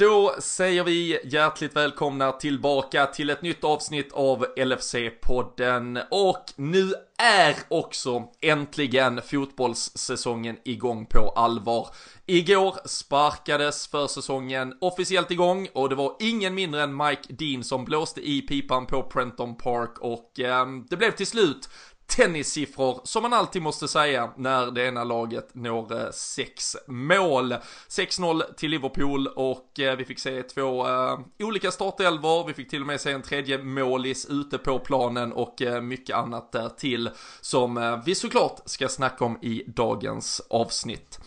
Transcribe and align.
Då 0.00 0.34
säger 0.38 0.84
vi 0.84 1.20
hjärtligt 1.24 1.76
välkomna 1.76 2.32
tillbaka 2.32 3.06
till 3.06 3.30
ett 3.30 3.42
nytt 3.42 3.64
avsnitt 3.64 4.12
av 4.12 4.46
LFC-podden 4.56 6.02
och 6.10 6.44
nu 6.56 6.92
är 7.18 7.56
också 7.68 8.28
äntligen 8.40 9.22
fotbollssäsongen 9.22 10.56
igång 10.64 11.06
på 11.06 11.30
allvar. 11.30 11.88
Igår 12.26 12.76
sparkades 12.84 13.88
försäsongen 13.88 14.74
officiellt 14.80 15.30
igång 15.30 15.68
och 15.72 15.88
det 15.88 15.94
var 15.94 16.16
ingen 16.20 16.54
mindre 16.54 16.82
än 16.82 16.96
Mike 16.96 17.32
Dean 17.32 17.64
som 17.64 17.84
blåste 17.84 18.20
i 18.20 18.42
pipan 18.42 18.86
på 18.86 19.02
Prenton 19.02 19.56
Park 19.56 19.98
och 19.98 20.40
eh, 20.40 20.66
det 20.90 20.96
blev 20.96 21.10
till 21.10 21.26
slut 21.26 21.68
tennissiffror 22.10 23.00
som 23.04 23.22
man 23.22 23.32
alltid 23.32 23.62
måste 23.62 23.88
säga 23.88 24.30
när 24.36 24.70
det 24.70 24.86
ena 24.86 25.04
laget 25.04 25.54
når 25.54 26.00
eh, 26.00 26.10
sex 26.12 26.76
mål. 26.86 27.54
6-0 27.88 28.54
till 28.56 28.70
Liverpool 28.70 29.26
och 29.26 29.80
eh, 29.80 29.96
vi 29.96 30.04
fick 30.04 30.18
se 30.18 30.42
två 30.42 30.86
uh, 30.86 31.20
olika 31.38 31.70
startelvor, 31.70 32.46
vi 32.46 32.54
fick 32.54 32.70
till 32.70 32.80
och 32.80 32.86
med 32.86 33.00
se 33.00 33.12
en 33.12 33.22
tredje 33.22 33.58
målis 33.58 34.26
ute 34.26 34.58
på 34.58 34.78
planen 34.78 35.32
och 35.32 35.60
uh, 35.60 35.80
mycket 35.80 36.16
annat 36.16 36.52
där 36.52 36.68
till 36.68 37.10
som 37.40 37.76
uh, 37.76 38.04
vi 38.04 38.14
såklart 38.14 38.60
ska 38.64 38.88
snacka 38.88 39.24
om 39.24 39.38
i 39.42 39.64
dagens 39.66 40.42
avsnitt. 40.50 41.20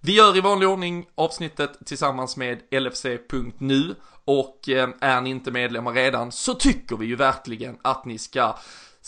Vi 0.00 0.16
gör 0.16 0.36
i 0.36 0.40
vanlig 0.40 0.68
ordning 0.68 1.06
avsnittet 1.14 1.86
tillsammans 1.86 2.36
med 2.36 2.58
LFC.nu 2.70 3.94
och 4.24 4.68
är 5.00 5.20
ni 5.20 5.30
inte 5.30 5.50
medlemmar 5.50 5.92
redan 5.92 6.32
så 6.32 6.54
tycker 6.54 6.96
vi 6.96 7.06
ju 7.06 7.16
verkligen 7.16 7.78
att 7.82 8.04
ni 8.04 8.18
ska 8.18 8.56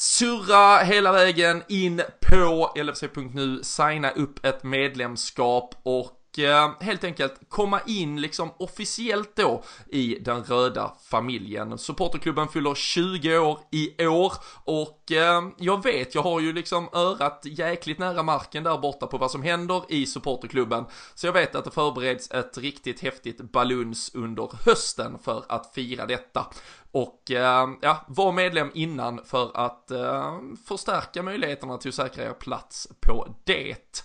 surra 0.00 0.78
hela 0.78 1.12
vägen 1.12 1.62
in 1.68 2.02
på 2.20 2.72
LFC.nu, 2.76 3.60
signa 3.62 4.10
upp 4.10 4.44
ett 4.44 4.62
medlemskap 4.62 5.74
och 5.82 6.17
Eh, 6.38 6.70
helt 6.80 7.04
enkelt 7.04 7.40
komma 7.48 7.80
in 7.86 8.20
liksom 8.20 8.50
officiellt 8.58 9.36
då 9.36 9.62
i 9.86 10.18
den 10.20 10.44
röda 10.44 10.92
familjen. 11.10 11.78
Supporterklubben 11.78 12.48
fyller 12.48 12.74
20 12.74 13.38
år 13.38 13.60
i 13.72 14.06
år 14.06 14.32
och 14.64 15.12
eh, 15.12 15.42
jag 15.58 15.82
vet, 15.82 16.14
jag 16.14 16.22
har 16.22 16.40
ju 16.40 16.52
liksom 16.52 16.88
örat 16.92 17.40
jäkligt 17.44 17.98
nära 17.98 18.22
marken 18.22 18.64
där 18.64 18.78
borta 18.78 19.06
på 19.06 19.18
vad 19.18 19.30
som 19.30 19.42
händer 19.42 19.82
i 19.88 20.06
supporterklubben. 20.06 20.84
Så 21.14 21.26
jag 21.26 21.32
vet 21.32 21.54
att 21.54 21.64
det 21.64 21.70
förbereds 21.70 22.30
ett 22.30 22.58
riktigt 22.58 23.00
häftigt 23.00 23.40
baluns 23.52 24.14
under 24.14 24.50
hösten 24.64 25.18
för 25.18 25.44
att 25.48 25.74
fira 25.74 26.06
detta. 26.06 26.46
Och 26.90 27.30
eh, 27.30 27.68
ja, 27.80 28.04
var 28.08 28.32
medlem 28.32 28.70
innan 28.74 29.24
för 29.24 29.50
att 29.54 29.90
eh, 29.90 30.38
förstärka 30.68 31.22
möjligheterna 31.22 31.78
till 31.78 31.88
att 31.88 31.94
säkra 31.94 32.24
er 32.24 32.32
plats 32.32 32.88
på 33.00 33.34
det. 33.44 34.02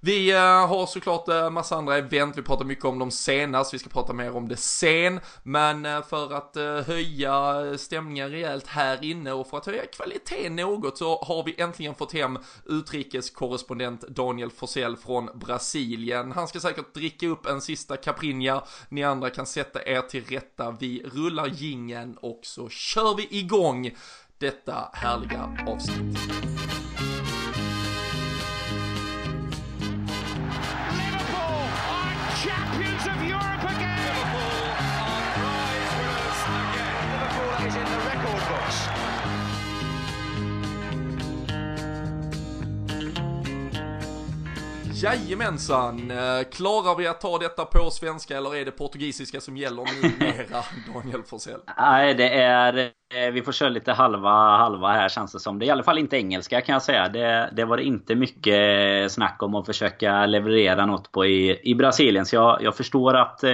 Vi 0.00 0.32
eh, 0.32 0.66
har 0.66 0.86
såklart 0.86 1.28
eh, 1.28 1.50
massa 1.50 1.76
andra 1.76 1.96
event, 1.96 2.38
vi 2.38 2.42
pratar 2.42 2.64
mycket 2.64 2.84
om 2.84 2.98
dem 2.98 3.10
senast, 3.10 3.74
vi 3.74 3.78
ska 3.78 3.88
prata 3.88 4.12
mer 4.12 4.36
om 4.36 4.48
det 4.48 4.56
sen, 4.56 5.20
men 5.42 5.86
eh, 5.86 6.02
för 6.02 6.32
att 6.32 6.56
höja 6.86 7.64
stämningen 7.78 8.30
rejält 8.30 8.66
här 8.66 9.04
inne 9.04 9.32
och 9.32 9.46
för 9.46 9.56
att 9.56 9.66
höja 9.66 9.86
kvaliteten 9.86 10.56
något 10.56 10.98
så 10.98 11.18
har 11.22 11.44
vi 11.44 11.60
äntligen 11.60 11.94
fått 11.94 12.12
hem 12.12 12.38
utrikeskorrespondent 12.64 14.00
Daniel 14.08 14.50
Forsell 14.50 14.96
från 14.96 15.28
Brasilien. 15.34 16.32
Han 16.32 16.48
ska 16.48 16.60
säkert 16.60 16.94
dricka 16.94 17.26
upp 17.26 17.46
en 17.46 17.60
sista 17.60 17.96
Caprinja, 17.96 18.64
ni 18.88 19.04
andra 19.04 19.30
kan 19.30 19.46
sätta 19.46 19.88
er 19.88 20.00
till 20.00 20.24
rätta, 20.24 20.76
vi 20.80 21.02
rullar 21.14 21.46
gingen 21.46 22.16
och 22.16 22.40
så 22.42 22.68
kör 22.68 23.16
vi 23.16 23.38
igång 23.38 23.96
detta 24.38 24.90
härliga 24.92 25.56
avsnitt. 25.66 26.18
Jajamensan, 45.02 46.10
eh, 46.10 46.42
klarar 46.52 46.96
vi 46.96 47.06
att 47.06 47.20
ta 47.20 47.38
detta 47.38 47.64
på 47.64 47.90
svenska 47.90 48.36
eller 48.36 48.56
är 48.56 48.64
det 48.64 48.70
portugisiska 48.70 49.40
som 49.40 49.56
gäller 49.56 49.84
numera, 50.02 50.64
Daniel 50.94 51.22
Forsell? 51.22 51.60
Nej, 51.78 52.14
det 52.14 52.28
är 52.28 52.92
vi 53.32 53.42
får 53.42 53.52
köra 53.52 53.68
lite 53.68 53.92
halva 53.92 54.56
halva 54.56 54.92
här 54.92 55.08
känns 55.08 55.32
det 55.32 55.40
som. 55.40 55.58
Det 55.58 55.64
är 55.64 55.66
i 55.66 55.70
alla 55.70 55.82
fall 55.82 55.98
inte 55.98 56.16
engelska 56.16 56.60
kan 56.60 56.72
jag 56.72 56.82
säga. 56.82 57.08
Det, 57.08 57.50
det 57.52 57.64
var 57.64 57.78
inte 57.78 58.14
mycket 58.14 59.12
snack 59.12 59.42
om 59.42 59.54
att 59.54 59.66
försöka 59.66 60.26
leverera 60.26 60.86
något 60.86 61.12
på 61.12 61.26
i, 61.26 61.60
i 61.70 61.74
Brasilien. 61.74 62.26
Så 62.26 62.36
jag, 62.36 62.58
jag 62.62 62.76
förstår 62.76 63.14
att 63.14 63.44
eh, 63.44 63.50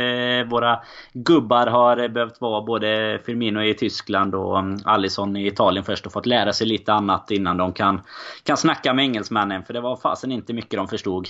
våra 0.50 0.80
gubbar 1.12 1.66
har 1.66 2.08
behövt 2.08 2.40
vara 2.40 2.62
både 2.62 3.20
Firmino 3.26 3.62
i 3.62 3.74
Tyskland 3.74 4.34
och 4.34 4.58
um, 4.58 4.78
Alisson 4.84 5.36
i 5.36 5.46
Italien 5.46 5.84
först 5.84 6.06
och 6.06 6.12
fått 6.12 6.26
lära 6.26 6.52
sig 6.52 6.66
lite 6.66 6.92
annat 6.92 7.30
innan 7.30 7.56
de 7.56 7.72
kan, 7.72 8.00
kan 8.42 8.56
snacka 8.56 8.94
med 8.94 9.04
engelsmännen. 9.04 9.62
För 9.62 9.72
det 9.72 9.80
var 9.80 9.96
fasen 9.96 10.32
inte 10.32 10.52
mycket 10.52 10.78
de 10.78 10.88
förstod. 10.88 11.28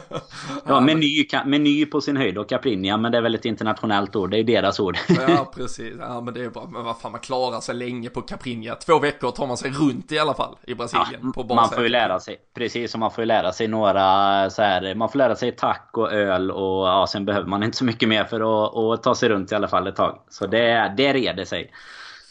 ja, 0.66 0.80
meny, 0.80 1.26
meny 1.44 1.86
på 1.86 2.00
sin 2.00 2.16
höjd 2.16 2.38
och 2.38 2.48
Caprinia, 2.48 2.96
men 2.96 3.12
det 3.12 3.18
är 3.18 3.22
väl 3.22 3.34
ett 3.34 3.44
internationellt 3.44 4.16
ord. 4.16 4.30
Det 4.30 4.38
är 4.38 4.44
deras 4.44 4.80
ord. 4.80 4.96
ja, 5.28 5.52
precis. 5.56 5.94
Ja, 5.98 6.20
men 6.20 6.34
det 6.34 6.44
är 6.44 6.50
bra. 6.50 6.68
Men 6.72 6.84
vad 6.84 6.98
fan, 6.98 7.12
man 7.12 7.20
klarar 7.20 7.53
klara 7.54 7.62
sig 7.62 7.74
länge 7.74 8.10
på 8.10 8.22
Caprinha. 8.22 8.74
Två 8.74 8.98
veckor 8.98 9.30
tar 9.30 9.46
man 9.46 9.56
sig 9.56 9.70
runt 9.70 10.12
i 10.12 10.18
alla 10.18 10.34
fall 10.34 10.56
i 10.66 10.74
Brasilien. 10.74 11.32
Ja, 11.36 11.42
på 11.42 11.54
man 11.54 11.70
får 11.70 11.82
ju 11.82 11.88
lära 11.88 12.20
sig, 12.20 12.36
precis 12.54 12.90
som 12.90 13.00
man 13.00 13.10
får 13.10 13.22
ju 13.22 13.26
lära 13.26 13.52
sig 13.52 13.68
några 13.68 14.50
så 14.50 14.62
här, 14.62 14.94
man 14.94 15.08
får 15.08 15.18
lära 15.18 15.36
sig 15.36 15.52
tack 15.52 15.90
och 15.92 16.12
öl 16.12 16.50
och 16.50 16.86
ja, 16.86 17.06
sen 17.08 17.24
behöver 17.24 17.48
man 17.48 17.62
inte 17.62 17.76
så 17.76 17.84
mycket 17.84 18.08
mer 18.08 18.24
för 18.24 18.40
att, 18.40 18.76
att 18.76 19.02
ta 19.02 19.14
sig 19.14 19.28
runt 19.28 19.52
i 19.52 19.54
alla 19.54 19.68
fall 19.68 19.86
ett 19.86 19.96
tag. 19.96 20.18
Så 20.30 20.46
det, 20.46 20.94
det 20.96 21.12
reder 21.12 21.44
sig. 21.44 21.70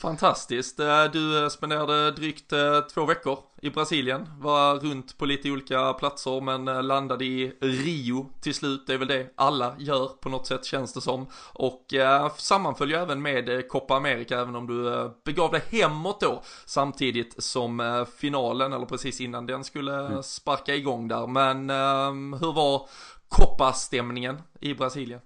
Fantastiskt. 0.02 0.80
Du 1.14 1.50
spenderade 1.50 2.12
drygt 2.12 2.54
eh, 2.54 2.80
två 2.94 3.06
veckor 3.06 3.40
i 3.64 3.70
Brasilien. 3.70 4.30
Var 4.40 4.76
runt 4.76 5.18
på 5.18 5.26
lite 5.26 5.52
olika 5.52 5.94
platser 5.94 6.42
men 6.42 6.68
eh, 6.68 6.84
landade 6.84 7.26
i 7.26 7.54
Rio 7.62 8.30
till 8.42 8.54
slut. 8.54 8.88
Det 8.88 8.94
är 8.94 8.98
väl 8.98 9.08
det 9.08 9.34
alla 9.36 9.76
gör 9.80 10.08
på 10.08 10.30
något 10.30 10.48
sätt 10.48 10.66
känns 10.66 10.94
det 10.94 11.02
som. 11.02 11.28
Och 11.54 11.86
sammanföll 12.38 12.90
ju 12.90 12.96
även 12.96 13.22
med 13.22 13.68
Copa 13.70 13.96
America 13.96 14.42
även 14.42 14.56
om 14.56 14.68
du 14.68 15.10
begav 15.26 15.52
dig 15.52 15.62
hemåt 15.72 16.22
då. 16.22 16.42
Samtidigt 16.66 17.44
som 17.44 18.06
finalen 18.18 18.74
eller 18.74 18.86
precis 18.86 19.22
innan 19.22 19.46
den 19.46 19.64
skulle 19.64 20.06
mm. 20.06 20.24
sparka 20.24 20.76
igång 20.76 21.08
där. 21.08 21.28
Men 21.28 21.70
hur 22.34 22.54
var 22.54 22.88
Copa-stämningen 23.28 24.42
i 24.60 24.74
Brasilien? 24.74 25.22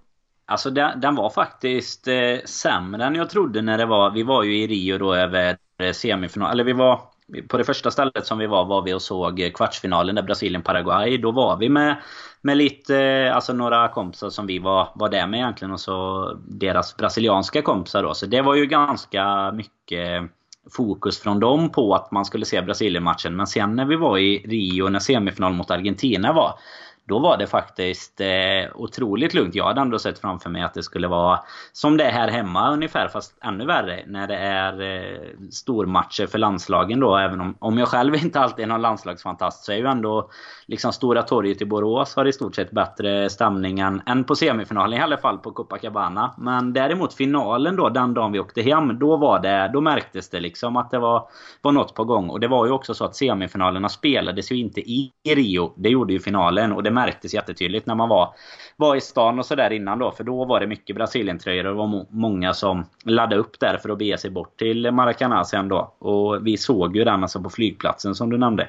Alltså 0.50 0.70
den, 0.70 1.00
den 1.00 1.16
var 1.16 1.30
faktiskt 1.30 2.08
eh, 2.08 2.38
sämre 2.46 3.06
än 3.06 3.16
jag 3.16 3.30
trodde 3.30 3.62
när 3.62 3.78
det 3.78 3.86
var. 3.86 4.12
Vi 4.12 4.24
var 4.24 4.44
ju 4.44 4.58
i 4.58 4.68
Rio 4.68 4.98
då 4.98 5.14
över 5.16 5.58
eh, 5.80 5.92
semifinal. 5.92 6.52
Eller 6.52 6.64
vi 6.64 6.74
var... 6.74 7.02
På 7.48 7.58
det 7.58 7.64
första 7.64 7.92
stället 7.92 8.26
som 8.26 8.38
vi 8.38 8.48
var 8.48 8.66
var 8.66 8.82
vi 8.82 8.94
och 8.94 9.02
såg 9.02 9.52
kvartsfinalen 9.56 10.16
där 10.16 10.24
Brasilien-Paraguay. 10.24 11.18
Då 11.18 11.32
var 11.32 11.58
vi 11.58 11.70
med, 11.70 11.96
med 12.42 12.58
lite, 12.58 12.98
eh, 12.98 13.36
alltså 13.36 13.54
några 13.54 13.88
kompisar 13.88 14.30
som 14.30 14.48
vi 14.48 14.60
var, 14.60 14.90
var 14.96 15.10
där 15.10 15.28
med 15.28 15.38
egentligen. 15.38 15.72
Och 15.72 15.80
så 15.80 16.32
deras 16.48 16.98
brasilianska 16.98 17.62
kompisar 17.62 18.04
då. 18.04 18.14
Så 18.14 18.26
det 18.26 18.42
var 18.42 18.56
ju 18.56 18.66
ganska 18.66 19.52
mycket 19.52 20.32
fokus 20.72 21.20
från 21.20 21.40
dem 21.40 21.70
på 21.70 21.96
att 21.96 22.12
man 22.12 22.26
skulle 22.26 22.46
se 22.46 22.62
Brasilien-matchen. 22.62 23.36
Men 23.36 23.48
sen 23.48 23.76
när 23.76 23.86
vi 23.86 23.96
var 23.96 24.18
i 24.18 24.38
Rio 24.38 24.90
när 24.90 25.00
semifinal 25.00 25.54
mot 25.54 25.72
Argentina 25.72 26.34
var 26.34 26.60
då 27.08 27.20
var 27.20 27.38
det 27.38 27.48
faktiskt 27.48 28.22
eh, 28.22 28.28
otroligt 28.76 29.34
lugnt. 29.34 29.56
Jag 29.56 29.66
hade 29.66 29.82
ändå 29.82 30.00
sett 30.00 30.20
framför 30.20 30.50
mig 30.50 30.62
att 30.62 30.74
det 30.74 30.84
skulle 30.84 31.08
vara 31.08 31.40
som 31.74 31.98
det 31.98 32.04
är 32.04 32.12
här 32.12 32.28
hemma 32.28 32.74
ungefär, 32.74 33.08
fast 33.08 33.38
ännu 33.44 33.66
värre. 33.66 34.04
När 34.08 34.28
det 34.28 34.38
är 34.38 34.82
eh, 34.82 35.20
stormatcher 35.52 36.28
för 36.28 36.38
landslagen 36.38 37.00
då. 37.00 37.18
Även 37.18 37.42
om, 37.42 37.56
om 37.60 37.78
jag 37.78 37.88
själv 37.88 38.16
inte 38.24 38.40
alltid 38.40 38.64
är 38.64 38.68
någon 38.68 38.82
landslagsfantast 38.82 39.66
så 39.66 39.72
är 39.72 39.76
ju 39.76 39.86
ändå 39.86 40.30
liksom 40.68 40.94
Stora 40.94 41.22
torget 41.22 41.62
i 41.62 41.66
Borås 41.66 42.16
har 42.16 42.26
i 42.26 42.34
stort 42.34 42.56
sett 42.56 42.72
bättre 42.72 43.30
stämning 43.30 43.80
än, 43.80 44.02
än 44.06 44.24
på 44.24 44.36
semifinalen. 44.36 45.00
I 45.00 45.02
alla 45.02 45.18
fall 45.18 45.38
på 45.38 45.52
Copacabana. 45.52 46.34
Men 46.38 46.74
däremot 46.74 47.14
finalen 47.14 47.76
då, 47.76 47.90
den 47.90 48.14
dagen 48.14 48.32
vi 48.32 48.40
åkte 48.40 48.62
hem. 48.62 49.00
Då 49.00 49.18
var 49.18 49.40
det, 49.40 49.70
då 49.74 49.82
märktes 49.82 50.30
det 50.30 50.40
liksom 50.40 50.78
att 50.78 50.92
det 50.92 51.00
var, 51.00 51.30
var 51.62 51.72
något 51.72 51.96
på 51.96 52.04
gång. 52.04 52.30
Och 52.30 52.40
det 52.40 52.48
var 52.48 52.66
ju 52.66 52.72
också 52.72 52.94
så 52.94 53.06
att 53.06 53.16
semifinalerna 53.16 53.90
spelades 53.90 54.52
ju 54.52 54.56
inte 54.56 54.82
i 54.82 55.14
Rio. 55.36 55.74
Det 55.76 55.90
gjorde 55.90 56.14
ju 56.14 56.20
finalen. 56.20 56.74
Och 56.74 56.84
det 56.84 56.92
märktes 56.98 57.34
jättetydligt 57.34 57.86
när 57.86 57.96
man 57.96 58.10
var, 58.10 58.34
var 58.76 58.96
i 58.96 59.02
stan 59.02 59.40
och 59.40 59.46
sådär 59.46 59.74
innan 59.74 60.00
då. 60.00 60.12
För 60.12 60.24
då 60.24 60.46
var 60.46 60.60
det 60.60 60.68
mycket 60.68 60.96
Brasilien-tröjor 60.96 61.66
och 61.66 61.74
det 61.74 61.78
var 61.78 62.06
många 62.10 62.54
som 62.54 62.86
laddade 63.04 63.36
upp 63.36 63.60
där 63.60 63.78
för 63.78 63.90
att 63.90 63.98
bege 63.98 64.18
sig 64.18 64.32
bort 64.32 64.58
till 64.58 64.92
Maracanã 64.92 65.44
sen 65.46 65.68
då. 65.68 65.94
Och 66.00 66.48
vi 66.48 66.58
såg 66.58 66.98
ju 66.98 67.04
den 67.04 67.24
alltså 67.24 67.42
på 67.42 67.50
flygplatsen 67.50 68.16
som 68.16 68.30
du 68.30 68.38
nämnde. 68.38 68.68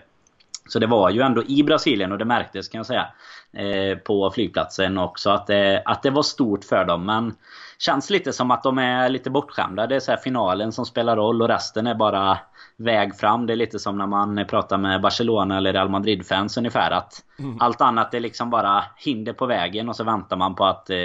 Så 0.68 0.78
det 0.78 0.86
var 0.86 1.10
ju 1.10 1.20
ändå 1.20 1.42
i 1.44 1.62
Brasilien 1.62 2.12
och 2.12 2.18
det 2.18 2.24
märktes 2.24 2.68
kan 2.68 2.78
jag 2.78 2.86
säga. 2.86 3.06
Eh, 3.52 3.98
på 3.98 4.30
flygplatsen 4.30 4.98
också 4.98 5.30
att 5.30 5.46
det, 5.46 5.82
att 5.84 6.02
det 6.02 6.10
var 6.10 6.22
stort 6.22 6.64
för 6.64 6.84
dem. 6.84 7.06
Men 7.06 7.34
känns 7.78 8.10
lite 8.10 8.32
som 8.32 8.50
att 8.50 8.62
de 8.62 8.78
är 8.78 9.08
lite 9.08 9.30
bortskämda. 9.30 9.86
Det 9.86 9.96
är 9.96 10.00
så 10.00 10.16
finalen 10.16 10.72
som 10.72 10.86
spelar 10.86 11.16
roll 11.16 11.42
och 11.42 11.48
resten 11.48 11.86
är 11.86 11.94
bara 11.94 12.38
väg 12.76 13.16
fram. 13.16 13.46
Det 13.46 13.52
är 13.52 13.56
lite 13.56 13.78
som 13.78 13.98
när 13.98 14.06
man 14.06 14.46
pratar 14.48 14.78
med 14.78 15.00
Barcelona 15.00 15.56
eller 15.56 15.72
Real 15.72 15.88
Madrid-fans 15.88 16.56
ungefär. 16.56 16.90
Att 16.90 17.22
Mm. 17.38 17.56
Allt 17.60 17.80
annat 17.80 18.14
är 18.14 18.20
liksom 18.20 18.50
bara 18.50 18.84
hinder 18.96 19.32
på 19.32 19.46
vägen 19.46 19.88
och 19.88 19.96
så 19.96 20.04
väntar 20.04 20.36
man 20.36 20.54
på 20.54 20.64
att 20.64 20.90
eh, 20.90 20.96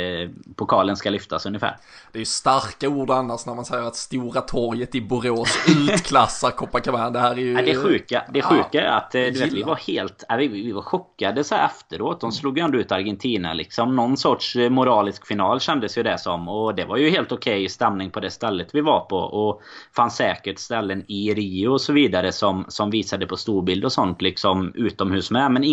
pokalen 0.56 0.98
ska 0.98 1.10
lyftas 1.10 1.46
ungefär. 1.46 1.78
Det 2.12 2.18
är 2.18 2.20
ju 2.20 2.26
starka 2.26 2.90
ord 2.90 3.12
annars 3.12 3.46
när 3.46 3.56
man 3.56 3.66
säger 3.66 3.84
att 3.84 3.96
Stora 3.96 4.42
torget 4.42 4.96
i 4.96 5.02
Borås 5.02 5.58
utklassar 5.90 6.52
Copacabana. 6.52 7.10
Det 7.10 7.20
här 7.20 7.32
är 7.32 7.36
ju... 7.36 7.54
Ja, 7.54 7.62
det 7.62 7.76
sjuka, 7.76 8.24
det 8.34 8.42
sjuka 8.42 8.82
är 8.82 8.98
att 8.98 9.16
eh, 9.16 9.22
du 9.22 9.32
vet, 9.32 9.54
vi 9.54 9.64
var 9.64 9.76
helt, 9.76 10.24
vi, 10.38 10.48
vi 10.48 10.72
var 10.72 10.82
chockade 10.82 11.44
så 11.44 11.56
här 11.56 11.66
efteråt. 11.66 12.22
De 12.22 12.32
slog 12.32 12.58
ju 12.58 12.64
ändå 12.64 12.78
ut 12.78 12.92
Argentina 12.92 13.54
liksom. 13.54 13.96
Någon 13.96 14.18
sorts 14.18 14.56
eh, 14.56 14.70
moralisk 14.70 15.28
final 15.28 15.60
kändes 15.60 15.98
ju 15.98 16.04
det 16.04 16.18
som. 16.18 16.50
Och 16.50 16.76
det 16.76 16.86
var 16.86 16.98
ju 16.98 17.10
helt 17.10 17.32
okej 17.32 17.54
okay 17.54 17.70
stämning 17.70 18.12
på 18.12 18.20
det 18.20 18.32
stället 18.32 18.76
vi 18.76 18.82
var 18.82 19.00
på. 19.00 19.18
Och 19.18 19.62
fanns 19.96 20.16
säkert 20.16 20.60
ställen 20.60 21.04
i 21.08 21.34
Rio 21.34 21.68
och 21.68 21.82
så 21.82 21.94
vidare 21.94 22.32
som, 22.32 22.66
som 22.68 22.90
visade 22.90 23.28
på 23.28 23.38
storbild 23.38 23.86
och 23.86 23.92
sånt 23.92 24.22
liksom 24.22 24.72
utomhus 24.76 25.32
med. 25.32 25.52
Men 25.52 25.64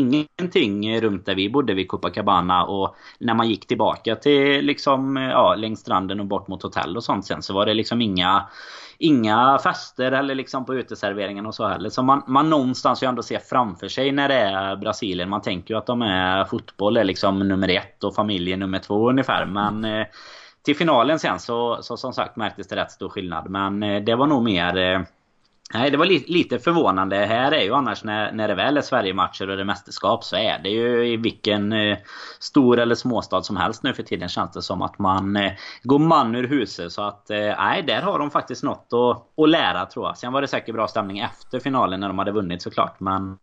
ingenting 0.57 1.01
runt 1.01 1.27
där 1.27 1.35
vi 1.35 1.51
bodde 1.51 1.75
vid 1.75 1.89
Copacabana. 1.89 2.65
Och 2.65 2.97
när 3.19 3.35
man 3.35 3.49
gick 3.49 3.67
tillbaka 3.67 4.17
till 4.17 4.65
liksom, 4.65 5.17
ja, 5.17 5.55
längs 5.55 5.81
stranden 5.81 6.21
och 6.21 6.27
bort 6.27 6.49
mot 6.49 6.63
hotell 6.63 6.97
och 6.97 7.05
sånt 7.05 7.27
sen 7.27 7.43
så 7.43 7.55
var 7.55 7.67
det 7.67 7.75
liksom 7.75 8.01
inga 8.01 8.47
inga 9.03 9.59
fester 9.59 10.13
eller 10.13 10.35
liksom 10.35 10.65
på 10.65 10.75
uteserveringen 10.75 11.47
och 11.47 11.55
så 11.55 11.67
heller. 11.67 11.91
Så 11.91 12.03
man, 12.03 12.23
man 12.27 12.51
någonstans 12.51 13.03
ju 13.03 13.07
ändå 13.07 13.23
ser 13.23 13.39
framför 13.39 13.89
sig 13.89 14.13
när 14.13 14.29
det 14.29 14.35
är 14.35 14.77
Brasilien. 14.77 15.29
Man 15.29 15.43
tänker 15.43 15.75
ju 15.75 15.79
att 15.79 15.87
de 15.87 16.03
är 16.03 16.45
fotboll 16.45 16.97
är 16.97 17.05
liksom 17.05 17.39
nummer 17.39 17.69
ett 17.69 18.05
och 18.05 18.15
familjen 18.15 18.59
nummer 18.59 18.79
två 18.79 19.11
ungefär. 19.11 19.47
Men 19.47 19.85
eh, 19.85 20.07
till 20.63 20.77
finalen 20.77 21.19
sen 21.19 21.39
så, 21.39 21.79
så 21.83 21.97
som 21.97 22.13
sagt 22.13 22.37
märktes 22.37 22.69
det 22.69 22.77
rätt 22.77 22.91
stor 22.91 23.09
skillnad. 23.09 23.51
Men 23.51 23.83
eh, 23.83 24.03
det 24.03 24.15
var 24.17 24.27
nog 24.27 24.43
mer 24.43 24.77
eh, 24.77 25.01
Nej, 25.75 25.91
det 25.91 25.97
var 25.97 26.07
li 26.07 26.25
lite 26.29 26.59
förvånande. 26.59 27.17
Här 27.17 27.53
är 27.53 27.63
ju 27.63 27.75
annars 27.75 28.05
när, 28.05 28.33
när 28.33 28.49
det 28.49 28.55
väl 28.55 28.77
är 28.77 28.81
Sverigematcher 28.81 29.51
och 29.51 29.57
det 29.57 29.63
är 29.63 29.65
mästerskap 29.65 30.25
så 30.25 30.37
är 30.37 30.59
det 30.59 30.69
ju 30.69 31.13
i 31.13 31.17
vilken 31.17 31.73
eh, 31.73 31.99
stor 32.39 32.79
eller 32.79 32.95
småstad 32.95 33.43
som 33.43 33.57
helst 33.57 33.83
nu 33.83 33.95
för 33.95 34.03
tiden 34.03 34.29
känns 34.29 34.53
det 34.53 34.63
som 34.63 34.83
att 34.83 34.99
man 34.99 35.37
eh, 35.37 35.53
går 35.83 35.99
man 35.99 36.35
ur 36.35 36.49
huset. 36.49 36.93
Så 36.93 37.03
att 37.03 37.31
eh, 37.31 37.39
nej, 37.39 37.83
där 37.83 38.03
har 38.03 38.19
de 38.19 38.31
faktiskt 38.31 38.63
något 38.63 38.93
att, 38.93 39.43
att 39.45 39.49
lära 39.49 39.87
tror 39.87 40.07
jag. 40.07 40.19
Sen 40.19 40.33
var 40.33 40.41
det 40.41 40.49
säkert 40.49 40.75
bra 40.75 40.89
stämning 40.89 41.19
efter 41.19 41.61
finalen 41.61 42.01
när 42.01 42.09
de 42.09 42.19
hade 42.19 42.33
vunnit 42.33 42.63
såklart. 42.63 43.01
Men 43.01 43.39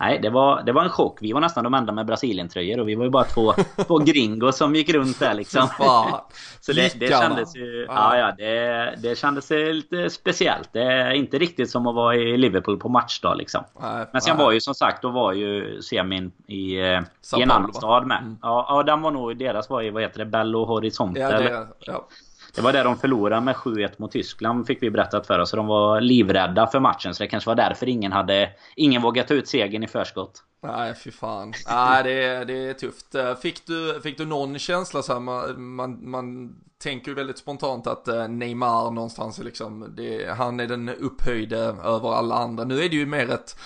Nej, 0.00 0.18
det 0.18 0.30
var, 0.30 0.62
det 0.62 0.72
var 0.72 0.82
en 0.82 0.90
chock. 0.90 1.18
Vi 1.20 1.32
var 1.32 1.40
nästan 1.40 1.64
de 1.64 1.74
enda 1.74 1.92
med 1.92 2.06
Brasilien-tröjor 2.06 2.80
och 2.80 2.88
vi 2.88 2.94
var 2.94 3.04
ju 3.04 3.10
bara 3.10 3.24
två, 3.24 3.52
två 3.86 3.98
gringos 3.98 4.56
som 4.56 4.74
gick 4.74 4.88
runt 4.88 5.18
där 5.18 5.34
liksom. 5.34 5.68
Så 6.60 6.72
det, 6.72 7.00
det 7.00 7.08
kändes 7.08 7.56
ju... 7.56 7.86
Ja, 7.88 8.16
ja, 8.16 8.32
det, 8.38 8.94
det 9.02 9.18
kändes 9.18 9.50
lite 9.50 10.10
speciellt. 10.10 10.72
Det 10.72 10.82
är 10.82 11.10
inte 11.10 11.38
riktigt 11.38 11.70
som 11.70 11.86
att 11.86 11.94
vara 11.94 12.16
i 12.16 12.36
Liverpool 12.36 12.78
på 12.78 12.88
matchdag 12.88 13.36
liksom. 13.36 13.64
Men 14.12 14.20
sen 14.20 14.36
var 14.36 14.52
ju 14.52 14.60
som 14.60 14.74
sagt, 14.74 15.02
då 15.02 15.10
var 15.10 15.32
ju 15.32 15.82
semin 15.82 16.32
i, 16.46 16.80
eh, 16.80 17.00
i 17.36 17.42
en 17.42 17.50
annan 17.50 17.74
stad 17.74 18.06
med. 18.06 18.18
Mm. 18.18 18.38
Ja, 18.42 18.66
ja, 18.68 18.82
den 18.82 19.02
var 19.02 19.10
nog... 19.10 19.36
Deras 19.36 19.70
var 19.70 19.82
i, 19.82 19.90
vad 19.90 20.02
heter 20.02 20.18
det, 20.18 20.26
Bello 20.26 20.64
Horizonte? 20.64 21.20
Ja, 21.20 21.38
det, 21.38 21.66
ja. 21.80 22.08
Det 22.54 22.60
var 22.60 22.72
där 22.72 22.84
de 22.84 22.98
förlorade 22.98 23.40
med 23.40 23.56
7-1 23.56 23.92
mot 23.96 24.12
Tyskland 24.12 24.66
fick 24.66 24.82
vi 24.82 24.90
berättat 24.90 25.26
för 25.26 25.38
oss. 25.38 25.50
Så 25.50 25.56
de 25.56 25.66
var 25.66 26.00
livrädda 26.00 26.66
för 26.66 26.80
matchen. 26.80 27.14
Så 27.14 27.22
det 27.22 27.28
kanske 27.28 27.50
var 27.50 27.54
därför 27.54 27.88
ingen 27.88 28.12
hade... 28.12 28.50
Ingen 28.76 29.02
vågat 29.02 29.28
ta 29.28 29.34
ut 29.34 29.48
segern 29.48 29.82
i 29.82 29.88
förskott. 29.88 30.42
Nej, 30.62 30.94
fy 30.94 31.10
fan. 31.10 31.54
Nej, 31.68 32.02
det 32.04 32.24
är, 32.24 32.44
det 32.44 32.68
är 32.68 32.74
tufft. 32.74 33.14
Eh, 33.14 33.34
fick 33.34 33.66
du, 33.66 34.00
fick 34.02 34.18
du 34.18 34.26
någon 34.26 34.58
känsla 34.58 35.02
så 35.02 35.12
här, 35.12 35.20
man, 35.20 35.74
man, 35.74 36.10
man 36.10 36.56
tänker 36.82 37.08
ju 37.08 37.14
väldigt 37.14 37.38
spontant 37.38 37.86
att 37.86 38.08
eh, 38.08 38.28
Neymar 38.28 38.90
någonstans 38.90 39.38
är 39.38 39.44
liksom, 39.44 39.92
det, 39.96 40.34
han 40.36 40.60
är 40.60 40.66
den 40.66 40.88
upphöjde 40.88 41.58
över 41.84 42.12
alla 42.12 42.34
andra. 42.34 42.64
Nu 42.64 42.74
är 42.84 42.88
det 42.88 42.96
ju 42.96 43.06
mer 43.06 43.30
ett 43.30 43.56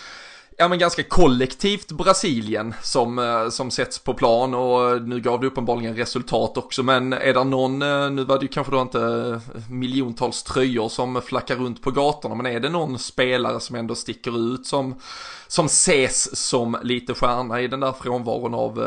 ja 0.56 0.68
men 0.68 0.78
ganska 0.78 1.02
kollektivt 1.02 1.92
Brasilien 1.92 2.74
som, 2.82 3.18
eh, 3.18 3.48
som 3.48 3.70
sätts 3.70 3.98
på 3.98 4.14
plan 4.14 4.54
och 4.54 5.02
nu 5.02 5.20
gav 5.20 5.40
det 5.40 5.46
uppenbarligen 5.46 5.96
resultat 5.96 6.56
också 6.56 6.82
men 6.82 7.12
är 7.12 7.34
det 7.34 7.44
någon, 7.44 7.82
eh, 7.82 8.10
nu 8.10 8.24
var 8.24 8.38
det 8.38 8.42
ju 8.42 8.48
kanske 8.48 8.72
då 8.72 8.80
inte 8.80 9.00
eh, 9.00 9.70
miljontals 9.70 10.42
tröjor 10.42 10.88
som 10.88 11.22
flackar 11.22 11.56
runt 11.56 11.82
på 11.82 11.90
gatorna 11.90 12.34
men 12.34 12.46
är 12.46 12.60
det 12.60 12.68
någon 12.68 12.98
spelare 12.98 13.60
som 13.60 13.76
ändå 13.76 13.94
sticker 13.94 14.54
ut 14.54 14.66
som, 14.66 15.00
som 15.46 15.66
ses 15.66 16.36
som 16.48 16.76
lite 16.82 17.14
stjärna 17.14 17.60
i 17.60 17.68
den 17.68 17.80
där 17.80 17.92
frånvaron 17.92 18.54
av 18.54 18.78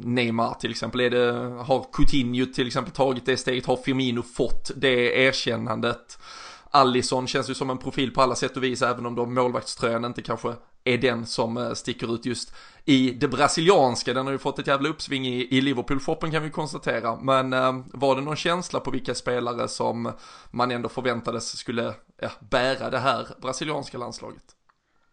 Neymar 0.00 0.54
till 0.54 0.70
exempel? 0.70 1.00
Är 1.00 1.10
det, 1.10 1.32
har 1.64 1.86
Coutinho 1.92 2.46
till 2.46 2.66
exempel 2.66 2.92
tagit 2.92 3.26
det 3.26 3.36
steget? 3.36 3.66
Har 3.66 3.76
Firmino 3.76 4.22
fått 4.22 4.70
det 4.76 5.24
erkännandet? 5.24 6.18
Allison 6.70 7.26
känns 7.26 7.50
ju 7.50 7.54
som 7.54 7.70
en 7.70 7.78
profil 7.78 8.14
på 8.14 8.22
alla 8.22 8.34
sätt 8.34 8.56
och 8.56 8.64
vis 8.64 8.82
även 8.82 9.06
om 9.06 9.14
då 9.14 9.26
målvaktströjan 9.26 10.04
inte 10.04 10.22
kanske 10.22 10.54
är 10.86 10.98
den 10.98 11.26
som 11.26 11.56
eh, 11.56 11.72
sticker 11.72 12.14
ut 12.14 12.26
just 12.26 12.54
i 12.84 13.10
det 13.10 13.28
brasilianska. 13.28 14.14
Den 14.14 14.26
har 14.26 14.32
ju 14.32 14.38
fått 14.38 14.58
ett 14.58 14.66
jävla 14.66 14.88
uppsving 14.88 15.26
i, 15.26 15.56
i 15.56 15.60
Liverpool-shoppen 15.60 16.30
kan 16.30 16.42
vi 16.42 16.50
konstatera. 16.50 17.16
Men 17.16 17.52
eh, 17.52 17.80
var 17.86 18.16
det 18.16 18.22
någon 18.22 18.36
känsla 18.36 18.80
på 18.80 18.90
vilka 18.90 19.14
spelare 19.14 19.68
som 19.68 20.12
man 20.50 20.70
ändå 20.70 20.88
förväntades 20.88 21.58
skulle 21.58 21.94
ja, 22.20 22.30
bära 22.50 22.90
det 22.90 22.98
här 22.98 23.26
brasilianska 23.42 23.98
landslaget? 23.98 24.55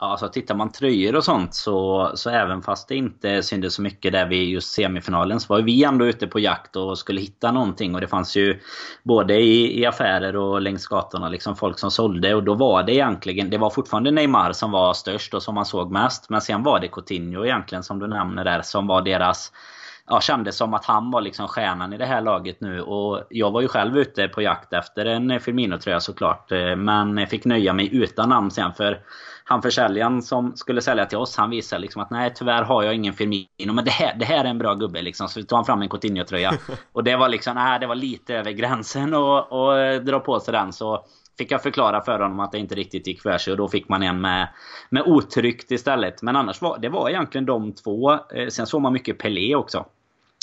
Ja, 0.04 0.10
alltså 0.10 0.30
tittar 0.30 0.56
man 0.56 0.72
tröjor 0.72 1.16
och 1.16 1.24
sånt 1.24 1.54
så, 1.54 2.12
så 2.16 2.30
även 2.30 2.62
fast 2.62 2.88
det 2.88 2.96
inte 2.96 3.44
syntes 3.44 3.74
så 3.74 3.82
mycket 3.82 4.12
där 4.12 4.26
vid 4.26 4.50
just 4.50 4.74
semifinalen 4.74 5.40
så 5.40 5.54
var 5.54 5.62
vi 5.62 5.84
ändå 5.84 6.06
ute 6.06 6.28
på 6.28 6.40
jakt 6.40 6.76
och 6.76 6.98
skulle 6.98 7.22
hitta 7.22 7.52
någonting. 7.52 7.96
Och 7.96 8.02
det 8.02 8.08
fanns 8.08 8.36
ju 8.36 8.60
både 9.04 9.36
i, 9.36 9.80
i 9.80 9.86
affärer 9.86 10.36
och 10.36 10.62
längs 10.62 10.88
gatorna 10.88 11.30
liksom 11.30 11.56
folk 11.56 11.80
som 11.80 11.92
sålde. 11.92 12.36
Och 12.36 12.44
då 12.44 12.54
var 12.54 12.84
det 12.84 12.94
egentligen, 12.94 13.50
det 13.50 13.58
var 13.58 13.70
fortfarande 13.70 14.12
Neymar 14.12 14.52
som 14.54 14.72
var 14.72 14.94
störst 14.94 15.34
och 15.34 15.44
som 15.44 15.56
man 15.56 15.66
såg 15.66 15.92
mest. 15.92 16.30
Men 16.30 16.42
sen 16.42 16.64
var 16.64 16.80
det 16.80 16.88
Coutinho 16.88 17.46
egentligen 17.46 17.84
som 17.84 18.00
du 18.00 18.08
nämner 18.08 18.44
där 18.44 18.62
som 18.62 18.88
var 18.88 19.02
deras 19.02 19.52
ja, 20.10 20.22
kändes 20.22 20.58
som 20.58 20.74
att 20.74 20.86
han 20.86 21.12
var 21.12 21.22
liksom 21.22 21.48
stjärnan 21.48 21.94
i 21.94 21.98
det 21.98 22.06
här 22.06 22.22
laget 22.22 22.62
nu. 22.62 22.82
Och 22.82 23.24
jag 23.30 23.52
var 23.52 23.62
ju 23.62 23.68
själv 23.68 23.98
ute 23.98 24.28
på 24.28 24.42
jakt 24.42 24.74
efter 24.74 25.06
en 25.06 25.40
Firmino-tröja 25.40 26.00
såklart. 26.00 26.52
Eh, 26.52 26.76
men 26.76 27.28
fick 27.28 27.46
nöja 27.46 27.74
mig 27.74 27.96
utan 27.96 28.30
namn 28.30 28.52
sen. 28.52 28.74
För 28.74 29.02
han 29.46 29.62
försäljaren 29.62 30.22
som 30.22 30.56
skulle 30.56 30.82
sälja 30.82 31.06
till 31.06 31.18
oss, 31.18 31.38
han 31.38 31.50
visade 31.50 31.82
liksom 31.82 32.02
att 32.02 32.10
nej 32.10 32.34
tyvärr 32.36 32.64
har 32.64 32.84
jag 32.84 32.96
ingen 32.96 33.14
Firmino. 33.14 33.74
Men 33.74 33.86
det 33.86 33.92
här, 33.92 34.16
det 34.20 34.26
här 34.26 34.46
är 34.46 34.50
en 34.50 34.58
bra 34.58 34.74
gubbe 34.74 35.02
liksom. 35.02 35.28
Så 35.28 35.44
tog 35.44 35.58
han 35.58 35.66
fram 35.66 35.82
en 35.82 35.90
Coutinho-tröja. 35.90 36.54
Och 36.92 37.04
det 37.04 37.16
var 37.16 37.30
liksom, 37.30 37.56
nej 37.56 37.80
det 37.80 37.88
var 37.88 37.96
lite 37.96 38.36
över 38.36 38.52
gränsen 38.52 39.14
att 39.14 40.06
dra 40.06 40.20
på 40.20 40.40
sig 40.40 40.52
den. 40.52 40.74
Så 40.74 41.06
fick 41.38 41.52
jag 41.52 41.64
förklara 41.64 42.02
för 42.02 42.20
honom 42.20 42.40
att 42.40 42.52
det 42.52 42.60
inte 42.60 42.76
riktigt 42.76 43.08
gick 43.08 43.22
för 43.22 43.38
sig 43.38 43.52
och 43.52 43.58
då 43.58 43.68
fick 43.68 43.90
man 43.90 44.04
en 44.04 44.22
med, 44.22 44.48
med 44.90 45.04
otryckt 45.06 45.72
istället. 45.72 46.22
Men 46.22 46.36
annars 46.36 46.62
var 46.62 46.78
det 46.78 46.90
var 46.90 47.10
egentligen 47.10 47.46
de 47.46 47.74
två. 47.74 48.12
Eh, 48.12 48.48
sen 48.50 48.68
såg 48.68 48.82
man 48.82 48.94
mycket 48.94 49.18
Pelé 49.18 49.56
också. 49.56 49.86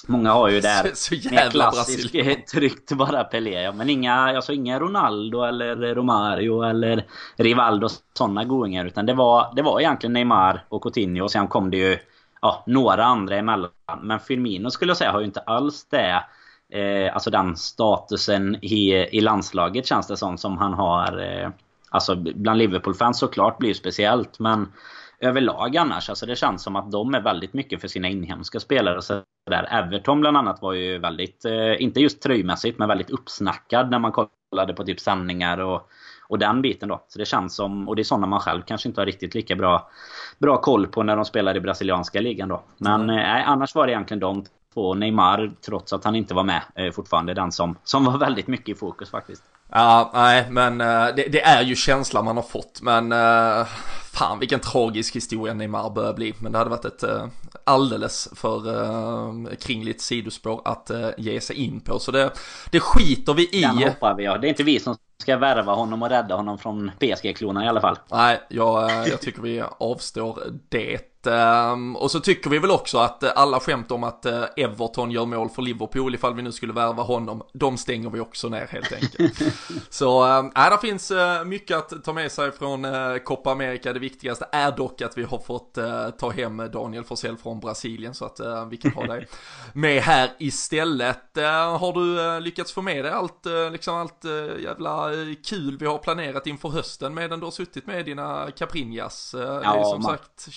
Många 0.09 0.33
har 0.33 0.49
ju 0.49 0.61
där 0.61 0.91
så, 0.95 1.15
så 1.15 1.35
mer 1.35 1.51
klassiskt 1.51 2.47
tryckt 2.53 2.93
bara 2.93 3.25
Pelé. 3.25 3.63
Ja. 3.63 3.73
Men 3.73 3.91
inga, 3.91 4.15
alltså 4.15 4.53
inga 4.53 4.81
Ronaldo 4.81 5.43
eller 5.43 5.95
Romario 5.95 6.63
eller 6.63 7.05
Rivaldo 7.37 7.89
sådana 8.19 8.45
goingar. 8.45 8.85
Utan 8.85 9.07
det 9.07 9.15
var, 9.15 9.53
det 9.57 9.63
var 9.63 9.81
egentligen 9.81 10.13
Neymar 10.13 10.65
och 10.69 10.83
Coutinho 10.83 11.25
och 11.25 11.31
sen 11.31 11.49
kom 11.49 11.71
det 11.71 11.77
ju 11.77 11.99
ja, 12.43 12.65
några 12.67 13.05
andra 13.05 13.37
emellan. 13.37 13.71
Men 14.03 14.21
Firmino 14.21 14.71
skulle 14.71 14.91
jag 14.91 14.97
säga 14.97 15.13
har 15.13 15.21
ju 15.21 15.27
inte 15.27 15.41
alls 15.41 15.87
det 15.91 16.25
eh, 16.73 17.15
alltså 17.15 17.31
den 17.31 17.57
statusen 17.57 18.57
i, 18.65 18.93
i 18.93 19.21
landslaget 19.21 19.87
känns 19.87 20.07
det 20.07 20.17
som, 20.17 20.39
som 20.39 20.59
han 20.59 20.75
har. 20.75 21.19
Eh, 21.19 21.51
alltså 21.91 22.17
bland 22.17 22.59
Liverpool-fans 22.59 23.19
såklart 23.19 23.59
blir 23.59 23.69
det 23.69 23.75
speciellt 23.75 24.39
men 24.39 24.73
överlag 25.21 25.77
annars. 25.77 26.09
Alltså 26.09 26.27
det 26.27 26.37
känns 26.37 26.63
som 26.63 26.77
att 26.77 26.91
de 26.91 27.15
är 27.15 27.21
väldigt 27.21 27.53
mycket 27.53 27.81
för 27.81 27.89
sina 27.89 28.09
inhemska 28.09 28.61
spelare. 28.61 29.03
Så 29.03 29.23
där. 29.51 29.69
Everton 29.71 30.21
bland 30.21 30.37
annat 30.37 30.63
var 30.63 30.73
ju 30.73 30.99
väldigt, 30.99 31.45
eh, 31.45 31.83
inte 31.83 32.01
just 32.01 32.23
tröjmässigt, 32.23 32.79
men 32.79 32.89
väldigt 32.89 33.11
uppsnackad 33.11 33.91
när 33.91 33.99
man 33.99 34.13
kollade 34.13 34.75
på 34.75 34.85
typ 34.85 35.01
sändningar 35.01 35.59
och, 35.59 35.89
och 36.29 36.39
den 36.39 36.63
biten 36.63 36.89
då. 36.89 37.05
Så 37.09 37.19
det 37.19 37.25
känns 37.25 37.55
som, 37.55 37.89
och 37.89 37.97
det 37.97 38.03
är 38.03 38.05
sådana 38.05 38.27
man 38.27 38.41
själv 38.41 38.63
kanske 38.63 38.89
inte 38.89 39.01
har 39.01 39.07
riktigt 39.07 39.35
lika 39.35 39.57
bra, 39.57 39.91
bra 40.39 40.57
koll 40.57 40.87
på 40.87 41.03
när 41.03 41.17
de 41.17 41.25
spelar 41.25 41.57
i 41.57 41.61
brasilianska 41.61 42.21
ligan 42.21 42.49
då. 42.49 42.63
Men 42.79 43.11
eh, 43.11 43.49
annars 43.49 43.75
var 43.75 43.87
det 43.87 43.93
egentligen 43.93 44.21
de 44.21 44.45
två. 44.75 44.95
Neymar, 44.95 45.53
trots 45.67 45.93
att 45.93 46.05
han 46.05 46.15
inte 46.15 46.35
var 46.35 46.45
med, 46.45 46.63
är 46.75 46.91
fortfarande 46.91 47.35
den 47.35 47.53
som, 47.53 47.77
som 47.85 48.05
var 48.05 48.19
väldigt 48.19 48.47
mycket 48.47 48.69
i 48.69 48.75
fokus 48.75 49.11
faktiskt. 49.11 49.43
Ja, 49.73 50.11
nej, 50.15 50.47
men 50.51 50.81
uh, 50.81 51.15
det, 51.17 51.33
det, 51.33 51.43
är 51.43 51.63
ju 51.63 51.77
känslan 51.77 52.25
man 52.25 52.37
har 52.37 52.43
fått, 52.43 52.81
men 52.83 53.13
uh, 53.13 53.67
fan 54.13 54.39
vilken 54.39 54.61
tragisk 54.61 55.17
historia 55.17 55.55
Neymar 55.55 55.91
börjar 55.91 56.13
bli. 56.13 56.35
Men 56.39 56.53
det 56.53 56.59
hade 56.59 56.71
varit 56.71 56.85
ett 56.85 57.05
uh, 57.05 57.27
alldeles 57.65 58.29
för 58.35 59.57
kringligt 59.57 60.01
sidospår 60.01 60.63
att 60.65 60.91
ge 61.19 61.41
sig 61.41 61.57
in 61.57 61.81
på. 61.81 61.99
Så 61.99 62.11
det, 62.11 62.31
det 62.71 62.81
skiter 62.81 63.35
vi 63.35 63.49
i. 63.53 63.61
Den 63.61 63.79
hoppar 63.79 64.15
vi, 64.15 64.25
ja. 64.25 64.39
Det 64.39 64.47
är 64.47 64.49
inte 64.49 64.63
vi 64.63 64.81
som 64.81 64.97
ska 65.19 65.37
värva 65.37 65.75
honom 65.75 66.03
och 66.03 66.09
rädda 66.09 66.37
honom 66.37 66.59
från 66.59 66.91
PSG-klorna 66.99 67.65
i 67.65 67.69
alla 67.69 67.81
fall. 67.81 67.99
Nej, 68.11 68.41
jag, 68.49 68.91
jag 69.09 69.21
tycker 69.21 69.43
vi 69.43 69.63
avstår 69.79 70.43
det. 70.69 71.10
Um, 71.27 71.97
och 71.97 72.11
så 72.11 72.21
tycker 72.21 72.51
vi 72.51 72.59
väl 72.59 72.71
också 72.71 72.99
att 72.99 73.23
uh, 73.23 73.31
alla 73.35 73.61
skämt 73.61 73.91
om 73.91 74.05
att 74.05 74.27
uh, 74.27 74.45
Everton 74.57 75.11
gör 75.11 75.27
mål 75.27 75.49
för 75.49 75.63
Liverpool 75.63 76.15
ifall 76.15 76.35
vi 76.35 76.43
nu 76.43 76.53
skulle 76.53 76.73
värva 76.73 77.03
honom, 77.03 77.43
de 77.53 77.79
stänger 77.79 78.11
vi 78.11 78.21
också 78.21 78.49
ner 78.49 78.67
helt 78.67 78.93
enkelt. 78.93 79.43
så 79.91 80.25
uh, 80.25 80.51
äh, 80.57 80.71
det 80.71 80.79
finns 80.81 81.11
uh, 81.11 81.45
mycket 81.45 81.77
att 81.77 82.05
ta 82.05 82.13
med 82.13 82.33
sig 82.33 82.53
från 82.53 82.85
uh, 82.85 83.19
Copa 83.19 83.53
America. 83.53 83.93
Det 83.93 83.99
viktigaste 83.99 84.49
är 84.53 84.73
dock 84.73 85.03
att 85.03 85.19
vi 85.19 85.23
har 85.23 85.39
fått 85.39 85.79
ta 86.19 86.31
hem 86.31 86.71
Daniel 86.73 87.05
Forsell 87.05 87.37
från 87.37 87.61
Brasilien 87.61 88.15
så 88.15 88.25
att 88.25 88.41
vi 88.71 88.77
kan 88.77 88.93
ha 88.93 89.07
dig 89.07 89.29
med 89.73 90.03
här 90.03 90.31
istället. 90.39 91.37
har 91.81 91.93
du 91.93 92.41
lyckats 92.41 92.73
få 92.73 92.83
med 92.83 93.05
dig 93.05 93.13
allt, 93.13 93.47
liksom 93.73 93.97
allt 93.97 94.25
jävla 94.59 95.11
kul 95.45 95.79
vi 95.79 95.87
har 95.87 95.99
planerat 95.99 96.47
inför 96.47 96.69
hösten 96.69 97.15
medan 97.15 97.41
du 97.41 97.47
har 97.47 97.51
suttit 97.51 97.87
med 97.87 98.05
dina 98.05 98.51
Caprinjas? 98.51 99.35
Ja, 99.39 99.41
det 99.41 99.67
är 99.67 99.85
som 99.85 100.03
man... 100.03 100.13
sagt 100.13 100.49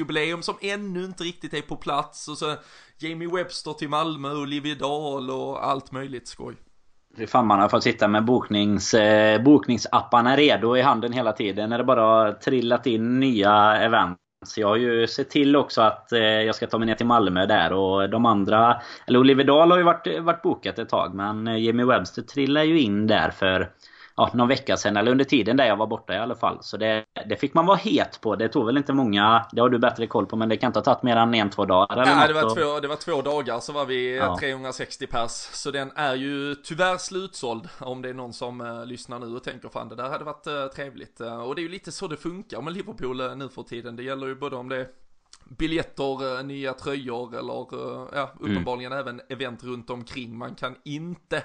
årsjubileum 0.00 0.42
som 0.42 0.54
ännu 0.60 1.04
inte 1.04 1.24
riktigt 1.24 1.54
är 1.54 1.62
på 1.62 1.76
plats 1.76 2.28
och 2.28 2.38
så 2.38 2.56
Jamie 2.98 3.28
Webster 3.28 3.72
till 3.72 3.88
Malmö, 3.88 4.32
Olivia 4.32 4.74
Dahl 4.74 5.30
och 5.30 5.66
allt 5.66 5.92
möjligt 5.92 6.28
skoj. 6.28 6.54
Fy 7.16 7.26
fan 7.26 7.46
man 7.46 7.60
har 7.60 7.68
fått 7.68 7.82
sitta 7.82 8.08
med 8.08 8.24
boknings, 8.24 8.94
eh, 8.94 9.42
bokningsapparna 9.42 10.36
redo 10.36 10.76
i 10.76 10.82
handen 10.82 11.12
hela 11.12 11.32
tiden 11.32 11.70
när 11.70 11.78
det 11.78 11.84
bara 11.84 12.02
har 12.02 12.32
trillat 12.32 12.86
in 12.86 13.20
nya 13.20 13.76
event. 13.76 14.18
Så 14.46 14.60
jag 14.60 14.68
har 14.68 14.76
ju 14.76 15.06
sett 15.06 15.30
till 15.30 15.56
också 15.56 15.82
att 15.82 16.12
eh, 16.12 16.20
jag 16.20 16.54
ska 16.54 16.66
ta 16.66 16.78
mig 16.78 16.86
ner 16.86 16.94
till 16.94 17.06
Malmö 17.06 17.46
där 17.46 17.72
och 17.72 18.10
de 18.10 18.26
andra... 18.26 18.80
Eller 19.06 19.18
Oliver 19.18 19.44
Dahl 19.44 19.70
har 19.70 19.78
ju 19.78 19.84
varit, 19.84 20.20
varit 20.20 20.42
bokat 20.42 20.78
ett 20.78 20.88
tag 20.88 21.14
men 21.14 21.46
eh, 21.46 21.56
Jimmy 21.56 21.84
Webster 21.84 22.22
trillar 22.22 22.62
ju 22.62 22.80
in 22.80 23.06
där 23.06 23.30
för 23.30 23.70
ja, 24.20 24.30
någon 24.34 24.48
vecka 24.48 24.76
sedan. 24.76 24.96
Eller 24.96 25.10
under 25.10 25.24
tiden 25.24 25.56
där 25.56 25.66
jag 25.66 25.76
var 25.76 25.86
borta 25.86 26.14
i 26.14 26.18
alla 26.18 26.34
fall. 26.34 26.58
Så 26.60 26.76
det, 26.76 27.04
det 27.28 27.36
fick 27.36 27.54
man 27.54 27.66
vara 27.66 27.76
het 27.76 28.20
på. 28.20 28.36
Det 28.36 28.48
tog 28.48 28.66
väl 28.66 28.76
inte 28.76 28.92
många... 28.92 29.46
Det 29.52 29.60
har 29.60 29.68
du 29.68 29.78
bättre 29.78 30.06
koll 30.06 30.26
på 30.26 30.36
men 30.36 30.48
det 30.48 30.56
kan 30.56 30.66
inte 30.66 30.78
ha 30.78 30.84
tagit 30.84 31.02
mer 31.02 31.16
än 31.16 31.34
en, 31.34 31.50
två 31.50 31.64
dagar 31.64 31.92
eller 31.92 32.16
Nej, 32.16 32.28
det 32.28 32.34
var, 32.34 32.54
två, 32.54 32.80
det 32.80 32.88
var 32.88 32.96
två 32.96 33.22
dagar 33.22 33.60
så 33.60 33.72
var 33.72 33.86
vi 33.86 34.16
ja. 34.16 34.36
360 34.40 35.06
pers. 35.06 35.30
Så 35.30 35.70
den 35.70 35.92
är 35.94 36.14
ju 36.14 36.54
tyvärr 36.54 36.96
slutsåld. 36.96 37.68
Om 37.78 38.02
det 38.02 38.08
är 38.08 38.14
någon 38.14 38.32
som 38.32 38.60
uh, 38.60 38.86
lyssnar 38.86 39.18
nu 39.18 39.36
och 39.36 39.44
tänker 39.44 39.68
fan 39.68 39.88
det 39.88 39.94
där 39.94 40.08
hade 40.08 40.24
varit 40.24 40.46
uh, 40.46 40.66
trevligt. 40.66 41.20
Uh, 41.20 41.40
och 41.40 41.54
det 41.54 41.60
är 41.60 41.64
ju 41.64 41.68
lite 41.68 41.92
så 41.92 42.08
det 42.08 42.16
funkar 42.16 42.62
med 42.62 42.72
Liverpool 42.72 43.36
nu 43.36 43.48
för 43.48 43.62
tiden. 43.62 43.96
Det 43.96 44.02
gäller 44.02 44.26
ju 44.26 44.34
både 44.34 44.56
om 44.56 44.68
det 44.68 44.76
är 44.76 44.86
biljetter, 45.58 46.42
nya 46.42 46.72
tröjor 46.72 47.38
eller 47.38 47.66
ja, 48.16 48.32
mm. 48.40 48.52
uppenbarligen 48.52 48.92
mm. 48.92 49.00
även 49.00 49.20
event 49.28 49.64
runt 49.64 49.90
omkring. 49.90 50.38
Man 50.38 50.54
kan 50.54 50.76
inte 50.84 51.42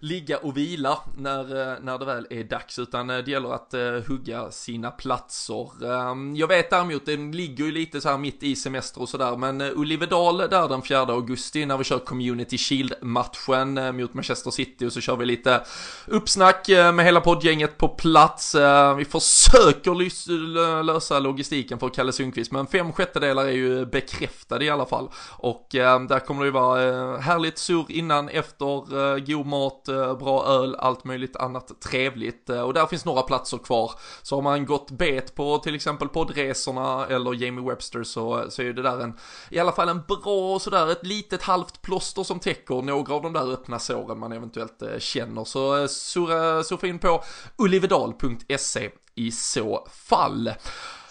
ligga 0.00 0.38
och 0.38 0.56
vila 0.56 0.98
när, 1.16 1.40
eh, 1.40 1.78
när 1.80 1.98
det 1.98 2.04
väl 2.04 2.26
är 2.30 2.44
dags, 2.44 2.78
utan 2.78 3.10
eh, 3.10 3.18
det 3.18 3.30
gäller 3.30 3.54
att 3.54 3.74
uh, 3.74 4.08
hugga 4.08 4.50
sina 4.50 4.90
platser. 4.90 5.84
Um, 5.84 6.36
jag 6.36 6.48
vet 6.48 6.70
däremot, 6.70 7.06
den 7.06 7.32
ligger 7.32 7.64
ju 7.64 7.72
lite 7.72 8.00
så 8.00 8.08
här 8.08 8.18
mitt 8.18 8.42
i 8.42 8.56
semester 8.56 9.00
och 9.00 9.08
sådär, 9.08 9.36
men 9.36 9.60
uh, 9.60 9.80
Olivedal 9.80 10.38
där 10.38 10.68
den 10.68 10.82
4 10.82 10.98
augusti 10.98 11.66
när 11.66 11.78
vi 11.78 11.84
kör 11.84 11.98
Community 11.98 12.58
Shield-matchen 12.58 13.78
uh, 13.78 13.92
mot 13.92 14.14
Manchester 14.14 14.50
City 14.50 14.86
och 14.86 14.92
så 14.92 15.00
kör 15.00 15.16
vi 15.16 15.26
lite 15.26 15.60
uppsnack 16.06 16.68
med 16.68 17.04
hela 17.04 17.20
poddgänget 17.20 17.78
på 17.78 17.88
plats. 17.88 18.54
Ehm, 18.54 18.96
vi 18.96 19.04
försöker 19.04 20.82
lösa 20.82 21.18
logistiken 21.18 21.78
för 21.78 21.88
Kalle 21.88 22.12
Sundqvist, 22.12 22.52
men 22.52 22.66
fem 22.66 22.92
sjättedelar 22.92 23.44
är 23.44 23.52
ju 23.52 23.86
bekräftade 23.86 24.64
i 24.64 24.70
alla 24.70 24.86
fall. 24.86 25.08
Och 25.30 25.74
ehm, 25.74 26.06
där 26.06 26.18
kommer 26.18 26.40
det 26.40 26.46
ju 26.46 26.52
vara 26.52 27.18
härligt 27.18 27.58
surr 27.58 27.86
innan, 27.88 28.28
efter, 28.28 29.18
god 29.18 29.46
mat, 29.46 29.83
Eh, 29.88 30.18
bra 30.18 30.46
öl, 30.46 30.76
allt 30.78 31.04
möjligt 31.04 31.36
annat 31.36 31.80
trevligt. 31.80 32.50
Eh, 32.50 32.60
och 32.60 32.74
där 32.74 32.86
finns 32.86 33.04
några 33.04 33.22
platser 33.22 33.58
kvar. 33.58 33.92
Så 34.22 34.36
har 34.36 34.42
man 34.42 34.66
gått 34.66 34.90
bet 34.90 35.34
på 35.34 35.58
till 35.58 35.74
exempel 35.74 36.08
poddresorna 36.08 37.06
eller 37.06 37.34
Jamie 37.44 37.68
Webster 37.68 38.02
så, 38.02 38.44
så 38.48 38.62
är 38.62 38.72
det 38.72 38.82
där 38.82 39.00
en, 39.00 39.18
i 39.50 39.58
alla 39.58 39.72
fall 39.72 39.88
en 39.88 40.02
bra 40.08 40.58
sådär, 40.58 40.92
ett 40.92 41.06
litet 41.06 41.42
halvt 41.42 41.82
plåster 41.82 42.22
som 42.22 42.40
täcker 42.40 42.82
några 42.82 43.14
av 43.14 43.22
de 43.22 43.32
där 43.32 43.52
öppna 43.52 43.78
såren 43.78 44.18
man 44.18 44.32
eventuellt 44.32 44.82
eh, 44.82 44.98
känner. 44.98 45.44
Så 45.44 45.82
eh, 45.82 45.86
surfa 45.86 46.86
in 46.86 46.98
på 46.98 47.22
olivedal.se 47.56 48.90
i 49.14 49.30
så 49.30 49.86
fall. 49.90 50.52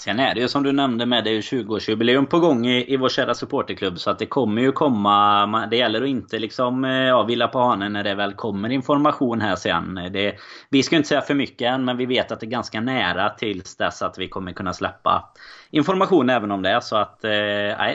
Sen 0.03 0.19
är 0.19 0.35
det 0.35 0.41
ju 0.41 0.47
som 0.47 0.63
du 0.63 0.71
nämnde 0.71 1.05
med 1.05 1.23
det 1.23 1.29
är 1.29 1.41
20-årsjubileum 1.41 2.25
på 2.25 2.39
gång 2.39 2.67
i, 2.67 2.93
i 2.93 2.97
vår 2.97 3.09
kära 3.09 3.33
supporterklubb. 3.33 3.99
Så 3.99 4.09
att 4.09 4.19
det 4.19 4.25
kommer 4.25 4.61
ju 4.61 4.71
komma... 4.71 5.67
Det 5.71 5.77
gäller 5.77 6.01
att 6.01 6.07
inte 6.07 6.39
liksom 6.39 6.85
eh, 6.85 6.91
ja, 6.91 7.23
vila 7.23 7.47
på 7.47 7.59
hanen 7.59 7.93
när 7.93 8.03
det 8.03 8.15
väl 8.15 8.33
kommer 8.33 8.69
information 8.69 9.41
här 9.41 9.55
sen. 9.55 9.95
Det, 10.13 10.35
vi 10.69 10.83
ska 10.83 10.95
inte 10.95 11.07
säga 11.07 11.21
för 11.21 11.33
mycket 11.33 11.71
än 11.71 11.85
men 11.85 11.97
vi 11.97 12.05
vet 12.05 12.31
att 12.31 12.39
det 12.39 12.45
är 12.45 12.49
ganska 12.49 12.81
nära 12.81 13.29
tills 13.29 13.77
dess 13.77 14.01
att 14.01 14.17
vi 14.17 14.27
kommer 14.27 14.51
kunna 14.51 14.73
släppa 14.73 15.29
information 15.73 16.29
även 16.29 16.51
om 16.51 16.61
det. 16.61 16.81
Så 16.81 16.95
att 16.95 17.23
eh, 17.23 17.31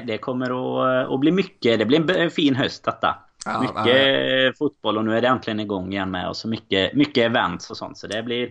det 0.07 0.19
kommer 0.21 0.47
att, 0.47 1.11
att 1.11 1.21
bli 1.21 1.31
mycket. 1.31 1.79
Det 1.79 1.87
blir 1.87 2.17
en 2.17 2.31
fin 2.31 2.55
höst 2.55 2.85
detta. 2.85 3.19
Ja, 3.47 3.61
mycket 3.61 3.85
nej. 3.85 4.53
fotboll 4.59 4.99
och 4.99 5.05
nu 5.05 5.17
är 5.17 5.21
det 5.21 5.29
äntligen 5.29 5.61
igång 5.61 5.93
igen 5.93 6.11
med. 6.11 6.29
Och 6.29 6.37
så 6.37 6.49
mycket, 6.49 6.95
mycket 6.95 7.25
events 7.25 7.71
och 7.71 7.77
sånt. 7.77 7.99
Så 7.99 8.07
det 8.07 8.23
blir, 8.23 8.51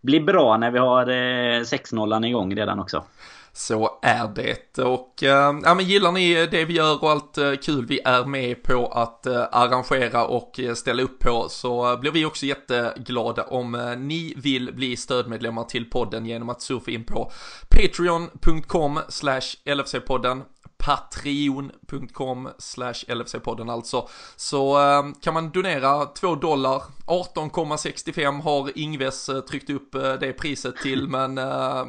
blir 0.00 0.20
bra 0.20 0.56
när 0.56 0.70
vi 0.70 0.78
har 0.78 1.08
eh, 1.08 1.60
6-0 1.60 2.26
igång 2.26 2.56
redan 2.56 2.80
också. 2.80 3.04
Så 3.52 3.98
är 4.02 4.28
det. 4.28 4.78
Och 4.78 5.22
äh, 5.22 5.60
ja, 5.64 5.74
men 5.74 5.84
gillar 5.84 6.12
ni 6.12 6.46
det 6.46 6.64
vi 6.64 6.74
gör 6.74 7.02
och 7.02 7.10
allt 7.10 7.38
äh, 7.38 7.54
kul 7.54 7.86
vi 7.86 8.00
är 8.04 8.24
med 8.24 8.62
på 8.62 8.86
att 8.86 9.26
äh, 9.26 9.44
arrangera 9.52 10.26
och 10.26 10.60
ställa 10.74 11.02
upp 11.02 11.18
på 11.18 11.46
så 11.48 11.96
blir 11.96 12.10
vi 12.10 12.24
också 12.24 12.46
jätteglada 12.46 13.44
om 13.44 13.96
ni 13.98 14.34
vill 14.36 14.74
bli 14.74 14.96
stödmedlemmar 14.96 15.64
till 15.64 15.90
podden 15.90 16.26
genom 16.26 16.48
att 16.48 16.62
surfa 16.62 16.90
in 16.90 17.04
på 17.04 17.32
patreon.com 17.68 19.00
slash 19.08 19.56
LFC-podden 19.64 20.42
patreon.com 20.80 22.48
slash 22.58 23.04
LFC-podden 23.08 23.72
alltså. 23.72 24.08
Så 24.36 24.80
eh, 24.80 25.04
kan 25.20 25.34
man 25.34 25.50
donera 25.50 26.06
2 26.06 26.34
dollar, 26.34 26.82
18,65 27.06 28.42
har 28.42 28.78
Ingves 28.78 29.28
eh, 29.28 29.40
tryckt 29.40 29.70
upp 29.70 29.94
eh, 29.94 30.12
det 30.12 30.32
priset 30.32 30.76
till 30.76 31.08
men 31.08 31.34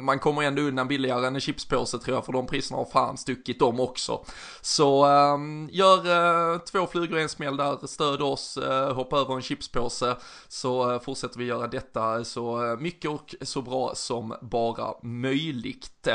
man 0.04 0.18
kommer 0.18 0.42
ändå 0.42 0.62
undan 0.62 0.88
billigare 0.88 1.26
än 1.26 1.34
en 1.34 1.40
chipspåse 1.40 1.98
tror 1.98 2.16
jag 2.16 2.24
för 2.24 2.32
de 2.32 2.46
priserna 2.46 2.78
har 2.78 2.84
fan 2.84 3.16
stuckit 3.16 3.58
dem 3.58 3.80
också. 3.80 4.24
Så 4.60 5.04
eh, 5.04 5.38
gör 5.70 6.58
två 6.58 6.86
flugor 6.86 7.18
i 7.18 7.22
en 7.22 7.28
smäll 7.28 7.56
där, 7.56 7.86
stöd 7.86 8.22
oss, 8.22 8.58
hoppa 8.94 9.16
över 9.16 9.34
en 9.34 9.42
chipspåse 9.42 10.16
så 10.48 11.00
fortsätter 11.00 11.38
vi 11.38 11.44
göra 11.44 11.66
detta 11.66 12.24
så 12.24 12.76
mycket 12.80 13.10
och 13.10 13.34
så 13.40 13.62
bra 13.62 13.94
som 13.94 14.34
bara 14.40 14.94
möjligt. 15.02 16.08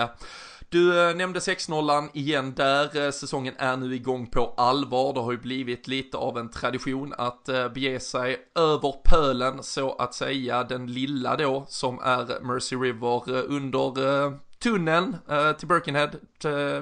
Du 0.69 1.09
eh, 1.09 1.15
nämnde 1.15 1.39
6-0 1.39 2.09
igen 2.13 2.53
där, 2.53 3.05
eh, 3.05 3.11
säsongen 3.11 3.53
är 3.57 3.77
nu 3.77 3.95
igång 3.95 4.27
på 4.27 4.53
allvar. 4.57 5.13
Det 5.13 5.19
har 5.19 5.31
ju 5.31 5.37
blivit 5.37 5.87
lite 5.87 6.17
av 6.17 6.37
en 6.37 6.49
tradition 6.49 7.13
att 7.17 7.49
eh, 7.49 7.69
bege 7.69 7.99
sig 7.99 8.37
över 8.55 8.93
pölen 9.03 9.63
så 9.63 9.93
att 9.93 10.13
säga, 10.13 10.63
den 10.63 10.93
lilla 10.93 11.35
då 11.35 11.65
som 11.67 11.99
är 11.99 12.41
Mercy 12.41 12.75
River 12.75 13.29
under 13.43 14.47
tunneln 14.59 15.17
till 15.57 15.67
Birkenhead, 15.67 16.09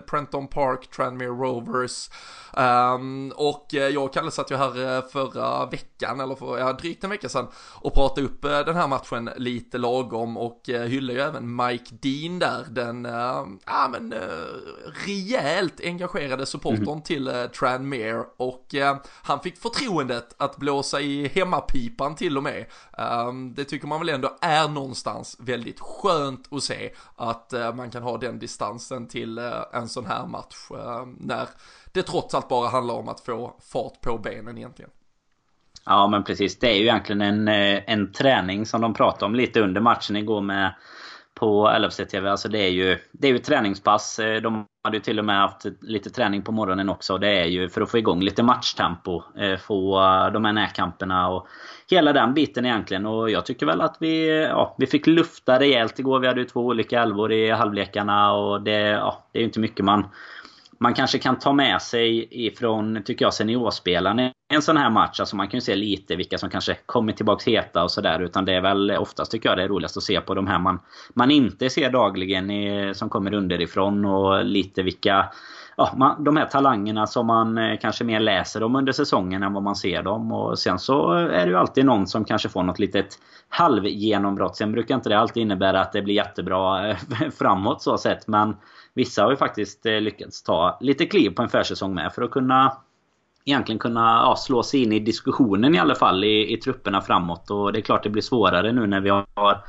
Prenton 0.09 0.47
Park, 0.47 0.89
Tranmere 0.91 1.27
Rovers. 1.27 2.09
Um, 2.57 3.33
och 3.35 3.75
eh, 3.75 3.87
jag 3.87 4.03
och 4.03 4.13
Kalle 4.13 4.31
satt 4.31 4.51
ju 4.51 4.55
här 4.55 4.97
eh, 4.97 5.03
förra 5.11 5.65
veckan, 5.65 6.19
eller 6.19 6.35
för 6.35 6.57
ja, 6.57 6.73
drygt 6.73 7.03
en 7.03 7.09
vecka 7.09 7.29
sedan, 7.29 7.47
och 7.81 7.93
pratade 7.93 8.27
upp 8.27 8.45
uh, 8.45 8.59
den 8.59 8.75
här 8.75 8.87
matchen 8.87 9.29
lite 9.37 9.77
lagom 9.77 10.37
och 10.37 10.69
uh, 10.69 10.81
hyllade 10.81 11.19
ju 11.19 11.25
även 11.25 11.55
Mike 11.55 11.95
Dean 12.01 12.39
där, 12.39 12.65
den, 12.69 13.05
uh, 13.05 13.45
ja 13.65 13.89
men, 13.91 14.13
uh, 14.13 14.19
rejält 15.05 15.81
engagerade 15.83 16.45
supportern 16.45 16.87
mm. 16.87 17.01
till 17.01 17.27
uh, 17.27 17.45
Tranmere 17.45 18.23
och 18.37 18.75
han 19.21 19.39
fick 19.39 19.57
förtroendet 19.57 20.35
att 20.37 20.57
blåsa 20.57 21.01
i 21.01 21.27
hemmapipan 21.27 22.15
till 22.15 22.37
och 22.37 22.43
med. 22.43 22.65
Um, 22.97 23.53
det 23.53 23.63
tycker 23.63 23.87
man 23.87 23.99
väl 23.99 24.09
ändå 24.09 24.37
är 24.41 24.67
någonstans 24.67 25.37
väldigt 25.39 25.79
skönt 25.79 26.53
att 26.53 26.63
se 26.63 26.93
att 27.15 27.53
man 27.75 27.91
kan 27.91 28.03
ha 28.03 28.17
den 28.17 28.39
distansen 28.39 29.07
till 29.07 29.39
Eh, 29.45 29.79
en 29.79 29.87
sån 29.87 30.05
här 30.05 30.25
match 30.27 30.55
eh, 30.71 31.05
när 31.19 31.47
det 31.93 32.03
trots 32.03 32.35
allt 32.35 32.49
bara 32.49 32.69
handlar 32.69 32.95
om 32.95 33.09
att 33.09 33.19
få 33.19 33.55
fart 33.71 34.01
på 34.01 34.17
benen 34.17 34.57
egentligen. 34.57 34.91
Ja 35.85 36.07
men 36.07 36.23
precis. 36.23 36.59
Det 36.59 36.71
är 36.71 36.75
ju 36.75 36.83
egentligen 36.83 37.21
en, 37.21 37.47
eh, 37.47 37.83
en 37.87 38.11
träning 38.11 38.65
som 38.65 38.81
de 38.81 38.93
pratade 38.93 39.25
om 39.25 39.35
lite 39.35 39.61
under 39.61 39.81
matchen 39.81 40.15
igår 40.15 40.41
med 40.41 40.75
på 41.33 41.69
LFC-TV. 41.79 42.29
Alltså 42.29 42.49
det 42.49 42.59
är 42.59 42.69
ju 42.69 42.97
det 43.11 43.27
är 43.27 43.31
ju 43.31 43.37
träningspass. 43.37 44.19
De 44.43 44.65
hade 44.83 44.97
ju 44.97 45.03
till 45.03 45.19
och 45.19 45.25
med 45.25 45.39
haft 45.39 45.65
lite 45.81 46.09
träning 46.09 46.41
på 46.41 46.51
morgonen 46.51 46.89
också. 46.89 47.17
Det 47.17 47.39
är 47.39 47.45
ju 47.45 47.69
för 47.69 47.81
att 47.81 47.91
få 47.91 47.97
igång 47.97 48.21
lite 48.21 48.43
matchtempo. 48.43 49.23
Få 49.59 49.99
de 50.33 50.45
här 50.45 50.53
närkamperna 50.53 51.29
och 51.29 51.47
hela 51.91 52.13
den 52.13 52.33
biten 52.33 52.65
egentligen. 52.65 53.05
Och 53.05 53.29
jag 53.29 53.45
tycker 53.45 53.65
väl 53.65 53.81
att 53.81 53.97
vi, 53.99 54.41
ja, 54.41 54.75
vi 54.77 54.87
fick 54.87 55.07
lufta 55.07 55.59
rejält 55.59 55.99
igår. 55.99 56.19
Vi 56.19 56.27
hade 56.27 56.39
ju 56.39 56.47
två 56.47 56.61
olika 56.65 57.01
elvor 57.01 57.31
i 57.31 57.51
halvlekarna 57.51 58.33
och 58.33 58.61
det, 58.61 58.79
ja, 58.79 59.27
det 59.31 59.39
är 59.39 59.41
ju 59.41 59.45
inte 59.45 59.59
mycket 59.59 59.85
man 59.85 60.03
man 60.79 60.93
kanske 60.93 61.19
kan 61.19 61.39
ta 61.39 61.53
med 61.53 61.81
sig 61.81 62.27
ifrån, 62.47 63.03
tycker 63.05 63.25
jag, 63.25 63.33
seniorspelarna 63.33 64.31
en 64.47 64.61
sån 64.61 64.77
här 64.77 64.89
match. 64.89 65.19
Alltså 65.19 65.35
man 65.35 65.47
kan 65.47 65.57
ju 65.57 65.61
se 65.61 65.75
lite 65.75 66.15
vilka 66.15 66.37
som 66.37 66.49
kanske 66.49 66.77
kommer 66.85 67.13
tillbaks 67.13 67.47
heta 67.47 67.83
och 67.83 67.91
sådär. 67.91 68.19
Utan 68.19 68.45
det 68.45 68.53
är 68.53 68.61
väl 68.61 68.91
oftast 68.91 69.31
tycker 69.31 69.49
jag 69.49 69.57
det 69.57 69.63
är 69.63 69.67
roligast 69.67 69.97
att 69.97 70.03
se 70.03 70.21
på 70.21 70.33
de 70.33 70.47
här 70.47 70.59
man, 70.59 70.79
man 71.13 71.31
inte 71.31 71.69
ser 71.69 71.89
dagligen 71.89 72.51
i, 72.51 72.93
som 72.95 73.09
kommer 73.09 73.33
underifrån. 73.33 74.05
Och 74.05 74.45
lite 74.45 74.83
vilka 74.83 75.25
ja, 75.77 75.93
man, 75.97 76.23
de 76.23 76.37
här 76.37 76.45
talangerna 76.45 77.07
som 77.07 77.27
man 77.27 77.57
eh, 77.57 77.77
kanske 77.81 78.03
mer 78.03 78.19
läser 78.19 78.63
om 78.63 78.75
under 78.75 78.91
säsongen 78.91 79.43
än 79.43 79.53
vad 79.53 79.63
man 79.63 79.75
ser 79.75 80.03
dem. 80.03 80.31
Och 80.31 80.59
sen 80.59 80.79
så 80.79 81.11
är 81.11 81.45
det 81.45 81.51
ju 81.51 81.57
alltid 81.57 81.85
någon 81.85 82.07
som 82.07 82.25
kanske 82.25 82.49
får 82.49 82.63
något 82.63 82.79
litet 82.79 83.19
halvgenombrott. 83.49 84.55
Sen 84.55 84.71
brukar 84.71 84.95
inte 84.95 85.09
det 85.09 85.19
alltid 85.19 85.41
innebära 85.41 85.81
att 85.81 85.93
det 85.93 86.01
blir 86.01 86.15
jättebra 86.15 86.89
eh, 86.89 86.97
framåt 87.37 87.81
så 87.81 87.97
sett. 87.97 88.27
Men 88.27 88.55
vissa 88.93 89.23
har 89.23 89.31
ju 89.31 89.37
faktiskt 89.37 89.85
eh, 89.85 90.01
lyckats 90.01 90.43
ta 90.43 90.77
lite 90.81 91.05
kliv 91.05 91.29
på 91.29 91.41
en 91.41 91.49
försäsong 91.49 91.95
med 91.95 92.13
för 92.13 92.21
att 92.21 92.31
kunna 92.31 92.77
egentligen 93.45 93.79
kunna 93.79 93.99
ja, 93.99 94.35
slå 94.35 94.63
sig 94.63 94.83
in 94.83 94.91
i 94.91 94.99
diskussionen 94.99 95.75
i 95.75 95.79
alla 95.79 95.95
fall 95.95 96.23
i, 96.23 96.53
i 96.53 96.57
trupperna 96.57 97.01
framåt. 97.01 97.51
Och 97.51 97.73
det 97.73 97.79
är 97.79 97.81
klart 97.81 98.03
det 98.03 98.09
blir 98.09 98.21
svårare 98.21 98.71
nu 98.71 98.87
när 98.87 99.01
vi 99.01 99.09
har 99.09 99.63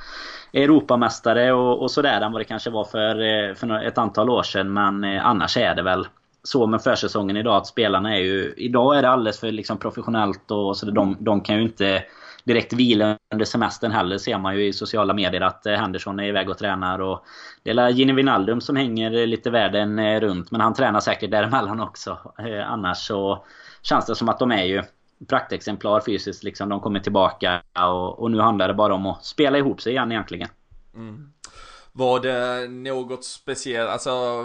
Europamästare 0.53 1.53
och, 1.53 1.83
och 1.83 1.91
sådär 1.91 2.21
än 2.21 2.33
vad 2.33 2.41
det 2.41 2.45
kanske 2.45 2.71
var 2.71 2.85
för, 2.85 3.21
eh, 3.21 3.55
för 3.55 3.87
ett 3.87 3.99
antal 3.99 4.31
år 4.31 4.43
sedan. 4.43 4.73
Men 4.73 5.05
eh, 5.05 5.27
annars 5.27 5.57
är 5.57 5.75
det 5.75 5.83
väl 5.83 6.07
så 6.43 6.67
med 6.67 6.83
försäsongen 6.83 7.37
idag 7.37 7.57
att 7.57 7.67
spelarna 7.67 8.17
är 8.17 8.21
ju... 8.21 8.55
Idag 8.57 8.99
är 8.99 9.03
det 9.03 9.09
alldeles 9.09 9.41
för 9.41 9.53
liksom 9.53 9.79
professionellt 9.79 10.51
och 10.51 10.77
så 10.77 10.87
de, 10.87 11.17
de 11.21 11.41
kan 11.41 11.57
ju 11.57 11.63
inte 11.63 12.03
direkt 12.45 12.73
vila 12.73 13.17
under 13.33 13.45
semestern 13.45 13.93
heller 13.93 14.19
ser 14.19 14.39
man 14.39 14.57
ju 14.57 14.67
i 14.67 14.73
sociala 14.73 15.15
medier 15.15 15.41
att 15.41 15.67
eh, 15.67 15.75
Henderson 15.75 16.21
är 16.21 16.29
iväg 16.29 16.51
och 16.51 16.59
tränar. 16.59 17.01
Och 17.01 17.25
det 17.63 17.71
är 17.71 17.89
Gini 17.89 18.13
Wijnaldum 18.13 18.61
som 18.61 18.77
hänger 18.77 19.27
lite 19.27 19.51
världen 19.51 20.21
runt 20.21 20.51
men 20.51 20.61
han 20.61 20.75
tränar 20.75 21.01
säkert 21.01 21.31
däremellan 21.31 21.81
också. 21.81 22.19
Annars 22.67 22.99
så 22.99 23.45
känns 23.89 24.07
det 24.07 24.15
som 24.15 24.29
att 24.29 24.39
de 24.39 24.53
är 24.53 24.65
ju 24.65 24.83
praktexemplar 25.29 26.01
fysiskt. 26.01 26.45
Liksom. 26.45 26.69
De 26.69 26.81
kommer 26.81 27.01
tillbaka 27.01 27.63
och, 27.75 28.19
och 28.19 28.31
nu 28.31 28.41
handlar 28.41 28.69
det 28.69 28.75
bara 28.75 28.95
om 28.95 29.07
att 29.07 29.25
spela 29.25 29.59
ihop 29.59 29.81
sig 29.81 29.93
igen 29.93 30.13
egentligen. 30.13 30.49
Mm. 30.95 31.33
Var 31.93 32.21
det 32.21 32.69
något 32.69 33.25
speciellt, 33.25 33.91
alltså 33.91 34.43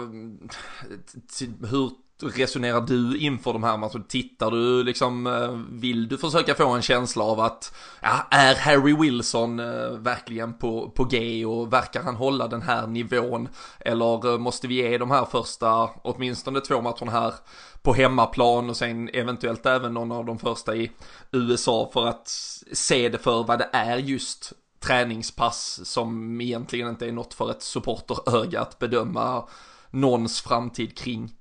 hur 1.70 1.90
resonerar 2.22 2.80
du 2.80 3.18
inför 3.18 3.52
de 3.52 3.62
här 3.62 3.76
matcherna? 3.76 4.04
Tittar 4.08 4.50
du 4.50 4.84
liksom, 4.84 5.26
eh, 5.26 5.50
vill 5.70 6.08
du 6.08 6.18
försöka 6.18 6.54
få 6.54 6.68
en 6.68 6.82
känsla 6.82 7.24
av 7.24 7.40
att, 7.40 7.74
ja, 8.00 8.26
är 8.30 8.54
Harry 8.54 8.96
Wilson 8.96 9.60
eh, 9.60 9.90
verkligen 9.90 10.54
på, 10.58 10.90
på 10.90 11.04
G 11.04 11.46
och 11.46 11.72
verkar 11.72 12.02
han 12.02 12.16
hålla 12.16 12.48
den 12.48 12.62
här 12.62 12.86
nivån? 12.86 13.48
Eller 13.80 14.32
eh, 14.32 14.38
måste 14.38 14.66
vi 14.68 14.74
ge 14.74 14.98
de 14.98 15.10
här 15.10 15.24
första, 15.24 15.90
åtminstone 16.02 16.60
två 16.60 16.80
matcherna 16.80 17.12
här 17.12 17.34
på 17.82 17.92
hemmaplan 17.92 18.70
och 18.70 18.76
sen 18.76 19.10
eventuellt 19.12 19.66
även 19.66 19.94
någon 19.94 20.12
av 20.12 20.24
de 20.24 20.38
första 20.38 20.76
i 20.76 20.90
USA 21.30 21.90
för 21.92 22.06
att 22.06 22.28
se 22.72 23.08
det 23.08 23.18
för 23.18 23.44
vad 23.44 23.58
det 23.58 23.68
är 23.72 23.96
just 23.96 24.52
träningspass 24.82 25.80
som 25.84 26.40
egentligen 26.40 26.88
inte 26.88 27.06
är 27.06 27.12
något 27.12 27.34
för 27.34 27.50
ett 27.50 27.62
supporteröga 27.62 28.60
att 28.60 28.78
bedöma 28.78 29.48
någons 29.90 30.40
framtid 30.40 30.98
kring. 30.98 31.32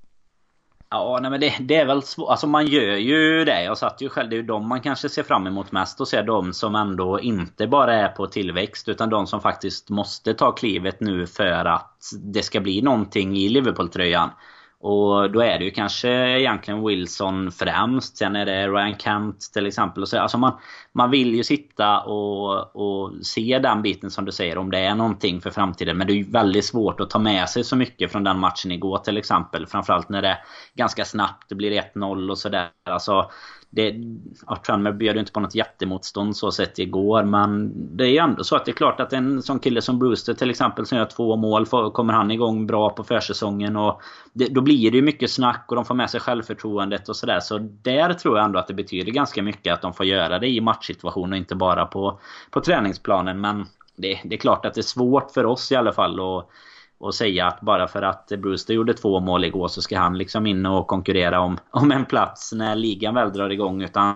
Ja, 0.93 1.19
nej 1.21 1.31
men 1.31 1.39
det, 1.39 1.55
det 1.59 1.75
är 1.75 1.85
väl 1.85 2.03
svårt. 2.03 2.29
Alltså 2.29 2.47
man 2.47 2.67
gör 2.67 2.95
ju 2.95 3.45
det. 3.45 3.63
Jag 3.63 3.77
satt 3.77 4.01
ju 4.01 4.09
själv. 4.09 4.29
Det 4.29 4.35
är 4.35 4.37
ju 4.37 4.43
de 4.43 4.67
man 4.67 4.81
kanske 4.81 5.09
ser 5.09 5.23
fram 5.23 5.47
emot 5.47 5.71
mest. 5.71 6.01
Och 6.01 6.07
ser 6.07 6.23
de 6.23 6.53
som 6.53 6.75
ändå 6.75 7.19
inte 7.19 7.67
bara 7.67 7.95
är 7.95 8.07
på 8.07 8.27
tillväxt. 8.27 8.89
Utan 8.89 9.09
de 9.09 9.27
som 9.27 9.41
faktiskt 9.41 9.89
måste 9.89 10.33
ta 10.33 10.51
klivet 10.51 10.99
nu 10.99 11.27
för 11.27 11.65
att 11.65 12.11
det 12.23 12.43
ska 12.43 12.59
bli 12.59 12.81
någonting 12.81 13.37
i 13.37 13.49
Liverpool-tröjan. 13.49 14.29
Och 14.81 15.31
då 15.31 15.41
är 15.41 15.59
det 15.59 15.65
ju 15.65 15.71
kanske 15.71 16.09
egentligen 16.39 16.85
Wilson 16.85 17.51
främst. 17.51 18.17
Sen 18.17 18.35
är 18.35 18.45
det 18.45 18.67
Ryan 18.67 18.97
Kent 18.97 19.49
till 19.53 19.67
exempel. 19.67 20.07
så, 20.07 20.19
alltså 20.19 20.37
man, 20.37 20.53
man 20.93 21.11
vill 21.11 21.35
ju 21.35 21.43
sitta 21.43 21.99
och, 21.99 22.75
och 22.75 23.25
se 23.25 23.59
den 23.59 23.81
biten 23.81 24.11
som 24.11 24.25
du 24.25 24.31
säger. 24.31 24.57
Om 24.57 24.71
det 24.71 24.79
är 24.79 24.95
någonting 24.95 25.41
för 25.41 25.49
framtiden. 25.49 25.97
Men 25.97 26.07
det 26.07 26.13
är 26.13 26.15
ju 26.15 26.31
väldigt 26.31 26.65
svårt 26.65 26.99
att 26.99 27.09
ta 27.09 27.19
med 27.19 27.49
sig 27.49 27.63
så 27.63 27.75
mycket 27.75 28.11
från 28.11 28.23
den 28.23 28.39
matchen 28.39 28.71
igår 28.71 28.97
till 28.97 29.17
exempel. 29.17 29.67
Framförallt 29.67 30.09
när 30.09 30.21
det 30.21 30.37
ganska 30.73 31.05
snabbt 31.05 31.51
blir 31.51 31.81
1-0 31.95 32.29
och 32.29 32.37
sådär. 32.37 32.69
Alltså, 32.89 33.31
det, 33.73 33.95
ja, 34.47 34.55
Tranmere 34.55 34.93
bjöd 34.93 35.17
inte 35.17 35.31
på 35.31 35.39
något 35.39 35.55
jättemotstånd 35.55 36.37
så 36.37 36.51
sett 36.51 36.79
igår. 36.79 37.23
Men 37.23 37.73
det 37.97 38.03
är 38.03 38.07
ju 38.07 38.17
ändå 38.17 38.43
så 38.43 38.55
att 38.55 38.65
det 38.65 38.71
är 38.71 38.73
klart 38.73 38.99
att 38.99 39.13
en 39.13 39.41
sån 39.41 39.59
kille 39.59 39.81
som 39.81 39.99
Brewster 39.99 40.33
till 40.33 40.49
exempel 40.49 40.85
som 40.85 40.97
gör 40.97 41.05
två 41.05 41.35
mål. 41.35 41.65
Kommer 41.91 42.13
han 42.13 42.31
igång 42.31 42.67
bra 42.67 42.89
på 42.89 43.03
försäsongen. 43.03 43.75
Och 43.75 44.01
det, 44.33 44.47
då 44.47 44.61
blir 44.61 44.91
det 44.91 44.97
ju 44.97 45.03
mycket 45.03 45.31
snack 45.31 45.65
och 45.67 45.75
de 45.75 45.85
får 45.85 45.95
med 45.95 46.09
sig 46.09 46.19
självförtroendet 46.19 47.09
och 47.09 47.15
sådär. 47.15 47.39
Så 47.39 47.57
där 47.57 48.13
tror 48.13 48.37
jag 48.37 48.45
ändå 48.45 48.59
att 48.59 48.67
det 48.67 48.73
betyder 48.73 49.11
ganska 49.11 49.43
mycket 49.43 49.73
att 49.73 49.81
de 49.81 49.93
får 49.93 50.05
göra 50.05 50.39
det 50.39 50.47
i 50.47 50.61
matchsituationer 50.61 51.31
och 51.31 51.37
inte 51.37 51.55
bara 51.55 51.85
på, 51.85 52.19
på 52.51 52.61
träningsplanen. 52.61 53.41
Men 53.41 53.65
det, 53.95 54.19
det 54.23 54.35
är 54.35 54.39
klart 54.39 54.65
att 54.65 54.73
det 54.73 54.81
är 54.81 54.83
svårt 54.83 55.31
för 55.31 55.45
oss 55.45 55.71
i 55.71 55.75
alla 55.75 55.93
fall. 55.93 56.19
Och, 56.19 56.49
och 57.01 57.15
säga 57.15 57.47
att 57.47 57.61
bara 57.61 57.87
för 57.87 58.01
att 58.01 58.27
Brewster 58.27 58.73
gjorde 58.73 58.93
två 58.93 59.19
mål 59.19 59.45
igår 59.45 59.67
så 59.67 59.81
ska 59.81 59.99
han 59.99 60.17
liksom 60.17 60.47
in 60.47 60.65
och 60.65 60.87
konkurrera 60.87 61.39
om, 61.39 61.57
om 61.71 61.91
en 61.91 62.05
plats 62.05 62.53
när 62.53 62.75
ligan 62.75 63.15
väl 63.15 63.33
drar 63.33 63.49
igång. 63.49 63.81
Utan 63.81 64.15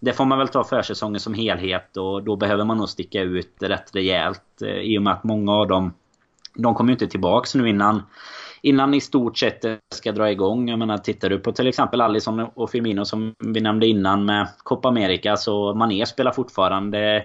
det 0.00 0.12
får 0.12 0.24
man 0.24 0.38
väl 0.38 0.48
ta 0.48 0.64
försäsongen 0.64 1.20
som 1.20 1.34
helhet 1.34 1.96
och 1.96 2.22
då 2.22 2.36
behöver 2.36 2.64
man 2.64 2.76
nog 2.76 2.88
sticka 2.88 3.22
ut 3.22 3.56
rätt 3.60 3.94
rejält. 3.94 4.62
Eh, 4.62 4.68
I 4.68 4.98
och 4.98 5.02
med 5.02 5.12
att 5.12 5.24
många 5.24 5.52
av 5.52 5.68
dem 5.68 5.92
de 6.54 6.74
kommer 6.74 6.90
ju 6.90 6.94
inte 6.94 7.06
tillbaks 7.06 7.54
nu 7.54 7.68
innan 7.68 8.02
innan 8.62 8.94
i 8.94 9.00
stort 9.00 9.38
sett 9.38 9.62
det 9.62 9.78
ska 9.94 10.12
dra 10.12 10.30
igång. 10.30 10.68
Jag 10.68 10.78
menar, 10.78 10.98
tittar 10.98 11.30
du 11.30 11.38
på 11.38 11.52
till 11.52 11.66
exempel 11.66 12.00
Alisson 12.00 12.40
och 12.40 12.70
Firmino 12.70 13.04
som 13.04 13.34
vi 13.38 13.60
nämnde 13.60 13.86
innan 13.86 14.24
med 14.24 14.48
Copa 14.58 14.88
America 14.88 15.36
så 15.36 15.74
Mané 15.74 16.06
spelar 16.06 16.32
fortfarande 16.32 17.24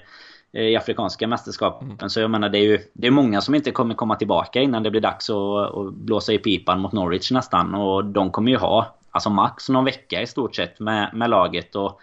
i 0.55 0.75
Afrikanska 0.75 1.27
mästerskapen. 1.27 1.91
Mm. 1.91 2.09
Så 2.09 2.19
jag 2.19 2.31
menar 2.31 2.49
det 2.49 2.57
är 2.57 2.63
ju 2.63 2.79
det 2.93 3.07
är 3.07 3.11
många 3.11 3.41
som 3.41 3.55
inte 3.55 3.71
kommer 3.71 3.95
komma 3.95 4.15
tillbaka 4.15 4.61
innan 4.61 4.83
det 4.83 4.91
blir 4.91 5.01
dags 5.01 5.29
att, 5.29 5.75
att 5.75 5.93
blåsa 5.93 6.33
i 6.33 6.37
pipan 6.37 6.79
mot 6.79 6.91
Norwich 6.91 7.31
nästan. 7.31 7.75
Och 7.75 8.05
de 8.05 8.31
kommer 8.31 8.51
ju 8.51 8.57
ha 8.57 8.95
alltså 9.11 9.29
max 9.29 9.69
någon 9.69 9.85
vecka 9.85 10.21
i 10.21 10.27
stort 10.27 10.55
sett 10.55 10.79
med, 10.79 11.09
med 11.13 11.29
laget. 11.29 11.75
Och 11.75 11.99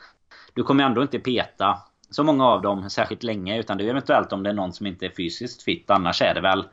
du 0.55 0.63
kommer 0.63 0.85
ändå 0.85 1.03
inte 1.03 1.19
peta 1.19 1.79
så 2.11 2.25
många 2.25 2.47
av 2.47 2.63
dem 2.63 2.91
särskilt 2.91 3.23
länge. 3.23 3.59
Utan 3.59 3.79
det 3.79 3.85
är 3.85 3.91
eventuellt 3.91 4.33
om 4.33 4.43
det 4.43 4.51
är 4.51 4.55
någon 4.55 4.73
som 4.73 4.87
inte 4.87 5.07
är 5.07 5.13
fysiskt 5.17 5.63
fit. 5.63 5.91
Annars 5.91 6.23
är 6.23 6.35
det 6.35 6.41
väl 6.41 6.65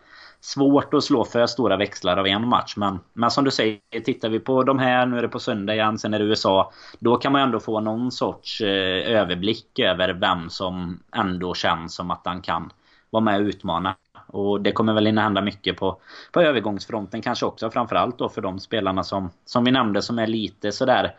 svårt 0.42 0.94
att 0.94 1.04
slå 1.04 1.26
för 1.26 1.46
stora 1.46 1.78
växlar 1.78 2.18
av 2.18 2.28
en 2.28 2.48
match. 2.48 2.74
Men, 2.78 3.00
men 3.14 3.32
som 3.32 3.44
du 3.44 3.52
säger, 3.52 3.80
tittar 4.04 4.30
vi 4.30 4.40
på 4.40 4.64
de 4.64 4.80
här, 4.80 5.06
nu 5.06 5.18
är 5.18 5.22
det 5.22 5.28
på 5.28 5.40
söndag 5.40 5.74
igen, 5.74 5.98
sen 5.98 6.14
är 6.14 6.20
det 6.20 6.26
USA. 6.26 6.72
Då 7.00 7.18
kan 7.18 7.32
man 7.32 7.42
ändå 7.42 7.60
få 7.60 7.80
någon 7.80 8.12
sorts 8.12 8.62
eh, 8.62 9.12
överblick 9.12 9.80
över 9.80 10.14
vem 10.14 10.50
som 10.50 11.00
ändå 11.16 11.54
känns 11.54 11.96
som 11.96 12.12
att 12.12 12.22
han 12.26 12.42
kan 12.42 12.72
vara 13.10 13.24
med 13.24 13.42
och 13.42 13.46
utmana. 13.46 13.96
Och 14.28 14.62
det 14.62 14.72
kommer 14.72 14.94
väl 14.94 15.06
hinna 15.06 15.22
hända 15.22 15.42
mycket 15.42 15.78
på, 15.78 16.02
på 16.32 16.42
övergångsfronten 16.42 17.22
kanske 17.22 17.46
också. 17.46 17.70
Framförallt 17.70 18.18
då 18.18 18.30
för 18.30 18.42
de 18.42 18.60
spelarna 18.60 19.04
som, 19.04 19.30
som 19.46 19.64
vi 19.64 19.72
nämnde 19.72 20.02
som 20.02 20.20
är 20.20 20.28
lite 20.28 20.72
sådär 20.72 21.16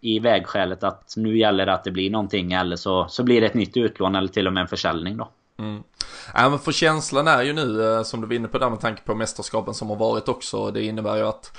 i 0.00 0.18
vägskälet 0.18 0.84
att 0.84 1.14
nu 1.16 1.38
gäller 1.38 1.66
det 1.66 1.72
att 1.72 1.84
det 1.84 1.90
blir 1.90 2.10
någonting 2.10 2.52
eller 2.52 2.76
så, 2.76 3.06
så 3.08 3.22
blir 3.22 3.40
det 3.40 3.46
ett 3.46 3.54
nytt 3.54 3.76
utlån 3.76 4.14
eller 4.14 4.28
till 4.28 4.46
och 4.46 4.52
med 4.52 4.60
en 4.60 4.68
försäljning 4.68 5.16
då. 5.16 5.28
Mm. 5.58 5.82
Äh, 6.34 6.50
men 6.50 6.58
för 6.58 6.72
känslan 6.72 7.28
är 7.28 7.42
ju 7.42 7.52
nu, 7.52 7.84
eh, 7.84 8.02
som 8.02 8.20
du 8.20 8.26
var 8.26 8.34
inne 8.34 8.48
på 8.48 8.58
där 8.58 8.70
med 8.70 8.80
tanke 8.80 9.02
på 9.02 9.14
mästerskapen 9.14 9.74
som 9.74 9.88
har 9.88 9.96
varit 9.96 10.28
också, 10.28 10.70
det 10.70 10.82
innebär 10.82 11.16
ju 11.16 11.22
att 11.22 11.56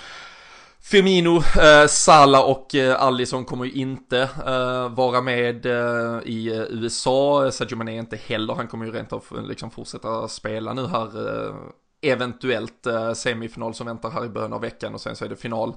Firmino, 0.86 1.38
eh, 1.38 1.88
Salah 1.88 2.41
och 2.41 2.75
eh, 2.75 3.01
Allison 3.01 3.45
kommer 3.45 3.65
ju 3.65 3.71
inte 3.71 4.29
eh, 4.45 4.89
vara 4.89 5.21
med 5.21 5.65
eh, 5.65 6.19
i 6.25 6.47
eh, 6.47 6.63
USA. 6.69 7.51
Sadio 7.51 7.75
Mané 7.75 7.97
inte 7.97 8.15
heller, 8.15 8.53
han 8.53 8.67
kommer 8.67 8.86
ju 8.86 8.91
rent 8.91 9.13
av 9.13 9.23
eh, 9.31 9.43
liksom 9.43 9.71
fortsätta 9.71 10.27
spela 10.27 10.73
nu 10.73 10.88
här. 10.88 11.27
Eh, 11.47 11.55
eventuellt 12.01 12.88
semifinal 13.15 13.73
som 13.73 13.88
väntar 13.88 14.10
här 14.10 14.25
i 14.25 14.29
början 14.29 14.53
av 14.53 14.62
veckan 14.62 14.93
och 14.93 15.01
sen 15.01 15.15
så 15.15 15.25
är 15.25 15.29
det 15.29 15.36
final 15.36 15.73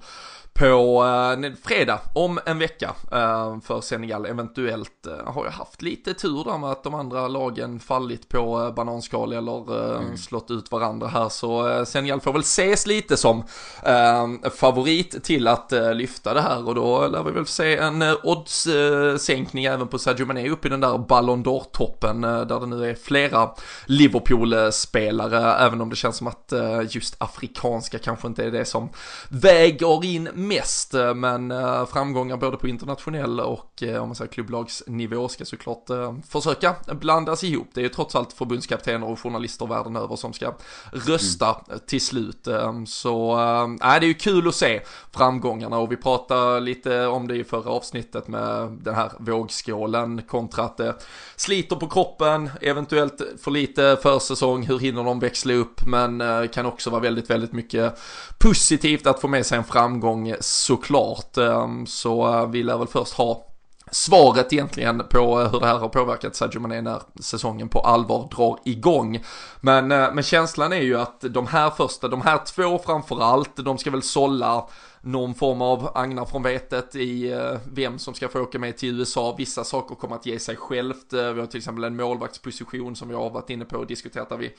på 0.58 1.04
eh, 1.44 1.52
fredag 1.64 2.00
om 2.12 2.40
en 2.46 2.58
vecka 2.58 2.94
eh, 3.12 3.60
för 3.60 3.80
Senegal. 3.80 4.26
Eventuellt 4.26 5.06
eh, 5.06 5.32
har 5.32 5.44
jag 5.44 5.52
haft 5.52 5.82
lite 5.82 6.14
tur 6.14 6.44
där 6.44 6.58
med 6.58 6.70
att 6.70 6.84
de 6.84 6.94
andra 6.94 7.28
lagen 7.28 7.80
fallit 7.80 8.28
på 8.28 8.64
eh, 8.64 8.74
bananskal 8.74 9.32
eller 9.32 9.90
eh, 9.92 10.00
mm. 10.00 10.16
slått 10.16 10.50
ut 10.50 10.70
varandra 10.70 11.08
här. 11.08 11.28
Så 11.28 11.68
eh, 11.68 11.84
Senegal 11.84 12.20
får 12.20 12.32
väl 12.32 12.40
ses 12.40 12.86
lite 12.86 13.16
som 13.16 13.44
eh, 13.82 14.50
favorit 14.50 15.24
till 15.24 15.48
att 15.48 15.72
lyfta 15.94 16.34
det 16.34 16.40
här 16.40 16.68
och 16.68 16.74
då 16.74 17.06
lär 17.06 17.22
vi 17.22 17.30
väl 17.30 17.46
se 17.46 17.76
en 17.76 18.04
oddssänkning 18.22 19.64
även 19.64 19.88
på 19.88 19.98
Sadio 19.98 20.26
Mané 20.26 20.50
upp 20.50 20.66
i 20.66 20.68
den 20.68 20.80
där 20.80 20.98
Ballon 20.98 21.44
d'Or-toppen 21.44 22.44
där 22.44 22.60
det 22.60 22.66
nu 22.66 22.90
är 22.90 22.94
flera 22.94 23.50
Liverpool-spelare. 23.86 25.66
Även 25.66 25.80
om 25.80 25.90
det 25.90 25.96
känns 25.96 26.16
som 26.16 26.26
att 26.26 26.52
eh, 26.52 26.80
just 26.90 27.16
afrikanska 27.18 27.98
kanske 27.98 28.28
inte 28.28 28.44
är 28.44 28.50
det 28.50 28.64
som 28.64 28.88
väger 29.28 30.04
in 30.04 30.28
mest, 30.48 30.94
eh, 30.94 31.14
men 31.14 31.50
eh, 31.50 31.86
framgångar 31.86 32.36
både 32.36 32.56
på 32.56 32.68
internationell 32.68 33.40
och 33.40 33.82
eh, 33.82 34.02
om 34.02 34.08
man 34.08 34.14
säger 34.14 34.32
klubblagsnivå 34.32 35.28
ska 35.28 35.44
såklart 35.44 35.86
försöka 36.28 36.76
blandas 36.92 37.44
ihop. 37.44 37.68
Det 37.74 37.80
är 37.80 37.82
ju 37.82 37.88
trots 37.88 38.14
allt 38.14 38.32
förbundskaptener 38.32 39.06
och 39.06 39.20
journalister 39.20 39.66
världen 39.66 39.96
över 39.96 40.16
som 40.16 40.32
ska 40.32 40.54
rösta 40.92 41.56
mm. 41.68 41.80
till 41.86 42.00
slut. 42.00 42.48
Så 42.86 43.38
äh, 43.38 44.00
det 44.00 44.06
är 44.06 44.08
ju 44.08 44.14
kul 44.14 44.48
att 44.48 44.54
se 44.54 44.80
framgångarna 45.12 45.78
och 45.78 45.92
vi 45.92 45.96
pratade 45.96 46.60
lite 46.60 47.06
om 47.06 47.28
det 47.28 47.36
i 47.36 47.44
förra 47.44 47.70
avsnittet 47.70 48.28
med 48.28 48.70
den 48.82 48.94
här 48.94 49.12
vågskålen 49.18 50.22
kontra 50.22 50.64
att 50.64 50.76
det 50.76 50.94
sliter 51.36 51.76
på 51.76 51.88
kroppen, 51.88 52.50
eventuellt 52.60 53.22
för 53.42 53.50
lite 53.50 53.98
försäsong, 54.02 54.62
hur 54.62 54.78
hinner 54.78 55.04
de 55.04 55.20
växla 55.20 55.54
upp, 55.54 55.86
men 55.86 56.48
kan 56.48 56.66
också 56.66 56.90
vara 56.90 57.00
väldigt, 57.00 57.30
väldigt 57.30 57.52
mycket 57.52 57.98
positivt 58.38 59.06
att 59.06 59.20
få 59.20 59.28
med 59.28 59.46
sig 59.46 59.58
en 59.58 59.64
framgång 59.64 60.27
såklart. 60.40 61.36
Ehm, 61.36 61.86
så 61.86 62.34
eh, 62.34 62.48
vi 62.50 62.62
lär 62.62 62.78
väl 62.78 62.86
först 62.86 63.12
ha 63.12 63.44
svaret 63.90 64.52
egentligen 64.52 65.02
på 65.10 65.40
eh, 65.40 65.52
hur 65.52 65.60
det 65.60 65.66
här 65.66 65.78
har 65.78 65.88
påverkat 65.88 66.36
Sadio 66.36 66.60
Mané 66.60 66.80
när 66.80 67.02
säsongen 67.20 67.68
på 67.68 67.80
allvar 67.80 68.28
drar 68.36 68.58
igång. 68.64 69.24
Men, 69.60 69.92
eh, 69.92 70.08
men 70.12 70.24
känslan 70.24 70.72
är 70.72 70.80
ju 70.80 71.00
att 71.00 71.20
de 71.20 71.46
här 71.46 71.70
första, 71.70 72.08
de 72.08 72.20
här 72.20 72.38
två 72.46 72.78
framförallt, 72.78 73.56
de 73.56 73.78
ska 73.78 73.90
väl 73.90 74.02
sålla 74.02 74.68
någon 75.00 75.34
form 75.34 75.62
av 75.62 75.90
agnar 75.94 76.24
från 76.24 76.42
vetet 76.42 76.96
i 76.96 77.34
vem 77.64 77.98
som 77.98 78.14
ska 78.14 78.28
få 78.28 78.40
åka 78.40 78.58
med 78.58 78.76
till 78.76 79.00
USA. 79.00 79.34
Vissa 79.38 79.64
saker 79.64 79.94
kommer 79.94 80.16
att 80.16 80.26
ge 80.26 80.38
sig 80.38 80.56
självt. 80.56 81.12
Vi 81.12 81.40
har 81.40 81.46
till 81.46 81.58
exempel 81.58 81.84
en 81.84 81.96
målvaktsposition 81.96 82.96
som 82.96 83.08
vi 83.08 83.14
har 83.14 83.30
varit 83.30 83.50
inne 83.50 83.64
på 83.64 83.76
och 83.76 83.86
diskuterat 83.86 84.28
där 84.28 84.36
vi 84.36 84.52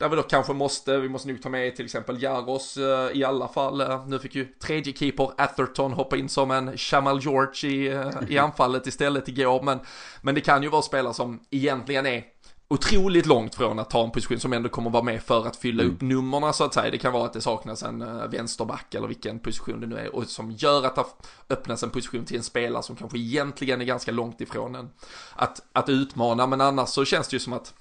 där 0.00 0.08
vi 0.08 0.16
då 0.16 0.22
kanske 0.22 0.52
måste, 0.52 0.98
vi 0.98 1.08
måste 1.08 1.28
nog 1.28 1.42
ta 1.42 1.48
med 1.48 1.76
till 1.76 1.84
exempel 1.84 2.22
Jaros 2.22 2.76
uh, 2.76 2.84
i 3.12 3.24
alla 3.24 3.48
fall. 3.48 3.80
Uh, 3.80 4.06
nu 4.06 4.18
fick 4.18 4.34
ju 4.34 4.44
tredje 4.44 4.92
keeper 4.92 5.30
Atherton 5.38 5.92
hoppa 5.92 6.16
in 6.16 6.28
som 6.28 6.50
en 6.50 6.78
Shamal 6.78 7.20
George 7.20 7.70
i, 7.70 7.94
uh, 7.94 8.10
i 8.28 8.38
anfallet 8.48 8.86
istället 8.86 9.28
igår. 9.28 9.62
Men, 9.62 9.78
men 10.22 10.34
det 10.34 10.40
kan 10.40 10.62
ju 10.62 10.68
vara 10.68 10.82
spelare 10.82 11.14
som 11.14 11.40
egentligen 11.50 12.06
är 12.06 12.24
otroligt 12.68 13.26
långt 13.26 13.54
från 13.54 13.78
att 13.78 13.90
ta 13.90 14.04
en 14.04 14.10
position 14.10 14.40
som 14.40 14.52
ändå 14.52 14.68
kommer 14.68 14.90
vara 14.90 15.02
med 15.02 15.22
för 15.22 15.46
att 15.46 15.56
fylla 15.56 15.82
mm. 15.82 15.94
upp 15.94 16.00
nummerna 16.00 16.52
så 16.52 16.64
att 16.64 16.74
säga. 16.74 16.90
Det 16.90 16.98
kan 16.98 17.12
vara 17.12 17.24
att 17.24 17.32
det 17.32 17.40
saknas 17.40 17.82
en 17.82 18.30
vänsterback 18.30 18.94
eller 18.94 19.08
vilken 19.08 19.38
position 19.38 19.80
det 19.80 19.86
nu 19.86 19.96
är 19.96 20.14
och 20.14 20.26
som 20.26 20.50
gör 20.50 20.86
att 20.86 20.96
det 20.96 21.04
öppnas 21.54 21.82
en 21.82 21.90
position 21.90 22.24
till 22.24 22.36
en 22.36 22.42
spelare 22.42 22.82
som 22.82 22.96
kanske 22.96 23.18
egentligen 23.18 23.80
är 23.80 23.84
ganska 23.84 24.12
långt 24.12 24.40
ifrån 24.40 24.74
en 24.74 24.90
att, 25.34 25.62
att 25.72 25.88
utmana. 25.88 26.46
Men 26.46 26.60
annars 26.60 26.88
så 26.88 27.04
känns 27.04 27.28
det 27.28 27.34
ju 27.34 27.40
som 27.40 27.52
att 27.52 27.74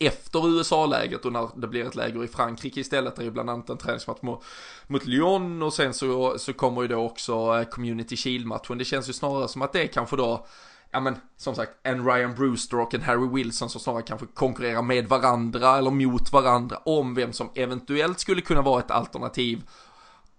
efter 0.00 0.48
USA-läget 0.48 1.24
och 1.24 1.32
när 1.32 1.48
det 1.56 1.66
blir 1.66 1.86
ett 1.86 1.94
läger 1.94 2.24
i 2.24 2.28
Frankrike 2.28 2.80
istället, 2.80 3.16
det 3.16 3.22
är 3.22 3.24
ju 3.24 3.30
bland 3.30 3.50
annat 3.50 3.70
en 3.70 3.78
träningsmatch 3.78 4.22
mot, 4.22 4.44
mot 4.86 5.06
Lyon 5.06 5.62
och 5.62 5.72
sen 5.72 5.94
så, 5.94 6.38
så 6.38 6.52
kommer 6.52 6.82
ju 6.82 6.88
då 6.88 6.96
också 6.96 7.32
eh, 7.32 7.64
Community 7.64 8.16
Shield-matchen. 8.16 8.78
Det 8.78 8.84
känns 8.84 9.08
ju 9.08 9.12
snarare 9.12 9.48
som 9.48 9.62
att 9.62 9.72
det 9.72 9.86
kanske 9.86 10.16
då 10.16 10.46
ja 10.90 11.00
men 11.00 11.16
som 11.36 11.54
sagt 11.54 11.72
en 11.82 12.06
Ryan 12.06 12.34
Brewster 12.34 12.80
och 12.80 12.94
en 12.94 13.02
Harry 13.02 13.28
Wilson 13.32 13.70
som 13.70 13.80
snarare 13.80 14.02
kanske 14.02 14.26
konkurrerar 14.26 14.82
med 14.82 15.08
varandra 15.08 15.78
eller 15.78 15.90
mot 15.90 16.32
varandra 16.32 16.76
om 16.76 17.14
vem 17.14 17.32
som 17.32 17.50
eventuellt 17.54 18.20
skulle 18.20 18.40
kunna 18.40 18.62
vara 18.62 18.80
ett 18.80 18.90
alternativ 18.90 19.62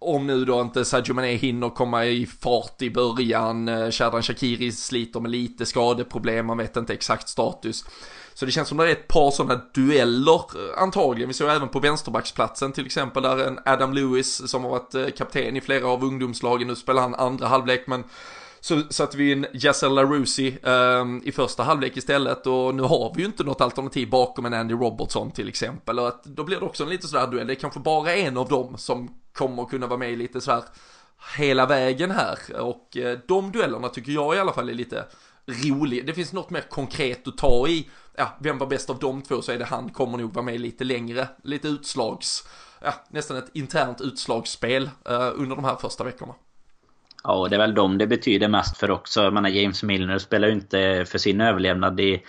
om 0.02 0.28
nu 0.28 0.46
då 0.46 0.62
inte 0.62 0.86
Sadio 0.86 1.14
Mané 1.14 1.36
hinner 1.36 1.70
komma 1.70 2.06
i 2.06 2.26
fart 2.26 2.82
i 2.82 2.90
början, 2.90 3.68
eh, 3.68 3.76
Shadran 3.76 3.92
Shadan 3.92 4.24
Shakiri 4.24 4.72
sliter 4.72 5.20
med 5.20 5.32
lite 5.32 5.66
skadeproblem, 5.66 6.46
man 6.46 6.58
vet 6.58 6.78
inte 6.78 6.94
exakt 6.94 7.30
status. 7.30 7.86
Så 8.42 8.46
det 8.46 8.52
känns 8.52 8.68
som 8.68 8.78
det 8.78 8.88
är 8.88 8.92
ett 8.92 9.08
par 9.08 9.32
sådana 9.32 9.62
dueller 9.74 10.42
antagligen. 10.78 11.28
Vi 11.28 11.34
såg 11.34 11.50
även 11.50 11.70
på 11.70 11.80
vänsterbacksplatsen 11.80 12.72
till 12.72 12.86
exempel 12.86 13.24
där 13.24 13.38
en 13.38 13.60
Adam 13.66 13.94
Lewis 13.94 14.50
som 14.50 14.64
har 14.64 14.72
varit 14.72 14.96
eh, 14.96 15.08
kapten 15.08 15.58
i 15.58 15.62
flera 15.62 15.88
av 15.88 16.04
ungdomslagen. 16.04 16.68
Nu 16.68 16.76
spelar 16.76 17.02
han 17.02 17.16
andra 17.16 17.48
halvlek 17.48 17.88
men 17.88 18.04
så 18.60 18.82
satte 18.90 19.18
vi 19.18 19.32
in 19.32 19.46
Yassel 19.54 19.94
LaRusi 19.94 20.58
um, 20.64 21.22
i 21.26 21.32
första 21.32 21.64
halvlek 21.64 21.98
istället 21.98 22.48
och 22.48 22.76
nu 22.76 22.84
har 22.84 23.14
vi 23.16 23.22
ju 23.22 23.28
inte 23.28 23.44
något 23.44 23.62
alternativ 23.62 24.10
bakom 24.10 24.46
en 24.46 24.54
Andy 24.54 24.74
Robertson 24.74 25.32
till 25.32 25.50
exempel 25.50 26.00
och 26.00 26.08
att 26.08 26.24
då 26.24 26.44
blir 26.44 26.60
det 26.60 26.66
också 26.66 26.84
en 26.84 26.90
lite 26.90 27.08
sådär 27.08 27.28
duell, 27.28 27.48
det 27.48 27.54
är 27.54 27.56
kanske 27.56 27.80
bara 27.80 28.14
en 28.14 28.38
av 28.38 28.48
dem 28.48 28.78
som 28.78 29.10
kommer 29.34 29.66
kunna 29.66 29.88
vara 29.88 30.00
med 30.00 30.18
lite 30.18 30.42
sådär 30.42 30.64
hela 31.38 31.66
vägen 31.66 32.12
här 32.12 32.62
och 32.62 32.98
uh, 32.98 33.18
de 33.28 33.52
duellerna 33.52 33.90
tycker 33.90 34.12
jag 34.12 34.36
i 34.36 34.40
alla 34.40 34.54
fall 34.54 34.70
är 34.70 34.74
lite 34.74 35.06
rolig. 35.48 36.06
Det 36.06 36.14
finns 36.14 36.34
något 36.34 36.50
mer 36.50 36.62
konkret 36.70 37.28
att 37.28 37.38
ta 37.38 37.68
i. 37.68 37.88
Ja, 38.18 38.38
vem 38.40 38.58
var 38.58 38.68
bäst 38.68 38.90
av 38.90 39.00
de 39.00 39.22
två 39.22 39.42
så 39.42 39.52
är 39.52 39.58
det 39.58 39.66
han 39.66 39.90
kommer 39.90 40.18
nog 40.18 40.34
vara 40.34 40.46
med 40.46 40.62
lite 40.62 40.84
längre. 40.84 41.28
Lite 41.44 41.68
utslags, 41.68 42.48
ja, 42.82 42.94
nästan 43.10 43.38
ett 43.38 43.50
internt 43.54 44.02
utslagsspel 44.02 44.90
eh, 45.10 45.32
under 45.36 45.56
de 45.56 45.66
här 45.66 45.76
första 45.76 46.04
veckorna. 46.04 46.34
Ja, 47.24 47.34
och 47.34 47.50
det 47.50 47.56
är 47.56 47.60
väl 47.60 47.76
dem 47.76 47.98
det 47.98 48.08
betyder 48.08 48.48
mest 48.48 48.78
för 48.78 48.92
också. 48.92 49.22
Jag 49.24 49.34
menar, 49.34 49.50
James 49.50 49.84
Milner 49.84 50.18
spelar 50.18 50.48
ju 50.48 50.54
inte 50.54 51.06
för 51.08 51.18
sin 51.18 51.42
överlevnad 51.42 52.00
i, 52.00 52.24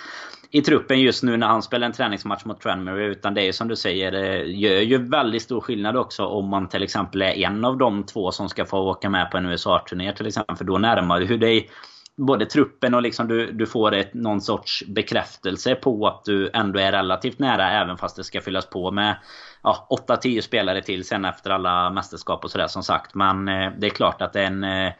i 0.50 0.62
truppen 0.62 1.00
just 1.00 1.22
nu 1.22 1.36
när 1.36 1.46
han 1.46 1.62
spelar 1.62 1.86
en 1.86 1.92
träningsmatch 1.92 2.44
mot 2.44 2.60
Tranmere. 2.60 3.06
Utan 3.06 3.34
det 3.34 3.40
är 3.40 3.44
ju 3.44 3.52
som 3.52 3.68
du 3.68 3.76
säger, 3.76 4.12
det 4.12 4.44
gör 4.44 4.80
ju 4.80 5.08
väldigt 5.08 5.42
stor 5.42 5.60
skillnad 5.60 5.96
också 5.96 6.26
om 6.26 6.48
man 6.48 6.68
till 6.68 6.82
exempel 6.82 7.22
är 7.22 7.32
en 7.32 7.64
av 7.64 7.78
de 7.78 8.06
två 8.06 8.32
som 8.32 8.48
ska 8.48 8.64
få 8.64 8.78
åka 8.78 9.10
med 9.10 9.30
på 9.30 9.36
en 9.36 9.46
USA-turné 9.46 10.12
till 10.12 10.26
exempel. 10.26 10.56
För 10.56 10.64
då 10.64 10.78
närmar 10.78 11.20
du 11.20 11.36
dig 11.36 11.70
både 12.16 12.46
truppen 12.46 12.94
och 12.94 13.02
liksom 13.02 13.28
du, 13.28 13.52
du 13.52 13.66
får 13.66 13.94
ett, 13.94 14.14
någon 14.14 14.40
sorts 14.40 14.84
bekräftelse 14.86 15.74
på 15.74 16.06
att 16.06 16.24
du 16.24 16.50
ändå 16.54 16.78
är 16.78 16.92
relativt 16.92 17.38
nära 17.38 17.70
även 17.70 17.98
fast 17.98 18.16
det 18.16 18.24
ska 18.24 18.40
fyllas 18.40 18.66
på 18.70 18.90
med 18.90 19.16
ja, 19.62 19.86
8-10 20.08 20.40
spelare 20.40 20.82
till 20.82 21.04
sen 21.04 21.24
efter 21.24 21.50
alla 21.50 21.90
mästerskap 21.90 22.44
och 22.44 22.50
sådär 22.50 22.66
som 22.66 22.82
sagt. 22.82 23.14
Men 23.14 23.48
eh, 23.48 23.72
det 23.78 23.86
är 23.86 23.90
klart 23.90 24.22
att 24.22 24.32
det 24.32 24.40
är 24.40 24.46
en, 24.46 24.64
eh, 24.64 24.92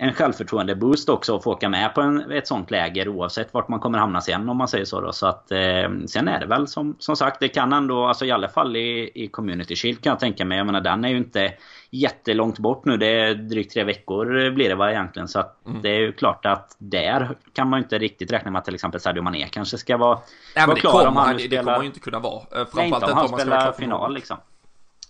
en 0.00 0.12
självförtroende-boost 0.12 1.08
också 1.08 1.36
att 1.36 1.44
få 1.44 1.52
åka 1.52 1.68
med 1.68 1.94
på 1.94 2.00
en, 2.00 2.30
ett 2.30 2.46
sånt 2.46 2.70
läger 2.70 3.08
oavsett 3.08 3.54
vart 3.54 3.68
man 3.68 3.80
kommer 3.80 3.98
hamna 3.98 4.20
sen 4.20 4.48
om 4.48 4.56
man 4.56 4.68
säger 4.68 4.84
så. 4.84 5.00
Då. 5.00 5.12
Så 5.12 5.26
att, 5.26 5.50
eh, 5.50 5.90
sen 6.06 6.28
är 6.28 6.40
det 6.40 6.46
väl 6.46 6.68
som, 6.68 6.96
som 6.98 7.16
sagt, 7.16 7.40
det 7.40 7.48
kan 7.48 7.72
ändå, 7.72 8.06
alltså 8.06 8.24
i 8.24 8.30
alla 8.30 8.48
fall 8.48 8.76
i, 8.76 9.10
i 9.14 9.28
Community 9.28 9.76
Shield 9.76 10.02
kan 10.02 10.10
jag 10.10 10.20
tänka 10.20 10.44
mig. 10.44 10.58
Jag 10.58 10.66
menar 10.66 10.80
den 10.80 11.04
är 11.04 11.08
ju 11.08 11.16
inte 11.16 11.52
jättelångt 11.90 12.58
bort 12.58 12.84
nu. 12.84 12.96
Det 12.96 13.06
är 13.06 13.34
drygt 13.34 13.72
tre 13.72 13.84
veckor 13.84 14.50
blir 14.50 14.68
det 14.68 14.74
va 14.74 14.90
egentligen. 14.90 15.28
Så 15.28 15.40
att 15.40 15.66
mm. 15.66 15.82
det 15.82 15.88
är 15.88 16.00
ju 16.00 16.12
klart 16.12 16.46
att 16.46 16.76
där 16.78 17.36
kan 17.52 17.68
man 17.68 17.78
ju 17.78 17.82
inte 17.82 17.98
riktigt 17.98 18.32
räkna 18.32 18.50
med 18.50 18.58
att 18.58 18.64
till 18.64 18.74
exempel 18.74 19.00
Sadio 19.00 19.22
Mané 19.22 19.48
kanske 19.48 19.78
ska 19.78 19.96
vara, 19.96 20.18
Nej, 20.56 20.66
vara 20.66 20.76
klar 20.76 20.92
kommer, 20.92 21.06
om 21.06 21.16
han, 21.16 21.38
spelar... 21.38 21.48
Det 21.48 21.64
kommer 21.64 21.80
ju 21.80 21.86
inte 21.86 22.00
kunna 22.00 22.18
vara. 22.18 22.42
Framförallt 22.50 22.94
inte 22.94 22.96
om 22.96 23.02
han, 23.02 23.30
han 23.30 23.38
spelar 23.38 23.72
final 23.72 24.14
liksom. 24.14 24.36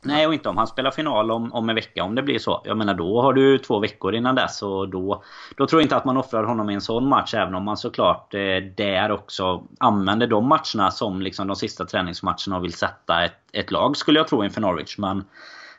Nej, 0.02 0.26
och 0.26 0.34
inte 0.34 0.48
om 0.48 0.56
han 0.56 0.66
spelar 0.66 0.90
final 0.90 1.30
om, 1.30 1.52
om 1.52 1.68
en 1.68 1.74
vecka 1.74 2.04
om 2.04 2.14
det 2.14 2.22
blir 2.22 2.38
så. 2.38 2.62
Jag 2.64 2.76
menar 2.76 2.94
då 2.94 3.22
har 3.22 3.32
du 3.32 3.58
två 3.58 3.78
veckor 3.78 4.14
innan 4.14 4.34
dess 4.34 4.62
och 4.62 4.88
då, 4.88 5.22
då 5.56 5.66
tror 5.66 5.80
jag 5.80 5.84
inte 5.84 5.96
att 5.96 6.04
man 6.04 6.16
offrar 6.16 6.44
honom 6.44 6.70
i 6.70 6.74
en 6.74 6.80
sån 6.80 7.08
match. 7.08 7.34
Även 7.34 7.54
om 7.54 7.64
man 7.64 7.76
såklart 7.76 8.34
eh, 8.34 8.40
där 8.76 9.10
också 9.10 9.62
använder 9.78 10.26
de 10.26 10.48
matcherna 10.48 10.90
som 10.90 11.22
liksom 11.22 11.46
de 11.46 11.56
sista 11.56 11.84
träningsmatcherna 11.84 12.56
och 12.56 12.64
vill 12.64 12.72
sätta 12.72 13.24
ett, 13.24 13.38
ett 13.52 13.70
lag 13.70 13.96
skulle 13.96 14.18
jag 14.18 14.28
tro 14.28 14.44
inför 14.44 14.60
Norwich. 14.60 14.98
Men 14.98 15.24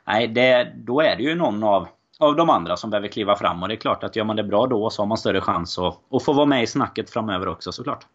nej, 0.08 0.28
det, 0.28 0.74
då 0.76 1.02
är 1.02 1.16
det 1.16 1.24
ju 1.24 1.36
någon 1.36 1.64
av, 1.64 1.88
av 2.20 2.36
de 2.36 2.50
andra 2.50 2.78
som 2.78 2.90
behöver 2.90 3.08
kliva 3.08 3.36
fram. 3.36 3.62
Och 3.64 3.68
det 3.68 3.74
är 3.74 3.80
klart 3.80 4.04
att 4.04 4.16
gör 4.16 4.24
man 4.24 4.36
det 4.36 4.44
bra 4.44 4.68
då 4.68 4.90
så 4.90 5.02
har 5.02 5.08
man 5.08 5.18
större 5.18 5.42
chans 5.42 5.80
att, 5.80 6.00
att 6.12 6.24
få 6.24 6.34
vara 6.34 6.46
med 6.46 6.64
i 6.64 6.68
snacket 6.68 7.10
framöver 7.10 7.48
också 7.48 7.72
såklart. 7.72 8.06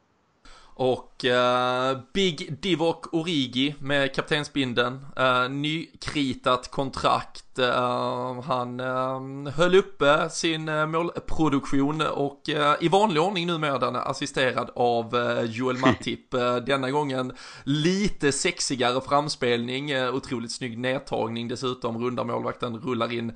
Och 0.74 1.24
uh, 1.24 2.00
Big 2.12 2.56
Divock 2.60 3.14
Origi 3.14 3.74
med 3.78 4.14
kaptensbinden, 4.14 5.06
uh, 5.18 5.48
nykritat 5.48 6.70
kontrakt 6.70 7.43
uh, 7.58 8.40
han 8.40 8.80
uh, 8.80 9.50
höll 9.50 9.74
uppe 9.74 10.30
sin 10.30 10.68
uh, 10.68 10.86
målproduktion 10.86 12.00
och 12.00 12.42
i 12.80 12.88
vanlig 12.88 13.22
ordning 13.22 13.46
numera 13.46 13.78
den 13.78 13.96
assisterad 13.96 14.70
av 14.74 15.16
Joel 15.44 15.76
Matip. 15.80 16.30
denna 16.66 16.90
gången 16.90 17.32
lite 17.64 18.32
sexigare 18.32 19.00
framspelning, 19.00 20.08
otroligt 20.08 20.52
snygg 20.52 20.78
nedtagning 20.78 21.48
dessutom, 21.48 21.98
runda 21.98 22.24
målvakten 22.24 22.76
rullar 22.76 23.12
in 23.12 23.32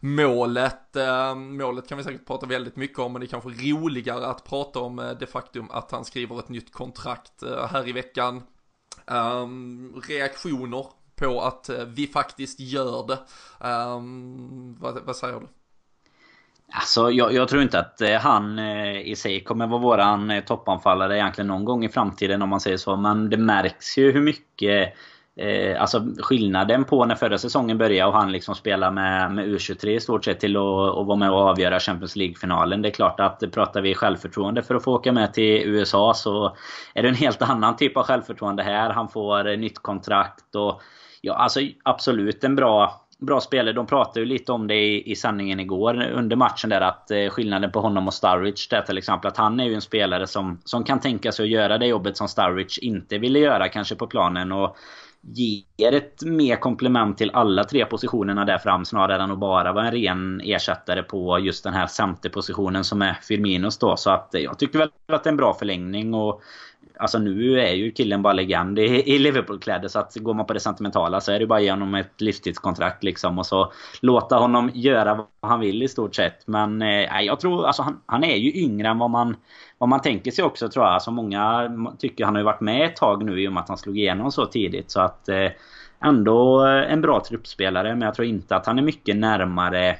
målet. 0.00 0.96
målet 1.36 1.88
kan 1.88 1.98
vi 1.98 2.04
säkert 2.04 2.26
prata 2.26 2.46
väldigt 2.46 2.76
mycket 2.76 2.98
om, 2.98 3.12
men 3.12 3.20
det 3.20 3.26
är 3.26 3.28
kanske 3.28 3.48
roligare 3.48 4.26
att 4.26 4.44
prata 4.44 4.80
om 4.80 5.16
det 5.20 5.26
faktum 5.26 5.70
att 5.70 5.90
han 5.90 6.04
skriver 6.04 6.38
ett 6.38 6.48
nytt 6.48 6.72
kontrakt 6.72 7.42
här 7.70 7.88
i 7.88 7.92
veckan. 7.92 8.42
Um, 9.06 10.02
reaktioner 10.08 10.86
på 11.16 11.40
att 11.40 11.68
eh, 11.68 11.84
vi 11.84 12.06
faktiskt 12.06 12.60
gör 12.60 13.06
det. 13.06 13.18
Um, 13.68 14.76
vad, 14.80 14.98
vad 15.04 15.16
säger 15.16 15.40
du? 15.40 15.48
Alltså, 16.74 17.10
jag, 17.10 17.32
jag, 17.32 17.48
tror 17.48 17.62
inte 17.62 17.78
att 17.78 18.00
eh, 18.00 18.18
han 18.18 18.58
eh, 18.58 19.00
i 19.00 19.16
sig 19.16 19.44
kommer 19.44 19.66
vara 19.66 19.80
våran 19.80 20.30
eh, 20.30 20.44
toppanfallare 20.44 21.18
egentligen 21.18 21.48
någon 21.48 21.64
gång 21.64 21.84
i 21.84 21.88
framtiden 21.88 22.42
om 22.42 22.48
man 22.48 22.60
säger 22.60 22.76
så. 22.76 22.96
Men 22.96 23.30
det 23.30 23.36
märks 23.36 23.98
ju 23.98 24.12
hur 24.12 24.22
mycket 24.22 24.94
Eh, 25.36 25.80
alltså 25.80 26.04
skillnaden 26.18 26.84
på 26.84 27.04
när 27.04 27.14
förra 27.14 27.38
säsongen 27.38 27.78
började 27.78 28.08
och 28.08 28.18
han 28.18 28.32
liksom 28.32 28.54
spelar 28.54 28.90
med, 28.90 29.32
med 29.32 29.46
U23 29.46 29.86
i 29.86 30.00
stort 30.00 30.24
sett 30.24 30.40
till 30.40 30.56
att, 30.56 31.06
vara 31.06 31.16
med 31.16 31.30
och 31.30 31.38
avgöra 31.38 31.80
Champions 31.80 32.16
League-finalen. 32.16 32.82
Det 32.82 32.88
är 32.88 32.92
klart 32.92 33.20
att 33.20 33.52
pratar 33.52 33.80
vi 33.80 33.94
självförtroende 33.94 34.62
för 34.62 34.74
att 34.74 34.84
få 34.84 34.92
åka 34.92 35.12
med 35.12 35.34
till 35.34 35.62
USA 35.64 36.14
så 36.14 36.56
är 36.94 37.02
det 37.02 37.08
en 37.08 37.14
helt 37.14 37.42
annan 37.42 37.76
typ 37.76 37.96
av 37.96 38.06
självförtroende 38.06 38.62
här. 38.62 38.90
Han 38.90 39.08
får 39.08 39.56
nytt 39.56 39.78
kontrakt 39.78 40.54
och 40.54 40.82
Ja, 41.24 41.34
alltså 41.34 41.60
absolut 41.84 42.44
en 42.44 42.56
bra 42.56 43.02
bra 43.18 43.40
spelare. 43.40 43.72
De 43.72 43.86
pratade 43.86 44.20
ju 44.20 44.26
lite 44.26 44.52
om 44.52 44.66
det 44.66 44.74
i, 44.74 45.12
i 45.12 45.16
sändningen 45.16 45.60
igår 45.60 46.02
under 46.02 46.36
matchen 46.36 46.70
där 46.70 46.80
att 46.80 47.10
eh, 47.10 47.28
skillnaden 47.28 47.72
på 47.72 47.80
honom 47.80 48.06
och 48.06 48.14
Sturridge 48.14 48.66
där 48.70 48.82
till 48.82 48.98
exempel 48.98 49.28
att 49.28 49.36
han 49.36 49.60
är 49.60 49.64
ju 49.64 49.74
en 49.74 49.80
spelare 49.80 50.26
som, 50.26 50.60
som 50.64 50.84
kan 50.84 51.00
tänka 51.00 51.32
sig 51.32 51.42
att 51.42 51.50
göra 51.50 51.78
det 51.78 51.86
jobbet 51.86 52.16
som 52.16 52.28
Sturridge 52.28 52.78
inte 52.80 53.18
ville 53.18 53.38
göra 53.38 53.68
kanske 53.68 53.94
på 53.94 54.06
planen 54.06 54.52
och 54.52 54.76
ger 55.22 55.94
ett 55.94 56.22
mer 56.22 56.56
komplement 56.56 57.18
till 57.18 57.30
alla 57.34 57.64
tre 57.64 57.84
positionerna 57.84 58.44
där 58.44 58.58
fram 58.58 58.84
snarare 58.84 59.22
än 59.22 59.30
att 59.30 59.38
bara 59.38 59.72
vara 59.72 59.86
en 59.86 59.92
ren 59.92 60.40
ersättare 60.44 61.02
på 61.02 61.38
just 61.38 61.64
den 61.64 61.74
här 61.74 61.86
centerpositionen 61.86 62.84
som 62.84 63.02
är 63.02 63.18
Firminos 63.22 63.78
då. 63.78 63.96
Så 63.96 64.10
att 64.10 64.34
eh, 64.34 64.40
jag 64.40 64.58
tycker 64.58 64.78
väl 64.78 64.90
att 65.12 65.24
det 65.24 65.28
är 65.28 65.32
en 65.32 65.36
bra 65.36 65.54
förlängning 65.54 66.14
och 66.14 66.42
Alltså 67.02 67.18
nu 67.18 67.60
är 67.60 67.72
ju 67.72 67.90
killen 67.90 68.22
bara 68.22 68.32
legend 68.32 68.78
i, 68.78 69.14
i 69.14 69.18
Liverpool-kläder 69.18 69.88
så 69.88 69.98
att 69.98 70.16
går 70.16 70.34
man 70.34 70.46
på 70.46 70.52
det 70.52 70.60
sentimentala 70.60 71.20
så 71.20 71.32
är 71.32 71.38
det 71.38 71.46
bara 71.46 71.58
att 71.58 71.64
ge 71.64 71.70
honom 71.70 71.94
ett 71.94 72.20
livstidskontrakt 72.20 73.04
liksom 73.04 73.38
och 73.38 73.46
så 73.46 73.72
låta 74.02 74.36
honom 74.36 74.70
göra 74.74 75.14
vad 75.14 75.50
han 75.50 75.60
vill 75.60 75.82
i 75.82 75.88
stort 75.88 76.14
sett. 76.14 76.46
Men 76.46 76.82
eh, 76.82 77.20
jag 77.22 77.40
tror 77.40 77.66
alltså 77.66 77.82
han, 77.82 78.00
han 78.06 78.24
är 78.24 78.36
ju 78.36 78.62
yngre 78.62 78.88
än 78.88 78.98
vad 78.98 79.10
man, 79.10 79.36
vad 79.78 79.88
man 79.88 80.00
tänker 80.00 80.30
sig 80.30 80.44
också 80.44 80.68
tror 80.68 80.84
jag. 80.84 80.94
Alltså 80.94 81.10
många 81.10 81.70
tycker 81.98 82.24
han 82.24 82.34
har 82.34 82.40
ju 82.40 82.44
varit 82.44 82.60
med 82.60 82.86
ett 82.86 82.96
tag 82.96 83.24
nu 83.24 83.42
i 83.42 83.48
och 83.48 83.52
med 83.52 83.60
att 83.60 83.68
han 83.68 83.78
slog 83.78 83.98
igenom 83.98 84.32
så 84.32 84.46
tidigt 84.46 84.90
så 84.90 85.00
att 85.00 85.28
eh, 85.28 85.48
ändå 86.04 86.60
en 86.66 87.00
bra 87.00 87.22
truppspelare 87.28 87.94
men 87.94 88.02
jag 88.02 88.14
tror 88.14 88.28
inte 88.28 88.56
att 88.56 88.66
han 88.66 88.78
är 88.78 88.82
mycket 88.82 89.16
närmare 89.16 89.96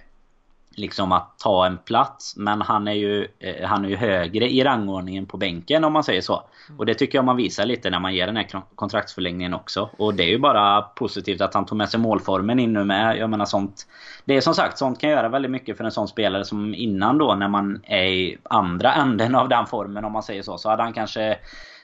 liksom 0.76 1.12
att 1.12 1.38
ta 1.38 1.66
en 1.66 1.78
plats. 1.78 2.36
Men 2.36 2.62
han 2.62 2.88
är 2.88 2.92
ju, 2.92 3.28
eh, 3.38 3.68
han 3.68 3.84
är 3.84 3.88
ju 3.88 3.96
högre 3.96 4.50
i 4.50 4.64
rangordningen 4.64 5.26
på 5.26 5.36
bänken 5.36 5.84
om 5.84 5.92
man 5.92 6.04
säger 6.04 6.20
så. 6.20 6.42
Mm. 6.68 6.78
Och 6.78 6.86
det 6.86 6.94
tycker 6.94 7.18
jag 7.18 7.24
man 7.24 7.36
visar 7.36 7.66
lite 7.66 7.90
när 7.90 8.00
man 8.00 8.14
ger 8.14 8.26
den 8.26 8.36
här 8.36 8.46
kontraktsförlängningen 8.74 9.54
också. 9.54 9.90
Och 9.98 10.14
det 10.14 10.22
är 10.22 10.28
ju 10.28 10.38
bara 10.38 10.82
positivt 10.82 11.40
att 11.40 11.54
han 11.54 11.66
tog 11.66 11.78
med 11.78 11.88
sig 11.88 12.00
målformen 12.00 12.58
in 12.58 12.72
nu 12.72 12.84
med. 12.84 13.16
Jag 13.16 13.30
menar 13.30 13.44
sånt. 13.44 13.86
Det 14.24 14.36
är 14.36 14.40
som 14.40 14.54
sagt, 14.54 14.78
sånt 14.78 15.00
kan 15.00 15.10
göra 15.10 15.28
väldigt 15.28 15.50
mycket 15.50 15.76
för 15.76 15.84
en 15.84 15.90
sån 15.90 16.08
spelare 16.08 16.44
som 16.44 16.74
innan 16.74 17.18
då 17.18 17.34
när 17.34 17.48
man 17.48 17.80
är 17.84 18.04
i 18.04 18.38
andra 18.42 18.94
änden 18.94 19.34
av 19.34 19.48
den 19.48 19.66
formen 19.66 20.04
om 20.04 20.12
man 20.12 20.22
säger 20.22 20.42
så. 20.42 20.58
Så 20.58 20.68
hade 20.68 20.82
han 20.82 20.92
kanske 20.92 21.38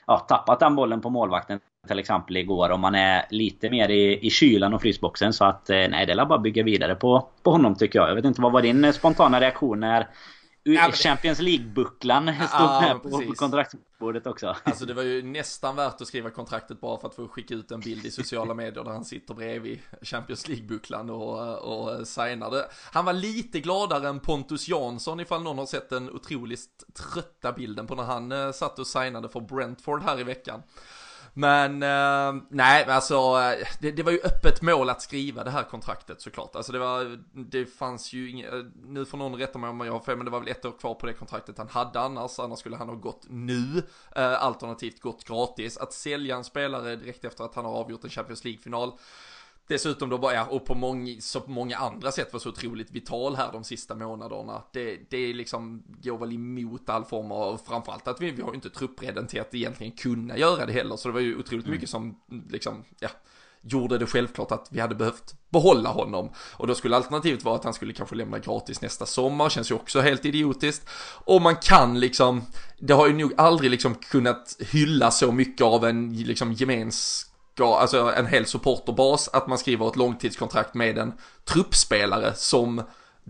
ja, 0.07 0.17
tappat 0.17 0.59
den 0.59 0.75
bollen 0.75 1.01
på 1.01 1.09
målvakten 1.09 1.59
till 1.87 1.99
exempel 1.99 2.37
igår. 2.37 2.69
Om 2.69 2.81
man 2.81 2.95
är 2.95 3.25
lite 3.29 3.69
mer 3.69 3.89
i, 3.89 4.27
i 4.27 4.29
kylan 4.29 4.73
och 4.73 4.81
frysboxen. 4.81 5.33
Så 5.33 5.45
att 5.45 5.69
eh, 5.69 5.75
nej, 5.75 6.05
det 6.05 6.13
är 6.13 6.25
bara 6.25 6.39
bygga 6.39 6.63
vidare 6.63 6.95
på, 6.95 7.29
på 7.43 7.51
honom 7.51 7.75
tycker 7.75 7.99
jag. 7.99 8.09
Jag 8.09 8.15
vet 8.15 8.25
inte, 8.25 8.41
vad 8.41 8.51
var 8.51 8.61
din 8.61 8.85
eh, 8.85 8.91
spontana 8.91 9.39
reaktion 9.39 9.79
när 9.79 10.07
ja, 10.63 10.91
Champions 10.91 11.39
League-bucklan 11.39 12.33
stod 12.47 12.47
ja, 12.51 12.81
med 12.81 13.11
på, 13.11 13.33
kontraktsbordet 13.35 14.27
också. 14.27 14.55
Alltså 14.63 14.85
det 14.85 14.93
var 14.93 15.03
ju 15.03 15.23
nästan 15.23 15.75
värt 15.75 16.01
att 16.01 16.07
skriva 16.07 16.29
kontraktet 16.29 16.81
bara 16.81 16.99
för 16.99 17.07
att 17.07 17.15
få 17.15 17.27
skicka 17.27 17.53
ut 17.53 17.71
en 17.71 17.79
bild 17.79 18.05
i 18.05 18.11
sociala 18.11 18.53
medier 18.53 18.83
där 18.83 18.91
han 18.91 19.05
sitter 19.05 19.33
bredvid 19.33 19.79
Champions 20.01 20.47
League-bucklan 20.47 21.09
och, 21.09 21.57
och 21.57 22.07
signade. 22.07 22.65
Han 22.91 23.05
var 23.05 23.13
lite 23.13 23.59
gladare 23.59 24.09
än 24.09 24.19
Pontus 24.19 24.67
Jansson 24.67 25.19
ifall 25.19 25.43
någon 25.43 25.57
har 25.57 25.65
sett 25.65 25.89
den 25.89 26.09
otroligt 26.09 26.69
trötta 27.13 27.51
bilden 27.51 27.87
på 27.87 27.95
när 27.95 28.03
han 28.03 28.31
eh, 28.31 28.51
satt 28.51 28.79
och 28.79 28.87
signade 28.87 29.29
för 29.29 29.39
Brentford 29.39 30.03
här 30.03 30.19
i 30.19 30.23
veckan. 30.23 30.63
Men 31.33 31.83
eh, 31.83 32.43
nej, 32.49 32.85
alltså 32.85 33.15
eh, 33.15 33.67
det, 33.79 33.91
det, 33.91 34.03
var 34.03 34.11
ju 34.11 34.19
öppet 34.23 34.61
mål 34.61 34.89
att 34.89 35.01
skriva 35.01 35.43
det 35.43 35.51
här 35.51 35.63
kontraktet 35.63 36.21
såklart. 36.21 36.55
Alltså 36.55 36.71
det 36.71 36.79
var, 36.79 37.19
det 37.33 37.65
fanns 37.65 38.13
ju 38.13 38.29
inget, 38.29 38.53
eh, 38.53 38.59
nu 38.83 39.05
får 39.05 39.17
någon 39.17 39.35
rätta 39.35 39.59
mig 39.59 39.69
om 39.69 39.81
jag 39.81 39.93
har 39.93 39.99
fel, 39.99 40.17
men 40.17 40.25
det 40.25 40.31
var 40.31 40.39
väl 40.39 40.49
ett 40.49 40.65
år 40.65 40.71
kvar 40.79 40.93
på 40.93 41.05
det 41.05 41.13
kontraktet 41.13 41.57
han 41.57 41.67
hade 41.67 41.99
annars, 41.99 42.39
annars 42.39 42.59
skulle 42.59 42.75
han 42.75 42.89
ha 42.89 42.95
gått 42.95 43.25
nu, 43.29 43.83
eh, 44.15 44.43
alternativt 44.43 45.01
gått 45.01 45.23
gratis. 45.23 45.77
Att 45.77 45.93
sälja 45.93 46.35
en 46.35 46.43
spelare 46.43 46.95
direkt 46.95 47.25
efter 47.25 47.43
att 47.43 47.55
han 47.55 47.65
har 47.65 47.71
avgjort 47.71 48.03
en 48.03 48.09
Champions 48.09 48.43
League-final, 48.43 48.91
Dessutom 49.69 50.09
då 50.09 50.17
bara, 50.17 50.33
ja, 50.33 50.45
och 50.45 50.65
på 50.65 50.75
många, 50.75 51.21
så 51.21 51.41
på 51.41 51.51
många 51.51 51.77
andra 51.77 52.11
sätt 52.11 52.33
var 52.33 52.39
så 52.39 52.49
otroligt 52.49 52.91
vital 52.91 53.35
här 53.35 53.51
de 53.51 53.63
sista 53.63 53.95
månaderna. 53.95 54.63
Det, 54.73 54.99
det 55.09 55.33
liksom 55.33 55.83
går 56.03 56.17
väl 56.17 56.33
emot 56.33 56.89
all 56.89 57.05
form 57.05 57.31
av, 57.31 57.61
framförallt 57.67 58.07
att 58.07 58.21
vi, 58.21 58.31
vi 58.31 58.41
har 58.41 58.49
ju 58.49 58.55
inte 58.55 58.69
truppredden 58.69 59.27
till 59.27 59.41
att 59.41 59.55
egentligen 59.55 59.91
kunna 59.91 60.37
göra 60.37 60.65
det 60.65 60.73
heller. 60.73 60.95
Så 60.95 61.07
det 61.07 61.13
var 61.13 61.21
ju 61.21 61.39
otroligt 61.39 61.65
mm. 61.65 61.75
mycket 61.75 61.89
som 61.89 62.19
liksom, 62.49 62.83
ja, 62.99 63.09
gjorde 63.61 63.97
det 63.97 64.05
självklart 64.05 64.51
att 64.51 64.67
vi 64.71 64.79
hade 64.79 64.95
behövt 64.95 65.35
behålla 65.49 65.89
honom. 65.89 66.29
Och 66.53 66.67
då 66.67 66.75
skulle 66.75 66.95
alternativet 66.95 67.43
vara 67.43 67.55
att 67.55 67.63
han 67.63 67.73
skulle 67.73 67.93
kanske 67.93 68.15
lämna 68.15 68.39
gratis 68.39 68.81
nästa 68.81 69.05
sommar, 69.05 69.49
känns 69.49 69.71
ju 69.71 69.75
också 69.75 70.01
helt 70.01 70.25
idiotiskt. 70.25 70.89
Och 71.25 71.41
man 71.41 71.55
kan 71.55 71.99
liksom, 71.99 72.41
det 72.79 72.93
har 72.93 73.07
ju 73.07 73.13
nog 73.13 73.33
aldrig 73.37 73.71
liksom 73.71 73.95
kunnat 73.95 74.55
hylla 74.59 75.11
så 75.11 75.31
mycket 75.31 75.65
av 75.65 75.85
en 75.85 76.13
liksom 76.13 76.53
gemens 76.53 77.28
alltså 77.65 78.13
en 78.17 78.27
hel 78.27 78.45
supporterbas, 78.45 79.27
att 79.27 79.47
man 79.47 79.57
skriver 79.57 79.87
ett 79.87 79.95
långtidskontrakt 79.95 80.73
med 80.73 80.97
en 80.97 81.13
truppspelare 81.45 82.33
som 82.35 82.81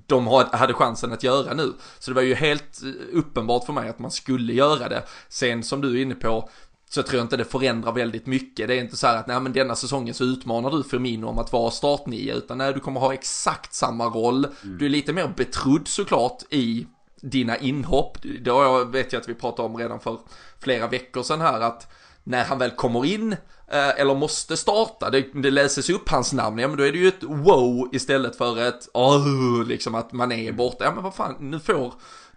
de 0.07 0.27
hade 0.51 0.73
chansen 0.73 1.13
att 1.13 1.23
göra 1.23 1.53
nu. 1.53 1.73
Så 1.99 2.11
det 2.11 2.15
var 2.15 2.21
ju 2.21 2.35
helt 2.35 2.81
uppenbart 3.13 3.65
för 3.65 3.73
mig 3.73 3.89
att 3.89 3.99
man 3.99 4.11
skulle 4.11 4.53
göra 4.53 4.89
det. 4.89 5.03
Sen 5.29 5.63
som 5.63 5.81
du 5.81 5.97
är 5.97 6.01
inne 6.01 6.15
på, 6.15 6.49
så 6.89 7.03
tror 7.03 7.17
jag 7.17 7.25
inte 7.25 7.37
det 7.37 7.45
förändrar 7.45 7.91
väldigt 7.91 8.25
mycket. 8.25 8.67
Det 8.67 8.75
är 8.75 8.81
inte 8.81 8.97
så 8.97 9.07
här 9.07 9.17
att 9.17 9.27
nej 9.27 9.39
men 9.39 9.53
denna 9.53 9.75
säsongen 9.75 10.13
så 10.13 10.23
utmanar 10.23 10.71
du 10.71 10.83
Firmino 10.83 11.27
om 11.27 11.39
att 11.39 11.53
vara 11.53 11.71
startnia 11.71 12.35
utan 12.35 12.57
nej 12.57 12.73
du 12.73 12.79
kommer 12.79 12.99
ha 12.99 13.13
exakt 13.13 13.73
samma 13.73 14.05
roll. 14.05 14.45
Mm. 14.45 14.77
Du 14.77 14.85
är 14.85 14.89
lite 14.89 15.13
mer 15.13 15.33
betrodd 15.37 15.87
såklart 15.87 16.43
i 16.49 16.87
dina 17.21 17.57
inhopp. 17.57 18.17
Det 18.21 18.85
vet 18.85 19.13
jag 19.13 19.19
att 19.19 19.29
vi 19.29 19.33
pratade 19.33 19.69
om 19.69 19.77
redan 19.77 19.99
för 19.99 20.17
flera 20.59 20.87
veckor 20.87 21.23
sedan 21.23 21.41
här 21.41 21.61
att 21.61 21.87
när 22.23 22.43
han 22.43 22.57
väl 22.57 22.71
kommer 22.71 23.05
in 23.05 23.31
eh, 23.31 23.37
Eh, 23.71 23.99
eller 23.99 24.15
måste 24.15 24.57
starta, 24.57 25.09
det, 25.09 25.21
det 25.33 25.51
läses 25.51 25.89
upp 25.89 26.09
hans 26.09 26.33
namn, 26.33 26.59
ja 26.59 26.67
men 26.67 26.77
då 26.77 26.83
är 26.83 26.91
det 26.91 26.97
ju 26.97 27.07
ett 27.07 27.23
wow 27.23 27.89
istället 27.91 28.35
för 28.35 28.57
ett 28.57 28.89
oh, 28.93 29.63
liksom 29.65 29.95
att 29.95 30.13
man 30.13 30.31
är 30.31 30.51
borta. 30.51 30.83
Ja 30.83 30.91
men 30.91 31.03
vad 31.03 31.15
fan, 31.15 31.35
nu 31.39 31.59
får 31.59 31.93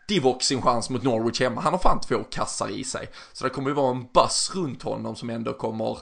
Divock 0.09 0.43
sin 0.43 0.63
chans 0.63 0.91
mot 0.91 1.03
Norwich 1.03 1.41
hemma. 1.41 1.61
Han 1.61 1.73
har 1.73 1.81
fan 1.81 2.01
två 2.01 2.25
kassar 2.31 2.71
i 2.71 2.85
sig. 2.85 3.09
Så 3.33 3.45
det 3.45 3.51
kommer 3.51 3.69
ju 3.69 3.75
vara 3.75 3.91
en 3.91 4.07
buss 4.15 4.51
runt 4.55 4.83
honom 4.83 5.17
som 5.17 5.31
ändå 5.31 5.53
kommer 5.53 5.99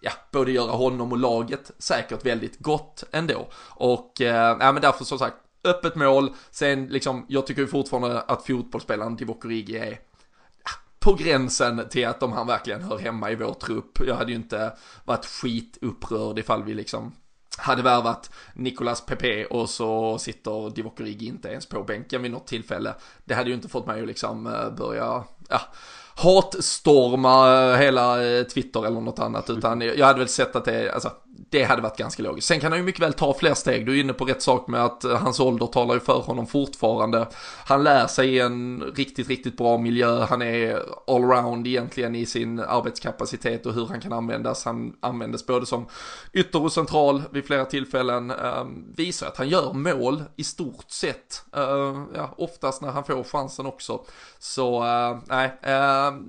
ja, 0.00 0.10
både 0.32 0.52
göra 0.52 0.72
honom 0.72 1.12
och 1.12 1.18
laget 1.18 1.70
säkert 1.78 2.26
väldigt 2.26 2.58
gott 2.58 3.04
ändå. 3.12 3.48
Och, 3.68 4.20
eh, 4.20 4.56
ja 4.60 4.72
men 4.72 4.82
därför 4.82 5.04
som 5.04 5.18
sagt, 5.18 5.36
öppet 5.64 5.94
mål. 5.94 6.34
Sen 6.50 6.86
liksom, 6.86 7.26
jag 7.28 7.46
tycker 7.46 7.62
ju 7.62 7.68
fortfarande 7.68 8.20
att 8.20 8.46
fotbollsspelaren 8.46 9.16
Divock 9.16 9.44
Origi 9.44 9.76
är 9.76 9.98
på 11.00 11.14
gränsen 11.14 11.88
till 11.90 12.06
att 12.06 12.22
om 12.22 12.32
han 12.32 12.46
verkligen 12.46 12.82
hör 12.82 12.98
hemma 12.98 13.30
i 13.30 13.34
vår 13.34 13.54
trupp. 13.54 13.98
Jag 14.06 14.14
hade 14.14 14.30
ju 14.30 14.36
inte 14.36 14.72
varit 15.04 15.26
skitupprörd 15.26 16.38
ifall 16.38 16.64
vi 16.64 16.74
liksom 16.74 17.12
hade 17.58 17.82
värvat 17.82 18.30
Nicolas 18.54 19.06
Pepe 19.06 19.44
och 19.44 19.70
så 19.70 20.18
sitter 20.18 20.70
Divock 20.70 21.00
Origi 21.00 21.26
inte 21.26 21.48
ens 21.48 21.66
på 21.66 21.82
bänken 21.82 22.22
vid 22.22 22.30
något 22.30 22.46
tillfälle. 22.46 22.94
Det 23.24 23.34
hade 23.34 23.48
ju 23.48 23.54
inte 23.54 23.68
fått 23.68 23.86
mig 23.86 24.00
att 24.00 24.06
liksom 24.06 24.46
eh, 24.46 24.70
börja, 24.70 25.24
ja, 25.48 25.60
hatstorma 26.14 27.62
eh, 27.72 27.78
hela 27.78 28.26
eh, 28.26 28.44
Twitter 28.44 28.86
eller 28.86 29.00
något 29.00 29.18
annat 29.18 29.50
utan 29.50 29.80
jag 29.80 30.06
hade 30.06 30.18
väl 30.18 30.28
sett 30.28 30.56
att 30.56 30.64
det, 30.64 30.92
alltså 30.92 31.10
det 31.50 31.64
hade 31.64 31.82
varit 31.82 31.96
ganska 31.96 32.22
logiskt. 32.22 32.48
Sen 32.48 32.60
kan 32.60 32.72
han 32.72 32.78
ju 32.78 32.84
mycket 32.84 33.02
väl 33.02 33.12
ta 33.12 33.34
fler 33.34 33.54
steg. 33.54 33.86
Du 33.86 33.96
är 33.96 34.00
inne 34.00 34.12
på 34.12 34.24
rätt 34.24 34.42
sak 34.42 34.68
med 34.68 34.84
att 34.84 35.04
eh, 35.04 35.16
hans 35.16 35.40
ålder 35.40 35.66
talar 35.66 35.94
ju 35.94 36.00
för 36.00 36.20
honom 36.20 36.46
fortfarande. 36.46 37.28
Han 37.64 37.84
lär 37.84 38.06
sig 38.06 38.34
i 38.34 38.40
en 38.40 38.82
riktigt, 38.96 39.28
riktigt 39.28 39.56
bra 39.56 39.78
miljö. 39.78 40.24
Han 40.24 40.42
är 40.42 40.82
allround 41.06 41.66
egentligen 41.66 42.14
i 42.14 42.26
sin 42.26 42.60
arbetskapacitet 42.60 43.66
och 43.66 43.74
hur 43.74 43.86
han 43.86 44.00
kan 44.00 44.12
användas. 44.12 44.64
Han 44.64 44.96
användes 45.00 45.46
både 45.46 45.66
som 45.66 45.86
ytter 46.32 46.62
och 46.62 46.72
central 46.72 47.22
vid 47.30 47.46
flera 47.46 47.64
tillfällen. 47.64 48.30
Ehm, 48.30 48.94
visar 48.96 49.26
att 49.26 49.36
han 49.36 49.48
gör 49.48 49.72
mål 49.72 50.22
i 50.36 50.44
stort 50.44 50.90
sett. 50.90 51.44
Ehm, 51.56 52.06
ja, 52.14 52.34
oftast 52.36 52.82
när 52.82 52.90
han 52.90 53.04
får 53.04 53.24
chansen 53.24 53.66
också. 53.66 54.00
Så, 54.38 54.84
nej. 55.38 55.74
Uh, 55.74 56.20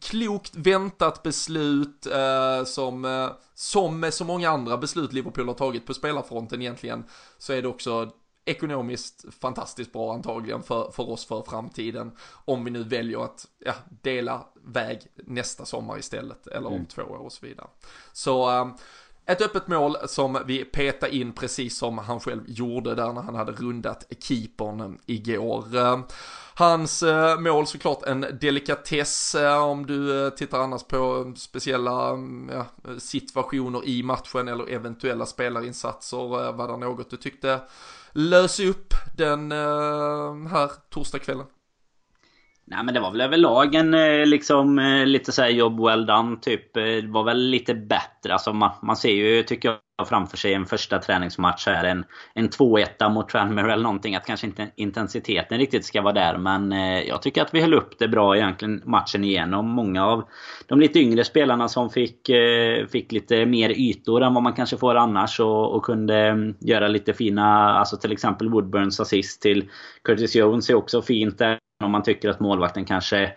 klokt 0.00 0.56
väntat 0.56 1.22
beslut 1.22 2.06
eh, 2.06 2.64
som, 2.64 3.04
eh, 3.04 3.30
som 3.54 4.00
med 4.00 4.14
så 4.14 4.24
många 4.24 4.50
andra 4.50 4.76
beslut 4.76 5.12
Liverpool 5.12 5.46
har 5.48 5.54
tagit 5.54 5.86
på 5.86 5.94
spelarfronten 5.94 6.62
egentligen 6.62 7.04
så 7.38 7.52
är 7.52 7.62
det 7.62 7.68
också 7.68 8.10
ekonomiskt 8.44 9.24
fantastiskt 9.40 9.92
bra 9.92 10.14
antagligen 10.14 10.62
för, 10.62 10.90
för 10.90 11.10
oss 11.10 11.26
för 11.26 11.42
framtiden. 11.42 12.12
Om 12.44 12.64
vi 12.64 12.70
nu 12.70 12.82
väljer 12.82 13.24
att 13.24 13.46
ja, 13.64 13.74
dela 14.02 14.46
väg 14.64 15.00
nästa 15.14 15.64
sommar 15.64 15.98
istället 15.98 16.46
eller 16.46 16.66
om 16.66 16.74
mm. 16.74 16.86
två 16.86 17.02
år 17.02 17.18
och 17.18 17.32
så 17.32 17.46
vidare. 17.46 17.66
Så 18.12 18.50
eh, 18.50 18.66
ett 19.26 19.42
öppet 19.42 19.68
mål 19.68 19.96
som 20.06 20.38
vi 20.46 20.64
petar 20.64 21.08
in 21.08 21.32
precis 21.32 21.78
som 21.78 21.98
han 21.98 22.20
själv 22.20 22.42
gjorde 22.46 22.94
där 22.94 23.12
när 23.12 23.22
han 23.22 23.34
hade 23.34 23.52
rundat 23.52 24.12
keepern 24.20 24.98
igår. 25.06 25.64
Hans 26.60 27.02
eh, 27.02 27.38
mål 27.38 27.66
såklart 27.66 28.02
en 28.02 28.26
delikatess 28.40 29.34
eh, 29.34 29.62
om 29.62 29.86
du 29.86 30.26
eh, 30.26 30.30
tittar 30.30 30.60
annars 30.60 30.82
på 30.82 30.96
mm, 30.96 31.36
speciella 31.36 32.10
mm, 32.10 32.50
ja, 32.52 32.66
situationer 32.98 33.84
i 33.84 34.02
matchen 34.02 34.48
eller 34.48 34.70
eventuella 34.70 35.26
spelarinsatser. 35.26 36.46
Eh, 36.46 36.56
var 36.56 36.68
det 36.68 36.76
något 36.76 37.10
du 37.10 37.16
tyckte 37.16 37.60
lös 38.12 38.60
upp 38.60 38.94
den 39.16 39.52
eh, 39.52 40.48
här 40.50 40.70
torsdagskvällen? 40.90 41.46
Nej 42.70 42.84
men 42.84 42.94
det 42.94 43.00
var 43.00 43.10
väl 43.10 43.20
överlag 43.20 43.74
en 43.74 43.94
eh, 43.94 44.26
liksom 44.26 44.78
eh, 44.78 45.06
lite 45.06 45.32
såhär 45.32 45.48
jobb 45.48 45.80
well 45.80 46.06
done 46.06 46.36
typ. 46.40 46.76
Eh, 46.76 46.82
det 46.82 47.08
var 47.08 47.24
väl 47.24 47.38
lite 47.38 47.74
bättre. 47.74 48.32
Alltså 48.32 48.52
man, 48.52 48.70
man 48.82 48.96
ser 48.96 49.10
ju, 49.10 49.42
tycker 49.42 49.68
jag, 49.68 50.08
framför 50.08 50.36
sig 50.36 50.54
en 50.54 50.66
första 50.66 50.98
träningsmatch 50.98 51.66
här. 51.66 51.84
En, 51.84 52.04
en 52.34 52.48
2-1 52.48 53.10
mot 53.10 53.28
Tranmere 53.28 53.72
eller 53.72 53.82
någonting. 53.82 54.16
Att 54.16 54.26
kanske 54.26 54.46
inte 54.46 54.70
intensiteten 54.76 55.58
riktigt 55.58 55.84
ska 55.84 56.02
vara 56.02 56.12
där. 56.12 56.38
Men 56.38 56.72
jag 57.06 57.22
tycker 57.22 57.42
att 57.42 57.54
vi 57.54 57.60
höll 57.60 57.74
upp 57.74 57.98
det 57.98 58.08
bra 58.08 58.36
egentligen 58.36 58.82
matchen 58.84 59.24
igenom. 59.24 59.70
Många 59.70 60.06
av 60.06 60.28
de 60.66 60.80
lite 60.80 61.00
yngre 61.00 61.24
spelarna 61.24 61.68
som 61.68 61.90
fick, 61.90 62.30
fick 62.92 63.12
lite 63.12 63.46
mer 63.46 63.70
ytor 63.70 64.22
än 64.22 64.34
vad 64.34 64.42
man 64.42 64.52
kanske 64.52 64.76
får 64.76 64.94
annars. 64.94 65.40
Och, 65.40 65.74
och 65.74 65.84
kunde 65.84 66.16
mm, 66.16 66.54
göra 66.60 66.88
lite 66.88 67.12
fina, 67.12 67.72
alltså 67.72 67.96
till 67.96 68.12
exempel 68.12 68.48
Woodburns 68.48 69.00
assist 69.00 69.42
till 69.42 69.70
Curtis 70.04 70.36
Jones 70.36 70.70
är 70.70 70.74
också 70.74 71.02
fint. 71.02 71.38
Där, 71.38 71.58
om 71.80 71.90
man 71.90 72.02
tycker 72.02 72.28
att 72.28 72.40
målvakten 72.40 72.84
kanske 72.84 73.32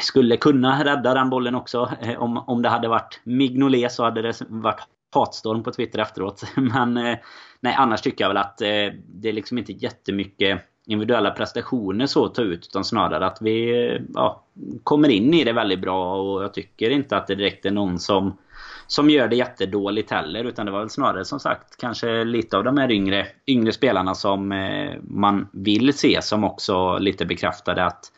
skulle 0.00 0.36
kunna 0.36 0.84
rädda 0.84 1.14
den 1.14 1.30
bollen 1.30 1.54
också. 1.54 1.90
Eh, 2.00 2.22
om, 2.22 2.36
om 2.36 2.62
det 2.62 2.68
hade 2.68 2.88
varit 2.88 3.20
Mignolet 3.24 3.92
så 3.92 4.04
hade 4.04 4.22
det 4.22 4.40
varit 4.48 4.80
hatstorm 5.14 5.62
på 5.62 5.72
Twitter 5.72 5.98
efteråt. 5.98 6.42
Men 6.56 6.96
eh, 6.96 7.16
nej, 7.60 7.74
annars 7.78 8.00
tycker 8.00 8.24
jag 8.24 8.28
väl 8.28 8.36
att 8.36 8.60
eh, 8.60 8.92
det 9.08 9.28
är 9.28 9.32
liksom 9.32 9.58
inte 9.58 9.72
jättemycket 9.72 10.60
individuella 10.86 11.30
prestationer 11.30 12.06
så 12.06 12.24
att 12.24 12.34
ta 12.34 12.42
ut. 12.42 12.66
Utan 12.66 12.84
snarare 12.84 13.26
att 13.26 13.38
vi 13.40 13.98
ja, 14.14 14.44
kommer 14.82 15.08
in 15.08 15.34
i 15.34 15.44
det 15.44 15.52
väldigt 15.52 15.80
bra. 15.80 16.16
Och 16.16 16.42
jag 16.42 16.54
tycker 16.54 16.90
inte 16.90 17.16
att 17.16 17.26
det 17.26 17.34
direkt 17.34 17.64
är 17.64 17.70
någon 17.70 17.98
som, 17.98 18.38
som 18.86 19.10
gör 19.10 19.28
det 19.28 19.36
jättedåligt 19.36 20.10
heller. 20.10 20.44
Utan 20.44 20.66
det 20.66 20.72
var 20.72 20.78
väl 20.78 20.90
snarare 20.90 21.24
som 21.24 21.40
sagt 21.40 21.76
kanske 21.76 22.24
lite 22.24 22.56
av 22.56 22.64
de 22.64 22.78
här 22.78 22.90
yngre, 22.90 23.26
yngre 23.46 23.72
spelarna 23.72 24.14
som 24.14 24.52
eh, 24.52 24.92
man 25.02 25.48
vill 25.52 25.92
se 25.92 26.22
som 26.22 26.44
också 26.44 26.98
lite 26.98 27.26
bekräftade 27.26 27.84
att 27.84 28.12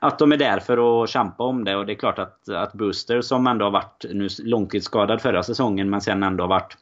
att 0.00 0.18
de 0.18 0.32
är 0.32 0.36
där 0.36 0.60
för 0.60 1.02
att 1.02 1.10
kämpa 1.10 1.44
om 1.44 1.64
det. 1.64 1.76
Och 1.76 1.86
det 1.86 1.92
är 1.92 1.96
klart 1.96 2.18
att, 2.18 2.48
att 2.48 2.72
Booster 2.72 3.20
som 3.20 3.46
ändå 3.46 3.64
har 3.64 3.70
varit 3.70 4.04
nu 4.10 4.28
långtidsskadad 4.38 5.22
förra 5.22 5.42
säsongen 5.42 5.90
men 5.90 6.00
sen 6.00 6.22
ändå 6.22 6.44
har 6.44 6.48
varit 6.48 6.76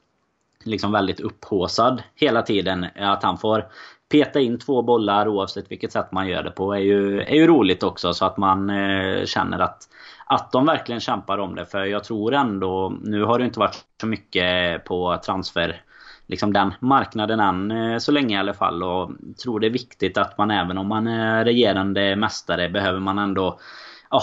liksom 0.67 0.93
väldigt 0.93 1.21
upphåsad 1.21 2.03
hela 2.15 2.43
tiden. 2.43 2.85
Eh, 2.85 3.11
att 3.11 3.23
han 3.23 3.39
får 3.39 3.67
peta 4.11 4.41
in 4.41 4.59
två 4.59 4.83
bollar 4.83 5.29
oavsett 5.29 5.71
vilket 5.71 5.93
sätt 5.93 6.13
man 6.13 6.29
gör 6.29 6.43
det 6.43 6.51
på 6.51 6.73
är 6.73 6.79
ju, 6.79 7.21
är 7.21 7.35
ju 7.35 7.47
roligt 7.47 7.83
också. 7.83 8.15
Så 8.15 8.25
att 8.25 8.37
man 8.37 8.71
eh, 8.71 9.25
känner 9.25 9.59
att, 9.59 9.89
att 10.27 10.53
de 10.53 10.67
verkligen 10.67 11.01
kämpar 11.01 11.39
om 11.39 11.55
det. 11.55 11.67
För 11.67 11.85
jag 11.85 12.05
tror 12.05 12.35
ändå, 12.35 12.93
nu 13.03 13.25
har 13.25 13.39
det 13.39 13.45
inte 13.45 13.59
varit 13.59 13.85
så 14.01 14.07
mycket 14.07 14.85
på 14.85 15.21
transfer 15.27 15.81
liksom 16.27 16.53
den 16.53 16.75
marknaden 16.81 17.41
än 17.41 17.71
eh, 17.71 17.99
så 17.99 18.13
länge 18.13 18.37
i 18.37 18.39
alla 18.39 18.55
fall. 18.55 18.83
Och 18.83 19.11
tror 19.43 19.61
det 19.61 19.67
är 19.67 19.71
viktigt 19.71 20.19
att 20.19 20.39
man 20.39 20.51
även 20.51 20.79
om 20.79 20.89
man 20.89 21.07
är 21.07 21.45
regerande 21.45 22.17
mästare 22.17 22.69
behöver 22.69 23.01
man 23.01 23.19
ändå 23.19 23.59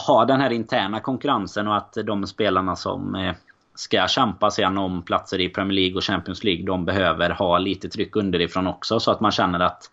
ha 0.08 0.26
den 0.26 0.42
här 0.42 0.50
interna 0.50 1.00
konkurrensen 1.00 1.68
och 1.68 1.78
att 1.78 1.98
de 2.06 2.28
spelarna 2.28 2.76
som 2.76 3.16
eh, 3.16 3.34
ska 3.76 4.08
kämpa 4.08 4.52
sen 4.52 4.78
om 4.78 5.02
platser 5.02 5.42
i 5.42 5.50
Premier 5.50 5.76
League 5.76 5.96
och 5.96 6.04
Champions 6.04 6.44
League 6.44 6.66
de 6.66 6.86
behöver 6.86 7.30
ha 7.30 7.58
lite 7.58 7.90
tryck 7.90 8.16
underifrån 8.16 8.68
också 8.68 9.00
så 9.00 9.12
att 9.12 9.22
man 9.22 9.32
känner 9.32 9.60
att 9.60 9.92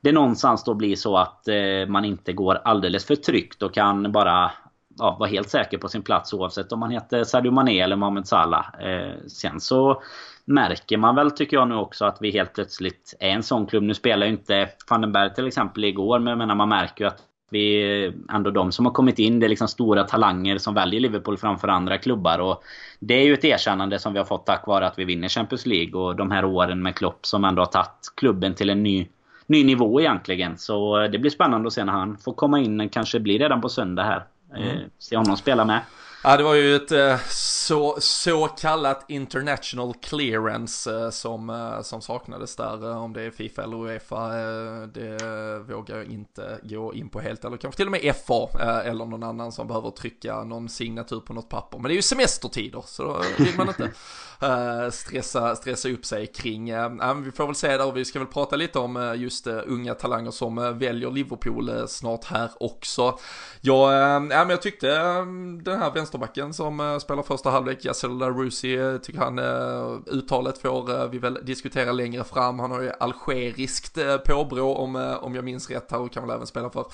det 0.00 0.12
någonstans 0.12 0.64
då 0.64 0.74
blir 0.74 0.96
så 0.96 1.16
att 1.16 1.48
eh, 1.48 1.86
man 1.88 2.04
inte 2.04 2.32
går 2.32 2.60
alldeles 2.64 3.06
för 3.06 3.16
tryggt 3.16 3.62
och 3.62 3.74
kan 3.74 4.12
bara 4.12 4.50
ja, 4.98 5.16
vara 5.18 5.28
helt 5.28 5.50
säker 5.50 5.78
på 5.78 5.88
sin 5.88 6.02
plats 6.02 6.32
oavsett 6.32 6.72
om 6.72 6.80
man 6.80 6.90
heter 6.90 7.24
Sadio 7.24 7.50
Mané 7.50 7.80
eller 7.80 7.96
Mohamed 7.96 8.26
Salah. 8.26 8.66
Eh, 8.80 9.14
sen 9.26 9.60
så 9.60 10.02
märker 10.44 10.96
man 10.96 11.14
väl 11.14 11.30
tycker 11.30 11.56
jag 11.56 11.68
nu 11.68 11.74
också 11.74 12.04
att 12.04 12.18
vi 12.20 12.30
helt 12.30 12.52
plötsligt 12.52 13.14
är 13.20 13.30
en 13.30 13.42
sån 13.42 13.66
klubb. 13.66 13.82
Nu 13.82 13.94
spelar 13.94 14.26
ju 14.26 14.32
inte 14.32 14.68
Vandenberg 14.90 15.34
till 15.34 15.46
exempel 15.46 15.84
igår 15.84 16.18
men 16.18 16.30
jag 16.30 16.38
menar 16.38 16.54
man 16.54 16.68
märker 16.68 17.04
ju 17.04 17.08
att 17.08 17.22
vi 17.50 18.12
ändå 18.32 18.50
de 18.50 18.72
som 18.72 18.86
har 18.86 18.92
kommit 18.92 19.18
in, 19.18 19.40
det 19.40 19.46
är 19.46 19.48
liksom 19.48 19.68
stora 19.68 20.04
talanger 20.04 20.58
som 20.58 20.74
väljer 20.74 21.00
Liverpool 21.00 21.38
framför 21.38 21.68
andra 21.68 21.98
klubbar. 21.98 22.38
Och 22.38 22.62
det 22.98 23.14
är 23.14 23.24
ju 23.24 23.34
ett 23.34 23.44
erkännande 23.44 23.98
som 23.98 24.12
vi 24.12 24.18
har 24.18 24.26
fått 24.26 24.46
tack 24.46 24.66
vare 24.66 24.86
att 24.86 24.98
vi 24.98 25.04
vinner 25.04 25.28
Champions 25.28 25.66
League 25.66 26.00
och 26.00 26.16
de 26.16 26.30
här 26.30 26.44
åren 26.44 26.82
med 26.82 26.94
Klopp 26.94 27.26
som 27.26 27.44
ändå 27.44 27.62
har 27.62 27.66
tagit 27.66 28.12
klubben 28.14 28.54
till 28.54 28.70
en 28.70 28.82
ny, 28.82 29.08
ny 29.46 29.64
nivå 29.64 30.00
egentligen. 30.00 30.58
Så 30.58 30.98
det 31.08 31.18
blir 31.18 31.30
spännande 31.30 31.66
att 31.66 31.72
se 31.72 31.84
när 31.84 31.92
han 31.92 32.16
får 32.16 32.32
komma 32.32 32.60
in, 32.60 32.88
kanske 32.88 33.20
blir 33.20 33.38
redan 33.38 33.60
på 33.60 33.68
söndag 33.68 34.02
här. 34.02 34.24
Mm. 34.56 34.68
Eh, 34.68 34.82
se 34.98 35.16
honom 35.16 35.36
spela 35.36 35.64
med. 35.64 35.80
Ja, 36.22 36.36
det 36.36 36.42
var 36.42 36.54
ju 36.54 36.76
ett 36.76 36.92
eh, 36.92 37.18
så, 37.30 37.96
så 38.00 38.48
kallat 38.48 39.04
international 39.08 39.94
clearance 39.94 40.94
eh, 40.94 41.10
som, 41.10 41.50
eh, 41.50 41.82
som 41.82 42.00
saknades 42.00 42.56
där. 42.56 42.96
Om 42.96 43.12
det 43.12 43.22
är 43.22 43.30
Fifa 43.30 43.62
eller 43.62 43.76
Uefa, 43.76 44.28
det 44.86 45.18
vågar 45.58 45.96
jag 45.96 46.06
inte 46.06 46.58
gå 46.62 46.94
in 46.94 47.08
på 47.08 47.20
helt. 47.20 47.44
Eller 47.44 47.56
kanske 47.56 47.76
till 47.76 47.86
och 47.86 47.92
med 47.92 48.16
FA 48.26 48.48
eller 48.84 49.04
någon 49.04 49.22
annan 49.22 49.52
som 49.52 49.66
behöver 49.66 49.90
trycka 49.90 50.44
någon 50.44 50.68
signatur 50.68 51.20
på 51.20 51.32
något 51.32 51.48
papper. 51.48 51.78
Men 51.78 51.88
det 51.88 51.92
är 51.92 51.96
ju 51.96 52.02
semestertider, 52.02 52.82
så 52.86 53.02
då 53.02 53.44
vill 53.44 53.56
man 53.56 53.68
inte 53.68 53.90
stressa, 54.92 55.56
stressa 55.56 55.88
upp 55.88 56.04
sig 56.04 56.26
kring. 56.26 56.64
Vi 57.24 57.30
får 57.30 57.46
väl 57.46 57.54
se 57.54 57.76
där, 57.76 57.92
vi 57.92 58.04
ska 58.04 58.18
väl 58.18 58.28
prata 58.28 58.56
lite 58.56 58.78
om 58.78 59.14
just 59.16 59.46
unga 59.46 59.94
talanger 59.94 60.30
som 60.30 60.78
väljer 60.78 61.10
Liverpool 61.10 61.88
snart 61.88 62.24
här 62.24 62.50
också. 62.60 63.18
Ja, 63.60 64.18
men 64.20 64.50
jag 64.50 64.62
tyckte 64.62 64.86
den 65.62 65.78
här 65.78 65.90
vänsterbacken 66.08 66.54
som 66.54 66.80
eh, 66.80 66.98
spelar 66.98 67.22
första 67.22 67.50
halvlek, 67.50 67.84
Yassir 67.84 68.08
Larouzi, 68.08 68.74
eh, 68.76 68.96
tycker 68.96 69.20
han 69.20 69.38
eh, 69.38 69.98
uttalet 70.06 70.58
får 70.58 71.08
vi 71.08 71.18
väl 71.18 71.38
diskutera 71.42 71.92
längre 71.92 72.24
fram. 72.24 72.58
Han 72.58 72.70
har 72.70 72.82
ju 72.82 72.92
algeriskt 73.00 73.98
påbrå 74.24 74.74
om, 74.74 75.16
om 75.20 75.34
jag 75.34 75.44
minns 75.44 75.70
rätt 75.70 75.90
här 75.90 76.00
och 76.00 76.12
kan 76.12 76.26
väl 76.26 76.36
även 76.36 76.46
spela 76.46 76.70
för 76.70 76.84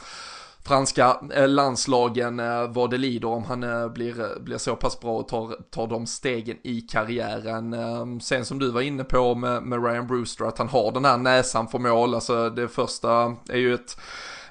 franska 0.66 1.20
eh, 1.34 1.48
landslagen 1.48 2.40
eh, 2.40 2.68
vad 2.68 2.90
det 2.90 2.98
lider 2.98 3.28
om 3.28 3.44
han 3.44 3.62
eh, 3.62 3.88
blir, 3.88 4.40
blir 4.40 4.58
så 4.58 4.76
pass 4.76 5.00
bra 5.00 5.18
och 5.18 5.28
tar, 5.28 5.56
tar 5.70 5.86
de 5.86 6.06
stegen 6.06 6.56
i 6.62 6.80
karriären. 6.80 7.72
Ehm, 7.72 8.20
sen 8.20 8.44
som 8.44 8.58
du 8.58 8.70
var 8.70 8.80
inne 8.80 9.04
på 9.04 9.34
med, 9.34 9.62
med 9.62 9.84
Ryan 9.84 10.06
Brewster 10.06 10.44
att 10.44 10.58
han 10.58 10.68
har 10.68 10.92
den 10.92 11.04
här 11.04 11.16
näsan 11.16 11.68
för 11.68 11.78
mål, 11.78 12.14
alltså 12.14 12.50
det 12.50 12.68
första 12.68 13.36
är 13.48 13.58
ju 13.58 13.74
ett 13.74 13.96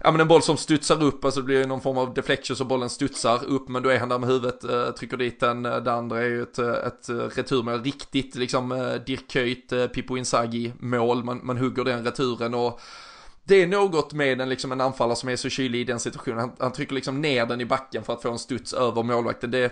ja 0.04 0.12
men 0.12 0.22
en 0.22 0.28
boll 0.28 0.42
som 0.42 0.58
studsar 0.58 1.04
upp, 1.04 1.26
alltså 1.26 1.40
det 1.40 1.46
blir 1.46 1.68
någon 1.68 1.82
form 1.82 1.98
av 1.98 2.14
deflection 2.14 2.58
så 2.58 2.66
bollen 2.66 2.90
studsar 2.90 3.46
upp 3.46 3.70
men 3.70 3.84
då 3.84 3.90
är 3.90 4.00
han 4.00 4.10
där 4.10 4.20
med 4.20 4.30
huvudet, 4.30 4.64
eh, 4.64 4.90
trycker 4.90 5.18
dit 5.18 5.40
den. 5.40 5.64
Det 5.64 5.94
andra 5.94 6.20
är 6.20 6.26
ju 6.26 6.42
ett, 6.44 6.60
ett 6.60 7.10
retur 7.38 7.64
med 7.64 7.86
riktigt 7.86 8.36
liksom 8.36 8.72
eh, 8.72 8.94
Dirk 8.94 9.28
Kuyt, 9.28 9.72
eh, 9.72 9.88
Pippo 9.88 10.18
Inzaghi 10.18 10.74
mål, 10.80 11.24
man, 11.24 11.40
man 11.44 11.58
hugger 11.58 11.84
den 11.84 12.06
returen 12.06 12.54
och 12.54 12.82
det 13.44 13.62
är 13.62 13.68
något 13.68 14.14
med 14.14 14.42
en, 14.42 14.50
liksom 14.50 14.72
en 14.72 14.82
anfallare 14.82 15.16
som 15.16 15.30
är 15.30 15.36
så 15.36 15.50
kylig 15.50 15.80
i 15.80 15.84
den 15.84 16.00
situationen. 16.00 16.40
Han, 16.40 16.56
han, 16.60 16.72
trycker 16.72 16.96
liksom 16.96 17.22
ner 17.22 17.46
den 17.46 17.62
i 17.62 17.66
backen 17.66 18.04
för 18.04 18.14
att 18.14 18.22
få 18.22 18.32
en 18.32 18.40
studs 18.40 18.74
över 18.74 19.04
målvakten. 19.04 19.52
Det, 19.52 19.72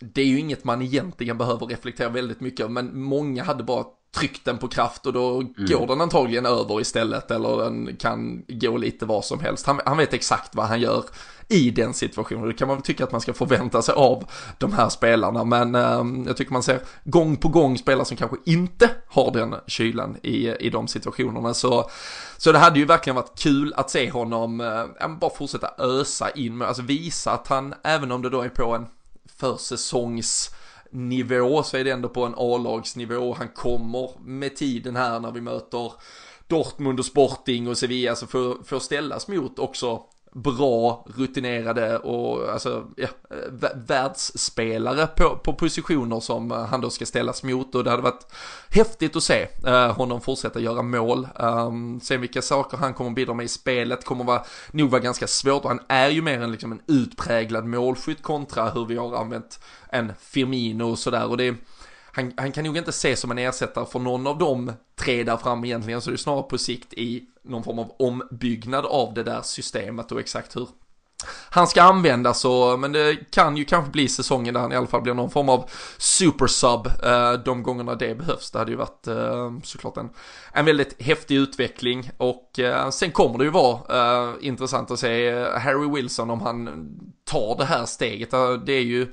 det 0.00 0.22
är 0.22 0.26
ju 0.26 0.38
inget 0.38 0.64
man 0.64 0.82
egentligen 0.82 1.38
behöver 1.38 1.66
reflektera 1.66 2.08
väldigt 2.08 2.40
mycket 2.40 2.60
över, 2.60 2.72
men 2.72 3.02
många 3.02 3.44
hade 3.44 3.64
bara 3.64 3.84
tryckt 4.14 4.44
den 4.44 4.58
på 4.58 4.68
kraft 4.68 5.06
och 5.06 5.12
då 5.12 5.40
mm. 5.40 5.54
går 5.56 5.86
den 5.86 6.00
antagligen 6.00 6.46
över 6.46 6.80
istället 6.80 7.30
eller 7.30 7.56
den 7.56 7.96
kan 7.96 8.44
gå 8.48 8.76
lite 8.76 9.06
vad 9.06 9.24
som 9.24 9.40
helst. 9.40 9.66
Han, 9.66 9.80
han 9.84 9.96
vet 9.96 10.14
exakt 10.14 10.54
vad 10.54 10.66
han 10.66 10.80
gör 10.80 11.04
i 11.48 11.70
den 11.70 11.94
situationen. 11.94 12.48
Det 12.48 12.54
kan 12.54 12.68
man 12.68 12.76
väl 12.76 12.84
tycka 12.84 13.04
att 13.04 13.12
man 13.12 13.20
ska 13.20 13.32
förvänta 13.32 13.82
sig 13.82 13.94
av 13.94 14.24
de 14.58 14.72
här 14.72 14.88
spelarna 14.88 15.44
men 15.44 15.74
eh, 15.74 16.26
jag 16.26 16.36
tycker 16.36 16.52
man 16.52 16.62
ser 16.62 16.80
gång 17.04 17.36
på 17.36 17.48
gång 17.48 17.78
spelare 17.78 18.04
som 18.04 18.16
kanske 18.16 18.36
inte 18.46 18.90
har 19.06 19.30
den 19.30 19.54
kylan 19.66 20.16
i, 20.22 20.48
i 20.48 20.70
de 20.70 20.88
situationerna. 20.88 21.54
Så, 21.54 21.90
så 22.36 22.52
det 22.52 22.58
hade 22.58 22.78
ju 22.78 22.84
verkligen 22.84 23.16
varit 23.16 23.38
kul 23.38 23.74
att 23.76 23.90
se 23.90 24.10
honom 24.10 24.60
eh, 24.60 25.08
bara 25.08 25.30
fortsätta 25.30 25.74
ösa 25.78 26.30
in, 26.30 26.62
alltså 26.62 26.82
visa 26.82 27.32
att 27.32 27.48
han, 27.48 27.74
även 27.84 28.12
om 28.12 28.22
det 28.22 28.30
då 28.30 28.40
är 28.40 28.48
på 28.48 28.74
en 28.74 28.86
försäsongs 29.36 30.50
nivå 30.92 31.62
så 31.62 31.76
är 31.76 31.84
det 31.84 31.90
ändå 31.90 32.08
på 32.08 32.24
en 32.24 32.34
A-lagsnivå. 32.36 33.34
Han 33.34 33.48
kommer 33.48 34.10
med 34.20 34.56
tiden 34.56 34.96
här 34.96 35.20
när 35.20 35.30
vi 35.30 35.40
möter 35.40 35.92
Dortmund 36.46 36.98
och 36.98 37.06
Sporting 37.06 37.68
och 37.68 37.78
Sevilla 37.78 38.16
så 38.16 38.26
får, 38.26 38.64
får 38.64 38.78
ställas 38.78 39.28
mot 39.28 39.58
också 39.58 40.02
bra, 40.32 41.06
rutinerade 41.16 41.98
och 41.98 42.52
alltså, 42.52 42.86
ja, 42.96 43.08
världsspelare 43.74 45.06
på, 45.06 45.36
på 45.36 45.52
positioner 45.52 46.20
som 46.20 46.52
eh, 46.52 46.64
han 46.64 46.80
då 46.80 46.90
ska 46.90 47.06
ställas 47.06 47.42
mot. 47.42 47.74
Och 47.74 47.84
det 47.84 47.90
hade 47.90 48.02
varit 48.02 48.26
häftigt 48.70 49.16
att 49.16 49.22
se 49.22 49.48
uh, 49.66 49.72
honom 49.72 50.20
fortsätta 50.20 50.60
göra 50.60 50.82
mål. 50.82 51.28
Ehm, 51.38 51.58
um, 51.58 52.00
sen 52.00 52.20
vilka 52.20 52.42
saker 52.42 52.76
han 52.76 52.94
kommer 52.94 53.10
bidra 53.10 53.34
med 53.34 53.44
i 53.44 53.48
spelet. 53.48 54.04
Kommer 54.04 54.24
vara, 54.24 54.42
nog 54.70 54.90
vara 54.90 55.00
ganska 55.00 55.26
svårt. 55.26 55.62
Och 55.64 55.70
han 55.70 55.80
är 55.88 56.08
ju 56.08 56.22
mer 56.22 56.40
en, 56.40 56.52
liksom 56.52 56.72
en 56.72 56.82
utpräglad 56.86 57.64
målskytt 57.64 58.22
kontra 58.22 58.70
hur 58.70 58.86
vi 58.86 58.96
har 58.96 59.16
använt 59.16 59.60
en 59.88 60.12
Firmino 60.20 60.84
och 60.84 60.98
sådär. 60.98 61.26
Och 61.26 61.36
det 61.36 61.54
han, 62.12 62.32
han, 62.36 62.52
kan 62.52 62.64
nog 62.64 62.76
inte 62.76 62.90
ses 62.90 63.20
som 63.20 63.30
en 63.30 63.38
ersättare 63.38 63.86
för 63.86 63.98
någon 63.98 64.26
av 64.26 64.38
de 64.38 64.72
tre 64.96 65.24
där 65.24 65.36
fram 65.36 65.64
egentligen, 65.64 66.00
så 66.00 66.10
det 66.10 66.16
är 66.16 66.18
snarare 66.18 66.42
på 66.42 66.58
sikt 66.58 66.92
i 66.92 67.22
någon 67.44 67.64
form 67.64 67.78
av 67.78 67.92
ombyggnad 67.98 68.86
av 68.86 69.14
det 69.14 69.22
där 69.22 69.42
systemet 69.42 70.12
och 70.12 70.20
exakt 70.20 70.56
hur 70.56 70.68
han 71.50 71.66
ska 71.66 71.82
användas 71.82 72.40
så, 72.40 72.76
men 72.76 72.92
det 72.92 73.16
kan 73.30 73.56
ju 73.56 73.64
kanske 73.64 73.90
bli 73.90 74.08
säsongen 74.08 74.54
där 74.54 74.60
han 74.60 74.72
i 74.72 74.76
alla 74.76 74.86
fall 74.86 75.02
blir 75.02 75.14
någon 75.14 75.30
form 75.30 75.48
av 75.48 75.70
supersub 75.98 76.86
eh, 77.02 77.32
de 77.32 77.62
gångerna 77.62 77.94
det 77.94 78.14
behövs. 78.14 78.50
Det 78.50 78.58
hade 78.58 78.70
ju 78.70 78.76
varit 78.76 79.06
eh, 79.06 79.52
såklart 79.62 79.96
en, 79.96 80.10
en 80.52 80.64
väldigt 80.64 81.02
häftig 81.02 81.36
utveckling 81.36 82.10
och 82.16 82.58
eh, 82.58 82.90
sen 82.90 83.10
kommer 83.10 83.38
det 83.38 83.44
ju 83.44 83.50
vara 83.50 83.80
eh, 83.88 84.34
intressant 84.40 84.90
att 84.90 84.98
se 84.98 85.44
Harry 85.44 85.90
Wilson 85.90 86.30
om 86.30 86.40
han 86.40 86.88
tar 87.24 87.56
det 87.58 87.64
här 87.64 87.86
steget. 87.86 88.32
Eh, 88.32 88.52
det 88.52 88.72
är 88.72 88.84
ju 88.84 89.12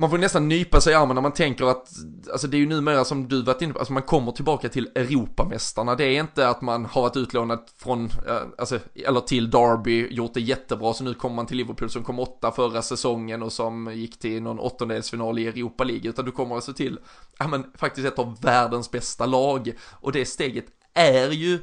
man 0.00 0.10
får 0.10 0.18
nästan 0.18 0.48
nypa 0.48 0.80
sig 0.80 0.92
i 0.92 0.96
armen 0.96 1.14
när 1.14 1.22
man 1.22 1.32
tänker 1.32 1.64
att, 1.64 1.88
alltså 2.32 2.46
det 2.46 2.56
är 2.56 2.58
ju 2.58 2.66
numera 2.66 3.04
som 3.04 3.28
du 3.28 3.42
varit 3.42 3.62
inne 3.62 3.72
på, 3.72 3.78
alltså 3.78 3.92
man 3.92 4.02
kommer 4.02 4.32
tillbaka 4.32 4.68
till 4.68 4.90
Europamästarna. 4.94 5.94
Det 5.94 6.04
är 6.04 6.20
inte 6.20 6.48
att 6.48 6.62
man 6.62 6.84
har 6.84 7.02
varit 7.02 7.16
utlånad 7.16 7.58
från, 7.76 8.04
eh, 8.04 8.40
alltså, 8.58 8.78
eller 8.94 9.20
till 9.20 9.50
Derby, 9.50 10.08
gjort 10.10 10.34
det 10.34 10.40
jättebra, 10.40 10.94
så 10.94 11.04
nu 11.04 11.14
kommer 11.14 11.36
man 11.36 11.46
till 11.46 11.56
Liverpool 11.56 11.90
som 11.90 12.04
kom 12.04 12.18
åtta 12.18 12.52
förra 12.52 12.82
säsongen 12.82 13.42
och 13.42 13.52
som 13.52 13.92
gick 13.94 14.18
till 14.18 14.42
någon 14.42 14.58
åttondelsfinal 14.58 15.38
i 15.38 15.46
Europa 15.46 15.84
League, 15.84 16.10
utan 16.10 16.24
du 16.24 16.32
kommer 16.32 16.54
alltså 16.54 16.72
till, 16.72 16.98
ja 17.38 17.48
men 17.48 17.72
faktiskt 17.74 18.06
ett 18.06 18.18
av 18.18 18.40
världens 18.40 18.90
bästa 18.90 19.26
lag. 19.26 19.72
Och 19.92 20.12
det 20.12 20.26
steget 20.26 20.66
är 20.94 21.30
ju 21.30 21.58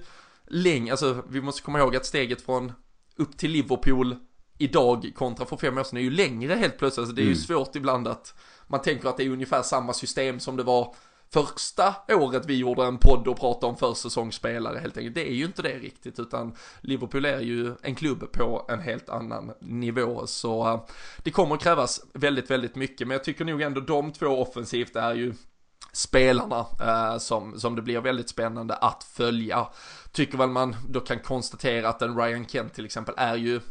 länge, 0.48 0.92
alltså 0.92 1.24
vi 1.30 1.42
måste 1.42 1.62
komma 1.62 1.80
ihåg 1.80 1.96
att 1.96 2.06
steget 2.06 2.42
från 2.42 2.72
upp 3.16 3.38
till 3.38 3.52
Liverpool 3.52 4.16
idag 4.58 5.12
kontra 5.16 5.46
för 5.46 5.58
fem 5.58 5.78
år 5.78 5.84
sedan 5.84 5.98
är 5.98 6.02
ju 6.02 6.10
längre 6.10 6.54
helt 6.54 6.78
plötsligt. 6.78 7.00
Alltså 7.00 7.16
det 7.16 7.22
är 7.22 7.24
ju 7.24 7.32
mm. 7.32 7.42
svårt 7.42 7.76
ibland 7.76 8.08
att 8.08 8.34
man 8.68 8.82
tänker 8.82 9.10
att 9.10 9.18
det 9.18 9.24
är 9.24 9.30
ungefär 9.30 9.62
samma 9.62 9.94
system 9.94 10.40
som 10.40 10.58
det 10.58 10.64
var 10.64 10.96
första 11.34 11.96
året 12.10 12.46
vi 12.46 12.58
gjorde 12.58 12.84
en 12.84 12.98
podd 12.98 13.28
och 13.28 13.40
pratade 13.40 13.66
om 13.66 13.78
försäsongsspelare 13.78 14.80
helt 14.80 14.98
enkelt. 14.98 15.16
Det 15.16 15.30
är 15.30 15.34
ju 15.34 15.46
inte 15.46 15.62
det 15.62 15.80
riktigt 15.80 16.20
utan 16.20 16.56
Liverpool 16.82 17.26
är 17.26 17.40
ju 17.40 17.76
en 17.82 17.96
klubb 17.96 18.32
på 18.32 18.66
en 18.70 18.80
helt 18.80 19.10
annan 19.10 19.52
nivå. 19.60 20.28
Så 20.28 20.74
uh, 20.74 20.86
det 21.18 21.32
kommer 21.32 21.58
krävas 21.58 22.02
väldigt, 22.14 22.52
väldigt 22.52 22.76
mycket. 22.76 23.08
Men 23.08 23.16
jag 23.16 23.24
tycker 23.24 23.46
nog 23.46 23.62
ändå 23.62 23.82
de 23.82 24.12
två 24.12 24.28
offensivt 24.28 24.96
är 24.96 25.14
ju 25.14 25.34
spelarna 25.94 26.60
uh, 26.60 27.18
som, 27.18 27.60
som 27.60 27.76
det 27.76 27.82
blir 27.82 28.00
väldigt 28.00 28.30
spännande 28.30 28.74
att 28.74 29.04
följa. 29.04 29.68
Tycker 30.12 30.38
väl 30.38 30.50
man 30.50 30.76
då 30.90 31.00
kan 31.00 31.20
konstatera 31.20 31.90
att 31.90 32.02
en 32.02 32.18
Ryan 32.18 32.48
Kent 32.48 32.74
till 32.74 32.86
exempel 32.86 33.14
är 33.18 33.36
ju 33.36 33.62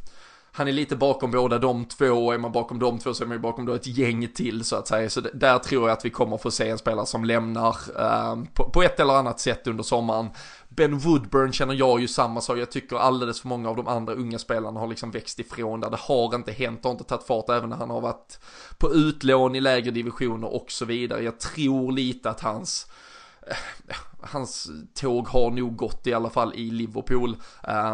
han 0.57 0.69
är 0.69 0.73
lite 0.73 0.97
bakom 0.97 1.31
båda 1.31 1.59
de 1.59 1.85
två 1.85 2.27
och 2.27 2.35
är 2.35 2.39
man 2.39 2.53
bakom 2.53 2.79
de 2.79 2.99
två 2.99 3.15
så 3.15 3.25
är 3.25 3.29
man 3.29 3.37
ju 3.37 3.41
bakom 3.41 3.67
då 3.67 3.75
ett 3.75 3.87
gäng 3.87 4.29
till 4.29 4.65
så 4.65 4.77
att 4.77 4.89
säga. 4.89 5.11
Så 5.11 5.21
där 5.21 5.59
tror 5.59 5.89
jag 5.89 5.99
att 5.99 6.05
vi 6.05 6.11
kommer 6.11 6.37
få 6.37 6.51
se 6.51 6.69
en 6.69 6.79
spelare 6.79 7.07
som 7.07 7.25
lämnar 7.25 7.77
eh, 7.99 8.37
på, 8.55 8.71
på, 8.71 8.83
ett 8.83 9.01
eller 9.01 9.15
annat 9.15 9.41
sätt 9.41 9.67
under 9.67 9.83
sommaren. 9.83 10.29
Ben 10.69 10.99
Woodburn 10.99 11.53
känner 11.53 11.75
jag 11.75 12.01
ju 12.01 12.09
samma 12.09 12.41
sak. 12.41 12.59
Jag 12.59 12.71
tycker 12.71 12.97
alldeles 12.97 13.41
för 13.41 13.49
många 13.49 13.69
av 13.69 13.77
de 13.77 13.89
andra 13.89 14.15
unga 14.15 14.39
spelarna 14.39 14.81
har 14.81 14.87
liksom 14.87 15.11
växt 15.11 15.39
ifrån 15.39 15.81
där. 15.81 15.91
Det 15.91 16.01
har 16.01 16.35
inte 16.35 16.53
hänt, 16.53 16.83
det 16.83 16.89
har 16.89 16.93
inte 16.93 17.05
tagit 17.05 17.27
fart 17.27 17.51
även 17.51 17.71
när 17.71 17.77
han 17.77 17.91
har 17.91 18.01
varit 18.01 18.39
på 18.79 18.95
utlån 18.95 19.55
i 19.55 19.61
lägre 19.61 19.91
divisioner 19.91 20.55
och 20.55 20.71
så 20.71 20.85
vidare. 20.85 21.23
Jag 21.23 21.41
tror 21.41 21.93
lite 21.93 22.31
att 22.31 22.41
hans 22.41 22.87
Eh, 23.47 23.57
hans 24.27 24.71
tåg 24.95 25.29
har 25.29 25.51
nog 25.51 25.77
gått 25.77 26.07
i 26.07 26.13
alla 26.13 26.31
fall 26.31 26.55
i 26.55 26.71
Liverpool. 26.71 27.37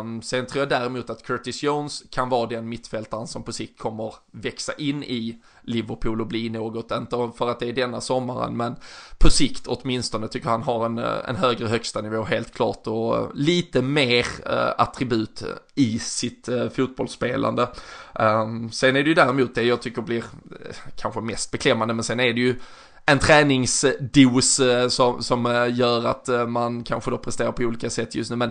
Um, 0.01 0.23
sen 0.23 0.47
tror 0.47 0.61
jag 0.61 0.69
däremot 0.69 1.11
att 1.11 1.23
Curtis 1.23 1.63
Jones 1.63 2.03
kan 2.11 2.29
vara 2.29 2.47
den 2.47 2.69
mittfältaren 2.69 3.27
som 3.27 3.43
på 3.43 3.53
sikt 3.53 3.79
kommer 3.79 4.15
växa 4.31 4.73
in 4.73 5.03
i 5.03 5.39
Liverpool 5.63 6.21
och 6.21 6.27
bli 6.27 6.49
något. 6.49 6.91
Inte 6.93 7.31
för 7.37 7.51
att 7.51 7.61
det 7.61 7.69
är 7.69 7.73
denna 7.73 8.01
sommaren 8.01 8.57
men 8.57 8.77
på 9.19 9.31
sikt 9.31 9.67
åtminstone 9.67 10.29
tycker 10.29 10.49
han 10.49 10.63
har 10.63 10.87
en, 10.87 10.99
eh, 10.99 11.29
en 11.29 11.37
högre 11.37 11.67
högsta 11.67 12.01
nivå 12.01 12.23
helt 12.23 12.55
klart 12.55 12.87
och 12.87 13.17
eh, 13.17 13.29
lite 13.35 13.83
mer 13.83 14.27
uh, 14.47 14.75
attribut 14.79 15.45
i 15.75 15.99
sitt 15.99 16.49
uh, 16.49 16.69
fotbollsspelande. 16.69 17.69
Um, 18.15 18.71
sen 18.73 18.97
är 18.97 19.03
det 19.03 19.09
ju 19.09 19.15
däremot 19.15 19.55
det 19.55 19.63
jag 19.63 19.83
tycker 19.83 20.03
blir 20.03 20.19
uh, 20.19 20.25
kanske 20.97 21.21
mest 21.21 21.51
beklämmande 21.51 21.95
men 21.95 22.05
sen 22.05 22.21
är 22.21 22.33
det 22.33 22.41
ju 22.41 22.57
en 23.07 23.19
träningsdos 23.19 24.61
eh, 24.61 24.89
som, 24.89 25.23
som 25.23 25.47
eh, 25.47 25.79
gör 25.79 26.07
att 26.07 26.29
eh, 26.29 26.47
man 26.47 26.85
kanske 26.85 27.11
då 27.11 27.19
presterar 27.19 27.53
på 27.53 27.63
olika 27.63 27.91
sätt 27.91 28.15
just 28.15 28.31
nu. 28.31 28.37
Men, 28.37 28.51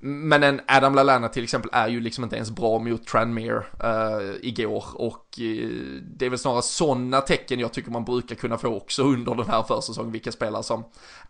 men 0.00 0.42
en 0.42 0.60
Adam 0.66 0.94
Lallana 0.94 1.28
till 1.28 1.44
exempel 1.44 1.70
är 1.72 1.88
ju 1.88 2.00
liksom 2.00 2.24
inte 2.24 2.36
ens 2.36 2.50
bra 2.50 2.78
mot 2.78 3.06
Tranmere 3.06 3.64
uh, 3.84 4.36
igår 4.42 4.84
och 4.94 5.38
uh, 5.40 6.00
det 6.02 6.26
är 6.26 6.30
väl 6.30 6.38
snarare 6.38 6.62
sådana 6.62 7.20
tecken 7.20 7.60
jag 7.60 7.72
tycker 7.72 7.90
man 7.90 8.04
brukar 8.04 8.34
kunna 8.34 8.58
få 8.58 8.68
också 8.68 9.02
under 9.02 9.34
den 9.34 9.46
här 9.46 9.62
försäsongen. 9.62 10.12
Vilka 10.12 10.32
spelare 10.32 10.62
som, 10.62 10.84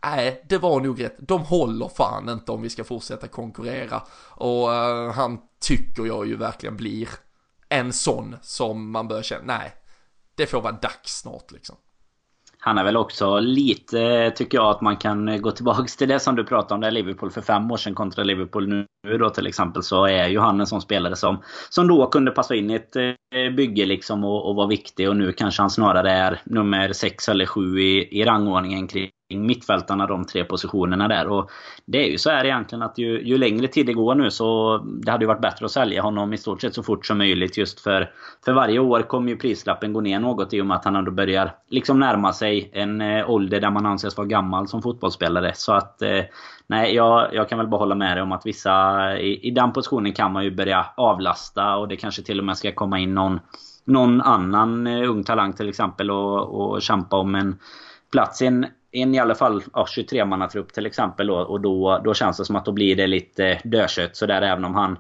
nej, 0.05 0.45
det 0.49 0.59
var 0.59 0.81
nog 0.81 1.05
rätt. 1.05 1.17
De 1.19 1.41
håller 1.41 1.89
fan 1.89 2.29
inte 2.29 2.53
om 2.53 2.63
vi 2.63 2.71
ska 2.71 2.85
fortsätta 2.85 3.29
konkurrera 3.29 4.03
och 4.29 4.69
uh, 4.69 5.13
han 5.13 5.39
tycker 5.61 6.07
jag 6.07 6.27
ju 6.27 6.37
verkligen 6.37 6.77
blir 6.77 7.09
en 7.69 7.93
sån 7.93 8.37
som 8.43 8.91
man 8.91 9.09
börjar 9.09 9.23
känna, 9.23 9.59
nej, 9.59 9.75
det 10.35 10.47
får 10.47 10.61
vara 10.61 10.73
dags 10.73 11.21
snart 11.21 11.51
liksom. 11.51 11.77
Han 12.61 12.79
är 12.79 12.85
väl 12.85 12.97
också 12.97 13.41
lite, 13.41 14.31
tycker 14.31 14.59
jag, 14.59 14.71
att 14.71 14.81
man 14.81 14.97
kan 14.97 15.43
gå 15.43 15.51
tillbaks 15.51 15.97
till 15.97 16.09
det 16.09 16.21
som 16.21 16.37
du 16.37 16.45
pratade 16.45 16.75
om, 16.75 16.81
där 16.81 16.91
Liverpool 16.91 17.31
för 17.31 17.41
fem 17.41 17.71
år 17.71 17.77
sedan 17.77 17.95
kontra 17.95 18.25
Liverpool 18.25 18.69
nu 18.69 18.87
då 19.19 19.31
till 19.31 19.47
exempel. 19.47 19.83
Så 19.83 20.07
är 20.07 20.29
ju 20.29 20.39
han 20.39 20.61
en 20.61 20.67
sån 20.67 20.81
spelare 20.81 21.17
som, 21.17 21.43
som 21.71 21.89
då 21.89 22.07
kunde 22.07 22.31
passa 22.31 22.55
in 22.55 22.71
i 22.71 22.75
ett 22.75 22.97
eh, 22.97 23.51
bygge 23.57 23.87
liksom 23.87 24.25
och, 24.25 24.49
och 24.49 24.57
vara 24.57 24.67
viktig. 24.67 25.09
Och 25.09 25.17
nu 25.17 25.33
kanske 25.33 25.63
han 25.63 25.71
snarare 25.71 26.13
är 26.13 26.41
nummer 26.45 26.93
sex 26.93 27.29
eller 27.29 27.47
sju 27.47 27.81
i, 27.81 28.21
i 28.21 28.25
rangordningen 28.25 28.87
kring 28.89 29.11
mittfältarna, 29.37 30.07
de 30.07 30.25
tre 30.25 30.45
positionerna 30.45 31.09
där. 31.09 31.27
Och 31.27 31.51
det 31.85 31.99
är 32.07 32.11
ju 32.11 32.19
så 32.19 32.31
här 32.31 32.45
egentligen 32.45 32.83
att 32.83 32.99
ju, 32.99 33.23
ju 33.23 33.39
längre 33.39 33.69
tid 33.69 33.87
det 33.87 33.93
går 33.93 34.15
nu 34.15 34.31
så 34.31 34.79
det 34.79 35.11
hade 35.11 35.25
ju 35.25 35.27
varit 35.27 35.41
bättre 35.41 35.65
att 35.65 35.71
sälja 35.71 36.03
honom 36.03 36.33
i 36.33 36.39
stort 36.39 36.61
sett 36.61 36.75
så 36.75 36.83
fort 36.83 37.07
som 37.07 37.19
möjligt. 37.19 37.59
Just 37.59 37.81
för, 37.81 38.11
för 38.45 38.53
varje 38.53 38.79
år 38.79 39.03
kommer 39.03 39.31
ju 39.31 39.37
prislappen 39.37 39.93
gå 39.93 40.01
ner 40.01 40.21
något 40.21 40.55
i 40.55 40.61
och 40.61 40.67
med 40.67 40.77
att 40.77 40.85
han 40.85 40.97
ändå 40.97 41.11
börjar 41.11 41.55
liksom 41.69 42.01
närma 42.01 42.33
sig 42.33 42.71
en 42.73 43.01
eh, 43.01 43.31
ålder 43.31 43.61
där 43.61 43.71
man 43.71 43.87
anses 43.87 44.17
vara 44.17 44.27
gammal 44.27 44.69
som 44.69 44.83
fotbollsspelare. 44.83 45.53
Så 45.55 45.73
att 45.73 46.03
eh, 46.03 46.25
nej, 46.67 46.95
jag, 46.95 47.35
jag 47.35 47.49
kan 47.49 47.59
väl 47.59 47.69
bara 47.69 47.79
hålla 47.79 47.95
med 47.95 48.17
dig 48.17 48.23
om 48.23 48.33
att 48.33 48.47
vissa 48.47 49.19
i, 49.19 49.49
i 49.49 49.51
den 49.51 49.73
positionen 49.73 50.13
kan 50.13 50.33
man 50.33 50.45
ju 50.45 50.51
börja 50.51 50.87
avlasta 50.97 51.77
och 51.77 51.89
det 51.89 51.97
kanske 51.97 52.23
till 52.23 52.39
och 52.39 52.45
med 52.45 52.57
ska 52.57 52.73
komma 52.73 52.99
in 52.99 53.15
någon 53.15 53.41
någon 53.85 54.21
annan 54.21 54.87
eh, 54.87 55.11
ung 55.11 55.25
talang 55.25 55.53
till 55.53 55.69
exempel 55.69 56.11
och, 56.11 56.61
och 56.61 56.83
kämpa 56.83 57.17
om 57.17 57.35
en 57.35 57.59
plats 58.13 58.43
i 58.43 58.47
en 58.47 58.67
en 58.93 59.15
i 59.15 59.19
alla 59.19 59.35
fall 59.35 59.63
ja, 59.73 59.87
23-mannatrupp 59.97 60.73
till 60.73 60.87
exempel 60.87 61.27
då, 61.27 61.35
och 61.35 61.61
då, 61.61 62.01
då 62.05 62.15
känns 62.15 62.39
det 62.39 62.45
som 62.45 62.57
att 62.57 62.65
då 62.65 62.73
blir 62.73 62.97
det 62.97 63.07
lite 63.07 63.61
dödkött 63.65 64.17
sådär 64.17 64.43
även 64.43 64.65
om 64.65 64.75
han 64.75 64.99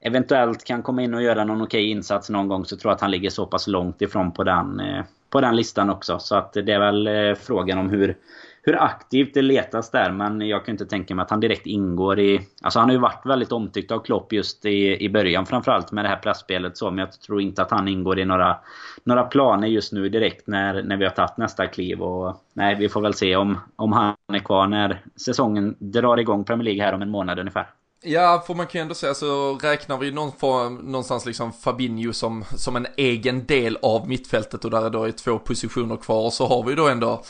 eventuellt 0.00 0.64
kan 0.64 0.82
komma 0.82 1.02
in 1.02 1.14
och 1.14 1.22
göra 1.22 1.44
någon 1.44 1.62
okej 1.62 1.90
insats 1.90 2.30
någon 2.30 2.48
gång 2.48 2.64
så 2.64 2.76
tror 2.76 2.90
jag 2.90 2.94
att 2.94 3.00
han 3.00 3.10
ligger 3.10 3.30
så 3.30 3.46
pass 3.46 3.66
långt 3.66 4.02
ifrån 4.02 4.32
på 4.32 4.44
den, 4.44 4.80
eh, 4.80 5.04
på 5.30 5.40
den 5.40 5.56
listan 5.56 5.90
också. 5.90 6.18
Så 6.18 6.36
att 6.36 6.52
det 6.52 6.72
är 6.72 6.78
väl 6.78 7.06
eh, 7.06 7.34
frågan 7.34 7.78
om 7.78 7.90
hur, 7.90 8.16
hur 8.64 8.82
aktivt 8.82 9.34
det 9.34 9.42
letas 9.42 9.90
där. 9.90 10.12
Men 10.12 10.40
jag 10.40 10.64
kan 10.64 10.72
inte 10.72 10.86
tänka 10.86 11.14
mig 11.14 11.22
att 11.22 11.30
han 11.30 11.40
direkt 11.40 11.66
ingår 11.66 12.20
i... 12.20 12.40
Alltså 12.62 12.78
han 12.78 12.88
har 12.88 12.94
ju 12.94 13.00
varit 13.00 13.26
väldigt 13.26 13.52
omtyckt 13.52 13.90
av 13.90 13.98
Klopp 13.98 14.32
just 14.32 14.64
i, 14.64 15.04
i 15.04 15.08
början 15.08 15.46
framförallt 15.46 15.92
med 15.92 16.04
det 16.04 16.08
här 16.08 16.16
pressspelet 16.16 16.76
så. 16.76 16.90
Men 16.90 16.98
jag 16.98 17.12
tror 17.12 17.40
inte 17.40 17.62
att 17.62 17.70
han 17.70 17.88
ingår 17.88 18.18
i 18.18 18.24
några, 18.24 18.56
några 19.04 19.22
planer 19.22 19.68
just 19.68 19.92
nu 19.92 20.08
direkt 20.08 20.46
när, 20.46 20.82
när 20.82 20.96
vi 20.96 21.04
har 21.04 21.12
tagit 21.12 21.36
nästa 21.36 21.66
kliv. 21.66 22.02
Och, 22.02 22.36
nej, 22.52 22.74
vi 22.74 22.88
får 22.88 23.00
väl 23.00 23.14
se 23.14 23.36
om, 23.36 23.58
om 23.76 23.92
han 23.92 24.14
är 24.32 24.38
kvar 24.38 24.66
när 24.66 25.02
säsongen 25.16 25.76
drar 25.78 26.16
igång 26.16 26.44
Premier 26.44 26.64
League 26.64 26.82
här 26.82 26.94
om 26.94 27.02
en 27.02 27.10
månad 27.10 27.38
ungefär. 27.38 27.66
Ja, 28.04 28.44
får 28.46 28.54
man 28.54 28.66
kan 28.66 28.78
ju 28.78 28.82
ändå 28.82 28.94
säga 28.94 29.14
så 29.14 29.58
räknar 29.62 29.98
vi 29.98 30.12
någon 30.12 30.32
form, 30.32 30.76
någonstans 30.76 31.26
liksom 31.26 31.52
Fabinho 31.52 32.12
som, 32.12 32.44
som 32.56 32.76
en 32.76 32.86
egen 32.96 33.46
del 33.46 33.78
av 33.82 34.08
mittfältet 34.08 34.64
och 34.64 34.70
där 34.70 34.86
är 34.86 34.90
då 34.90 35.12
två 35.12 35.38
positioner 35.38 35.96
kvar 35.96 36.30
så 36.30 36.46
har 36.46 36.62
vi 36.62 36.74
då 36.74 36.88
ändå 36.88 37.22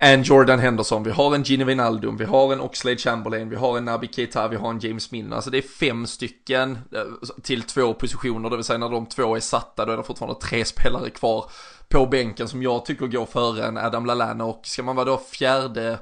en 0.00 0.22
Jordan 0.22 0.58
Henderson, 0.58 1.02
vi 1.02 1.10
har 1.10 1.34
en 1.34 1.42
Gino 1.42 1.64
Wijnaldum, 1.64 2.16
vi 2.16 2.24
har 2.24 2.52
en 2.52 2.60
Oxlade 2.60 2.96
Chamberlain, 2.96 3.48
vi 3.48 3.56
har 3.56 3.78
en 3.78 3.84
Naby 3.84 4.08
Keita, 4.08 4.48
vi 4.48 4.56
har 4.56 4.70
en 4.70 4.78
James 4.78 5.10
Milner. 5.10 5.36
Alltså 5.36 5.50
det 5.50 5.58
är 5.58 5.62
fem 5.62 6.06
stycken 6.06 6.78
eh, 6.92 7.02
till 7.42 7.62
två 7.62 7.94
positioner, 7.94 8.50
det 8.50 8.56
vill 8.56 8.64
säga 8.64 8.78
när 8.78 8.88
de 8.88 9.06
två 9.06 9.36
är 9.36 9.40
satta 9.40 9.84
då 9.84 9.92
är 9.92 9.96
det 9.96 10.02
fortfarande 10.02 10.40
tre 10.40 10.64
spelare 10.64 11.10
kvar 11.10 11.50
på 11.88 12.06
bänken 12.06 12.48
som 12.48 12.62
jag 12.62 12.84
tycker 12.84 13.06
går 13.06 13.26
före 13.26 13.66
en 13.66 13.78
Adam 13.78 14.06
Lallana. 14.06 14.44
Och 14.44 14.60
ska 14.66 14.82
man 14.82 14.96
vara 14.96 15.06
då 15.06 15.16
fjärde 15.16 15.98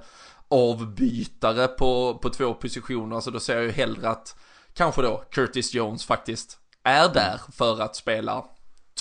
avbytare 0.49 1.69
på, 1.69 2.19
på 2.23 2.31
två 2.31 2.55
positioner, 2.55 3.17
alltså 3.17 3.31
då 3.31 3.41
ser 3.41 3.55
jag 3.55 3.65
ju 3.65 3.71
hellre 3.71 4.09
att 4.09 4.37
kanske 4.75 5.03
då 5.03 5.25
Curtis 5.31 5.75
Jones 5.75 6.05
faktiskt 6.05 6.59
är 6.85 7.09
där 7.09 7.41
för 7.53 7.81
att 7.81 7.97
spela 7.97 8.45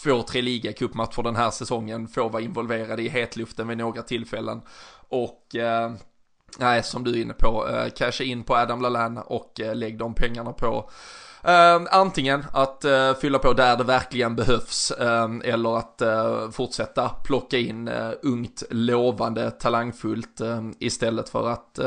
två, 0.03 0.21
tre 0.21 0.41
ligacupmatcher 0.41 1.23
den 1.23 1.35
här 1.35 1.51
säsongen, 1.51 2.07
får 2.07 2.29
vara 2.29 2.43
involverade 2.43 3.03
i 3.03 3.09
hetluften 3.09 3.67
vid 3.67 3.77
några 3.77 4.01
tillfällen. 4.01 4.61
Och 5.09 5.55
eh, 5.55 5.91
nej, 6.59 6.83
som 6.83 7.03
du 7.03 7.11
är 7.11 7.21
inne 7.21 7.33
på, 7.33 7.67
eh, 7.69 7.89
casha 7.89 8.23
in 8.23 8.43
på 8.43 8.55
Adam 8.55 8.81
Lallana 8.81 9.21
och 9.21 9.59
eh, 9.59 9.75
lägg 9.75 9.97
de 9.97 10.13
pengarna 10.13 10.53
på 10.53 10.89
Uh, 11.47 11.87
antingen 11.91 12.45
att 12.53 12.85
uh, 12.85 13.13
fylla 13.21 13.39
på 13.39 13.53
där 13.53 13.77
det 13.77 13.83
verkligen 13.83 14.35
behövs 14.35 14.93
uh, 15.01 15.27
eller 15.43 15.77
att 15.77 16.01
fortsätta 16.51 17.09
plocka 17.09 17.57
in 17.57 17.89
ungt, 18.21 18.63
lovande, 18.69 19.51
talangfullt 19.51 20.41
istället 20.79 21.29
för 21.29 21.49
att 21.49 21.79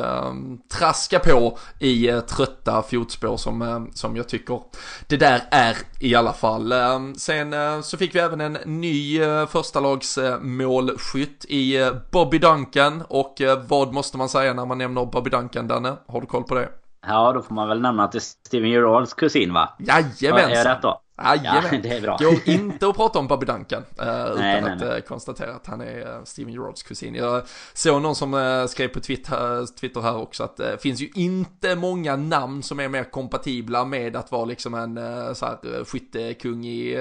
traska 0.69 1.19
på 1.19 1.59
i 1.79 2.21
trötta 2.29 2.83
fotspår 2.83 3.37
som, 3.37 3.89
som 3.95 4.17
jag 4.17 4.29
tycker 4.29 4.61
det 5.07 5.17
där 5.17 5.43
är 5.51 5.77
i 6.01 6.15
alla 6.15 6.33
fall. 6.33 6.75
sen 7.17 7.55
så 7.83 7.97
fick 7.97 8.15
vi 8.15 8.19
även 8.19 8.41
en 8.41 8.59
ny 8.65 9.23
uh, 9.23 9.47
förstalagsmålskytt 9.47 11.45
i 11.45 11.91
Bobby 12.11 12.39
Duncan 12.39 13.03
och 13.09 13.41
vad 13.69 13.93
måste 13.93 14.19
man 14.19 14.29
säga 14.29 14.55
när 14.59 14.67
man 14.67 14.79
nämner 14.79 15.05
Bobby 15.05 15.31
Duncan, 15.31 15.69
Danne? 15.69 15.97
Har 16.07 16.21
du 16.21 16.27
koll 16.27 16.45
på 16.45 16.55
det? 16.55 16.69
Ja, 17.07 17.33
då 17.33 17.43
får 17.43 17.55
man 17.55 17.69
väl 17.69 17.81
nämna 17.81 18.05
att 18.05 18.13
det 18.13 18.19
är 18.19 18.47
Steven 18.47 18.71
Gerards 18.71 19.15
kusin 19.15 19.53
va? 19.53 19.77
Jajamensan! 19.79 20.53
Är 20.53 20.65
rätt 20.65 20.83
då? 20.83 21.03
Jajamän! 21.25 21.63
Ja, 21.73 21.79
det 21.83 21.89
är 21.89 22.01
bra. 22.01 22.17
Går 22.17 22.39
inte 22.45 22.89
att 22.89 22.97
prata 22.97 23.19
om 23.19 23.27
Bobby 23.27 23.47
Duncan 23.47 23.83
uh, 23.83 24.09
utan 24.09 24.39
nej, 24.39 24.61
att 24.61 24.81
nej. 24.81 24.97
Uh, 24.97 25.01
konstatera 25.01 25.55
att 25.55 25.67
han 25.67 25.81
är 25.81 26.01
uh, 26.01 26.25
Steven 26.25 26.53
Gerards 26.53 26.83
kusin. 26.83 27.15
Jag 27.15 27.43
såg 27.75 28.03
någon 28.03 28.15
som 28.15 28.67
skrev 28.71 28.89
på 28.89 29.01
Twitter, 29.01 30.03
här 30.03 30.17
också 30.17 30.45
att 30.45 30.57
det 30.57 30.83
finns 30.83 31.01
ju 31.01 31.09
inte 31.15 31.77
många 31.77 32.17
namn 32.17 32.63
som 32.63 32.81
är 32.81 32.89
mer 32.89 33.05
kompatibla 33.05 33.85
med 33.85 34.17
att 34.17 34.33
vara 34.33 34.45
liksom 34.45 34.75
en 34.75 34.95
så 35.35 35.47
här, 35.47 35.85
skyttekung 35.85 36.65
i, 36.65 36.93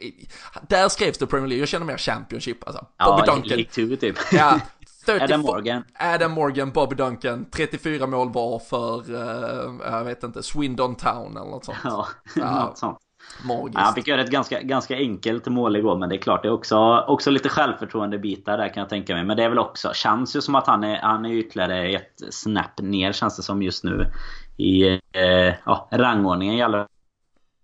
i, 0.00 0.28
Där 0.68 0.88
skrevs 0.88 1.18
det 1.18 1.26
Premier 1.26 1.48
League, 1.48 1.62
jag 1.62 1.68
känner 1.68 1.86
mer 1.86 1.96
Championship 1.96 2.66
alltså. 2.66 2.86
Bobby 3.04 3.22
ja, 3.26 3.34
Duncan. 3.34 3.48
League 3.48 3.96
2 3.96 3.96
typ. 3.96 4.16
Ja, 4.32 4.60
30, 5.12 5.24
Adam 5.24 5.40
Morgan. 5.40 5.84
Adam 5.98 6.32
Morgan, 6.32 6.70
Bobby 6.70 6.96
Duncan, 6.96 7.46
34 7.50 8.06
mål 8.06 8.32
var 8.32 8.58
för, 8.58 9.10
uh, 9.10 9.92
jag 9.92 10.04
vet 10.04 10.22
inte, 10.22 10.42
Swindon 10.42 10.94
Town 10.94 11.36
eller 11.36 11.50
något 11.50 11.64
sånt. 11.64 11.78
Ja, 11.84 12.06
ja. 12.36 12.64
något 12.64 12.78
sånt. 12.78 12.98
Magiskt. 13.44 13.78
Ja, 13.78 13.80
han 13.80 13.94
fick 13.94 14.06
göra 14.06 14.20
ett 14.20 14.30
ganska, 14.30 14.60
ganska 14.60 14.96
enkelt 14.96 15.46
mål 15.46 15.76
igår 15.76 15.98
men 15.98 16.08
det 16.08 16.14
är 16.14 16.20
klart 16.20 16.42
det 16.42 16.48
är 16.48 16.52
också, 16.52 17.04
också 17.08 17.30
lite 17.30 17.48
självförtroende 17.48 18.18
bitar 18.18 18.58
där 18.58 18.68
kan 18.68 18.80
jag 18.80 18.88
tänka 18.88 19.14
mig. 19.14 19.24
Men 19.24 19.36
det 19.36 19.44
är 19.44 19.48
väl 19.48 19.58
också, 19.58 19.92
känns 19.94 20.36
ju 20.36 20.40
som 20.40 20.54
att 20.54 20.66
han 20.66 20.84
är, 20.84 20.96
han 20.96 21.24
är 21.24 21.32
ytterligare 21.32 21.88
ett 21.88 22.14
snäpp 22.30 22.80
ner 22.80 23.12
känns 23.12 23.36
det 23.36 23.42
som 23.42 23.62
just 23.62 23.84
nu. 23.84 24.12
I 24.56 24.88
eh, 25.12 25.54
ja, 25.64 25.88
rangordningen 25.92 26.54
i 26.54 26.62
alla 26.62 26.86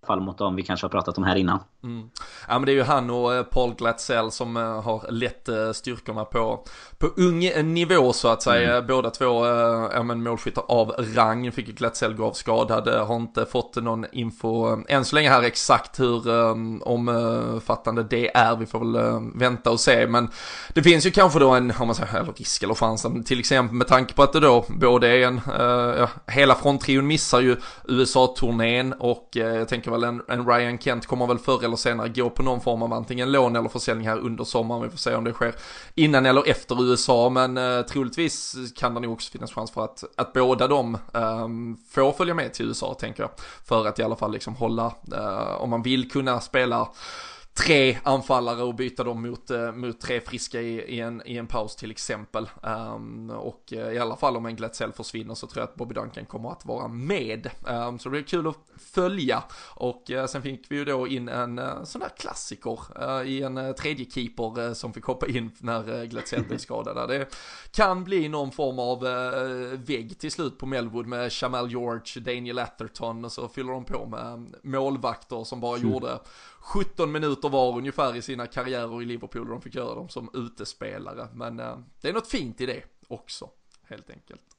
fall 0.07 0.21
mot 0.21 0.39
dem 0.39 0.57
vi 0.57 0.63
kanske 0.63 0.85
har 0.85 0.91
pratat 0.91 1.19
om 1.19 1.25
här 1.25 1.37
innan. 1.37 1.59
Mm. 1.85 2.11
Ja 2.49 2.59
men 2.59 2.67
det 2.67 2.73
är 2.73 2.75
ju 2.75 2.83
han 2.83 3.11
och 3.11 3.35
eh, 3.35 3.43
Paul 3.43 3.75
Glatzell 3.75 4.31
som 4.31 4.57
eh, 4.57 4.83
har 4.83 5.11
lett 5.11 5.49
eh, 5.49 5.73
styrkorna 5.73 6.25
på, 6.25 6.65
på 6.99 7.07
ung 7.07 7.73
nivå 7.75 8.13
så 8.13 8.29
att 8.29 8.43
säga. 8.43 8.75
Mm. 8.75 8.87
Båda 8.87 9.11
två 9.11 9.47
ja, 9.93 10.03
men 10.03 10.23
målskyttar 10.23 10.65
av 10.69 10.95
rang. 11.15 11.53
Fick 11.53 11.67
Glatzell 11.67 12.15
gå 12.15 12.27
av 12.27 12.33
skadad. 12.33 12.89
Har 12.89 13.17
inte 13.17 13.47
fått 13.47 13.77
någon 13.77 14.07
info 14.13 14.79
än 14.89 15.05
så 15.05 15.15
länge 15.15 15.31
här 15.31 15.43
exakt 15.43 16.01
hur 16.01 16.29
omfattande 16.89 18.03
det 18.03 18.37
är. 18.37 18.57
Vi 18.57 18.67
får 18.67 18.79
väl 18.79 19.31
vänta 19.35 19.71
och 19.71 19.81
se. 19.81 20.07
Men 20.07 20.31
det 20.75 20.83
finns 20.83 21.07
ju 21.07 21.11
kanske 21.11 21.39
då 21.39 21.51
en, 21.51 21.73
om 21.79 21.87
man 21.87 21.95
säger, 21.95 22.19
eller 22.19 22.33
risk 22.33 22.63
eller 22.63 22.75
chansen. 22.75 23.25
Till 23.25 23.41
exempel 23.41 23.77
med 23.77 23.87
tanke 23.87 24.15
på 24.15 24.23
att 24.23 24.33
det 24.33 24.41
då 24.41 24.65
både 24.69 25.09
är 25.09 25.27
en, 25.27 25.41
ja, 25.99 26.09
hela 26.27 26.55
fronttrion 26.55 27.07
missar 27.07 27.41
ju 27.41 27.57
USA-turnén 27.89 28.93
och 28.93 29.29
jag 29.33 29.69
tänker 29.69 29.91
väl 29.91 30.05
en, 30.05 30.23
en 30.29 30.47
Ryan 30.47 30.79
Kent 30.79 31.07
kommer 31.07 31.27
väl 31.27 31.39
förr 31.39 31.65
eller 31.65 31.74
senare 31.77 32.09
gå 32.09 32.31
på 32.31 32.43
någon 32.43 32.61
form 32.61 32.83
av 32.83 32.93
antingen 32.93 33.33
lån 33.33 33.57
eller 33.57 33.69
försäljning 33.69 34.09
här 34.09 34.19
under 34.19 34.45
sommaren. 34.45 34.83
Vi 34.83 34.91
får 34.91 34.99
se 34.99 35.15
om 35.15 35.25
det 35.25 35.33
sker 35.33 35.55
innan 35.95 36.27
eller 36.27 36.51
efter 36.51 36.91
USA, 36.91 37.29
men 37.29 37.57
eh, 37.57 37.83
troligtvis 37.83 38.57
kan 38.77 38.95
det 38.95 39.01
nog 39.01 39.13
också 39.13 39.31
finnas 39.31 39.53
chans 39.53 39.71
för 39.71 39.85
att, 39.85 40.05
att 40.17 40.33
båda 40.33 40.67
de 40.67 40.95
eh, 40.95 41.49
får 41.91 42.13
följa 42.13 42.35
med 42.35 42.53
till 42.55 42.67
USA, 42.67 42.95
tänker 42.95 43.23
jag. 43.23 43.31
För 43.65 43.87
att 43.87 43.99
i 43.99 44.03
alla 44.03 44.17
fall 44.17 44.33
liksom 44.33 44.55
hålla, 44.55 44.95
eh, 45.13 45.55
om 45.61 45.71
man 45.71 45.83
vill 45.83 46.11
kunna 46.11 46.41
spela 46.41 46.89
tre 47.55 47.99
anfallare 48.03 48.63
och 48.63 48.75
byta 48.75 49.05
dem 49.05 49.23
mot, 49.23 49.51
eh, 49.51 49.73
mot 49.73 50.01
tre 50.01 50.21
friska 50.21 50.61
i, 50.61 50.81
i, 50.81 51.01
en, 51.01 51.23
i 51.27 51.37
en 51.37 51.47
paus 51.47 51.77
till 51.77 51.91
exempel. 51.91 52.51
Um, 52.63 53.31
och 53.31 53.73
uh, 53.73 53.93
i 53.93 53.99
alla 53.99 54.17
fall 54.17 54.37
om 54.37 54.47
en 54.47 54.57
Glatzel 54.57 54.93
försvinner 54.93 55.35
så 55.35 55.47
tror 55.47 55.61
jag 55.61 55.69
att 55.69 55.75
Bobby 55.75 55.95
Duncan 55.95 56.27
kommer 56.27 56.51
att 56.51 56.67
vara 56.67 56.89
med. 56.89 57.51
Um, 57.67 57.99
så 57.99 58.09
det 58.09 58.11
blir 58.11 58.23
kul 58.23 58.47
att 58.47 58.57
följa. 58.77 59.43
Och 59.75 60.11
uh, 60.11 60.27
sen 60.27 60.43
fick 60.43 60.71
vi 60.71 60.77
ju 60.77 60.85
då 60.85 61.09
in 61.09 61.29
en 61.29 61.59
uh, 61.59 61.85
sån 61.85 62.01
där 62.01 62.09
klassiker 62.17 62.79
i 63.27 63.43
en 63.43 63.75
tredje 63.75 64.11
keeper 64.11 64.75
som 64.75 64.93
fick 64.93 65.05
hoppa 65.05 65.27
in 65.27 65.51
när 65.59 65.91
uh, 65.91 66.05
Glatzel 66.05 66.45
blev 66.45 66.59
skadad. 66.59 67.09
Det 67.09 67.37
kan 67.71 68.05
bli 68.05 68.29
någon 68.29 68.53
form 68.53 68.79
av 68.79 69.01
vägg 69.85 70.19
till 70.19 70.31
slut 70.31 70.59
på 70.59 70.67
Melwood 70.67 71.07
med 71.07 71.33
Jamal 71.43 71.71
George, 71.71 72.23
Daniel 72.23 72.59
Atherton 72.59 73.25
och 73.25 73.33
så 73.33 73.49
fyller 73.49 73.73
de 73.73 73.85
på 73.85 74.07
med 74.07 74.55
målvakter 74.63 75.45
som 75.45 75.61
bara 75.61 75.77
mm. 75.77 75.93
gjorde 75.93 76.19
17 76.65 77.13
minuter 77.13 77.49
var 77.49 77.79
ungefär 77.79 78.17
i 78.17 78.23
sina 78.23 78.47
karriärer 78.47 79.03
i 79.03 79.05
Liverpool 79.05 79.43
och 79.43 79.49
de 79.49 79.63
fick 79.63 79.75
göra 79.75 79.95
dem 79.95 80.09
som 80.09 80.31
utespelare. 80.35 81.29
Men 81.35 81.61
eh, 81.61 81.79
det 82.01 82.09
är 82.09 82.13
något 82.13 82.29
fint 82.29 82.61
i 82.61 82.67
det 82.67 82.83
också, 83.09 83.51
helt 83.83 84.11
enkelt. 84.11 84.54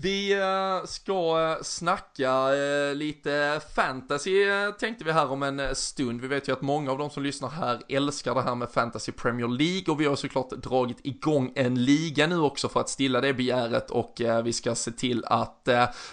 Vi 0.00 0.32
eh, 0.32 0.86
ska 0.86 1.40
eh, 1.40 1.62
snacka 1.62 2.56
eh, 2.56 2.94
lite 2.94 3.60
fantasy 3.74 4.44
tänkte 4.78 5.04
vi 5.04 5.12
här 5.12 5.30
om 5.30 5.42
en 5.42 5.74
stund. 5.74 6.20
Vi 6.20 6.28
vet 6.28 6.48
ju 6.48 6.52
att 6.52 6.62
många 6.62 6.90
av 6.90 6.98
de 6.98 7.10
som 7.10 7.22
lyssnar 7.22 7.48
här 7.48 7.80
älskar 7.88 8.34
det 8.34 8.42
här 8.42 8.54
med 8.54 8.68
fantasy 8.68 9.12
Premier 9.12 9.48
League 9.48 9.84
och 9.92 10.00
vi 10.00 10.04
har 10.04 10.16
såklart 10.16 10.50
dragit 10.50 10.98
igång 11.02 11.52
en 11.54 11.84
liga 11.84 12.26
nu 12.26 12.40
också 12.40 12.68
för 12.68 12.80
att 12.80 12.88
stilla 12.88 13.20
det 13.20 13.34
begäret 13.34 13.90
och 13.90 14.20
vi 14.44 14.52
ska 14.52 14.74
se 14.74 14.90
till 14.90 15.24
att 15.24 15.68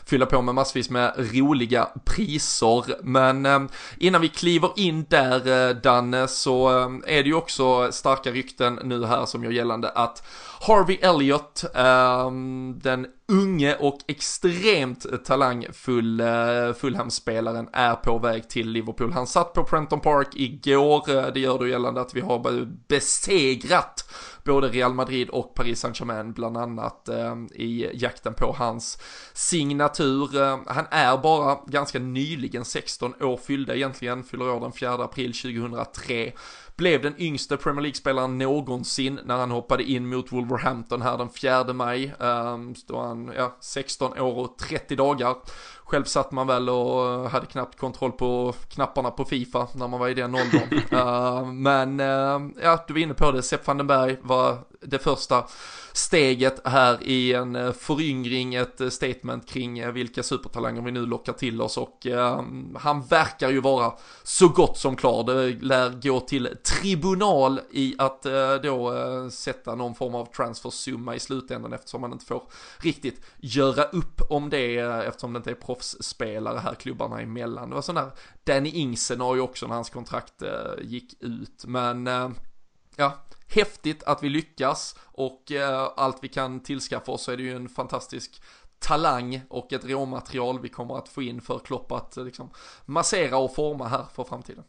fylla 0.05 0.25
på 0.25 0.41
med 0.41 0.55
massvis 0.55 0.89
med 0.89 1.13
roliga 1.17 1.89
priser. 2.05 3.03
Men 3.03 3.69
innan 3.97 4.21
vi 4.21 4.29
kliver 4.29 4.69
in 4.75 5.05
där 5.09 5.73
Danne 5.73 6.27
så 6.27 6.69
är 7.07 7.23
det 7.23 7.29
ju 7.29 7.35
också 7.35 7.91
starka 7.91 8.31
rykten 8.31 8.79
nu 8.83 9.05
här 9.05 9.25
som 9.25 9.43
gör 9.43 9.51
gällande 9.51 9.89
att 9.89 10.23
Harvey 10.67 10.97
Elliott, 11.01 11.63
ehm, 11.75 12.79
den 12.83 13.07
unge 13.27 13.75
och 13.75 13.99
extremt 14.07 15.25
talangfull 15.25 16.21
uh, 16.21 16.73
Fulham-spelaren 16.73 17.69
är 17.73 17.95
på 17.95 18.17
väg 18.17 18.49
till 18.49 18.69
Liverpool. 18.69 19.11
Han 19.11 19.27
satt 19.27 19.53
på 19.53 19.63
Prenton 19.63 19.99
Park 19.99 20.27
igår, 20.35 21.09
eh, 21.09 21.27
det 21.33 21.39
gör 21.39 21.59
då 21.59 21.67
gällande 21.67 22.01
att 22.01 22.15
vi 22.15 22.21
har 22.21 22.67
besegrat 22.87 24.11
både 24.43 24.67
Real 24.67 24.93
Madrid 24.93 25.29
och 25.29 25.55
Paris 25.55 25.79
Saint-Germain 25.79 26.33
bland 26.33 26.57
annat 26.57 27.09
eh, 27.09 27.35
i 27.53 27.89
jakten 27.93 28.33
på 28.33 28.55
hans 28.57 28.97
signatur. 29.33 30.41
Eh, 30.41 30.59
han 30.67 30.85
är 30.91 31.17
bara 31.17 31.57
ganska 31.67 31.99
nyligen 31.99 32.65
16 32.65 33.13
år 33.21 33.37
fyllda 33.37 33.75
egentligen, 33.75 34.23
fyller 34.23 34.49
år 34.49 34.59
den 34.59 34.71
4 34.71 34.93
april 34.93 35.33
2003 35.33 36.31
blev 36.77 37.01
den 37.01 37.15
yngste 37.17 37.57
Premier 37.57 37.81
League-spelaren 37.81 38.37
någonsin 38.37 39.19
när 39.25 39.37
han 39.37 39.51
hoppade 39.51 39.83
in 39.83 40.09
mot 40.09 40.31
Wolverhampton 40.31 41.01
här 41.01 41.17
den 41.17 41.29
4 41.29 41.73
maj. 41.73 42.13
Um, 42.19 42.75
då 42.87 43.01
han, 43.01 43.31
ja, 43.37 43.57
16 43.59 44.19
år 44.19 44.37
och 44.37 44.57
30 44.57 44.95
dagar. 44.95 45.35
Själv 45.83 46.03
satt 46.03 46.31
man 46.31 46.47
väl 46.47 46.69
och 46.69 47.29
hade 47.29 47.45
knappt 47.45 47.79
kontroll 47.79 48.11
på 48.11 48.53
knapparna 48.69 49.11
på 49.11 49.25
Fifa 49.25 49.67
när 49.73 49.87
man 49.87 49.99
var 49.99 50.09
i 50.09 50.13
den 50.13 50.35
åldern. 50.35 50.73
uh, 50.93 51.45
men 51.51 51.99
uh, 51.99 52.51
ja, 52.63 52.83
du 52.87 52.93
var 52.93 52.99
inne 52.99 53.13
på 53.13 53.31
det, 53.31 53.43
Sepp 53.43 53.67
van 53.67 53.77
den 53.77 53.87
Berg 53.87 54.17
var 54.21 54.57
det 54.87 54.99
första 54.99 55.45
steget 55.97 56.61
här 56.67 57.03
i 57.03 57.33
en 57.33 57.55
eh, 57.55 57.71
föryngring, 57.71 58.55
ett 58.55 58.81
eh, 58.81 58.89
statement 58.89 59.45
kring 59.49 59.79
eh, 59.79 59.91
vilka 59.91 60.23
supertalanger 60.23 60.81
vi 60.81 60.91
nu 60.91 61.05
lockar 61.05 61.33
till 61.33 61.61
oss 61.61 61.77
och 61.77 62.07
han 62.75 63.01
verkar 63.01 63.49
ju 63.49 63.61
vara 63.61 63.93
så 64.23 64.47
gott 64.47 64.77
som 64.77 64.95
klar. 64.95 65.23
Det 65.23 65.49
lär 65.49 65.89
gå 66.01 66.19
till 66.19 66.49
tribunal 66.63 67.61
i 67.71 67.95
att 67.97 68.25
då 68.63 68.93
sätta 69.31 69.75
någon 69.75 69.95
form 69.95 70.15
av 70.15 70.25
transfersumma 70.25 71.15
i 71.15 71.19
slutändan 71.19 71.73
eftersom 71.73 72.01
man 72.01 72.11
inte 72.11 72.25
får 72.25 72.43
riktigt 72.77 73.21
göra 73.37 73.83
upp 73.83 74.21
om 74.29 74.49
det 74.49 74.77
eftersom 74.77 75.33
det 75.33 75.37
inte 75.37 75.51
är 75.51 75.55
proffsspelare 75.55 76.59
här 76.59 76.75
klubbarna 76.75 77.21
emellan. 77.21 77.69
Det 77.69 77.75
var 77.75 77.81
sån 77.81 77.95
där 77.95 78.11
Danny 78.43 78.69
Ingsen 78.69 79.21
har 79.21 79.35
ju 79.35 79.41
också 79.41 79.67
när 79.67 79.75
hans 79.75 79.89
kontrakt 79.89 80.43
gick 80.81 81.23
ut 81.23 81.65
men 81.67 82.07
ja, 82.97 83.25
häftigt 83.47 84.03
att 84.03 84.23
vi 84.23 84.29
lyckas 84.29 84.95
och 85.05 85.51
eh, 85.51 85.89
allt 85.97 86.17
vi 86.21 86.27
kan 86.27 86.59
tillskaffa 86.59 87.11
oss 87.11 87.23
så 87.23 87.31
är 87.31 87.37
det 87.37 87.43
ju 87.43 87.55
en 87.55 87.69
fantastisk 87.69 88.41
talang 88.79 89.41
och 89.49 89.73
ett 89.73 89.85
råmaterial 89.85 90.59
vi 90.59 90.69
kommer 90.69 90.97
att 90.97 91.09
få 91.09 91.21
in 91.21 91.41
för 91.41 91.59
Klopp 91.59 91.91
att 91.91 92.17
eh, 92.17 92.25
liksom 92.25 92.49
massera 92.85 93.37
och 93.37 93.55
forma 93.55 93.87
här 93.87 94.05
för 94.15 94.23
framtiden. 94.23 94.63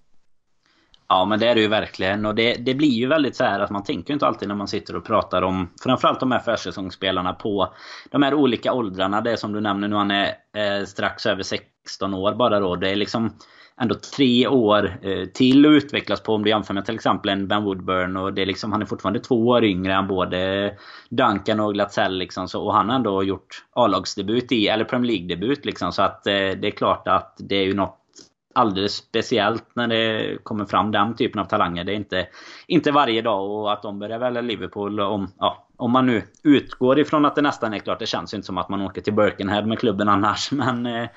Ja 1.09 1.25
men 1.25 1.41
det 1.41 1.49
är 1.49 1.55
det 1.55 1.61
ju 1.61 1.69
verkligen 1.69 2.27
och 2.27 2.35
det, 2.35 2.55
det 2.55 2.75
blir 2.75 2.91
ju 2.91 3.07
väldigt 3.07 3.37
så 3.37 3.45
här 3.45 3.61
att 3.61 3.71
man 3.71 3.85
tänker 3.85 4.15
inte 4.15 4.27
alltid 4.27 4.49
när 4.49 4.55
man 4.55 4.69
sitter 4.69 4.97
och 4.97 5.05
pratar 5.05 5.43
om 5.43 5.71
framförallt 5.83 6.21
de 6.21 6.33
här 6.33 6.39
försäsongsspelarna 6.39 7.33
på 7.33 7.75
de 8.11 8.23
här 8.23 8.35
olika 8.35 8.73
åldrarna. 8.73 9.21
Det 9.21 9.33
är 9.33 9.37
som 9.37 9.53
du 9.53 9.61
nämner 9.61 9.89
nu 9.89 9.97
han 9.97 10.11
är 10.11 10.35
eh, 10.57 10.85
strax 10.85 11.27
över 11.27 11.43
16 11.43 12.15
år 12.15 12.35
bara 12.35 12.61
då. 12.61 12.77
Det 12.77 12.91
är 12.91 12.97
liksom 12.97 13.39
ändå 13.81 13.95
tre 13.95 14.47
år 14.47 14.99
eh, 15.03 15.25
till 15.25 15.67
att 15.67 15.71
utvecklas 15.71 16.21
på 16.21 16.35
om 16.35 16.43
du 16.43 16.51
jämför 16.51 16.75
med 16.75 16.85
till 16.85 16.95
exempel 16.95 17.31
en 17.31 17.49
Ben 17.49 17.65
Woodburn. 17.65 18.17
Och 18.17 18.33
det 18.33 18.43
är 18.43 18.47
liksom, 18.47 18.73
han 18.73 18.83
är 18.83 18.87
fortfarande 18.87 19.21
två 19.21 19.47
år 19.47 19.65
yngre 19.65 19.95
än 19.95 20.07
både 20.07 20.73
Duncan 21.09 21.61
och 21.61 21.75
Glatzell. 21.75 22.19
Liksom, 22.19 22.49
så, 22.49 22.63
och 22.63 22.75
han 22.75 22.89
har 22.89 22.97
ändå 22.97 23.23
gjort 23.23 23.65
A-lagsdebut 23.73 24.53
i, 24.53 24.69
eller 24.69 24.85
Premier 24.85 25.13
League-debut. 25.13 25.65
Liksom, 25.65 25.93
så 25.93 26.03
att 26.03 26.27
eh, 26.27 26.33
det 26.33 26.67
är 26.67 26.71
klart 26.71 27.09
att 27.09 27.37
det 27.39 27.57
är 27.57 27.65
ju 27.65 27.75
något 27.75 28.03
alldeles 28.57 28.93
speciellt 28.93 29.65
när 29.75 29.89
det 29.89 30.39
kommer 30.43 30.65
fram 30.65 30.91
den 30.91 31.17
typen 31.17 31.41
av 31.41 31.45
talanger. 31.45 31.85
Det 31.85 31.93
är 31.93 31.97
inte, 31.97 32.27
inte 32.67 32.93
varje 32.93 33.23
dag 33.23 33.51
och 33.51 33.73
att 33.73 33.83
de 33.83 33.99
börjar 33.99 34.19
välja 34.19 34.41
Liverpool 34.41 35.01
om, 35.01 35.33
ja, 35.39 35.67
om 35.77 35.91
man 35.91 36.07
nu 36.07 36.23
utgår 36.43 36.99
ifrån 36.99 37.25
att 37.25 37.35
det 37.35 37.43
nästan 37.43 37.75
är 37.75 37.79
klart. 37.79 37.99
Det 37.99 38.07
känns 38.07 38.35
inte 38.35 38.47
som 38.47 38.59
att 38.59 38.69
man 38.69 38.83
åker 38.83 39.01
till 39.01 39.13
Birkenhead 39.13 39.63
med 39.63 39.79
klubben 39.79 40.09
annars. 40.09 40.53
Men 40.53 40.87
eh, 40.87 41.09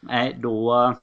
nej, 0.00 0.36
då, 0.40 0.94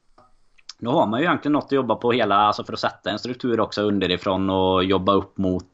då 0.78 0.92
har 0.92 1.08
man 1.08 1.20
ju 1.20 1.26
egentligen 1.26 1.54
något 1.54 1.66
att 1.66 1.72
jobba 1.72 1.96
på 1.96 2.12
hela, 2.12 2.36
alltså 2.36 2.64
för 2.64 2.74
att 2.74 2.80
sätta 2.80 3.12
en 3.12 3.20
struktur 3.20 3.60
också 3.60 3.82
underifrån 3.82 4.50
och 4.50 4.84
jobba 4.84 5.14
upp 5.14 5.38
mot 5.38 5.72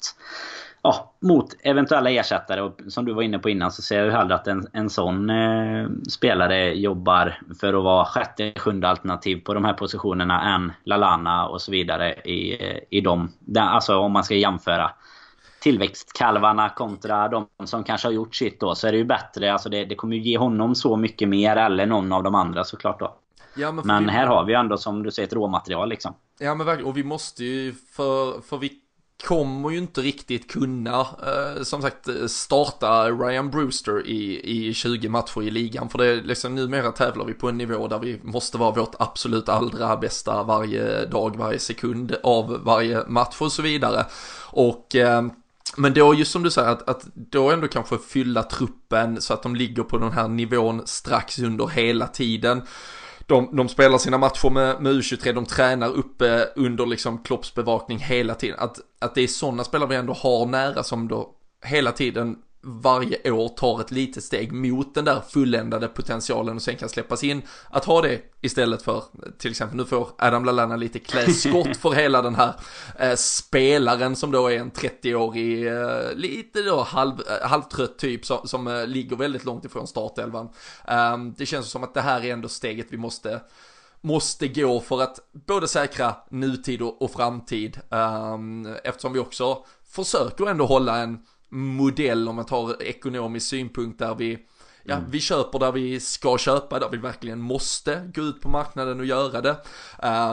ja, 0.82 1.14
mot 1.22 1.56
eventuella 1.64 2.10
ersättare. 2.10 2.62
Och 2.62 2.80
som 2.88 3.06
du 3.06 3.14
var 3.14 3.22
inne 3.22 3.40
på 3.40 3.50
innan 3.50 3.72
så 3.72 3.82
ser 3.82 3.98
jag 3.98 4.06
ju 4.06 4.12
hellre 4.12 4.36
att 4.36 4.48
en, 4.48 4.68
en 4.74 4.90
sån 4.90 5.30
eh, 5.30 5.88
spelare 6.10 6.74
jobbar 6.74 7.40
för 7.60 7.74
att 7.74 7.84
vara 7.84 8.06
sjätte, 8.06 8.54
sjunde 8.56 8.88
alternativ 8.88 9.42
på 9.44 9.54
de 9.54 9.66
här 9.66 9.74
positionerna 9.74 10.56
än 10.56 10.74
Lalana 10.84 11.48
och 11.48 11.62
så 11.62 11.72
vidare 11.72 12.14
i, 12.14 12.70
eh, 12.70 12.80
i 12.90 13.02
dem. 13.02 13.32
Alltså 13.58 13.98
om 13.98 14.12
man 14.12 14.24
ska 14.24 14.36
jämföra 14.36 14.92
tillväxtkalvarna 15.62 16.70
kontra 16.70 17.28
de 17.28 17.48
som 17.66 17.84
kanske 17.84 18.08
har 18.08 18.14
gjort 18.14 18.36
sitt 18.36 18.60
då 18.60 18.76
så 18.76 18.88
är 18.88 18.92
det 18.92 18.98
ju 18.98 19.06
bättre. 19.06 19.54
Alltså 19.54 19.70
det, 19.70 19.86
det 19.86 19.96
kommer 19.96 20.16
ju 20.16 20.22
ge 20.22 20.38
honom 20.38 20.76
så 20.76 20.98
mycket 20.98 21.30
mer 21.30 21.56
eller 21.56 21.86
någon 21.86 22.12
av 22.12 22.24
de 22.24 22.36
andra 22.36 22.64
såklart 22.64 23.00
då. 23.00 23.21
Ja, 23.54 23.72
men, 23.72 23.88
men 23.88 24.06
vi... 24.06 24.12
här 24.12 24.28
har 24.28 24.46
vi 24.46 24.54
ändå 24.54 24.78
som 24.78 25.04
du 25.04 25.12
säger 25.12 25.28
ett 25.28 25.34
råmaterial 25.34 25.90
liksom. 25.90 26.14
Ja 26.40 26.56
men 26.56 26.66
verkligen, 26.66 26.90
och 26.90 26.98
vi 26.98 27.04
måste 27.04 27.44
ju 27.44 27.74
för, 27.74 28.42
för 28.42 28.58
vi 28.58 28.72
kommer 29.28 29.70
ju 29.70 29.78
inte 29.78 30.02
riktigt 30.02 30.52
kunna, 30.52 31.00
eh, 31.00 31.64
som 31.64 31.82
sagt, 31.82 32.08
starta 32.28 33.10
Ryan 33.10 33.50
Brewster 33.50 34.08
i, 34.08 34.42
i 34.68 34.74
20 34.74 35.10
matcher 35.10 35.42
i 35.42 35.52
ligan. 35.52 35.90
För 35.90 35.98
det 35.98 36.06
är 36.06 36.22
liksom 36.22 36.56
numera 36.56 36.92
tävlar 36.92 37.26
vi 37.26 37.34
på 37.34 37.50
en 37.50 37.58
nivå 37.58 37.88
där 37.88 38.00
vi 38.00 38.20
måste 38.24 38.58
vara 38.58 38.72
vårt 38.72 38.96
absolut 39.00 39.50
allra 39.50 39.98
bästa 39.98 40.44
varje 40.44 41.06
dag, 41.06 41.36
varje 41.36 41.60
sekund 41.60 42.16
av 42.24 42.60
varje 42.64 43.04
match 43.08 43.36
och 43.40 43.52
så 43.52 43.62
vidare. 43.62 44.06
Och 44.52 44.96
eh, 44.96 45.24
men 45.78 45.94
då 45.94 46.14
just 46.14 46.32
som 46.32 46.44
du 46.44 46.52
säger 46.52 46.70
att, 46.70 46.90
att 46.90 47.06
då 47.14 47.52
ändå 47.52 47.68
kanske 47.68 47.98
fylla 47.98 48.44
truppen 48.44 49.22
så 49.22 49.34
att 49.34 49.44
de 49.44 49.56
ligger 49.56 49.84
på 49.84 49.98
den 49.98 50.12
här 50.12 50.28
nivån 50.28 50.82
strax 50.86 51.40
under 51.40 51.68
hela 51.68 52.08
tiden 52.08 52.62
de, 53.32 53.56
de 53.56 53.70
spelar 53.70 53.98
sina 53.98 54.18
matcher 54.18 54.50
med, 54.50 54.82
med 54.82 54.94
U23, 54.94 55.34
de 55.34 55.46
tränar 55.46 55.90
uppe 55.90 56.46
under 56.56 56.86
liksom 56.86 57.18
Klopps 57.18 57.54
bevakning 57.56 58.00
hela 58.00 58.36
tiden. 58.36 58.60
Att, 58.60 58.80
att 59.00 59.16
det 59.16 59.22
är 59.22 59.28
sådana 59.28 59.64
spelare 59.64 59.90
vi 59.90 59.96
ändå 59.96 60.14
har 60.14 60.46
nära 60.46 60.84
som 60.84 61.08
då 61.08 61.30
hela 61.66 61.92
tiden 61.92 62.38
varje 62.64 63.32
år 63.32 63.50
tar 63.50 63.82
ett 63.82 63.92
litet 63.92 64.24
steg 64.24 64.52
mot 64.52 64.96
den 64.96 65.06
där 65.06 65.22
fulländade 65.30 65.88
potentialen 65.88 66.56
och 66.56 66.62
sen 66.62 66.76
kan 66.76 66.90
släppas 66.90 67.24
in. 67.24 67.42
Att 67.70 67.86
ha 67.86 68.02
det 68.02 68.22
istället 68.42 68.82
för, 68.82 69.04
till 69.38 69.52
exempel 69.52 69.78
nu 69.78 69.86
får 69.86 70.10
Adam 70.18 70.46
Lallana 70.46 70.76
lite 70.76 71.00
kläskott 71.00 71.78
för 71.78 71.92
hela 71.92 72.22
den 72.22 72.36
här 72.36 72.54
eh, 73.00 73.16
spelaren 73.16 74.16
som 74.16 74.32
då 74.32 74.48
är 74.48 74.60
en 74.60 74.72
30-årig, 74.72 75.68
eh, 75.68 76.14
lite 76.16 76.62
då 76.62 76.82
halv, 76.82 77.14
eh, 77.14 77.48
halvtrött 77.48 77.98
typ 77.98 78.26
som, 78.26 78.48
som 78.48 78.68
eh, 78.68 78.88
ligger 78.88 79.16
väldigt 79.16 79.46
långt 79.46 79.66
ifrån 79.66 79.88
startelvan. 79.88 80.50
Ehm, 80.88 81.34
det 81.38 81.46
känns 81.46 81.70
som 81.70 81.84
att 81.84 81.94
det 81.94 82.02
här 82.02 82.26
är 82.26 82.34
ändå 82.34 82.48
steget 82.48 82.88
vi 82.90 82.98
måste 82.98 83.42
måste 84.04 84.48
gå 84.48 84.80
för 84.80 85.02
att 85.02 85.20
både 85.32 85.68
säkra 85.68 86.16
nutid 86.30 86.82
och, 86.82 87.02
och 87.02 87.12
framtid. 87.12 87.80
Um, 87.90 88.76
eftersom 88.84 89.14
vi 89.14 89.20
också 89.20 89.66
försöker 89.92 90.46
ändå 90.46 90.66
hålla 90.66 90.98
en 90.98 91.26
modell 91.52 92.28
om 92.28 92.36
man 92.36 92.46
tar 92.46 92.84
ekonomisk 92.84 93.48
synpunkt 93.48 94.00
där 94.00 94.16
vi 94.16 94.40
Ja, 94.84 94.96
mm. 94.96 95.12
vi 95.12 95.20
köper 95.20 95.60
där 95.60 95.72
vi 95.72 96.00
ska 96.00 96.38
köpa, 96.38 96.80
där 96.80 96.90
vi 96.90 96.98
verkligen 96.98 97.42
måste 97.42 98.12
gå 98.16 98.22
ut 98.22 98.42
på 98.42 98.50
marknaden 98.50 99.00
och 99.00 99.06
göra 99.06 99.42
det. 99.42 99.56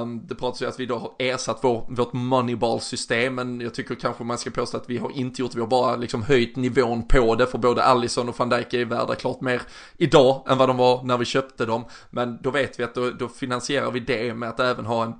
Um, 0.00 0.26
det 0.26 0.34
pratas 0.34 0.62
ju 0.62 0.66
att 0.66 0.80
vi 0.80 0.86
då 0.86 0.98
har 0.98 1.12
ersatt 1.18 1.58
vår, 1.62 1.86
vårt 1.88 2.12
moneyball-system, 2.12 3.34
men 3.34 3.60
jag 3.60 3.74
tycker 3.74 3.94
kanske 3.94 4.24
man 4.24 4.38
ska 4.38 4.50
påstå 4.50 4.76
att 4.76 4.90
vi 4.90 4.98
har 4.98 5.10
inte 5.10 5.42
gjort 5.42 5.50
det, 5.50 5.56
vi 5.56 5.62
har 5.62 5.68
bara 5.68 5.96
liksom 5.96 6.22
höjt 6.22 6.56
nivån 6.56 7.08
på 7.08 7.34
det, 7.34 7.46
för 7.46 7.58
både 7.58 7.82
Allison 7.82 8.28
och 8.28 8.38
van 8.38 8.48
Dijk 8.48 8.74
är 8.74 8.84
värda 8.84 9.14
klart 9.14 9.40
mer 9.40 9.62
idag 9.96 10.44
än 10.48 10.58
vad 10.58 10.68
de 10.68 10.76
var 10.76 11.02
när 11.02 11.18
vi 11.18 11.24
köpte 11.24 11.66
dem. 11.66 11.84
Men 12.10 12.38
då 12.42 12.50
vet 12.50 12.80
vi 12.80 12.84
att 12.84 12.94
då, 12.94 13.10
då 13.10 13.28
finansierar 13.28 13.90
vi 13.90 14.00
det 14.00 14.34
med 14.34 14.48
att 14.48 14.60
även 14.60 14.86
ha 14.86 15.04
en 15.04 15.12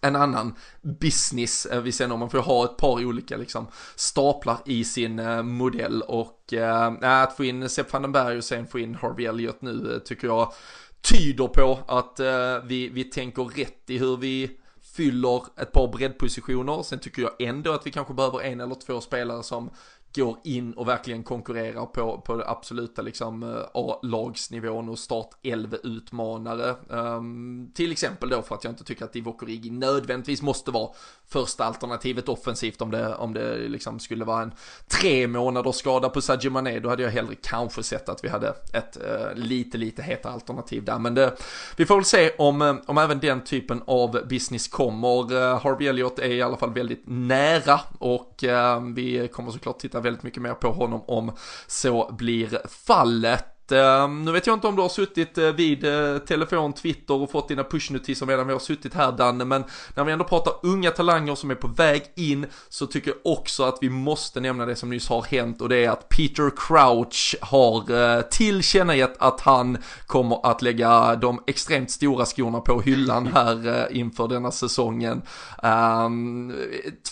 en 0.00 0.16
annan 0.16 0.54
business 1.00 1.66
eh, 1.66 1.76
vi 1.76 1.82
vid 1.82 1.94
sidan 1.94 2.12
om. 2.12 2.20
Man 2.20 2.30
får 2.30 2.38
ha 2.38 2.64
ett 2.64 2.76
par 2.76 3.04
olika 3.04 3.36
liksom 3.36 3.66
staplar 3.96 4.58
i 4.66 4.84
sin 4.84 5.18
eh, 5.18 5.42
modell 5.42 6.02
och 6.02 6.52
eh, 6.52 6.86
äh, 7.02 7.22
att 7.22 7.36
få 7.36 7.44
in 7.44 7.68
Sepp 7.68 7.92
van 7.92 8.02
den 8.02 8.12
Berg 8.12 8.38
och 8.38 8.44
sen 8.44 8.66
få 8.66 8.78
in 8.78 8.94
Harvey 8.94 9.26
Elliot 9.26 9.62
nu 9.62 9.94
eh, 9.94 9.98
tycker 9.98 10.26
jag 10.26 10.52
tyder 11.00 11.46
på 11.46 11.78
att 11.86 12.20
eh, 12.20 12.58
vi, 12.64 12.88
vi 12.88 13.04
tänker 13.04 13.44
rätt 13.44 13.90
i 13.90 13.98
hur 13.98 14.16
vi 14.16 14.50
fyller 14.96 15.42
ett 15.56 15.72
par 15.72 15.92
breddpositioner. 15.92 16.82
Sen 16.82 16.98
tycker 16.98 17.22
jag 17.22 17.40
ändå 17.40 17.72
att 17.72 17.86
vi 17.86 17.90
kanske 17.90 18.14
behöver 18.14 18.42
en 18.42 18.60
eller 18.60 18.74
två 18.74 19.00
spelare 19.00 19.42
som 19.42 19.70
går 20.14 20.36
in 20.44 20.72
och 20.72 20.88
verkligen 20.88 21.22
konkurrerar 21.22 21.86
på, 21.86 22.20
på 22.20 22.42
absoluta 22.46 23.02
liksom 23.02 23.42
eh, 23.42 23.64
A-lagsnivån 23.74 24.88
och 24.88 24.98
start 24.98 25.30
11 25.42 25.76
utmanare. 25.82 26.74
Um, 26.88 26.98
ehm, 26.98 27.70
till 27.74 27.92
exempel 27.92 28.28
då 28.28 28.42
för 28.42 28.54
att 28.54 28.64
jag 28.64 28.70
inte 28.70 28.84
tycker 28.84 29.04
att 29.04 29.12
Divock 29.12 29.42
Origi 29.42 29.70
nödvändigtvis 29.70 30.42
måste 30.42 30.70
vara 30.70 30.90
första 31.28 31.64
alternativet 31.64 32.28
offensivt 32.28 32.82
om 32.82 32.90
det, 32.90 33.14
om 33.14 33.34
det 33.34 33.68
liksom 33.68 33.98
skulle 33.98 34.24
vara 34.24 34.42
en 34.42 34.52
tre 34.88 35.26
månaders 35.26 35.76
skada 35.76 36.08
på 36.08 36.20
Sadio 36.20 36.50
Mané. 36.50 36.78
Då 36.80 36.88
hade 36.88 37.02
jag 37.02 37.10
hellre 37.10 37.34
kanske 37.34 37.82
sett 37.82 38.08
att 38.08 38.24
vi 38.24 38.28
hade 38.28 38.48
ett 38.48 38.96
uh, 38.96 39.34
lite, 39.34 39.78
lite 39.78 40.02
hetare 40.02 40.32
alternativ 40.32 40.84
där. 40.84 40.98
Men 40.98 41.14
det, 41.14 41.36
vi 41.76 41.86
får 41.86 41.94
väl 41.94 42.04
se 42.04 42.30
om, 42.38 42.80
om 42.86 42.98
även 42.98 43.20
den 43.20 43.44
typen 43.44 43.82
av 43.86 44.28
business 44.28 44.68
kommer. 44.68 45.32
Uh, 45.32 45.62
Harvey 45.62 45.88
Elliott 45.88 46.18
är 46.18 46.30
i 46.30 46.42
alla 46.42 46.56
fall 46.56 46.72
väldigt 46.72 47.02
nära 47.06 47.80
och 47.98 48.44
uh, 48.44 48.80
vi 48.94 49.28
kommer 49.28 49.50
såklart 49.50 49.78
titta 49.78 49.99
väldigt 50.00 50.22
mycket 50.22 50.42
mer 50.42 50.54
på 50.54 50.72
honom 50.72 51.02
om 51.06 51.32
så 51.66 52.12
blir 52.12 52.68
fallet. 52.68 53.44
Ehm, 53.72 54.24
nu 54.24 54.32
vet 54.32 54.46
jag 54.46 54.56
inte 54.56 54.66
om 54.66 54.76
du 54.76 54.82
har 54.82 54.88
suttit 54.88 55.38
eh, 55.38 55.46
vid 55.46 55.84
eh, 55.84 56.18
telefon, 56.18 56.72
Twitter 56.72 57.14
och 57.14 57.30
fått 57.30 57.48
dina 57.48 57.64
pushnotiser 57.64 58.26
medan 58.26 58.46
vi 58.46 58.52
har 58.52 58.60
suttit 58.60 58.94
här 58.94 59.12
Danne, 59.12 59.44
men 59.44 59.64
när 59.94 60.04
vi 60.04 60.12
ändå 60.12 60.24
pratar 60.24 60.52
unga 60.62 60.90
talanger 60.90 61.34
som 61.34 61.50
är 61.50 61.54
på 61.54 61.68
väg 61.68 62.02
in 62.16 62.46
så 62.68 62.86
tycker 62.86 63.10
jag 63.10 63.32
också 63.32 63.64
att 63.64 63.78
vi 63.80 63.90
måste 63.90 64.40
nämna 64.40 64.66
det 64.66 64.76
som 64.76 64.90
nyss 64.90 65.08
har 65.08 65.22
hänt 65.22 65.60
och 65.60 65.68
det 65.68 65.84
är 65.84 65.90
att 65.90 66.08
Peter 66.08 66.50
Crouch 66.56 67.36
har 67.40 67.90
eh, 67.90 68.20
tillkännagett 68.20 69.16
att 69.18 69.40
han 69.40 69.78
kommer 70.06 70.50
att 70.50 70.62
lägga 70.62 71.16
de 71.16 71.42
extremt 71.46 71.90
stora 71.90 72.24
skorna 72.24 72.60
på 72.60 72.80
hyllan 72.80 73.26
här 73.26 73.88
inför 73.92 74.28
denna 74.28 74.50
säsongen. 74.50 75.22
Ehm, 75.62 76.54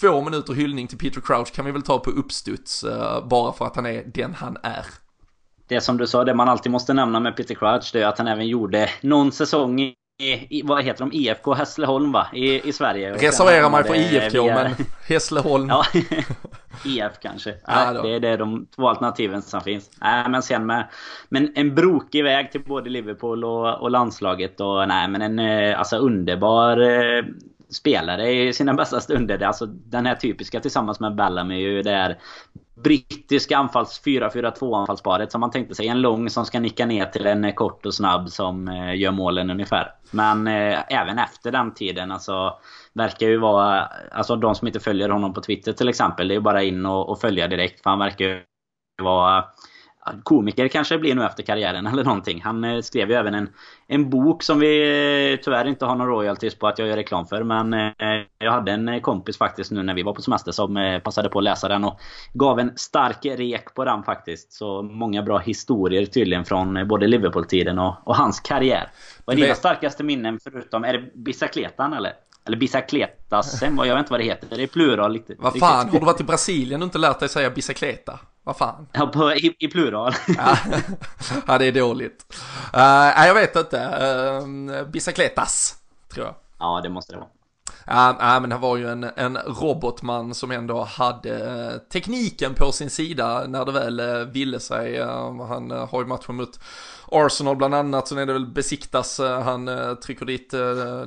två 0.01 0.21
minuter 0.21 0.53
hyllning 0.53 0.87
till 0.87 0.99
Peter 0.99 1.21
Crouch 1.21 1.53
kan 1.53 1.65
vi 1.65 1.73
väl 1.73 1.83
ta 1.83 1.99
på 1.99 2.11
uppstuds 2.11 2.85
bara 3.25 3.53
för 3.53 3.65
att 3.65 3.77
han 3.77 3.87
är 3.87 4.05
den 4.15 4.35
han 4.35 4.57
är 4.63 4.85
det 5.69 5.81
som 5.81 5.97
du 5.97 6.07
sa, 6.07 6.25
det 6.25 6.35
man 6.35 6.49
alltid 6.49 6.73
måste 6.73 6.93
nämna 6.93 7.21
med 7.21 7.37
Peter 7.37 7.55
Crouch, 7.55 7.91
det 7.93 8.03
är 8.03 8.07
att 8.07 8.19
han 8.19 8.29
även 8.29 8.47
gjorde 8.47 8.89
någon 9.01 9.33
säsong 9.33 9.81
i, 9.81 9.95
i 10.59 10.63
vad 10.65 10.85
heter 10.85 11.01
de? 11.01 11.13
IFK 11.13 11.55
Hässleholm 11.55 12.13
va? 12.13 12.27
I, 12.33 12.69
i 12.69 12.73
Sverige. 12.73 13.13
Reserverar 13.13 13.71
mig 13.71 13.85
för 13.85 13.95
IFK 13.95 14.43
via... 14.43 14.55
men 14.55 14.75
Hässleholm. 15.09 15.69
ja, 15.69 15.85
IF 16.85 17.13
kanske. 17.23 17.55
Nej, 17.69 17.95
det 18.03 18.15
är 18.15 18.21
det 18.21 18.37
de 18.37 18.67
två 18.77 18.89
alternativen 18.89 19.43
som 19.43 19.61
finns. 19.61 19.91
Nej, 20.01 20.29
men 20.29 20.43
sen 20.43 20.67
med 20.67 20.89
men 21.29 21.53
en 21.55 21.75
brokig 21.75 22.25
väg 22.25 22.53
till 22.53 22.65
både 22.65 22.91
Liverpool 22.91 23.45
och, 23.45 23.83
och 23.83 23.91
landslaget 23.91 24.61
och 24.61 24.89
nej 24.89 25.09
men 25.09 25.23
en 25.23 25.39
eh, 25.39 25.79
alltså 25.79 25.97
underbar 25.97 26.81
eh, 26.81 27.25
spelare 27.71 28.31
i 28.31 28.53
sina 28.53 28.75
bästa 28.75 29.01
stunder. 29.01 29.43
Alltså 29.43 29.67
den 29.67 30.07
här 30.07 30.15
typiska 30.15 30.61
tillsammans 30.61 31.01
med 31.01 31.15
Bellamy 31.15 31.61
ju 31.61 31.83
där 31.83 32.19
brittiska 32.83 33.57
anfalls 33.57 34.03
4-4-2 34.05 34.77
anfallsparet 34.77 35.33
som 35.33 35.41
man 35.41 35.51
tänkte 35.51 35.75
sig. 35.75 35.89
En 35.89 36.01
lång 36.01 36.31
som 36.31 36.47
ska 36.47 36.61
nicka 36.61 36.87
ner 36.87 37.07
till 37.07 37.27
en 37.27 37.45
eh, 37.45 37.55
kort 37.55 37.87
och 37.87 37.95
snabb 37.95 38.29
som 38.29 38.69
eh, 38.69 38.95
gör 38.95 39.11
målen 39.11 39.51
ungefär. 39.51 39.95
Men 40.11 40.47
eh, 40.47 40.79
även 40.89 41.19
efter 41.19 41.53
den 41.53 41.75
tiden 41.75 42.13
alltså 42.13 42.59
verkar 42.93 43.27
ju 43.27 43.37
vara... 43.37 43.89
Alltså 44.11 44.37
de 44.37 44.55
som 44.55 44.67
inte 44.67 44.81
följer 44.81 45.09
honom 45.09 45.35
på 45.35 45.41
Twitter 45.41 45.73
till 45.73 45.89
exempel. 45.89 46.29
Det 46.29 46.35
är 46.35 46.37
ju 46.37 46.41
bara 46.43 46.63
in 46.63 46.87
och, 46.87 47.09
och 47.09 47.21
följa 47.21 47.49
direkt. 47.49 47.83
För 47.83 47.91
han 47.91 47.99
verkar 47.99 48.25
ju 48.25 48.43
vara 49.03 49.45
komiker 50.23 50.69
kanske 50.69 50.95
det 50.95 50.99
blir 50.99 51.15
nu 51.15 51.25
efter 51.25 51.43
karriären 51.43 51.87
eller 51.87 52.05
någonting. 52.05 52.41
Han 52.45 52.65
eh, 52.65 52.81
skrev 52.81 53.11
ju 53.11 53.17
även 53.17 53.35
en, 53.35 53.49
en 53.87 54.11
bok 54.11 54.43
som 54.43 54.59
vi 54.61 55.33
eh, 55.33 55.45
tyvärr 55.45 55.69
inte 55.69 55.85
har 55.85 55.97
några 55.97 56.11
royalties 56.11 56.55
på 56.55 56.67
att 56.67 56.79
jag 56.79 56.89
gör 56.89 56.97
reklam 56.97 57.27
för. 57.27 57.43
Men 57.43 57.73
eh, 57.75 57.91
jag 58.39 58.53
hade 58.53 58.73
en 58.73 59.01
kompis 59.01 59.39
faktiskt 59.39 59.71
nu 59.71 59.83
när 59.83 59.95
vi 59.95 60.03
var 60.03 60.13
på 60.13 60.23
semester 60.23 60.53
som 60.53 61.01
passade 61.05 61.29
på 61.29 61.39
att 61.39 61.45
läsa 61.45 61.69
den 61.69 61.85
och 61.85 62.01
gav 62.33 62.61
en 62.61 62.73
stark 62.77 63.27
rek 63.27 63.75
på 63.75 63.85
den 63.85 64.03
faktiskt. 64.03 64.53
Så 64.53 64.83
många 64.83 65.23
bra 65.23 65.39
historier 65.39 66.07
tydligen 66.07 66.45
från 66.45 66.89
både 66.89 67.07
Liverpool-tiden 67.07 67.79
och, 67.79 67.95
och 68.05 68.17
hans 68.17 68.41
karriär. 68.41 68.91
Vad 69.25 69.37
är 69.39 69.43
dina 69.43 69.55
starkaste 69.55 70.05
minnen 70.05 70.39
förutom... 70.43 70.85
Är 70.85 70.93
det 70.93 71.11
bicicletan 71.15 71.93
eller? 71.93 72.13
Eller 72.49 72.57
bicicletas, 72.57 73.63
jag 73.63 73.71
vet 73.71 73.99
inte 73.99 74.11
vad 74.11 74.21
det 74.21 74.25
heter. 74.25 74.57
Det 74.57 74.63
är 74.63 74.67
plural 74.67 75.13
lite. 75.13 75.35
Vad 75.39 75.59
fan, 75.59 75.89
har 75.89 76.01
du 76.01 76.07
varit 76.07 76.21
i 76.21 76.25
Brasilien 76.25 76.83
och 76.83 76.87
inte 76.87 76.99
lärt 76.99 77.21
dig 77.21 77.29
säga 77.29 77.51
bicicleta? 77.51 78.21
Vad 78.49 78.57
fan? 78.57 78.87
Ja, 78.93 79.07
på, 79.07 79.33
i, 79.33 79.57
i 79.59 79.69
plural. 79.69 80.13
ja. 81.47 81.59
det 81.59 81.65
är 81.65 81.73
dåligt. 81.73 82.27
Uh, 82.75 83.27
jag 83.27 83.35
vet 83.35 83.57
inte. 83.57 83.77
Uh, 83.77 84.89
bicicletas, 84.89 85.77
tror 86.13 86.27
jag. 86.27 86.35
Ja, 86.59 86.81
det 86.83 86.89
måste 86.89 87.13
det 87.13 87.19
vara. 87.19 87.29
Ja, 87.87 88.11
äh, 88.11 88.41
men 88.41 88.53
han 88.53 88.61
var 88.61 88.77
ju 88.77 88.89
en, 88.89 89.05
en 89.17 89.39
robotman 89.39 90.35
som 90.35 90.51
ändå 90.51 90.83
hade 90.83 91.49
eh, 91.49 91.79
tekniken 91.79 92.55
på 92.55 92.73
sin 92.73 92.91
sida 92.91 93.45
när 93.47 93.65
det 93.65 93.73
väl 93.73 94.01
eh, 94.01 94.19
ville 94.19 94.61
sig. 94.61 95.03
Han 95.03 95.71
har 95.71 96.01
ju 96.01 96.07
matchen 96.07 96.37
mot 96.37 96.61
Arsenal 97.13 97.57
bland 97.57 97.75
annat, 97.75 98.09
så 98.09 98.19
är 98.19 98.27
det 98.27 98.33
väl 98.33 98.47
besiktas, 98.47 99.21
han 99.21 99.71
trycker 100.03 100.27
dit 100.27 100.51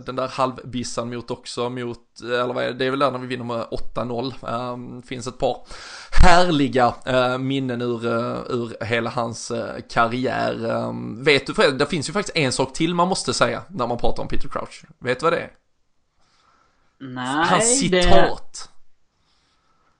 den 0.05 0.15
där 0.15 0.27
halvbissan 0.27 1.09
mot 1.09 1.31
också, 1.31 1.69
mot, 1.69 2.21
eller 2.21 2.53
vad 2.53 2.63
är 2.63 2.67
det, 2.67 2.73
det 2.73 2.85
är 2.85 2.89
väl 2.89 2.99
där 2.99 3.11
när 3.11 3.19
vi 3.19 3.27
vinner 3.27 3.45
med 3.45 3.65
8-0. 3.95 5.01
Finns 5.01 5.27
ett 5.27 5.37
par 5.37 5.57
härliga 6.11 6.93
minnen 7.37 7.81
ur, 7.81 8.05
ur 8.53 8.83
hela 8.83 9.09
hans 9.09 9.51
karriär. 9.89 10.85
Vet 11.23 11.47
du, 11.47 11.53
för 11.53 11.71
det 11.71 11.85
finns 11.85 12.09
ju 12.09 12.13
faktiskt 12.13 12.37
en 12.37 12.51
sak 12.51 12.73
till 12.73 12.95
man 12.95 13.07
måste 13.07 13.33
säga 13.33 13.63
när 13.69 13.87
man 13.87 13.97
pratar 13.97 14.23
om 14.23 14.29
Peter 14.29 14.49
Crouch. 14.49 14.85
Vet 14.99 15.19
du 15.19 15.23
vad 15.23 15.33
det 15.33 15.39
är? 15.39 15.51
Nej, 16.99 17.45
Hans 17.49 17.79
citat. 17.79 18.69
Det... 18.69 18.71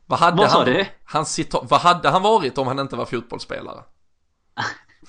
Vad 0.06 0.20
hade 0.20 0.38
Vad 0.38 0.50
han? 0.50 0.86
Hans 1.06 1.34
citat, 1.34 1.64
vad 1.70 1.80
hade 1.80 2.10
han 2.10 2.22
varit 2.22 2.58
om 2.58 2.68
han 2.68 2.80
inte 2.80 2.96
var 2.96 3.06
fotbollsspelare? 3.06 3.84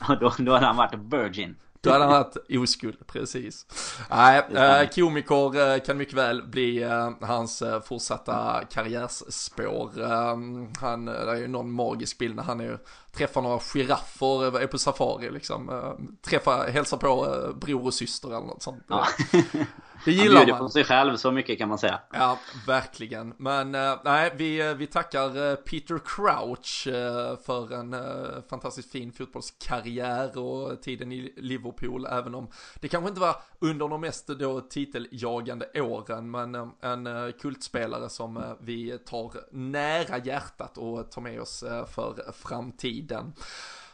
då, 0.20 0.32
då 0.38 0.52
hade 0.52 0.66
han 0.66 0.76
varit 0.76 0.94
virgin. 0.94 1.56
Då 1.80 1.90
hade 1.90 2.04
han 2.04 2.12
varit 2.12 2.36
oskuld, 2.50 3.06
precis. 3.06 3.66
Nej, 4.10 4.42
äh, 4.54 4.88
komiker 4.88 5.74
äh, 5.74 5.80
kan 5.80 5.96
mycket 5.96 6.14
väl 6.14 6.42
bli 6.42 6.82
äh, 6.82 7.10
hans 7.20 7.62
äh, 7.62 7.80
fortsatta 7.80 8.64
karriärsspår. 8.70 9.90
han, 10.80 11.04
det 11.04 11.30
är 11.30 11.36
ju 11.36 11.48
någon 11.48 11.72
magisk 11.72 12.18
bild 12.18 12.36
när 12.36 12.42
han 12.42 12.60
är, 12.60 12.78
träffar 13.12 13.42
några 13.42 13.58
giraffer, 13.58 14.60
är 14.60 14.66
på 14.66 14.78
safari 14.78 15.30
liksom. 15.30 15.70
träffar, 16.22 16.68
hälsar 16.68 16.96
på 16.96 17.28
bror 17.60 17.86
och 17.86 17.94
syster 17.94 18.28
eller 18.28 18.46
något 18.46 18.62
sånt. 18.62 18.84
Ja. 18.88 19.06
Det 20.04 20.12
gillar 20.12 20.36
han 20.36 20.46
bjuder 20.46 20.52
man. 20.52 20.60
på 20.60 20.68
sig 20.68 20.84
själv 20.84 21.16
så 21.16 21.30
mycket 21.30 21.58
kan 21.58 21.68
man 21.68 21.78
säga. 21.78 22.00
Ja, 22.12 22.38
verkligen. 22.66 23.34
Men 23.36 23.74
uh, 23.74 23.98
nej, 24.04 24.32
vi, 24.36 24.60
eh, 24.60 24.74
vi 24.74 24.86
tackar 24.86 25.36
uh, 25.36 25.54
Peter 25.54 26.00
Crouch 26.04 26.88
för 27.46 27.74
en 27.74 27.96
fantastiskt 28.48 28.92
fin 28.92 29.12
fotbollskarriär 29.12 30.38
och 30.38 30.82
tiden 30.82 31.12
i 31.12 31.32
Liverpool, 31.36 32.06
även 32.10 32.34
om 32.34 32.48
det 32.80 32.88
kanske 32.88 33.08
inte 33.08 33.20
var 33.20 33.36
under 33.58 33.88
de 33.88 34.00
mest 34.00 34.26
då 34.26 34.60
titeljagande 34.60 35.66
åren, 35.74 36.30
men 36.30 36.54
en 36.80 37.32
kultspelare 37.40 38.08
som 38.08 38.56
vi 38.60 38.98
tar 38.98 39.32
nära 39.50 40.18
hjärtat 40.18 40.78
och 40.78 41.10
tar 41.10 41.22
med 41.22 41.40
oss 41.40 41.60
för 41.94 42.32
framtiden. 42.32 43.32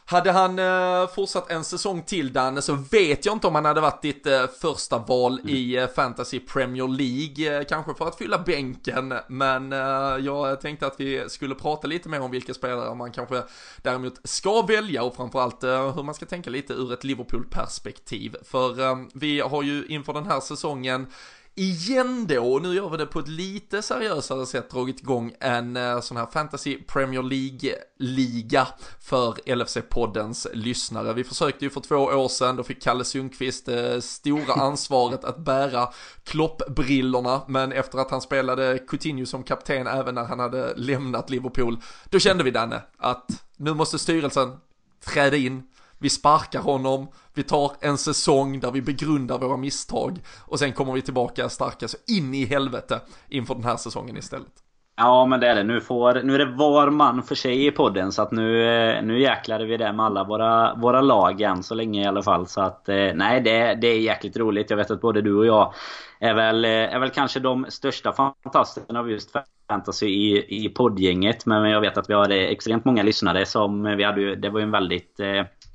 Hade 0.09 0.31
han 0.31 0.59
eh, 0.59 1.07
fortsatt 1.07 1.51
en 1.51 1.63
säsong 1.63 2.01
till 2.01 2.33
Danne 2.33 2.61
så 2.61 2.73
vet 2.73 3.25
jag 3.25 3.35
inte 3.35 3.47
om 3.47 3.55
han 3.55 3.65
hade 3.65 3.81
varit 3.81 4.01
ditt 4.01 4.27
eh, 4.27 4.47
första 4.61 4.97
val 4.97 5.39
mm. 5.39 5.55
i 5.55 5.75
eh, 5.75 5.87
Fantasy 5.87 6.39
Premier 6.39 6.87
League, 6.87 7.59
eh, 7.59 7.65
kanske 7.65 7.93
för 7.93 8.07
att 8.07 8.17
fylla 8.17 8.37
bänken, 8.37 9.13
men 9.27 9.73
eh, 9.73 9.79
jag 10.25 10.61
tänkte 10.61 10.87
att 10.87 10.99
vi 10.99 11.29
skulle 11.29 11.55
prata 11.55 11.87
lite 11.87 12.09
mer 12.09 12.21
om 12.21 12.31
vilka 12.31 12.53
spelare 12.53 12.95
man 12.95 13.11
kanske 13.11 13.43
däremot 13.81 14.19
ska 14.23 14.61
välja 14.61 15.03
och 15.03 15.15
framförallt 15.15 15.63
eh, 15.63 15.95
hur 15.95 16.03
man 16.03 16.15
ska 16.15 16.25
tänka 16.25 16.49
lite 16.49 16.73
ur 16.73 16.93
ett 16.93 17.03
Liverpool-perspektiv. 17.03 18.35
För 18.43 18.81
eh, 18.81 18.97
vi 19.13 19.39
har 19.39 19.63
ju 19.63 19.85
inför 19.85 20.13
den 20.13 20.25
här 20.25 20.39
säsongen 20.39 21.07
igen 21.55 22.27
då, 22.27 22.53
och 22.53 22.61
nu 22.61 22.75
gör 22.75 22.89
vi 22.89 22.97
det 22.97 23.05
på 23.05 23.19
ett 23.19 23.27
lite 23.27 23.81
seriösare 23.81 24.45
sätt, 24.45 24.69
dragit 24.69 24.99
igång 24.99 25.33
en 25.39 25.77
eh, 25.77 26.01
sån 26.01 26.17
här 26.17 26.25
Fantasy 26.25 26.77
Premier 26.77 27.23
League-liga 27.23 28.67
för 28.99 29.33
LFC-poddens 29.45 30.47
lyssnare. 30.53 31.13
Vi 31.13 31.23
försökte 31.23 31.65
ju 31.65 31.69
för 31.69 31.81
två 31.81 31.95
år 31.95 32.27
sedan, 32.27 32.55
då 32.55 32.63
fick 32.63 32.81
Kalle 32.81 33.03
Sundqvist 33.03 33.65
det 33.65 34.01
stora 34.01 34.53
ansvaret 34.61 35.23
att 35.23 35.37
bära 35.37 35.89
kloppbrillorna, 36.23 37.41
men 37.47 37.71
efter 37.71 37.97
att 37.99 38.11
han 38.11 38.21
spelade 38.21 38.79
Coutinho 38.87 39.25
som 39.25 39.43
kapten 39.43 39.87
även 39.87 40.15
när 40.15 40.23
han 40.23 40.39
hade 40.39 40.75
lämnat 40.75 41.29
Liverpool, 41.29 41.77
då 42.09 42.19
kände 42.19 42.43
vi 42.43 42.51
Danne 42.51 42.81
att 42.97 43.25
nu 43.57 43.73
måste 43.73 43.99
styrelsen 43.99 44.57
träda 45.05 45.37
in, 45.37 45.63
vi 45.99 46.09
sparkar 46.09 46.59
honom, 46.59 47.07
vi 47.33 47.43
tar 47.43 47.71
en 47.79 47.97
säsong 47.97 48.59
där 48.59 48.71
vi 48.71 48.81
begrundar 48.81 49.39
våra 49.39 49.57
misstag 49.57 50.19
och 50.45 50.59
sen 50.59 50.73
kommer 50.73 50.93
vi 50.93 51.01
tillbaka 51.01 51.49
starka 51.49 51.87
så 51.87 51.97
in 52.07 52.33
i 52.33 52.45
helvete 52.45 53.01
inför 53.29 53.55
den 53.55 53.63
här 53.63 53.77
säsongen 53.77 54.17
istället. 54.17 54.53
Ja 55.01 55.25
men 55.25 55.39
det 55.39 55.47
är 55.47 55.55
det. 55.55 55.63
Nu, 55.63 55.81
får, 55.81 56.23
nu 56.23 56.35
är 56.35 56.39
det 56.39 56.55
var 56.55 56.89
man 56.89 57.23
för 57.23 57.35
sig 57.35 57.65
i 57.65 57.71
podden. 57.71 58.11
Så 58.11 58.21
att 58.21 58.31
nu, 58.31 58.65
eh, 58.65 59.03
nu 59.03 59.21
jäklar 59.21 59.59
vi 59.59 59.77
det 59.77 59.93
med 59.93 60.05
alla 60.05 60.23
våra, 60.23 60.75
våra 60.75 61.01
lag 61.01 61.41
än 61.41 61.63
så 61.63 61.75
länge 61.75 62.03
i 62.03 62.05
alla 62.05 62.23
fall. 62.23 62.47
Så 62.47 62.61
att 62.61 62.89
eh, 62.89 63.11
nej 63.15 63.41
det, 63.41 63.75
det 63.81 63.87
är 63.87 63.99
jäkligt 63.99 64.37
roligt. 64.37 64.69
Jag 64.69 64.77
vet 64.77 64.91
att 64.91 65.01
både 65.01 65.21
du 65.21 65.35
och 65.35 65.45
jag 65.45 65.73
är 66.19 66.33
väl, 66.33 66.65
eh, 66.65 66.71
är 66.71 66.99
väl 66.99 67.09
kanske 67.09 67.39
de 67.39 67.65
största 67.69 68.13
fantasterna 68.13 68.99
av 68.99 69.11
just 69.11 69.31
fantasy 69.67 70.07
i, 70.07 70.65
i 70.65 70.69
poddgänget. 70.69 71.45
Men 71.45 71.69
jag 71.69 71.81
vet 71.81 71.97
att 71.97 72.09
vi 72.09 72.13
har 72.13 72.29
extremt 72.29 72.85
många 72.85 73.03
lyssnare 73.03 73.45
som 73.45 73.83
vi 73.83 74.03
hade 74.03 74.35
Det 74.35 74.49
var 74.49 74.59
ju 74.59 74.63
en 74.63 74.71
väldigt 74.71 75.19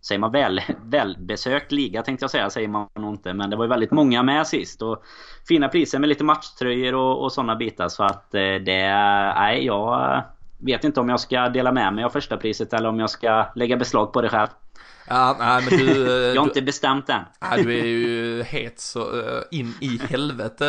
säger 0.07 0.19
man 0.19 0.33
väl, 0.33 0.61
välbesökt 0.83 1.73
liga 1.73 2.03
tänkte 2.03 2.25
jag 2.25 2.31
säga, 2.31 2.51
säger 2.51 2.69
man 2.69 2.89
nog 2.99 3.15
inte. 3.15 3.35
Men 3.35 3.51
det 3.51 3.57
var 3.57 3.65
ju 3.65 3.69
väldigt 3.69 3.91
många 3.91 4.23
med 4.23 4.47
sist. 4.47 4.83
Och 4.83 5.03
fina 5.49 5.69
priser 5.69 5.99
med 5.99 6.09
lite 6.09 6.25
matchtröjor 6.25 6.95
och, 6.95 7.23
och 7.23 7.33
sådana 7.33 7.57
bitar. 7.57 7.89
Så 7.89 8.05
att 8.05 8.35
eh, 8.35 8.41
det... 8.41 8.89
Nej, 9.35 9.67
jag 9.67 10.23
vet 10.59 10.85
inte 10.85 11.01
om 11.01 11.09
jag 11.09 11.21
ska 11.21 11.49
dela 11.49 11.73
med 11.73 11.95
mig 11.95 12.05
av 12.05 12.11
första 12.11 12.37
priset 12.37 12.73
eller 12.73 12.89
om 12.89 13.01
jag 13.01 13.11
ska 13.11 13.47
lägga 13.55 13.77
beslag 13.77 14.13
på 14.13 14.21
det 14.23 14.29
själv. 14.29 14.49
Ja, 15.07 15.37
nej, 15.39 15.63
men 15.71 15.79
du... 15.79 16.07
jag 16.35 16.41
har 16.41 16.49
inte 16.49 16.63
bestämt 16.63 17.09
än. 17.09 17.23
Ja, 17.41 17.57
du 17.57 17.79
är 17.79 17.85
ju 17.85 18.43
het 18.43 18.81
så 18.81 19.21
eh, 19.21 19.43
in 19.51 19.75
i 19.81 20.01
helvete 20.09 20.65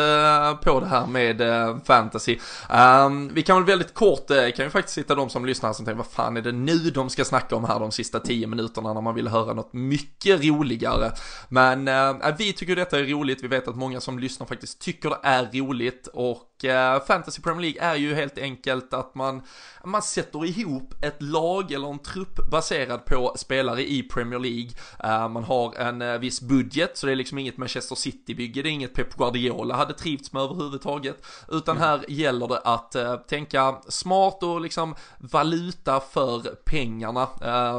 på 0.62 0.80
det 0.80 0.86
här 0.86 1.06
med 1.06 1.40
eh, 1.40 1.76
fantasy. 1.84 2.38
Um, 2.70 3.34
vi 3.34 3.42
kan 3.42 3.56
väl 3.56 3.64
väldigt 3.64 3.94
kort, 3.94 4.30
eh, 4.30 4.50
kan 4.56 4.64
ju 4.64 4.70
faktiskt 4.70 4.94
sitta 4.94 5.14
de 5.14 5.30
som 5.30 5.46
lyssnar 5.46 5.72
som 5.72 5.84
tänker 5.84 5.96
vad 5.96 6.06
fan 6.06 6.36
är 6.36 6.42
det 6.42 6.52
nu 6.52 6.78
de 6.78 7.10
ska 7.10 7.24
snacka 7.24 7.56
om 7.56 7.64
här 7.64 7.80
de 7.80 7.92
sista 7.92 8.20
tio 8.20 8.46
minuterna 8.46 8.92
när 8.92 9.00
man 9.00 9.14
vill 9.14 9.28
höra 9.28 9.52
något 9.52 9.72
mycket 9.72 10.44
roligare. 10.44 11.12
Men 11.48 11.90
vi 12.38 12.52
tycker 12.52 12.76
detta 12.76 12.98
är 12.98 13.04
roligt, 13.04 13.44
vi 13.44 13.48
vet 13.48 13.68
att 13.68 13.76
många 13.76 14.00
som 14.00 14.18
lyssnar 14.18 14.46
faktiskt 14.46 14.80
tycker 14.80 15.10
det 15.10 15.18
är 15.22 15.44
roligt 15.52 16.08
och 16.12 16.64
Fantasy 17.06 17.42
Premier 17.42 17.60
League 17.60 17.90
är 17.90 17.96
ju 17.96 18.14
helt 18.14 18.38
enkelt 18.38 18.94
att 18.94 19.14
man, 19.14 19.42
man 19.84 20.02
sätter 20.02 20.44
ihop 20.44 20.94
ett 21.02 21.22
lag 21.22 21.72
eller 21.72 21.88
en 21.90 21.98
trupp 21.98 22.50
baserad 22.50 23.04
på 23.04 23.34
spelare 23.36 23.88
i 23.88 23.95
Premier 24.02 24.38
League. 24.38 24.70
Uh, 25.04 25.28
man 25.28 25.44
har 25.44 25.74
en 25.74 26.02
uh, 26.02 26.18
viss 26.18 26.40
budget, 26.40 26.96
så 26.98 27.06
det 27.06 27.12
är 27.12 27.16
liksom 27.16 27.38
inget 27.38 27.56
Manchester 27.56 27.94
City-bygge, 27.94 28.62
det 28.62 28.68
är 28.68 28.72
inget 28.72 28.94
Pep 28.94 29.16
Guardiola 29.16 29.76
hade 29.76 29.94
trivts 29.94 30.32
med 30.32 30.42
överhuvudtaget. 30.42 31.26
Utan 31.48 31.76
mm. 31.76 31.88
här 31.88 32.04
gäller 32.08 32.48
det 32.48 32.58
att 32.58 32.96
uh, 32.96 33.16
tänka 33.16 33.76
smart 33.88 34.42
och 34.42 34.60
liksom 34.60 34.94
valuta 35.18 36.00
för 36.00 36.40
pengarna. 36.64 37.26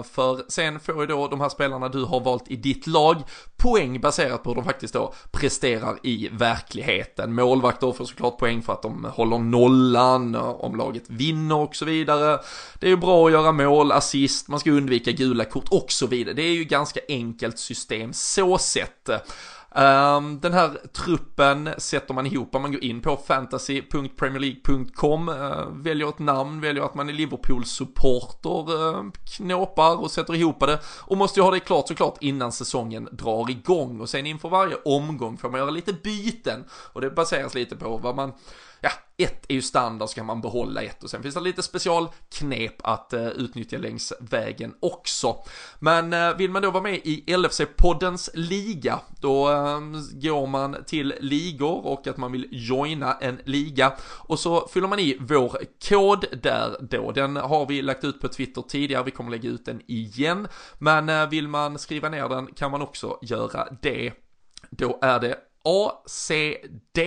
för 0.03 0.51
sen 0.51 0.80
får 0.80 1.01
ju 1.01 1.07
då 1.07 1.28
de 1.28 1.41
här 1.41 1.49
spelarna 1.49 1.89
du 1.89 2.03
har 2.03 2.20
valt 2.20 2.47
i 2.47 2.55
ditt 2.55 2.88
lag 2.88 3.24
poäng 3.57 4.01
baserat 4.01 4.43
på 4.43 4.49
hur 4.49 4.55
de 4.55 4.63
faktiskt 4.65 4.93
då 4.93 5.13
presterar 5.32 5.97
i 6.03 6.30
verkligheten. 6.32 7.34
Målvakter 7.34 7.91
får 7.91 8.05
såklart 8.05 8.38
poäng 8.38 8.61
för 8.61 8.74
att 8.74 8.82
de 8.82 9.07
håller 9.13 9.38
nollan, 9.38 10.36
om 10.36 10.76
laget 10.76 11.03
vinner 11.07 11.55
och 11.55 11.76
så 11.76 11.86
vidare. 11.86 12.39
Det 12.80 12.88
är 12.88 12.89
ju 12.89 12.97
bra 12.97 13.26
att 13.26 13.32
göra 13.32 13.51
mål, 13.51 13.91
assist, 13.91 14.47
man 14.47 14.59
ska 14.59 14.72
undvika 14.72 15.11
gula 15.11 15.45
kort 15.45 15.68
och 15.70 15.91
så 15.91 16.07
vidare. 16.08 16.34
Det 16.34 16.41
är 16.41 16.53
ju 16.53 16.64
ganska 16.64 16.99
enkelt 17.08 17.60
system 17.60 18.14
så 18.14 18.58
sett. 18.58 19.10
Um, 19.78 20.39
den 20.39 20.53
här 20.53 20.70
truppen 20.93 21.70
sätter 21.78 22.14
man 22.14 22.26
ihop, 22.26 22.55
om 22.55 22.62
man 22.62 22.72
går 22.72 22.84
in 22.84 23.01
på 23.01 23.18
fantasy.premierleague.com, 23.28 25.30
uh, 25.30 25.36
eh, 25.36 25.68
väljer 25.72 26.10
ett 26.10 26.20
namn, 26.20 26.62
väljer 26.62 26.84
att 26.84 26.95
man 26.95 27.10
är 27.10 27.14
Liverpool-supporter, 27.14 28.72
uh, 28.72 29.03
knåpar 29.38 29.95
och 29.95 30.12
sätter 30.12 30.36
ihop 30.36 30.60
det 30.60 30.80
och 30.86 31.18
måste 31.18 31.39
ju 31.39 31.43
ha 31.43 31.51
det 31.51 31.60
klart 31.60 31.88
såklart 31.88 32.18
innan 32.22 32.51
säsongen 32.51 33.10
drar 33.12 33.49
igång 33.49 34.01
och 34.01 34.10
sen 34.10 34.26
inför 34.26 34.49
varje 34.49 34.76
omgång 34.86 35.38
får 35.38 35.49
man 35.49 35.60
göra 35.60 35.70
lite 35.70 35.93
byten 35.93 36.64
och 36.93 37.01
det 37.01 37.10
baseras 37.10 37.55
lite 37.55 37.76
på 37.76 37.97
vad 37.97 38.16
man 38.16 38.34
ja, 38.82 38.89
ett 39.17 39.45
är 39.47 39.53
ju 39.53 39.61
standard 39.61 40.09
så 40.09 40.15
kan 40.15 40.25
man 40.25 40.41
behålla 40.41 40.82
ett 40.82 41.03
och 41.03 41.09
sen 41.09 41.23
finns 41.23 41.36
det 41.36 41.41
lite 41.41 41.63
specialknep 41.63 42.75
att 42.84 43.13
eh, 43.13 43.28
utnyttja 43.28 43.78
längs 43.78 44.13
vägen 44.19 44.73
också. 44.80 45.36
Men 45.80 46.13
eh, 46.13 46.38
vill 46.38 46.51
man 46.51 46.61
då 46.61 46.71
vara 46.71 46.84
med 46.84 46.95
i 46.95 47.23
LFC-poddens 47.28 48.30
liga, 48.34 48.99
då 49.21 49.49
eh, 49.49 49.80
går 50.13 50.47
man 50.47 50.84
till 50.88 51.13
ligor 51.19 51.86
och 51.86 52.07
att 52.07 52.17
man 52.17 52.32
vill 52.32 52.47
joina 52.51 53.13
en 53.13 53.39
liga 53.45 53.93
och 54.01 54.39
så 54.39 54.67
fyller 54.67 54.88
man 54.88 54.99
i 54.99 55.17
vår 55.19 55.57
kod 55.89 56.25
där 56.41 56.78
då. 56.82 57.11
Den 57.11 57.36
har 57.36 57.65
vi 57.65 57.82
lagt 57.82 58.03
ut 58.03 58.21
på 58.21 58.28
Twitter 58.28 58.61
tidigare, 58.61 59.03
vi 59.03 59.11
kommer 59.11 59.32
lägga 59.32 59.49
ut 59.49 59.65
den 59.65 59.82
igen. 59.88 60.47
Men 60.80 61.09
eh, 61.09 61.30
vill 61.30 61.47
man 61.47 61.80
skriva 61.80 62.09
ner 62.09 62.30
den 62.30 62.47
kan 62.47 62.71
man 62.71 62.82
också 62.82 63.19
göra 63.21 63.67
det. 63.82 64.13
Då 64.69 64.99
är 65.01 65.19
det 65.19 65.38
ACD 65.63 66.99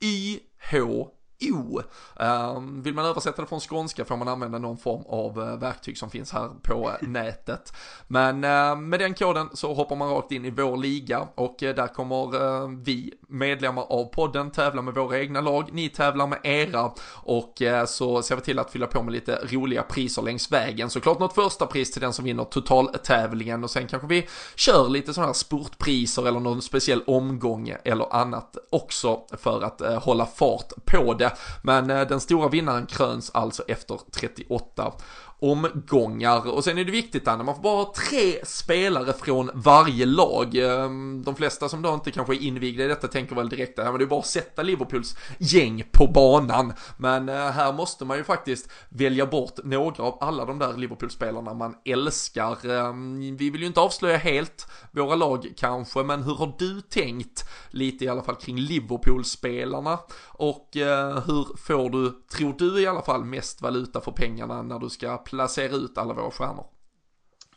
Y 0.00 0.40
who 0.70 1.13
O. 1.52 1.82
Um, 2.16 2.82
vill 2.82 2.94
man 2.94 3.04
översätta 3.04 3.42
det 3.42 3.48
från 3.48 3.60
skånska 3.60 4.04
får 4.04 4.16
man 4.16 4.28
använda 4.28 4.58
någon 4.58 4.78
form 4.78 5.02
av 5.08 5.38
uh, 5.38 5.56
verktyg 5.58 5.98
som 5.98 6.10
finns 6.10 6.32
här 6.32 6.50
på 6.62 6.88
uh, 6.88 6.94
nätet. 7.08 7.72
Men 8.06 8.44
uh, 8.44 8.76
med 8.76 9.00
den 9.00 9.14
koden 9.14 9.48
så 9.52 9.74
hoppar 9.74 9.96
man 9.96 10.10
rakt 10.10 10.32
in 10.32 10.44
i 10.44 10.50
vår 10.50 10.76
liga 10.76 11.28
och 11.34 11.56
där 11.58 11.86
kommer 11.86 12.84
vi 12.84 13.14
medlemmar 13.28 13.82
av 13.82 14.04
podden 14.04 14.50
tävla 14.50 14.82
med 14.82 14.94
våra 14.94 15.18
egna 15.18 15.40
lag, 15.40 15.68
ni 15.72 15.88
tävlar 15.88 16.26
med 16.26 16.38
era 16.42 16.92
och 17.12 17.62
så 17.86 18.22
ser 18.22 18.36
vi 18.36 18.42
till 18.42 18.58
att 18.58 18.70
fylla 18.70 18.86
på 18.86 19.02
med 19.02 19.12
lite 19.12 19.38
roliga 19.50 19.82
priser 19.82 20.22
längs 20.22 20.52
vägen. 20.52 20.90
Såklart 20.90 21.18
något 21.18 21.34
första 21.34 21.66
pris 21.66 21.92
till 21.92 22.00
den 22.00 22.12
som 22.12 22.24
vinner 22.24 22.44
totaltävlingen 22.44 23.64
och 23.64 23.70
sen 23.70 23.86
kanske 23.86 24.08
vi 24.08 24.28
kör 24.54 24.88
lite 24.88 25.14
sådana 25.14 25.28
här 25.28 25.34
sportpriser 25.34 26.26
eller 26.26 26.40
någon 26.40 26.62
speciell 26.62 27.02
omgång 27.06 27.74
eller 27.84 28.14
annat 28.14 28.56
också 28.70 29.20
för 29.32 29.62
att 29.62 30.02
hålla 30.04 30.26
fart 30.26 30.72
på 30.84 31.14
det. 31.14 31.33
Men 31.62 31.90
eh, 31.90 32.08
den 32.08 32.20
stora 32.20 32.48
vinnaren 32.48 32.86
kröns 32.86 33.30
alltså 33.34 33.62
efter 33.68 34.00
38 34.10 34.92
omgångar. 35.40 36.50
Och 36.50 36.64
sen 36.64 36.78
är 36.78 36.84
det 36.84 36.92
viktigt 36.92 37.28
Anna, 37.28 37.44
man 37.44 37.54
får 37.54 37.62
bara 37.62 37.76
ha 37.76 37.92
tre 38.10 38.44
spelare 38.44 39.12
från 39.12 39.50
varje 39.54 40.06
lag. 40.06 40.54
Ehm, 40.56 41.22
de 41.22 41.36
flesta 41.36 41.68
som 41.68 41.82
då 41.82 41.94
inte 41.94 42.10
kanske 42.10 42.34
är 42.34 42.42
invigda 42.42 42.84
i 42.84 42.88
detta 42.88 43.08
tänker 43.08 43.36
väl 43.36 43.48
direkt 43.48 43.78
att 43.78 43.98
det 43.98 44.04
är 44.04 44.06
bara 44.06 44.20
att 44.20 44.26
sätta 44.26 44.62
Liverpools 44.62 45.16
gäng 45.38 45.84
på 45.92 46.06
banan. 46.06 46.72
Men 46.96 47.28
eh, 47.28 47.34
här 47.34 47.72
måste 47.72 48.04
man 48.04 48.16
ju 48.16 48.24
faktiskt 48.24 48.70
välja 48.88 49.26
bort 49.26 49.64
några 49.64 50.02
av 50.02 50.18
alla 50.20 50.44
de 50.44 50.58
där 50.58 50.76
Liverpool-spelarna 50.76 51.54
man 51.54 51.74
älskar. 51.84 52.70
Ehm, 52.70 53.36
vi 53.36 53.50
vill 53.50 53.60
ju 53.60 53.66
inte 53.66 53.80
avslöja 53.80 54.16
helt 54.16 54.66
våra 54.90 55.14
lag 55.14 55.52
kanske, 55.56 56.02
men 56.02 56.22
hur 56.22 56.34
har 56.34 56.54
du 56.58 56.80
tänkt 56.80 57.48
lite 57.70 58.04
i 58.04 58.08
alla 58.08 58.22
fall 58.22 58.36
kring 58.36 58.56
Liverpool-spelarna? 58.56 59.98
Och 60.26 60.76
eh, 60.76 61.18
hur 61.26 61.56
får 61.56 61.90
du, 61.90 62.10
tror 62.36 62.54
du 62.58 62.80
i 62.80 62.86
alla 62.86 63.02
fall, 63.02 63.24
mest 63.24 63.62
valuta 63.62 64.00
för 64.00 64.12
pengarna 64.12 64.62
när 64.62 64.78
du 64.78 64.90
ska 64.90 65.18
placera 65.24 65.76
ut 65.76 65.98
alla 65.98 66.14
våra 66.14 66.30
stjärnor? 66.30 66.66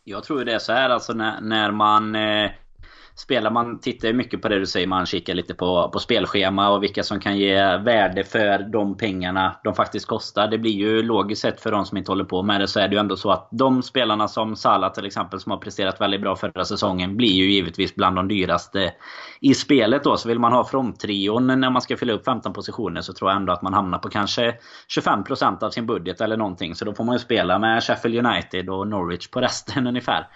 Jag 0.04 0.24
tror 0.24 0.46
det 0.46 0.54
är 0.54 0.60
så 0.60 0.74
här 0.74 0.90
alltså 0.90 1.14
när, 1.14 1.42
när 1.42 1.72
man 1.72 2.16
eh, 2.16 2.52
spelar, 3.18 3.52
man 3.52 3.80
tittar 3.80 4.14
mycket 4.14 4.42
på 4.42 4.48
det 4.48 4.60
du 4.60 4.66
säger, 4.66 4.88
man 4.88 5.06
kikar 5.06 5.34
lite 5.34 5.54
på, 5.54 5.90
på 5.94 6.00
spelschema 6.00 6.70
och 6.70 6.84
vilka 6.84 7.04
som 7.04 7.20
kan 7.20 7.38
ge 7.38 7.78
värde 7.78 8.24
för 8.24 8.60
de 8.60 8.98
pengarna 8.98 9.56
de 9.64 9.76
faktiskt 9.76 10.06
kostar. 10.06 10.48
Det 10.48 10.58
blir 10.58 10.72
ju 10.72 11.04
logiskt 11.04 11.42
sett 11.42 11.62
för 11.62 11.72
de 11.72 11.86
som 11.86 11.98
inte 11.98 12.12
håller 12.12 12.24
på 12.24 12.44
med 12.44 12.62
det 12.62 12.68
så 12.68 12.80
är 12.80 12.88
det 12.88 12.96
ju 12.96 13.00
ändå 13.00 13.16
så 13.16 13.32
att 13.32 13.50
de 13.52 13.84
spelarna 13.84 14.28
som 14.28 14.56
Salah 14.56 14.94
till 14.94 15.06
exempel 15.06 15.40
som 15.40 15.52
har 15.52 15.60
presterat 15.60 16.02
väldigt 16.02 16.22
bra 16.22 16.36
förra 16.36 16.66
säsongen 16.66 17.18
blir 17.18 17.32
ju 17.32 17.52
givetvis 17.52 17.96
bland 17.96 18.16
de 18.16 18.28
dyraste 18.28 18.94
i 19.42 19.54
spelet 19.54 20.04
då. 20.04 20.18
Så 20.18 20.30
vill 20.30 20.40
man 20.40 20.52
ha 20.52 20.66
fronttrion 20.66 21.48
när 21.48 21.70
man 21.70 21.82
ska 21.82 21.98
fylla 21.98 22.14
upp 22.14 22.26
15 22.26 22.54
positioner 22.54 23.02
så 23.02 23.14
tror 23.14 23.32
jag 23.32 23.38
ändå 23.38 23.54
att 23.54 23.62
man 23.62 23.74
hamnar 23.74 23.98
på 23.98 24.10
kanske 24.10 24.56
25% 24.98 25.64
av 25.64 25.70
sin 25.70 25.86
budget 25.86 26.22
eller 26.22 26.38
någonting. 26.38 26.76
Så 26.76 26.86
då 26.86 26.94
får 26.94 27.04
man 27.04 27.16
ju 27.16 27.20
spela 27.20 27.60
med 27.60 27.84
Sheffield 27.84 28.26
United 28.28 28.70
och 28.70 28.88
Norwich 28.88 29.28
på 29.28 29.42
resten 29.42 29.88
ungefär. 29.88 30.28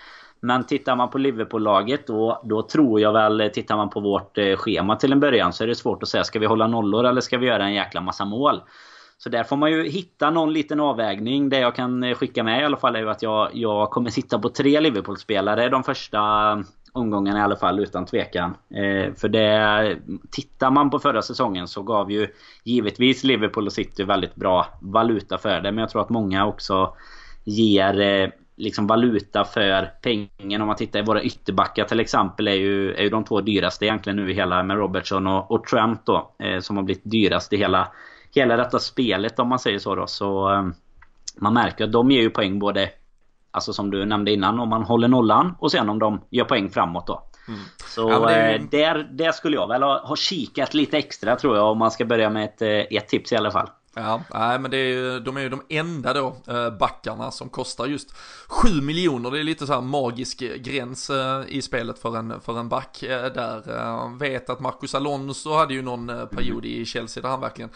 Men 0.42 0.66
tittar 0.66 0.96
man 0.96 1.10
på 1.10 1.18
Liverpool-laget 1.18 2.08
då, 2.08 2.42
då 2.44 2.62
tror 2.62 3.00
jag 3.00 3.14
väl, 3.14 3.42
eh, 3.42 3.48
tittar 3.48 3.78
man 3.78 3.90
på 3.90 4.00
vårt 4.00 4.38
eh, 4.38 4.56
schema 4.56 4.96
till 4.96 5.12
en 5.12 5.20
början 5.20 5.54
så 5.54 5.64
är 5.64 5.68
det 5.68 5.76
svårt 5.76 6.04
att 6.04 6.10
säga 6.10 6.24
ska 6.24 6.40
vi 6.40 6.46
hålla 6.46 6.68
nollor 6.68 7.06
eller 7.06 7.22
ska 7.22 7.38
vi 7.38 7.48
göra 7.48 7.64
en 7.64 7.74
jäkla 7.74 8.02
massa 8.02 8.26
mål? 8.26 8.62
Så 9.18 9.30
där 9.30 9.44
får 9.44 9.56
man 9.58 9.72
ju 9.72 9.90
hitta 9.90 10.30
någon 10.30 10.54
liten 10.54 10.80
avvägning. 10.80 11.50
Det 11.50 11.60
jag 11.60 11.76
kan 11.76 12.04
eh, 12.04 12.16
skicka 12.16 12.44
med 12.44 12.62
i 12.62 12.66
alla 12.66 12.78
fall 12.78 12.96
är 12.96 13.00
ju 13.00 13.10
att 13.10 13.22
jag, 13.22 13.50
jag 13.54 13.90
kommer 13.90 14.10
sitta 14.10 14.40
på 14.40 14.50
tre 14.50 14.80
Liverpool-spelare 14.80 15.70
de 15.70 15.84
första 15.84 16.20
omgångarna 16.92 17.40
i 17.40 17.42
alla 17.42 17.56
fall 17.56 17.80
utan 17.80 18.06
tvekan. 18.06 18.56
Eh, 18.70 19.14
för 19.14 19.30
det, 19.30 19.98
tittar 20.32 20.72
man 20.72 20.90
på 20.90 21.00
förra 21.00 21.22
säsongen 21.22 21.68
så 21.68 21.84
gav 21.84 22.12
ju 22.12 22.28
givetvis 22.64 23.24
Liverpool 23.24 23.66
och 23.66 23.74
City 23.74 24.04
väldigt 24.04 24.36
bra 24.36 24.66
valuta 24.82 25.38
för 25.38 25.62
det. 25.62 25.72
Men 25.72 25.78
jag 25.78 25.90
tror 25.90 26.02
att 26.02 26.10
många 26.10 26.46
också 26.46 26.94
ger 27.44 28.00
eh, 28.00 28.30
liksom 28.62 28.88
valuta 28.88 29.44
för 29.44 29.92
pengen. 30.02 30.62
Om 30.62 30.68
man 30.68 30.76
tittar 30.76 31.00
i 31.00 31.04
våra 31.04 31.24
ytterbackar 31.24 31.86
till 31.86 32.00
exempel 32.00 32.48
är 32.48 32.56
ju, 32.56 32.94
är 32.94 33.04
ju 33.04 33.10
de 33.10 33.24
två 33.24 33.42
dyraste 33.42 33.86
egentligen 33.86 34.18
nu 34.18 34.32
i 34.32 34.34
hela 34.34 34.64
med 34.64 34.78
Robertson 34.78 35.28
och, 35.28 35.52
och 35.52 35.64
Trent 35.64 36.06
då. 36.06 36.36
Eh, 36.40 36.60
som 36.60 36.78
har 36.78 36.84
blivit 36.84 37.12
dyrast 37.12 37.54
i 37.54 37.58
hela, 37.58 37.88
hela 38.36 38.58
detta 38.58 38.80
spelet 38.80 39.40
om 39.40 39.50
man 39.50 39.60
säger 39.60 39.80
så 39.80 39.96
då. 39.96 40.08
Så 40.08 40.54
eh, 40.54 40.64
man 41.38 41.54
märker 41.54 41.84
att 41.86 41.92
de 41.92 42.12
ger 42.12 42.22
ju 42.22 42.30
poäng 42.30 42.60
både 42.60 42.90
Alltså 43.54 43.74
som 43.74 43.92
du 43.92 44.06
nämnde 44.06 44.32
innan 44.32 44.60
om 44.60 44.70
man 44.70 44.84
håller 44.84 45.08
nollan 45.08 45.56
och 45.60 45.72
sen 45.72 45.90
om 45.90 46.00
de 46.00 46.22
gör 46.30 46.46
poäng 46.46 46.70
framåt 46.70 47.08
då. 47.08 47.24
Mm. 47.48 47.60
Så 47.86 48.10
ja, 48.10 48.32
ju... 48.32 48.38
Eh, 48.38 48.62
där, 48.72 49.10
där 49.12 49.32
skulle 49.32 49.56
jag 49.56 49.68
väl 49.68 49.84
ha, 49.84 50.08
ha 50.08 50.16
kikat 50.16 50.74
lite 50.74 50.98
extra 50.98 51.36
tror 51.36 51.58
jag 51.58 51.72
om 51.72 51.78
man 51.78 51.92
ska 51.92 52.06
börja 52.06 52.30
med 52.30 52.46
ett, 52.46 52.62
eh, 52.62 52.98
ett 52.98 53.08
tips 53.08 53.32
i 53.32 53.36
alla 53.36 53.52
fall. 53.52 53.70
Ja, 53.96 54.24
nej 54.34 54.60
men 54.60 54.72
det 54.72 54.78
är 54.78 54.88
ju, 54.88 55.20
de 55.20 55.38
är 55.38 55.42
ju 55.42 55.50
de 55.50 55.62
enda 55.70 56.14
då 56.14 56.36
eh, 56.48 56.70
backarna 56.70 57.32
som 57.32 57.50
kostar 57.50 57.86
just 57.86 58.14
7 58.48 58.82
miljoner. 58.82 59.32
Det 59.32 59.40
är 59.40 59.44
lite 59.44 59.68
så 59.68 59.74
här 59.74 59.82
magisk 59.82 60.40
gräns 60.40 61.10
eh, 61.10 61.44
i 61.48 61.62
spelet 61.62 62.00
för 62.00 62.18
en, 62.18 62.42
för 62.42 62.60
en 62.60 62.70
back 62.70 63.04
eh, 63.04 63.34
där. 63.34 64.18
Vet 64.18 64.50
att 64.50 64.60
Marcus 64.60 64.96
Alonso 64.96 65.54
hade 65.54 65.74
ju 65.74 65.82
någon 65.82 66.08
period 66.08 66.66
i 66.66 66.86
Chelsea 66.86 67.22
där 67.22 67.30
han 67.30 67.42
verkligen 67.42 67.70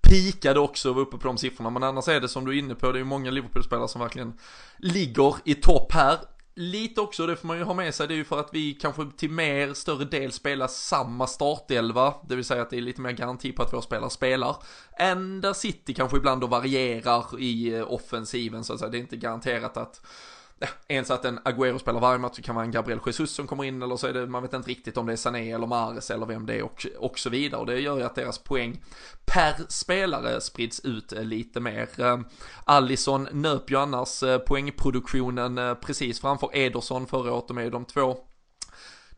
pikade 0.00 0.60
också 0.60 0.88
och 0.90 0.94
var 0.94 1.02
uppe 1.02 1.18
på 1.18 1.26
de 1.26 1.38
siffrorna. 1.38 1.70
Men 1.70 1.82
annars 1.82 2.08
är 2.08 2.20
det 2.20 2.28
som 2.28 2.44
du 2.44 2.54
är 2.54 2.58
inne 2.58 2.74
på, 2.74 2.92
det 2.92 2.96
är 2.96 3.00
ju 3.00 3.04
många 3.04 3.30
Liverpool-spelare 3.30 3.88
som 3.88 4.00
verkligen 4.00 4.32
ligger 4.78 5.34
i 5.44 5.54
topp 5.54 5.92
här 5.92 6.18
lite 6.60 7.00
också, 7.00 7.26
det 7.26 7.36
får 7.36 7.48
man 7.48 7.58
ju 7.58 7.64
ha 7.64 7.74
med 7.74 7.94
sig, 7.94 8.08
det 8.08 8.14
är 8.14 8.16
ju 8.16 8.24
för 8.24 8.40
att 8.40 8.48
vi 8.52 8.74
kanske 8.74 9.06
till 9.16 9.30
mer 9.30 9.74
större 9.74 10.04
del 10.04 10.32
spelar 10.32 10.66
samma 10.66 11.26
startelva, 11.26 12.14
det 12.28 12.36
vill 12.36 12.44
säga 12.44 12.62
att 12.62 12.70
det 12.70 12.76
är 12.76 12.80
lite 12.80 13.00
mer 13.00 13.12
garanti 13.12 13.52
på 13.52 13.62
att 13.62 13.72
våra 13.72 13.82
spelare 13.82 14.10
spelar, 14.10 14.56
än 14.98 15.40
där 15.40 15.52
City 15.52 15.94
kanske 15.94 16.16
ibland 16.16 16.40
då 16.40 16.46
varierar 16.46 17.40
i 17.40 17.74
eh, 17.74 17.92
offensiven 17.92 18.64
så 18.64 18.72
att 18.72 18.78
säga, 18.78 18.90
det 18.90 18.98
är 18.98 19.00
inte 19.00 19.16
garanterat 19.16 19.76
att 19.76 20.00
ens 20.88 21.10
att 21.10 21.24
en 21.24 21.38
Agüero 21.38 21.78
spelar 21.78 22.00
varje 22.00 22.18
match 22.18 22.36
så 22.36 22.42
kan 22.42 22.54
vara 22.54 22.64
en 22.64 22.70
Gabriel 22.70 23.00
Jesus 23.06 23.30
som 23.30 23.46
kommer 23.46 23.64
in 23.64 23.82
eller 23.82 23.96
så 23.96 24.06
är 24.06 24.12
det, 24.12 24.26
man 24.26 24.42
vet 24.42 24.52
inte 24.52 24.70
riktigt 24.70 24.96
om 24.96 25.06
det 25.06 25.12
är 25.12 25.16
Sané 25.16 25.52
eller 25.52 25.66
Mares 25.66 26.10
eller 26.10 26.26
vem 26.26 26.46
det 26.46 26.54
är 26.54 26.62
och, 26.62 26.86
och 26.98 27.18
så 27.18 27.30
vidare 27.30 27.60
och 27.60 27.66
det 27.66 27.80
gör 27.80 27.96
ju 27.96 28.02
att 28.02 28.14
deras 28.14 28.38
poäng 28.38 28.80
per 29.24 29.54
spelare 29.68 30.40
sprids 30.40 30.80
ut 30.80 31.12
lite 31.12 31.60
mer. 31.60 31.88
Eh, 31.98 32.20
Allison 32.64 33.28
nöp 33.32 33.70
ju 33.70 33.76
annars 33.76 34.22
eh, 34.22 34.38
poängproduktionen 34.38 35.58
eh, 35.58 35.74
precis 35.74 36.20
framför 36.20 36.50
Ederson 36.52 37.06
förra 37.06 37.32
året, 37.32 37.48
de 37.48 37.58
är 37.58 37.62
ju 37.62 37.70
de 37.70 37.84
två 37.84 38.16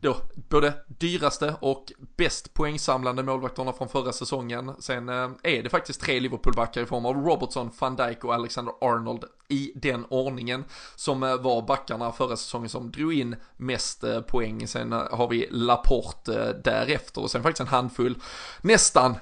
då 0.03 0.17
både 0.49 0.73
dyraste 0.87 1.55
och 1.59 1.91
bäst 2.17 2.53
poängsamlande 2.53 3.23
målvakterna 3.23 3.73
från 3.73 3.89
förra 3.89 4.13
säsongen. 4.13 4.71
Sen 4.79 5.09
eh, 5.09 5.29
är 5.43 5.63
det 5.63 5.69
faktiskt 5.69 6.01
tre 6.01 6.19
Liverpoolbackar 6.19 6.81
i 6.81 6.85
form 6.85 7.05
av 7.05 7.15
Robertson, 7.15 7.71
van 7.79 7.95
Dijk 7.95 8.23
och 8.23 8.33
Alexander 8.33 8.73
Arnold 8.81 9.23
i 9.49 9.71
den 9.75 10.05
ordningen 10.09 10.65
som 10.95 11.23
eh, 11.23 11.35
var 11.35 11.61
backarna 11.61 12.11
förra 12.11 12.37
säsongen 12.37 12.69
som 12.69 12.91
drog 12.91 13.13
in 13.13 13.35
mest 13.57 14.03
eh, 14.03 14.21
poäng. 14.21 14.67
Sen 14.67 14.91
har 14.91 15.27
vi 15.27 15.47
Laporte 15.51 16.61
därefter 16.63 17.21
och 17.21 17.31
sen 17.31 17.43
faktiskt 17.43 17.61
en 17.61 17.67
handfull 17.67 18.17
nästan 18.61 19.15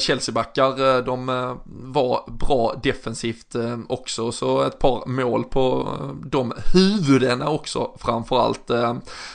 Chelsea-backar. 0.00 1.02
De 1.02 1.26
var 1.66 2.30
bra 2.30 2.80
defensivt 2.82 3.56
också 3.88 4.32
så 4.32 4.62
ett 4.62 4.78
par 4.78 5.06
mål 5.06 5.44
på 5.44 5.94
de 6.24 6.52
huvudena 6.74 7.48
också 7.48 7.96
framförallt. 7.98 8.70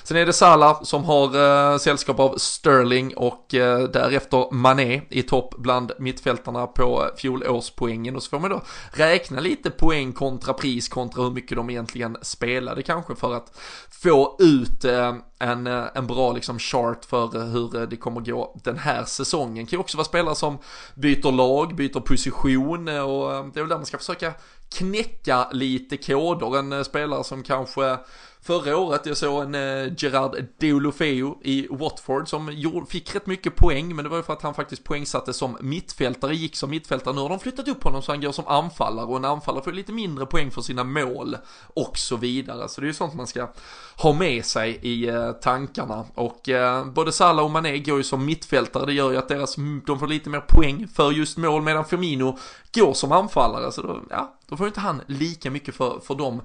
Sen 0.04 0.18
är 0.18 0.26
det 0.26 0.34
Salah 0.34 0.73
Salah 0.74 0.84
som 0.84 1.04
har 1.04 1.72
eh, 1.74 1.78
sällskap 1.78 2.20
av 2.20 2.38
Sterling 2.38 3.18
och 3.18 3.54
eh, 3.54 3.80
därefter 3.84 4.54
Mané 4.54 5.02
i 5.10 5.24
topp 5.24 5.56
bland 5.58 5.92
mittfältarna 6.00 6.68
på 6.68 7.10
fjolårspoängen. 7.18 8.16
Och 8.16 8.24
så 8.24 8.30
får 8.30 8.40
man 8.40 8.50
då 8.50 8.62
räkna 8.92 9.40
lite 9.40 9.70
poäng 9.70 10.14
kontra 10.14 10.54
pris 10.54 10.90
kontra 10.90 11.24
hur 11.24 11.32
mycket 11.32 11.58
de 11.58 11.70
egentligen 11.70 12.18
spelade 12.22 12.84
kanske 12.84 13.16
för 13.16 13.34
att 13.34 13.58
få 13.92 14.38
ut 14.40 14.86
eh, 14.86 15.16
en, 15.44 15.68
eh, 15.68 15.86
en 15.94 16.08
bra 16.08 16.32
liksom 16.32 16.60
chart 16.60 17.06
för 17.06 17.38
eh, 17.38 17.44
hur 17.44 17.76
eh, 17.76 17.82
det 17.82 17.98
kommer 17.98 18.22
gå 18.22 18.56
den 18.64 18.78
här 18.78 19.04
säsongen. 19.04 19.66
Kan 19.66 19.78
ju 19.78 19.82
också 19.82 19.98
vara 19.98 20.06
spelare 20.06 20.36
som 20.36 20.58
byter 20.96 21.32
lag, 21.32 21.76
byter 21.76 22.00
position 22.00 22.88
och 22.88 23.30
det 23.54 23.60
är 23.60 23.62
väl 23.62 23.70
där 23.70 23.76
man 23.76 23.86
ska 23.86 23.98
försöka 23.98 24.34
knäcka 24.76 25.50
lite 25.52 25.98
koder. 25.98 26.58
En 26.58 26.86
spelare 26.86 27.24
som 27.24 27.44
kanske 27.44 27.98
Förra 28.46 28.78
året 28.78 29.06
jag 29.06 29.18
såg 29.18 29.44
en 29.44 29.56
eh, 29.56 29.94
Gerard 29.98 30.46
Deulofeu 30.58 31.34
i 31.42 31.68
Watford 31.70 32.30
som 32.30 32.86
fick 32.90 33.16
rätt 33.16 33.26
mycket 33.26 33.56
poäng 33.56 33.96
men 33.96 34.04
det 34.04 34.10
var 34.10 34.18
ju 34.18 34.24
för 34.24 34.34
att 34.34 34.42
han 34.42 34.54
faktiskt 34.54 34.84
poängsatte 34.84 35.34
som 35.34 35.58
mittfältare, 35.62 36.36
gick 36.36 36.56
som 36.56 36.70
mittfältare. 36.70 37.14
Nu 37.16 37.22
har 37.22 37.30
de 37.30 37.40
flyttat 37.40 37.68
upp 37.68 37.84
honom 37.84 38.02
så 38.02 38.12
han 38.12 38.22
går 38.22 38.32
som 38.32 38.48
anfallare 38.48 39.06
och 39.06 39.18
en 39.18 39.26
anfallare 39.26 39.64
får 39.64 39.72
lite 39.72 39.92
mindre 39.92 40.26
poäng 40.26 40.52
för 40.52 40.62
sina 40.62 40.84
mål 40.84 41.38
och 41.74 41.98
så 41.98 42.18
vidare. 42.18 42.70
Så 42.70 42.82
det 42.82 42.86
är 42.86 42.88
ju 42.88 42.94
sånt 42.94 43.14
man 43.14 43.28
ska 43.28 43.50
ha 43.98 44.14
med 44.14 44.46
sig 44.46 44.80
i 44.82 45.10
tankarna 45.34 46.06
och 46.16 46.50
eh, 46.50 46.86
både 46.86 47.12
Salah 47.12 47.46
och 47.46 47.52
Mané 47.52 47.78
går 47.78 47.98
ju 47.98 48.04
som 48.04 48.26
mittfältare. 48.26 48.86
Det 48.86 48.94
gör 48.94 49.12
ju 49.12 49.18
att 49.18 49.28
deras, 49.28 49.56
de 49.88 50.00
får 50.00 50.08
lite 50.08 50.30
mer 50.30 50.40
poäng 50.40 50.88
för 50.88 51.12
just 51.12 51.38
mål 51.38 51.62
medan 51.62 51.86
Firmino 51.86 52.38
går 52.74 52.94
som 52.94 53.12
anfallare 53.12 53.72
så 53.72 53.82
då, 53.82 54.02
ja, 54.10 54.38
då 54.48 54.58
får 54.58 54.68
inte 54.68 54.80
han 54.80 55.02
lika 55.08 55.52
mycket 55.52 55.76
för, 55.76 56.00
för 56.00 56.16
de 56.16 56.42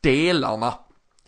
delarna. 0.00 0.74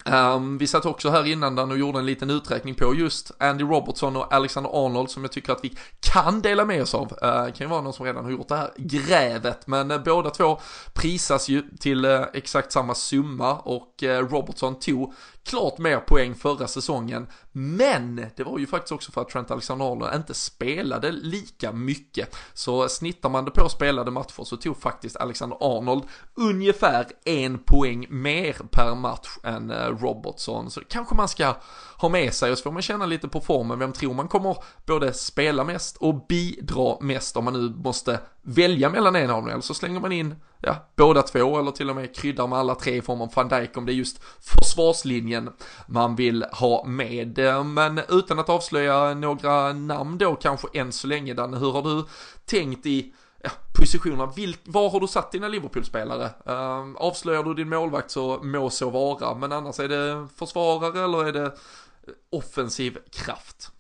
Um, 0.04 0.58
vi 0.58 0.66
satt 0.66 0.86
också 0.86 1.10
här 1.10 1.26
innan 1.26 1.58
och 1.58 1.78
gjorde 1.78 1.98
en 1.98 2.06
liten 2.06 2.30
uträkning 2.30 2.74
på 2.74 2.94
just 2.94 3.32
Andy 3.38 3.64
Robertson 3.64 4.16
och 4.16 4.32
Alexander 4.34 4.86
Arnold 4.86 5.10
som 5.10 5.22
jag 5.22 5.32
tycker 5.32 5.52
att 5.52 5.64
vi 5.64 5.76
kan 6.00 6.42
dela 6.42 6.64
med 6.64 6.82
oss 6.82 6.94
av. 6.94 7.12
Uh, 7.12 7.44
kan 7.44 7.54
ju 7.58 7.66
vara 7.66 7.80
någon 7.80 7.92
som 7.92 8.06
redan 8.06 8.24
har 8.24 8.30
gjort 8.30 8.48
det 8.48 8.56
här 8.56 8.70
grävet, 8.76 9.66
men 9.66 9.90
uh, 9.90 10.02
båda 10.04 10.30
två 10.30 10.60
prisas 10.92 11.48
ju 11.48 11.62
till 11.80 12.04
uh, 12.04 12.24
exakt 12.32 12.72
samma 12.72 12.94
summa 12.94 13.54
och 13.54 14.02
eh, 14.02 14.28
Robertson 14.28 14.78
tog 14.78 15.14
klart 15.45 15.78
mer 15.78 16.01
poäng 16.01 16.34
förra 16.34 16.68
säsongen. 16.68 17.26
Men 17.53 18.26
det 18.36 18.45
var 18.45 18.59
ju 18.59 18.66
faktiskt 18.66 18.93
också 18.93 19.12
för 19.12 19.20
att 19.20 19.28
Trent 19.28 19.51
Alexander-Arnold 19.51 20.16
inte 20.16 20.34
spelade 20.34 21.11
lika 21.12 21.72
mycket. 21.72 22.36
Så 22.55 22.88
snittar 22.88 23.28
man 23.28 23.45
det 23.45 23.51
på 23.51 23.68
spelade 23.68 24.11
matcher 24.11 24.45
så 24.45 24.57
tog 24.57 24.76
faktiskt 24.76 25.16
Alexander-Arnold 25.16 26.05
ungefär 26.34 27.07
en 27.24 27.59
poäng 27.59 28.07
mer 28.11 28.57
per 28.70 28.95
match 28.95 29.28
än 29.43 29.70
eh, 29.70 29.86
Robertson. 29.86 30.70
Så 30.70 30.80
kanske 30.88 31.14
man 31.14 31.28
ska 31.28 31.55
ha 32.03 32.09
med 32.09 32.34
sig 32.34 32.53
och 32.53 32.59
så 32.59 32.62
får 32.62 32.72
man 32.72 32.82
känna 32.82 33.07
lite 33.07 33.28
på 33.28 33.40
formen. 33.40 33.78
Vem 33.78 33.92
tror 33.92 34.14
man 34.14 34.28
kommer 34.28 34.57
både 34.86 35.12
spela 35.12 35.64
mest 35.64 35.96
och 35.96 36.26
bidra 36.26 36.96
mest 37.00 37.36
om 37.36 37.44
man 37.44 37.53
nu 37.53 37.74
måste 37.84 38.20
välja 38.42 38.90
mellan 38.90 39.16
en 39.16 39.30
av 39.30 39.36
dem. 39.36 39.48
Eller 39.48 39.61
så 39.61 39.74
slänger 39.74 40.00
man 40.00 40.12
in 40.12 40.34
ja, 40.61 40.76
båda 40.96 41.22
två 41.22 41.59
eller 41.59 41.70
till 41.70 41.90
och 41.90 41.96
med 41.96 42.16
kryddar 42.16 42.46
med 42.46 42.59
alla 42.59 42.74
tre 42.74 42.96
i 42.96 43.03
form 43.03 43.20
av 43.20 43.32
van 43.34 43.48
Dijk 43.48 43.76
om 43.76 43.86
det 43.86 43.92
är 43.92 43.94
just 43.94 44.20
försvarslinjen 44.40 45.50
man 45.86 46.16
vill 46.16 46.44
ha 46.53 46.84
med. 46.84 47.38
Men 47.64 48.00
utan 48.09 48.38
att 48.38 48.48
avslöja 48.48 49.14
några 49.14 49.72
namn 49.72 50.18
då 50.18 50.34
kanske 50.34 50.68
än 50.74 50.92
så 50.92 51.07
länge 51.07 51.34
Danne, 51.34 51.59
hur 51.59 51.72
har 51.72 51.82
du 51.82 52.05
tänkt 52.44 52.86
i 52.86 53.14
ja, 53.42 53.50
positionerna, 53.72 54.32
Vil, 54.36 54.57
var 54.64 54.90
har 54.90 55.00
du 55.00 55.07
satt 55.07 55.32
dina 55.32 55.48
Liverpool-spelare? 55.48 56.30
Uh, 56.48 56.96
avslöjar 56.96 57.42
du 57.42 57.55
din 57.55 57.68
målvakt 57.68 58.11
så 58.11 58.38
må 58.42 58.70
så 58.70 58.90
vara, 58.90 59.34
men 59.34 59.53
annars 59.53 59.80
är 59.80 59.88
det 59.88 60.28
försvarare 60.36 61.05
eller 61.05 61.24
är 61.24 61.32
det 61.32 61.53
offensiv 62.30 62.98
kraft? 63.11 63.72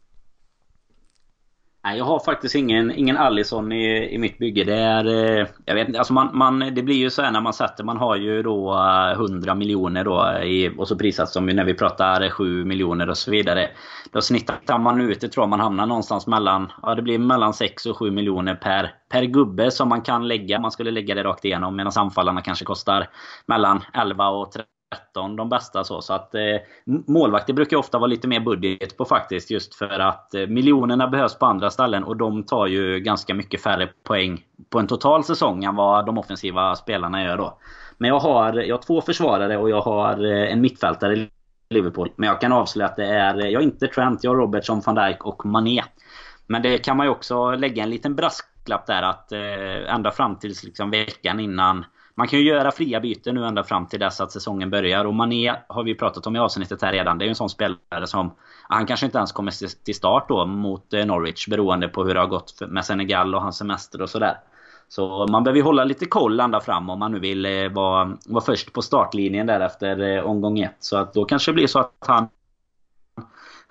Nej, 1.84 1.98
jag 1.98 2.04
har 2.04 2.18
faktiskt 2.18 2.54
ingen, 2.54 2.90
ingen 2.90 3.16
Allison 3.16 3.72
i, 3.72 4.14
i 4.14 4.18
mitt 4.18 4.38
bygge. 4.38 4.64
Det 4.64 4.74
är... 4.74 5.06
Eh, 5.06 5.46
jag 5.64 5.74
vet 5.74 5.88
inte, 5.88 5.98
alltså 5.98 6.12
man, 6.12 6.30
man, 6.32 6.58
det 6.58 6.82
blir 6.82 6.96
ju 6.96 7.10
så 7.10 7.22
här 7.22 7.30
när 7.30 7.40
man 7.40 7.52
sätter... 7.52 7.84
Man 7.84 7.96
har 7.96 8.16
ju 8.16 8.42
då 8.42 8.74
eh, 8.74 9.12
100 9.12 9.54
miljoner 9.54 10.04
då 10.04 10.44
i, 10.44 10.70
och 10.78 10.88
så 10.88 10.98
prisas 10.98 11.32
de 11.32 11.48
ju 11.48 11.54
när 11.54 11.64
vi 11.64 11.74
pratar 11.74 12.30
7 12.30 12.64
miljoner 12.64 13.10
och 13.10 13.16
så 13.18 13.30
vidare. 13.30 13.70
Då 14.12 14.20
snittar 14.20 14.78
man 14.78 15.00
ut 15.00 15.20
det 15.20 15.28
tror 15.28 15.42
jag 15.42 15.48
man 15.48 15.60
hamnar 15.60 15.86
någonstans 15.86 16.26
mellan... 16.26 16.72
Ja, 16.82 16.94
det 16.94 17.02
blir 17.02 17.18
mellan 17.18 17.54
6 17.54 17.86
och 17.86 17.96
7 17.96 18.10
miljoner 18.10 18.54
per, 18.54 18.94
per 19.08 19.22
gubbe 19.22 19.70
som 19.70 19.88
man 19.88 20.02
kan 20.02 20.28
lägga. 20.28 20.60
Man 20.60 20.70
skulle 20.70 20.90
lägga 20.90 21.14
det 21.14 21.22
rakt 21.22 21.44
igenom 21.44 21.76
medan 21.76 21.92
anfallarna 21.96 22.40
kanske 22.40 22.64
kostar 22.64 23.08
mellan 23.46 23.80
11 23.94 24.28
och 24.28 24.52
13 24.52 24.66
13 25.12 25.36
de 25.36 25.48
bästa 25.48 25.84
så. 25.84 26.02
Så 26.02 26.14
att 26.14 26.34
eh, 26.34 26.40
målvakter 27.06 27.52
brukar 27.52 27.76
ofta 27.76 27.98
vara 27.98 28.06
lite 28.06 28.28
mer 28.28 28.40
budget 28.40 28.96
på 28.96 29.04
faktiskt. 29.04 29.50
Just 29.50 29.74
för 29.74 29.98
att 29.98 30.34
eh, 30.34 30.46
miljonerna 30.46 31.08
behövs 31.08 31.38
på 31.38 31.46
andra 31.46 31.70
ställen 31.70 32.04
och 32.04 32.16
de 32.16 32.42
tar 32.42 32.66
ju 32.66 33.00
ganska 33.00 33.34
mycket 33.34 33.62
färre 33.62 33.88
poäng 34.02 34.44
på 34.70 34.78
en 34.78 34.86
total 34.86 35.24
säsong 35.24 35.64
än 35.64 35.76
vad 35.76 36.06
de 36.06 36.18
offensiva 36.18 36.76
spelarna 36.76 37.24
gör 37.24 37.36
då. 37.36 37.58
Men 37.98 38.08
jag 38.08 38.20
har, 38.20 38.52
jag 38.52 38.76
har 38.76 38.82
två 38.82 39.00
försvarare 39.00 39.58
och 39.58 39.70
jag 39.70 39.80
har 39.80 40.24
eh, 40.24 40.52
en 40.52 40.60
mittfältare 40.60 41.14
i 41.14 41.30
Liverpool. 41.70 42.12
Men 42.16 42.28
jag 42.28 42.40
kan 42.40 42.52
avslöja 42.52 42.88
att 42.88 42.96
det 42.96 43.06
är, 43.06 43.40
eh, 43.40 43.48
jag 43.48 43.62
är 43.62 43.66
inte 43.66 43.86
Trent, 43.86 44.24
jag 44.24 44.30
har 44.30 44.36
Robertson, 44.36 44.82
van 44.86 44.94
Dijk 44.94 45.24
och 45.26 45.46
Mané. 45.46 45.82
Men 46.46 46.62
det 46.62 46.78
kan 46.78 46.96
man 46.96 47.06
ju 47.06 47.10
också 47.10 47.50
lägga 47.50 47.82
en 47.82 47.90
liten 47.90 48.14
brasklapp 48.14 48.86
där 48.86 49.02
att 49.02 49.32
eh, 49.32 49.94
ända 49.94 50.10
fram 50.10 50.36
tills 50.36 50.64
liksom 50.64 50.90
veckan 50.90 51.40
innan 51.40 51.84
man 52.14 52.28
kan 52.28 52.38
ju 52.38 52.44
göra 52.44 52.70
fria 52.70 53.00
byten 53.00 53.34
nu 53.34 53.46
ända 53.46 53.64
fram 53.64 53.86
till 53.86 54.00
dess 54.00 54.20
att 54.20 54.32
säsongen 54.32 54.70
börjar. 54.70 55.04
Och 55.04 55.14
Mané 55.14 55.54
har 55.66 55.82
vi 55.82 55.94
pratat 55.94 56.26
om 56.26 56.36
i 56.36 56.38
avsnittet 56.38 56.82
här 56.82 56.92
redan. 56.92 57.18
Det 57.18 57.22
är 57.22 57.26
ju 57.26 57.30
en 57.30 57.34
sån 57.36 57.50
spelare 57.50 58.06
som... 58.06 58.34
Han 58.68 58.86
kanske 58.86 59.06
inte 59.06 59.18
ens 59.18 59.32
kommer 59.32 59.84
till 59.84 59.94
start 59.94 60.28
då 60.28 60.46
mot 60.46 60.94
eh, 60.94 61.06
Norwich 61.06 61.48
beroende 61.48 61.88
på 61.88 62.04
hur 62.04 62.14
det 62.14 62.20
har 62.20 62.26
gått 62.26 62.60
med 62.68 62.84
Senegal 62.84 63.34
och 63.34 63.42
hans 63.42 63.56
semester 63.56 64.02
och 64.02 64.10
sådär. 64.10 64.36
Så 64.88 65.26
man 65.30 65.44
behöver 65.44 65.56
ju 65.56 65.64
hålla 65.64 65.84
lite 65.84 66.06
koll 66.06 66.40
ända 66.40 66.60
fram 66.60 66.90
om 66.90 66.98
man 66.98 67.12
nu 67.12 67.18
vill 67.18 67.46
eh, 67.46 67.68
vara, 67.68 68.16
vara 68.26 68.44
först 68.44 68.72
på 68.72 68.82
startlinjen 68.82 69.46
där 69.46 69.60
efter 69.60 70.16
eh, 70.16 70.24
omgång 70.24 70.60
ett. 70.60 70.76
Så 70.78 70.96
att 70.96 71.14
då 71.14 71.24
kanske 71.24 71.50
det 71.50 71.54
blir 71.54 71.66
så 71.66 71.78
att 71.78 71.92
han 72.06 72.28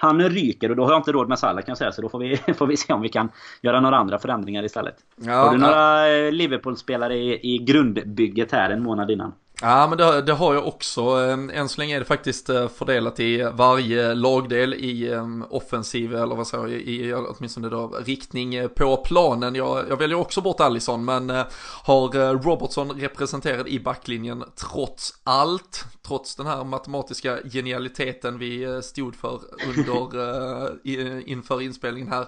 han 0.02 0.30
ryker 0.30 0.70
och 0.70 0.76
då 0.76 0.84
har 0.84 0.92
jag 0.92 1.00
inte 1.00 1.12
råd 1.12 1.30
med 1.30 1.40
Salah 1.40 1.62
kan 1.62 1.72
jag 1.72 1.78
säga. 1.78 1.92
Så 1.92 2.02
då 2.02 2.10
får 2.10 2.20
vi, 2.20 2.38
får 2.58 2.68
vi 2.68 2.78
se 2.78 2.94
om 2.94 3.02
vi 3.02 3.10
kan 3.10 3.30
göra 3.62 3.80
några 3.80 3.98
andra 3.98 4.20
förändringar 4.20 4.64
istället. 4.64 4.96
Ja, 5.16 5.34
har 5.34 5.52
du 5.52 5.58
några 5.58 6.10
ja. 6.10 6.32
Liverpool-spelare 6.32 7.16
i, 7.16 7.56
i 7.56 7.58
grundbygget 7.58 8.52
här 8.52 8.70
en 8.70 8.84
månad 8.84 9.12
innan? 9.12 9.34
Ja 9.64 9.88
men 9.88 9.98
det, 9.98 10.22
det, 10.22 10.34
har 10.34 10.54
jag 10.54 10.68
också. 10.68 11.02
Ehm, 11.02 11.50
än 11.50 11.70
så 11.70 11.82
länge 11.82 11.96
är 11.96 12.00
det 12.00 12.06
faktiskt 12.06 12.50
eh, 12.50 12.68
fördelat 12.68 13.20
i 13.20 13.50
varje 13.54 14.14
lagdel 14.14 14.74
i 14.74 15.14
ehm, 15.14 15.46
offensiv 15.50 16.16
eller 16.16 16.36
vad 16.36 16.48
säger 16.48 16.68
jag, 16.68 16.82
i 16.82 17.14
åtminstone 17.14 17.70
då 17.70 17.88
riktning 18.06 18.56
eh, 18.56 18.68
på 18.68 18.98
planen. 18.98 19.56
Jag, 19.56 19.90
jag 19.90 19.98
väljer 19.98 20.18
också 20.18 20.42
bort 20.42 20.60
Allison 20.60 21.06
men 21.06 21.30
eh, 21.30 21.46
har 21.84 22.34
Robertson 22.44 22.92
representerad 22.92 23.68
i 23.68 23.80
backlinjen 23.80 24.44
trots 24.56 25.14
allt. 25.24 25.86
Trots 26.08 26.36
den 26.36 26.46
här 26.46 26.64
matematiska 26.64 27.40
genialiteten 27.54 28.38
vi 28.38 28.82
stod 28.84 29.16
för 29.16 29.40
under 29.68 31.28
inför 31.30 31.62
inspelningen 31.62 32.10
här. 32.10 32.26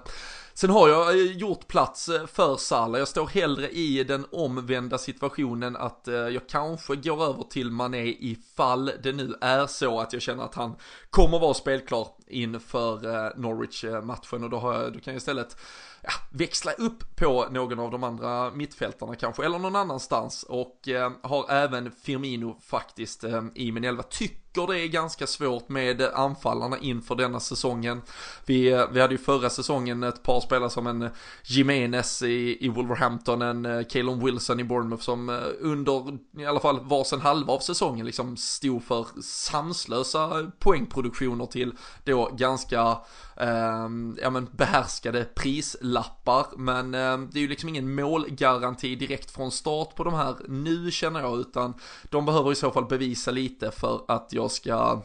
Sen 0.55 0.69
har 0.69 0.89
jag 0.89 1.09
eh, 1.09 1.37
gjort 1.37 1.67
plats 1.67 2.09
eh, 2.09 2.25
för 2.25 2.57
Salah. 2.57 2.99
Jag 2.99 3.07
står 3.07 3.27
hellre 3.27 3.69
i 3.69 4.03
den 4.03 4.25
omvända 4.31 4.97
situationen 4.97 5.75
att 5.75 6.07
eh, 6.07 6.15
jag 6.15 6.49
kanske 6.49 6.95
går 6.95 7.23
över 7.23 7.43
till 7.43 7.71
Mané 7.71 8.15
ifall 8.19 8.91
det 9.03 9.11
nu 9.11 9.35
är 9.41 9.67
så 9.67 9.99
att 9.99 10.13
jag 10.13 10.21
känner 10.21 10.43
att 10.43 10.55
han 10.55 10.75
kommer 11.09 11.39
vara 11.39 11.53
spelklar 11.53 12.07
inför 12.27 13.25
eh, 13.25 13.31
Norwich-matchen 13.35 14.43
och 14.43 14.49
då, 14.49 14.57
har 14.57 14.73
jag, 14.73 14.93
då 14.93 14.99
kan 14.99 15.13
jag 15.13 15.17
istället 15.17 15.57
ja, 16.01 16.11
växla 16.31 16.71
upp 16.71 17.15
på 17.15 17.47
någon 17.51 17.79
av 17.79 17.91
de 17.91 18.03
andra 18.03 18.51
mittfältarna 18.51 19.15
kanske, 19.15 19.45
eller 19.45 19.59
någon 19.59 19.75
annanstans 19.75 20.43
och 20.43 20.87
eh, 20.87 21.11
har 21.21 21.51
även 21.51 21.91
Firmino 21.91 22.59
faktiskt 22.61 23.23
eh, 23.23 23.43
i 23.55 23.71
min 23.71 23.83
elva. 23.83 24.03
Tycker 24.03 24.67
det 24.67 24.79
är 24.79 24.87
ganska 24.87 25.27
svårt 25.27 25.69
med 25.69 26.01
anfallarna 26.01 26.77
inför 26.77 27.15
denna 27.15 27.39
säsongen. 27.39 28.01
Vi, 28.45 28.71
eh, 28.71 28.85
vi 28.91 29.01
hade 29.01 29.13
ju 29.13 29.17
förra 29.17 29.49
säsongen 29.49 30.03
ett 30.03 30.23
par 30.23 30.41
spelare 30.41 30.69
som 30.69 30.87
en 30.87 31.01
eh, 31.01 31.11
Jimenez 31.43 32.21
i, 32.21 32.65
i 32.65 32.69
Wolverhampton, 32.69 33.41
en 33.41 33.65
eh, 33.65 33.83
Calon 33.83 34.25
Wilson 34.25 34.59
i 34.59 34.63
Bournemouth 34.63 35.03
som 35.03 35.29
eh, 35.29 35.35
under 35.59 36.17
i 36.37 36.45
alla 36.45 36.59
fall 36.59 36.79
varsin 36.79 37.21
halva 37.21 37.53
av 37.53 37.59
säsongen 37.59 38.05
liksom 38.05 38.37
stod 38.37 38.83
för 38.83 39.07
sanslösa 39.21 40.51
poängproduktioner 40.59 41.45
till 41.45 41.73
då 42.13 42.29
ganska 42.33 42.97
eh, 43.35 43.89
ja, 44.21 44.29
men 44.29 44.49
behärskade 44.51 45.23
prislappar. 45.23 46.45
Men 46.57 46.93
eh, 46.93 47.17
det 47.17 47.39
är 47.39 47.41
ju 47.41 47.47
liksom 47.47 47.69
ingen 47.69 47.95
målgaranti 47.95 48.95
direkt 48.95 49.31
från 49.31 49.51
start 49.51 49.95
på 49.95 50.03
de 50.03 50.13
här 50.13 50.35
nu 50.47 50.91
känner 50.91 51.19
jag, 51.19 51.39
utan 51.39 51.73
de 52.03 52.25
behöver 52.25 52.51
i 52.51 52.55
så 52.55 52.71
fall 52.71 52.85
bevisa 52.85 53.31
lite 53.31 53.71
för 53.71 54.01
att 54.07 54.27
jag 54.33 54.51
ska 54.51 55.01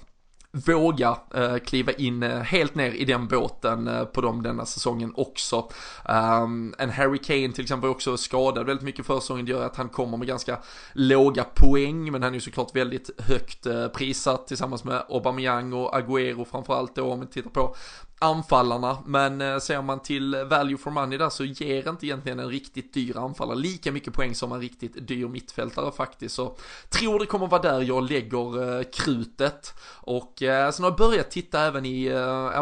våga 0.52 1.16
eh, 1.34 1.56
kliva 1.56 1.92
in 1.92 2.22
eh, 2.22 2.40
helt 2.40 2.74
ner 2.74 2.90
i 2.90 3.04
den 3.04 3.28
båten 3.28 3.88
eh, 3.88 4.04
på 4.04 4.20
dem 4.20 4.42
denna 4.42 4.66
säsongen 4.66 5.12
också. 5.16 5.70
Um, 6.08 6.74
en 6.78 6.90
Harry 6.90 7.18
Kane 7.18 7.52
till 7.52 7.62
exempel 7.62 7.90
också 7.90 8.16
skadad 8.16 8.66
väldigt 8.66 8.84
mycket 8.84 9.06
för 9.06 9.20
säsongen, 9.20 9.44
det 9.44 9.52
gör 9.52 9.66
att 9.66 9.76
han 9.76 9.88
kommer 9.88 10.16
med 10.16 10.28
ganska 10.28 10.58
låga 10.92 11.44
poäng, 11.44 12.12
men 12.12 12.22
han 12.22 12.32
är 12.32 12.34
ju 12.34 12.40
såklart 12.40 12.76
väldigt 12.76 13.10
högt 13.18 13.66
eh, 13.66 13.88
prissatt 13.88 14.46
tillsammans 14.46 14.84
med 14.84 15.02
Aubameyang 15.08 15.72
och 15.72 15.94
Agüero 15.94 16.44
framförallt 16.44 16.94
då 16.94 17.12
om 17.12 17.20
vi 17.20 17.26
tittar 17.26 17.50
på 17.50 17.74
anfallarna, 18.18 18.98
men 19.06 19.40
eh, 19.40 19.58
ser 19.58 19.82
man 19.82 20.02
till 20.02 20.36
value 20.50 20.78
for 20.78 20.90
money 20.90 21.18
där 21.18 21.30
så 21.30 21.44
ger 21.44 21.88
inte 21.88 22.06
egentligen 22.06 22.38
en 22.38 22.48
riktigt 22.48 22.94
dyr 22.94 23.16
anfallare 23.16 23.58
lika 23.58 23.92
mycket 23.92 24.14
poäng 24.14 24.34
som 24.34 24.52
en 24.52 24.60
riktigt 24.60 25.08
dyr 25.08 25.28
mittfältare 25.28 25.92
faktiskt. 25.92 26.34
Så 26.34 26.56
tror 26.88 27.18
det 27.18 27.26
kommer 27.26 27.46
vara 27.46 27.62
där 27.62 27.80
jag 27.82 28.10
lägger 28.10 28.78
eh, 28.78 28.84
krutet. 28.92 29.74
Och 29.90 30.42
eh, 30.42 30.70
sen 30.70 30.84
har 30.84 30.90
jag 30.90 30.98
börjat 30.98 31.30
titta 31.30 31.60
även 31.60 31.86
i 31.86 32.10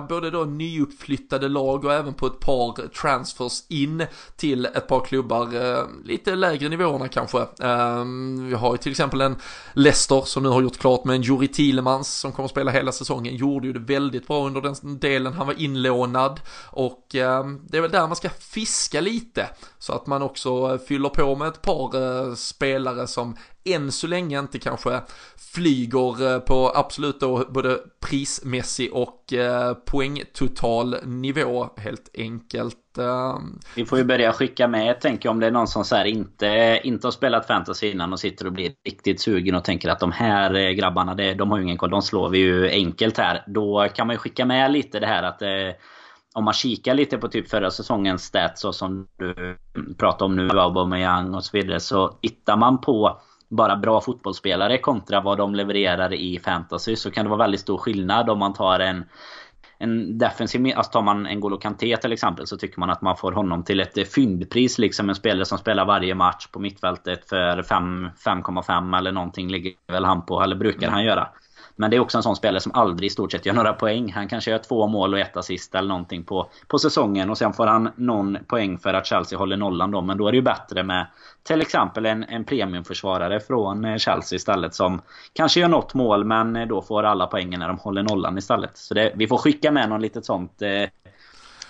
både 0.09 0.31
då 0.31 0.45
nyuppflyttade 0.45 1.49
lag 1.49 1.85
och 1.85 1.93
även 1.93 2.15
på 2.15 2.27
ett 2.27 2.41
par 2.41 2.89
transfers 2.89 3.63
in 3.69 4.07
till 4.37 4.67
ett 4.67 4.89
par 4.89 5.05
klubbar, 5.05 6.07
lite 6.07 6.35
lägre 6.35 6.69
nivåerna 6.69 7.09
kanske. 7.09 7.47
Ehm, 7.61 8.49
vi 8.49 8.55
har 8.55 8.73
ju 8.73 8.79
till 8.79 8.91
exempel 8.91 9.21
en 9.21 9.37
Leicester 9.73 10.23
som 10.25 10.43
nu 10.43 10.49
har 10.49 10.63
gjort 10.63 10.79
klart 10.79 11.05
med 11.05 11.17
en 11.17 11.23
Juri 11.23 11.49
Thielemans 11.49 12.19
som 12.19 12.33
kommer 12.33 12.45
att 12.45 12.51
spela 12.51 12.71
hela 12.71 12.93
säsongen, 12.93 13.37
gjorde 13.37 13.67
ju 13.67 13.73
det 13.73 13.79
väldigt 13.79 14.27
bra 14.27 14.47
under 14.47 14.61
den 14.61 14.99
delen 14.99 15.33
han 15.33 15.46
var 15.47 15.61
inlånad 15.61 16.41
och 16.71 17.15
eh, 17.15 17.47
det 17.69 17.77
är 17.77 17.81
väl 17.81 17.91
där 17.91 18.07
man 18.07 18.17
ska 18.17 18.31
fiska 18.31 19.01
lite 19.01 19.49
så 19.79 19.93
att 19.93 20.07
man 20.07 20.23
också 20.23 20.79
fyller 20.79 21.09
på 21.09 21.37
med 21.37 21.49
ett 21.49 21.63
par 21.63 22.03
eh, 22.03 22.35
spelare 22.35 23.07
som 23.07 23.37
än 23.65 23.93
så 23.93 24.07
länge 24.07 24.39
inte 24.39 24.59
kanske 24.59 25.01
flyger 25.37 26.33
eh, 26.33 26.39
på 26.39 26.73
absolut 26.75 27.21
då 27.21 27.45
både 27.51 27.81
prismässig 28.01 28.93
och 28.93 29.33
eh, 29.33 29.75
poängtotal 29.75 30.97
nivå 31.05 31.69
helt 31.77 32.09
enkelt. 32.15 32.77
Eh. 32.99 33.39
Vi 33.77 33.87
får 33.87 33.99
ju 33.99 34.05
börja 34.05 34.33
skicka 34.33 34.69
med, 34.69 35.01
tänker 35.01 35.29
om 35.29 35.41
det 35.41 35.47
är 35.47 35.51
någon 35.51 35.69
som 35.69 35.85
så 35.85 36.05
inte, 36.05 36.81
inte 36.85 37.07
har 37.07 37.13
spelat 37.13 37.47
fantasy 37.47 37.91
innan 37.91 38.13
och 38.13 38.21
sitter 38.21 38.47
och 38.47 38.53
blir 38.53 38.73
riktigt 38.85 39.21
sugen 39.21 39.55
och 39.55 39.65
tänker 39.65 39.89
att 39.89 40.01
de 40.01 40.13
här 40.13 40.55
eh, 40.55 40.71
grabbarna, 40.71 41.15
de 41.15 41.51
har 41.51 41.59
ju 41.59 41.65
ingen 41.65 41.77
koll, 41.77 41.91
de 41.91 42.03
slår 42.03 42.29
vi 42.29 42.39
ju 42.39 42.71
enkelt 42.71 43.19
här. 43.19 43.45
Då 43.47 43.89
kan 43.95 44.07
man 44.07 44.15
ju 44.15 44.19
skicka 44.19 44.45
med 44.45 44.73
lite 44.73 45.01
det 45.01 45.07
här 45.07 45.23
att 45.23 45.43
eh, 45.43 45.49
om 46.35 46.45
man 46.45 46.55
kikar 46.55 46.95
lite 46.95 47.19
på 47.19 47.29
typ 47.29 47.51
förra 47.51 47.71
säsongens 47.71 48.23
stats 48.23 48.61
så 48.61 48.73
som 48.73 49.07
du 49.19 49.59
pratar 49.99 50.27
om 50.27 50.37
nu, 50.37 50.61
Aubameyang 50.61 51.35
och 51.35 51.45
så 51.45 51.57
vidare, 51.57 51.81
så 51.81 52.19
hittar 52.23 52.57
man 52.57 52.81
på 52.81 53.21
bara 53.49 53.77
bra 53.77 54.01
fotbollsspelare 54.01 54.79
kontra 54.79 55.21
vad 55.21 55.39
de 55.39 55.55
levererar 55.55 56.15
i 56.15 56.39
fantasy 56.39 56.97
så 56.97 57.11
kan 57.11 57.25
det 57.25 57.29
vara 57.29 57.39
väldigt 57.39 57.61
stor 57.61 57.79
skillnad 57.79 58.31
om 58.31 58.39
man 58.39 58.53
tar 58.53 58.81
en 58.81 59.05
en 59.79 60.19
defensiv, 60.19 60.73
alltså 60.77 60.93
tar 60.93 61.03
man 61.03 61.27
en 61.27 61.41
Golo 61.41 61.59
Kanté 61.59 61.97
till 61.97 62.13
exempel 62.13 62.47
så 62.47 62.57
tycker 62.57 62.81
man 62.81 62.91
att 62.91 63.03
man 63.03 63.17
får 63.17 63.33
honom 63.33 63.65
till 63.65 63.81
ett 63.81 64.13
fyndpris 64.15 64.79
liksom 64.79 65.09
en 65.09 65.15
spelare 65.15 65.45
som 65.45 65.59
spelar 65.59 65.85
varje 65.85 66.15
match 66.15 66.47
på 66.47 66.59
mittfältet 66.59 67.29
för 67.29 67.63
5,5 67.63 68.99
eller 68.99 69.13
någonting 69.13 69.49
ligger 69.49 69.73
väl 69.87 70.05
han 70.05 70.27
på, 70.27 70.43
eller 70.43 70.57
brukar 70.57 70.91
han 70.91 71.05
göra. 71.05 71.29
Men 71.77 71.91
det 71.91 71.97
är 71.97 72.01
också 72.01 72.19
en 72.19 72.23
sån 72.23 72.37
spelare 72.37 72.61
som 72.61 72.73
aldrig 72.75 73.07
i 73.07 73.11
stort 73.11 73.33
sett 73.33 73.47
gör 73.47 73.55
några 73.55 73.73
poäng. 73.73 74.13
Han 74.13 74.29
kanske 74.29 74.51
gör 74.51 74.59
två 74.59 74.87
mål 74.87 75.15
och 75.15 75.21
ett 75.21 75.37
assist 75.37 75.75
eller 75.75 75.89
någonting 75.89 76.25
på, 76.25 76.51
på 76.67 76.79
säsongen. 76.79 77.31
Och 77.31 77.39
sen 77.39 77.53
får 77.53 77.67
han 77.67 77.91
någon 77.97 78.39
poäng 78.47 78.79
för 78.79 78.95
att 78.95 79.07
Chelsea 79.07 79.39
håller 79.39 79.57
nollan 79.57 79.91
då. 79.91 80.01
Men 80.01 80.19
då 80.19 80.29
är 80.29 80.33
det 80.33 80.37
ju 80.37 80.43
bättre 80.43 80.83
med 80.83 81.07
till 81.43 81.61
exempel 81.61 82.07
en, 82.07 82.25
en 82.25 82.45
premiumförsvarare 82.45 83.41
från 83.41 83.85
eh, 83.85 83.97
Chelsea 83.97 84.37
istället. 84.37 84.75
Som 84.75 85.01
kanske 85.33 85.61
gör 85.61 85.69
något 85.69 85.95
mål 85.95 86.25
men 86.25 86.57
eh, 86.57 86.67
då 86.67 86.83
får 86.83 87.03
alla 87.03 87.27
poängen 87.27 87.61
när 87.61 87.69
de 87.69 87.79
håller 87.79 88.03
nollan 88.03 88.39
istället. 88.39 88.77
Så 88.79 88.95
det, 88.95 89.13
vi 89.15 89.27
får 89.27 89.39
skicka 89.39 89.71
med 89.71 89.89
någon 89.89 90.03
litet 90.03 90.25
sånt 90.25 90.63
eh, 90.63 90.89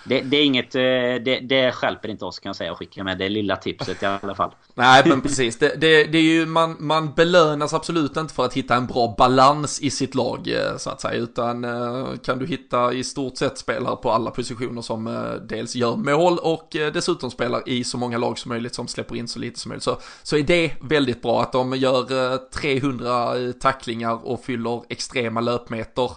det, 0.09 0.21
det, 0.21 0.37
är 0.37 0.45
inget, 0.45 0.75
eh, 0.75 0.81
det, 1.25 1.41
det 1.43 1.73
skälper 1.73 2.09
inte 2.09 2.25
oss 2.25 2.39
kan 2.39 2.49
jag 2.49 2.57
säga 2.57 2.73
att 2.73 2.79
skicka 2.79 3.05
med 3.05 3.19
det 3.19 3.29
lilla 3.29 3.57
tipset 3.57 4.03
i 4.03 4.07
alla 4.07 4.35
fall. 4.35 4.55
Nej 4.75 5.03
men 5.07 5.21
precis, 5.21 5.59
det, 5.59 5.81
det, 5.81 6.05
det 6.05 6.19
är 6.19 6.23
ju, 6.23 6.47
man, 6.47 6.77
man 6.79 7.13
belönas 7.13 7.75
absolut 7.75 8.17
inte 8.17 8.35
för 8.35 8.45
att 8.45 8.55
hitta 8.55 8.75
en 8.75 8.87
bra 8.87 9.15
balans 9.19 9.81
i 9.81 9.91
sitt 9.91 10.15
lag 10.15 10.49
eh, 10.49 10.77
så 10.77 10.91
att 10.91 11.01
säga, 11.01 11.15
utan 11.15 11.65
eh, 11.65 12.07
kan 12.25 12.39
du 12.39 12.47
hitta 12.47 12.93
i 12.93 13.05
stort 13.05 13.37
sett 13.37 13.59
spelare 13.59 13.97
på 13.97 14.11
alla 14.11 14.31
positioner 14.31 14.83
som 14.83 15.31
dels 15.49 15.77
gör 15.77 15.97
mål 15.97 16.39
och 16.39 16.69
dessutom 16.71 17.31
spelar 17.31 17.69
i 17.69 17.85
så 17.85 17.99
många 17.99 18.19
lag 18.19 18.39
som 18.39 18.49
möjligt 18.49 18.75
som 18.75 18.89
släpper 18.89 19.17
in 19.17 19.29
så 19.29 19.39
lite 19.39 19.61
som 19.61 19.69
möjligt. 19.69 19.83
Så, 19.85 19.99
så 20.23 20.37
är 20.37 20.43
det 20.43 20.73
väldigt 20.81 21.23
bra 21.23 21.43
att 21.43 21.53
de 21.53 21.77
gör 21.77 22.39
300 22.51 23.53
tacklingar 23.61 24.27
och 24.27 24.45
fyller 24.45 24.83
extrema 24.89 25.41
löpmeter 25.41 26.11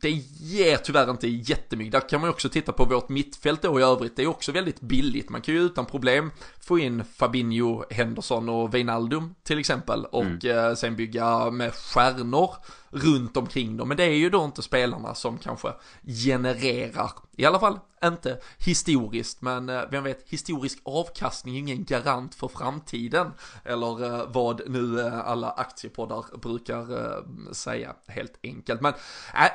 det 0.00 0.10
ger 0.40 0.76
tyvärr 0.76 1.10
inte 1.10 1.28
jättemycket. 1.28 1.92
Där 1.92 2.08
kan 2.08 2.20
man 2.20 2.30
också 2.30 2.48
titta 2.48 2.72
på 2.72 2.84
vårt 2.84 3.08
mittfält 3.08 3.62
då 3.62 3.80
i 3.80 3.82
övrigt. 3.82 4.16
Det 4.16 4.22
är 4.22 4.26
också 4.26 4.52
väldigt 4.52 4.80
billigt. 4.80 5.30
Man 5.30 5.40
kan 5.40 5.54
ju 5.54 5.60
utan 5.60 5.86
problem 5.86 6.30
få 6.60 6.78
in 6.78 7.04
Fabinho, 7.04 7.84
Henderson 7.90 8.48
och 8.48 8.74
Wijnaldum 8.74 9.34
till 9.42 9.58
exempel. 9.58 10.04
Och 10.04 10.44
mm. 10.44 10.68
uh, 10.68 10.74
sen 10.74 10.96
bygga 10.96 11.50
med 11.50 11.74
stjärnor 11.74 12.50
runt 12.94 13.36
omkring 13.36 13.76
dem. 13.76 13.88
Men 13.88 13.96
det 13.96 14.04
är 14.04 14.16
ju 14.16 14.30
då 14.30 14.44
inte 14.44 14.62
spelarna 14.62 15.14
som 15.14 15.38
kanske 15.38 15.72
genererar, 16.04 17.10
i 17.36 17.44
alla 17.44 17.60
fall 17.60 17.78
inte 18.04 18.38
historiskt, 18.58 19.42
men 19.42 19.68
eh, 19.68 19.82
vem 19.90 20.04
vet, 20.04 20.28
historisk 20.28 20.78
avkastning 20.84 21.54
är 21.54 21.58
ingen 21.58 21.84
garant 21.84 22.34
för 22.34 22.48
framtiden. 22.48 23.30
Eller 23.64 24.04
eh, 24.04 24.26
vad 24.28 24.70
nu 24.70 25.00
eh, 25.00 25.28
alla 25.28 25.50
aktiepoddar 25.50 26.38
brukar 26.38 26.84
säga 27.54 27.94
helt 28.06 28.38
enkelt. 28.42 28.80
Men 28.80 28.92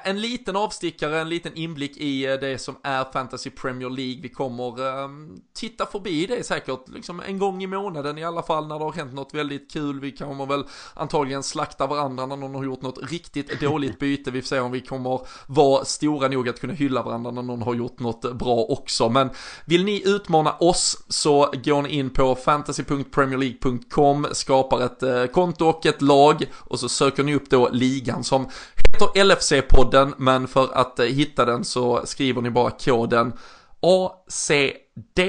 en 0.03 0.21
liten 0.21 0.55
avstickare, 0.55 1.21
en 1.21 1.29
liten 1.29 1.53
inblick 1.55 1.97
i 1.97 2.25
det 2.25 2.57
som 2.57 2.75
är 2.83 3.11
Fantasy 3.11 3.49
Premier 3.49 3.89
League. 3.89 4.21
Vi 4.21 4.29
kommer 4.29 5.03
ehm, 5.03 5.41
titta 5.53 5.85
förbi 5.85 6.25
det 6.25 6.43
säkert, 6.43 6.89
liksom 6.89 7.19
en 7.19 7.39
gång 7.39 7.63
i 7.63 7.67
månaden 7.67 8.17
i 8.17 8.23
alla 8.23 8.43
fall 8.43 8.67
när 8.67 8.79
det 8.79 8.85
har 8.85 8.93
hänt 8.93 9.13
något 9.13 9.33
väldigt 9.33 9.71
kul. 9.71 9.99
Vi 9.99 10.11
kommer 10.11 10.45
väl 10.45 10.63
antagligen 10.93 11.43
slakta 11.43 11.87
varandra 11.87 12.25
när 12.25 12.35
någon 12.35 12.55
har 12.55 12.63
gjort 12.63 12.81
något 12.81 13.11
riktigt 13.11 13.28
riktigt 13.33 13.61
dåligt 13.61 13.99
byte. 13.99 14.31
Vi 14.31 14.41
får 14.41 14.47
se 14.47 14.59
om 14.59 14.71
vi 14.71 14.81
kommer 14.81 15.21
vara 15.47 15.85
stora 15.85 16.27
nog 16.27 16.49
att 16.49 16.59
kunna 16.59 16.73
hylla 16.73 17.03
varandra 17.03 17.31
när 17.31 17.41
någon 17.41 17.61
har 17.61 17.73
gjort 17.73 17.99
något 17.99 18.33
bra 18.33 18.55
också. 18.69 19.09
Men 19.09 19.29
vill 19.65 19.85
ni 19.85 20.01
utmana 20.05 20.51
oss 20.51 21.03
så 21.07 21.53
går 21.63 21.81
ni 21.81 21.89
in 21.89 22.09
på 22.09 22.35
fantasy.premierleague.com, 22.35 24.27
skapar 24.31 24.81
ett 24.81 25.03
eh, 25.03 25.25
konto 25.25 25.65
och 25.65 25.85
ett 25.85 26.01
lag 26.01 26.43
och 26.53 26.79
så 26.79 26.89
söker 26.89 27.23
ni 27.23 27.35
upp 27.35 27.49
då 27.49 27.69
ligan 27.71 28.23
som 28.23 28.47
heter 28.75 29.23
LFC-podden 29.23 30.13
men 30.17 30.47
för 30.47 30.69
att 30.73 30.99
eh, 30.99 31.05
hitta 31.05 31.45
den 31.45 31.65
så 31.65 32.05
skriver 32.05 32.41
ni 32.41 32.49
bara 32.49 32.71
koden 32.71 33.33
ACD 33.81 35.19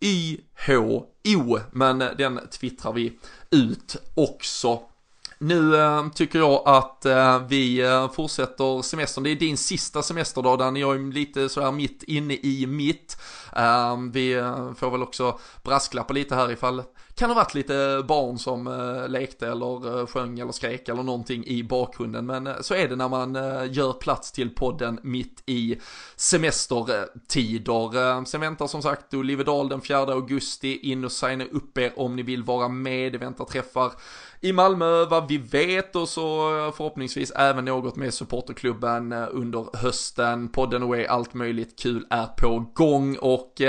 YHO, 0.00 1.58
men 1.72 2.02
eh, 2.02 2.08
den 2.18 2.40
twittrar 2.50 2.92
vi 2.92 3.12
ut 3.50 3.96
också. 4.14 4.80
Nu 5.42 5.76
äh, 5.76 6.08
tycker 6.08 6.38
jag 6.38 6.62
att 6.64 7.06
äh, 7.06 7.46
vi 7.48 7.80
eh, 7.80 8.10
fortsätter 8.10 8.82
semestern. 8.82 9.24
Det 9.24 9.30
är 9.30 9.36
din 9.36 9.56
sista 9.56 10.02
semesterdag, 10.02 10.58
där 10.58 10.80
jag 10.80 10.94
är 10.94 11.12
lite 11.12 11.48
så 11.48 11.60
här 11.60 11.72
mitt 11.72 12.02
inne 12.02 12.34
i 12.34 12.66
mitt. 12.66 13.16
vi 14.12 14.34
får 14.76 14.90
väl 14.90 15.02
också 15.02 15.38
brasklappa 15.62 16.12
lite 16.12 16.34
här 16.34 16.52
ifall 16.52 16.82
kan 17.20 17.30
ha 17.30 17.34
varit 17.34 17.54
lite 17.54 18.04
barn 18.08 18.38
som 18.38 18.66
eh, 18.66 19.08
lekte 19.08 19.48
eller 19.48 20.00
eh, 20.00 20.06
sjöng 20.06 20.38
eller 20.38 20.52
skrek 20.52 20.88
eller 20.88 21.02
någonting 21.02 21.46
i 21.46 21.62
bakgrunden. 21.62 22.26
Men 22.26 22.46
eh, 22.46 22.60
så 22.60 22.74
är 22.74 22.88
det 22.88 22.96
när 22.96 23.08
man 23.08 23.34
gör 23.72 23.92
plats 23.92 24.32
till 24.32 24.54
podden 24.54 24.98
mitt 25.02 25.42
i 25.46 25.76
semestertider. 26.16 28.24
Sen 28.24 28.40
väntar 28.40 28.66
som 28.66 28.82
sagt 28.82 29.14
Olivedal 29.14 29.68
den 29.68 29.80
4 29.80 29.98
augusti. 29.98 30.78
In 30.82 31.04
och 31.04 31.12
signa 31.12 31.44
upp 31.44 31.78
er 31.78 31.92
om 31.96 32.16
ni 32.16 32.22
vill 32.22 32.42
vara 32.42 32.68
med. 32.68 33.12
Det 33.12 33.18
väntar 33.18 33.44
träffar 33.44 33.92
i 34.40 34.52
Malmö 34.52 35.04
vad 35.04 35.28
vi 35.28 35.38
vet 35.38 35.96
och 35.96 36.08
så 36.08 36.22
förhoppningsvis 36.76 37.30
även 37.30 37.64
något 37.64 37.96
med 37.96 38.14
supporterklubben 38.14 39.12
under 39.12 39.76
hösten. 39.76 40.48
Podden 40.48 40.82
Away, 40.82 41.04
allt 41.04 41.34
möjligt 41.34 41.78
kul 41.78 42.06
är 42.10 42.26
på 42.26 42.70
gång 42.74 43.16
och 43.16 43.60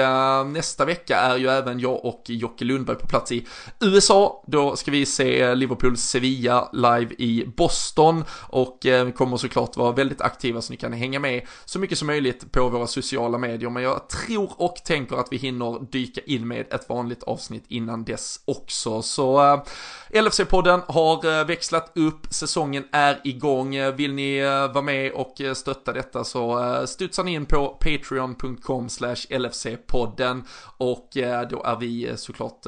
nästa 0.45 0.85
vecka 0.85 1.17
är 1.17 1.37
ju 1.37 1.47
även 1.47 1.79
jag 1.79 2.05
och 2.05 2.23
Jocke 2.27 2.65
Lundberg 2.65 2.97
på 2.97 3.07
plats 3.07 3.31
i 3.31 3.40
USA. 3.79 4.43
Då 4.47 4.75
ska 4.75 4.91
vi 4.91 5.05
se 5.05 5.55
Liverpool 5.55 5.97
Sevilla 5.97 6.69
live 6.73 7.15
i 7.17 7.45
Boston 7.57 8.23
och 8.49 8.85
eh, 8.85 9.11
kommer 9.11 9.37
såklart 9.37 9.77
vara 9.77 9.91
väldigt 9.91 10.21
aktiva 10.21 10.61
så 10.61 10.73
ni 10.73 10.77
kan 10.77 10.93
hänga 10.93 11.19
med 11.19 11.47
så 11.65 11.79
mycket 11.79 11.97
som 11.97 12.07
möjligt 12.07 12.51
på 12.51 12.69
våra 12.69 12.87
sociala 12.87 13.37
medier. 13.37 13.69
Men 13.69 13.83
jag 13.83 14.09
tror 14.09 14.51
och 14.57 14.75
tänker 14.75 15.15
att 15.15 15.27
vi 15.31 15.37
hinner 15.37 15.91
dyka 15.91 16.21
in 16.25 16.47
med 16.47 16.73
ett 16.73 16.89
vanligt 16.89 17.23
avsnitt 17.23 17.63
innan 17.67 18.03
dess 18.03 18.39
också. 18.45 19.01
Så 19.01 19.53
eh, 19.53 19.61
LFC-podden 20.09 20.81
har 20.87 21.39
eh, 21.39 21.45
växlat 21.45 21.91
upp, 21.95 22.27
säsongen 22.29 22.83
är 22.91 23.21
igång. 23.23 23.95
Vill 23.95 24.13
ni 24.13 24.41
vara 24.41 24.81
med 24.81 25.11
och 25.11 25.41
stötta 25.55 25.93
detta 25.93 26.23
så 26.23 26.75
studsar 26.87 27.23
ni 27.23 27.33
in 27.33 27.45
på 27.45 27.67
patreon.com 27.67 28.89
slash 28.89 29.15
LFC-podden 29.29 30.43
och 30.77 31.09
då 31.49 31.63
är 31.63 31.79
vi 31.79 32.13
såklart 32.15 32.65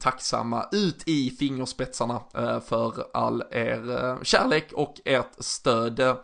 tacksamma 0.00 0.66
ut 0.72 1.02
i 1.06 1.30
fingerspetsarna 1.30 2.20
eh, 2.34 2.60
för 2.60 2.92
all 3.14 3.42
er 3.50 4.04
eh, 4.04 4.22
kärlek 4.22 4.72
och 4.72 4.94
ert 5.04 5.32
stöd. 5.38 6.16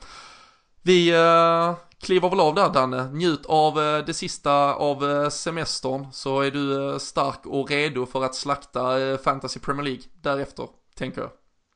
Vi 0.82 1.14
eh, 1.14 1.74
kliver 2.02 2.30
väl 2.30 2.40
av 2.40 2.54
där 2.54 2.68
Danne, 2.68 3.04
njut 3.04 3.46
av 3.46 3.74
det 4.06 4.14
sista 4.14 4.74
av 4.74 5.30
semestern 5.30 6.06
så 6.12 6.40
är 6.40 6.50
du 6.50 6.98
stark 7.00 7.46
och 7.46 7.70
redo 7.70 8.06
för 8.06 8.24
att 8.24 8.34
slakta 8.34 9.18
Fantasy 9.24 9.60
Premier 9.60 9.84
League 9.84 10.02
därefter, 10.22 10.66
tänker 10.96 11.20
jag. 11.20 11.30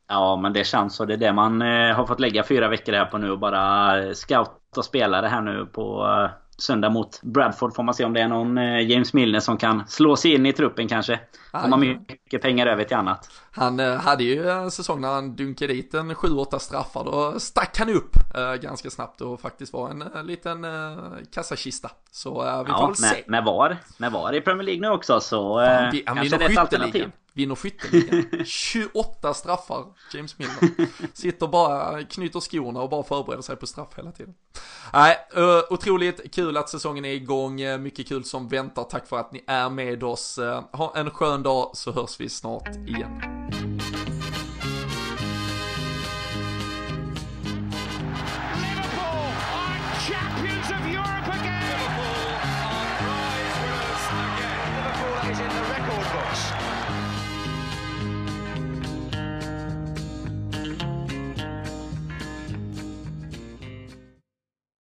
Ja, 0.09 0.37
men 0.37 0.53
det 0.53 0.65
känns 0.65 0.97
så. 0.97 1.05
Det 1.05 1.13
är 1.13 1.17
det 1.17 1.33
man 1.33 1.61
har 1.61 2.07
fått 2.07 2.21
lägga 2.21 2.45
fyra 2.45 2.69
veckor 2.69 2.93
här 2.93 3.05
på 3.05 3.19
nu 3.19 3.31
och 3.31 3.39
bara 3.39 4.15
scouta 4.15 4.83
spelare 4.83 5.27
här 5.27 5.41
nu 5.41 5.67
på 5.67 6.07
söndag 6.63 6.91
mot 6.91 7.23
Bradford. 7.23 7.75
Får 7.75 7.83
man 7.83 7.95
se 7.95 8.05
om 8.05 8.13
det 8.13 8.21
är 8.21 8.29
någon 8.29 8.59
eh, 8.59 8.91
James 8.91 9.13
Milner 9.13 9.41
som 9.41 9.57
kan 9.57 9.83
slå 9.89 10.17
sig 10.17 10.35
in 10.35 10.47
i 10.47 10.53
truppen 10.53 10.89
kanske. 10.89 11.21
Om 11.53 11.71
man 11.71 11.81
mycket 11.81 12.43
pengar 12.43 12.67
över 12.67 12.85
till 12.85 12.97
annat. 12.97 13.31
Han 13.51 13.81
eh, 13.81 13.95
hade 13.95 14.25
ju 14.25 14.51
en 14.51 14.71
säsong 14.71 15.01
när 15.01 15.09
han 15.09 15.37
dunkade 15.37 15.73
dit 15.73 15.95
en 15.95 16.13
7-8 16.13 16.59
straffar. 16.59 17.05
Då 17.05 17.41
stack 17.41 17.79
han 17.79 17.89
upp 17.91 18.17
eh, 18.35 18.55
ganska 18.55 18.91
snabbt 18.91 19.21
och 19.21 19.41
faktiskt 19.41 19.73
var 19.73 19.91
en 19.91 20.27
liten 20.27 20.67
kassakista. 21.35 21.91
Så 22.11 22.31
vi 22.31 22.71
får 22.73 22.81
ja, 22.81 22.87
väl 22.87 22.97
se. 22.97 23.25
Med 23.27 23.45
VAR, 23.45 23.77
med 23.97 24.13
VAR 24.13 24.35
i 24.35 24.41
Premier 24.41 24.67
League 24.67 24.81
nu 24.81 24.89
också 24.89 25.21
så 25.21 25.65
Fan, 25.67 25.91
vi, 25.93 26.01
kanske 26.01 26.37
det 26.37 26.45
är 26.45 26.51
ett 26.51 26.59
alternativ 26.59 27.11
vinner 27.33 27.55
skytteligan. 27.55 28.45
28 28.45 29.35
straffar, 29.35 29.85
James 30.15 30.39
Milner. 30.39 30.89
Sitter 31.13 31.47
bara, 31.47 32.05
knyter 32.05 32.41
skorna 32.41 32.81
och 32.81 32.91
bara 32.91 33.03
förbereder 33.03 33.43
sig 33.43 33.57
på 33.57 33.67
straff 33.67 33.89
hela 33.97 34.13
tiden. 34.13 34.35
Nej, 34.93 35.17
otroligt 35.71 36.35
kul 36.35 36.57
att 36.57 36.69
säsongen 36.69 37.05
är 37.05 37.13
igång, 37.13 37.83
mycket 37.83 38.09
kul 38.09 38.25
som 38.25 38.49
väntar. 38.49 38.85
Tack 38.85 39.07
för 39.07 39.17
att 39.19 39.33
ni 39.33 39.45
är 39.47 39.71
med 39.71 40.05
oss. 40.05 40.39
Ha 40.73 40.93
en 40.97 41.11
skön 41.11 41.43
dag 41.43 41.71
så 41.75 41.93
hörs 41.93 42.21
vi 42.21 42.29
snart 42.29 42.77
igen. 42.77 43.23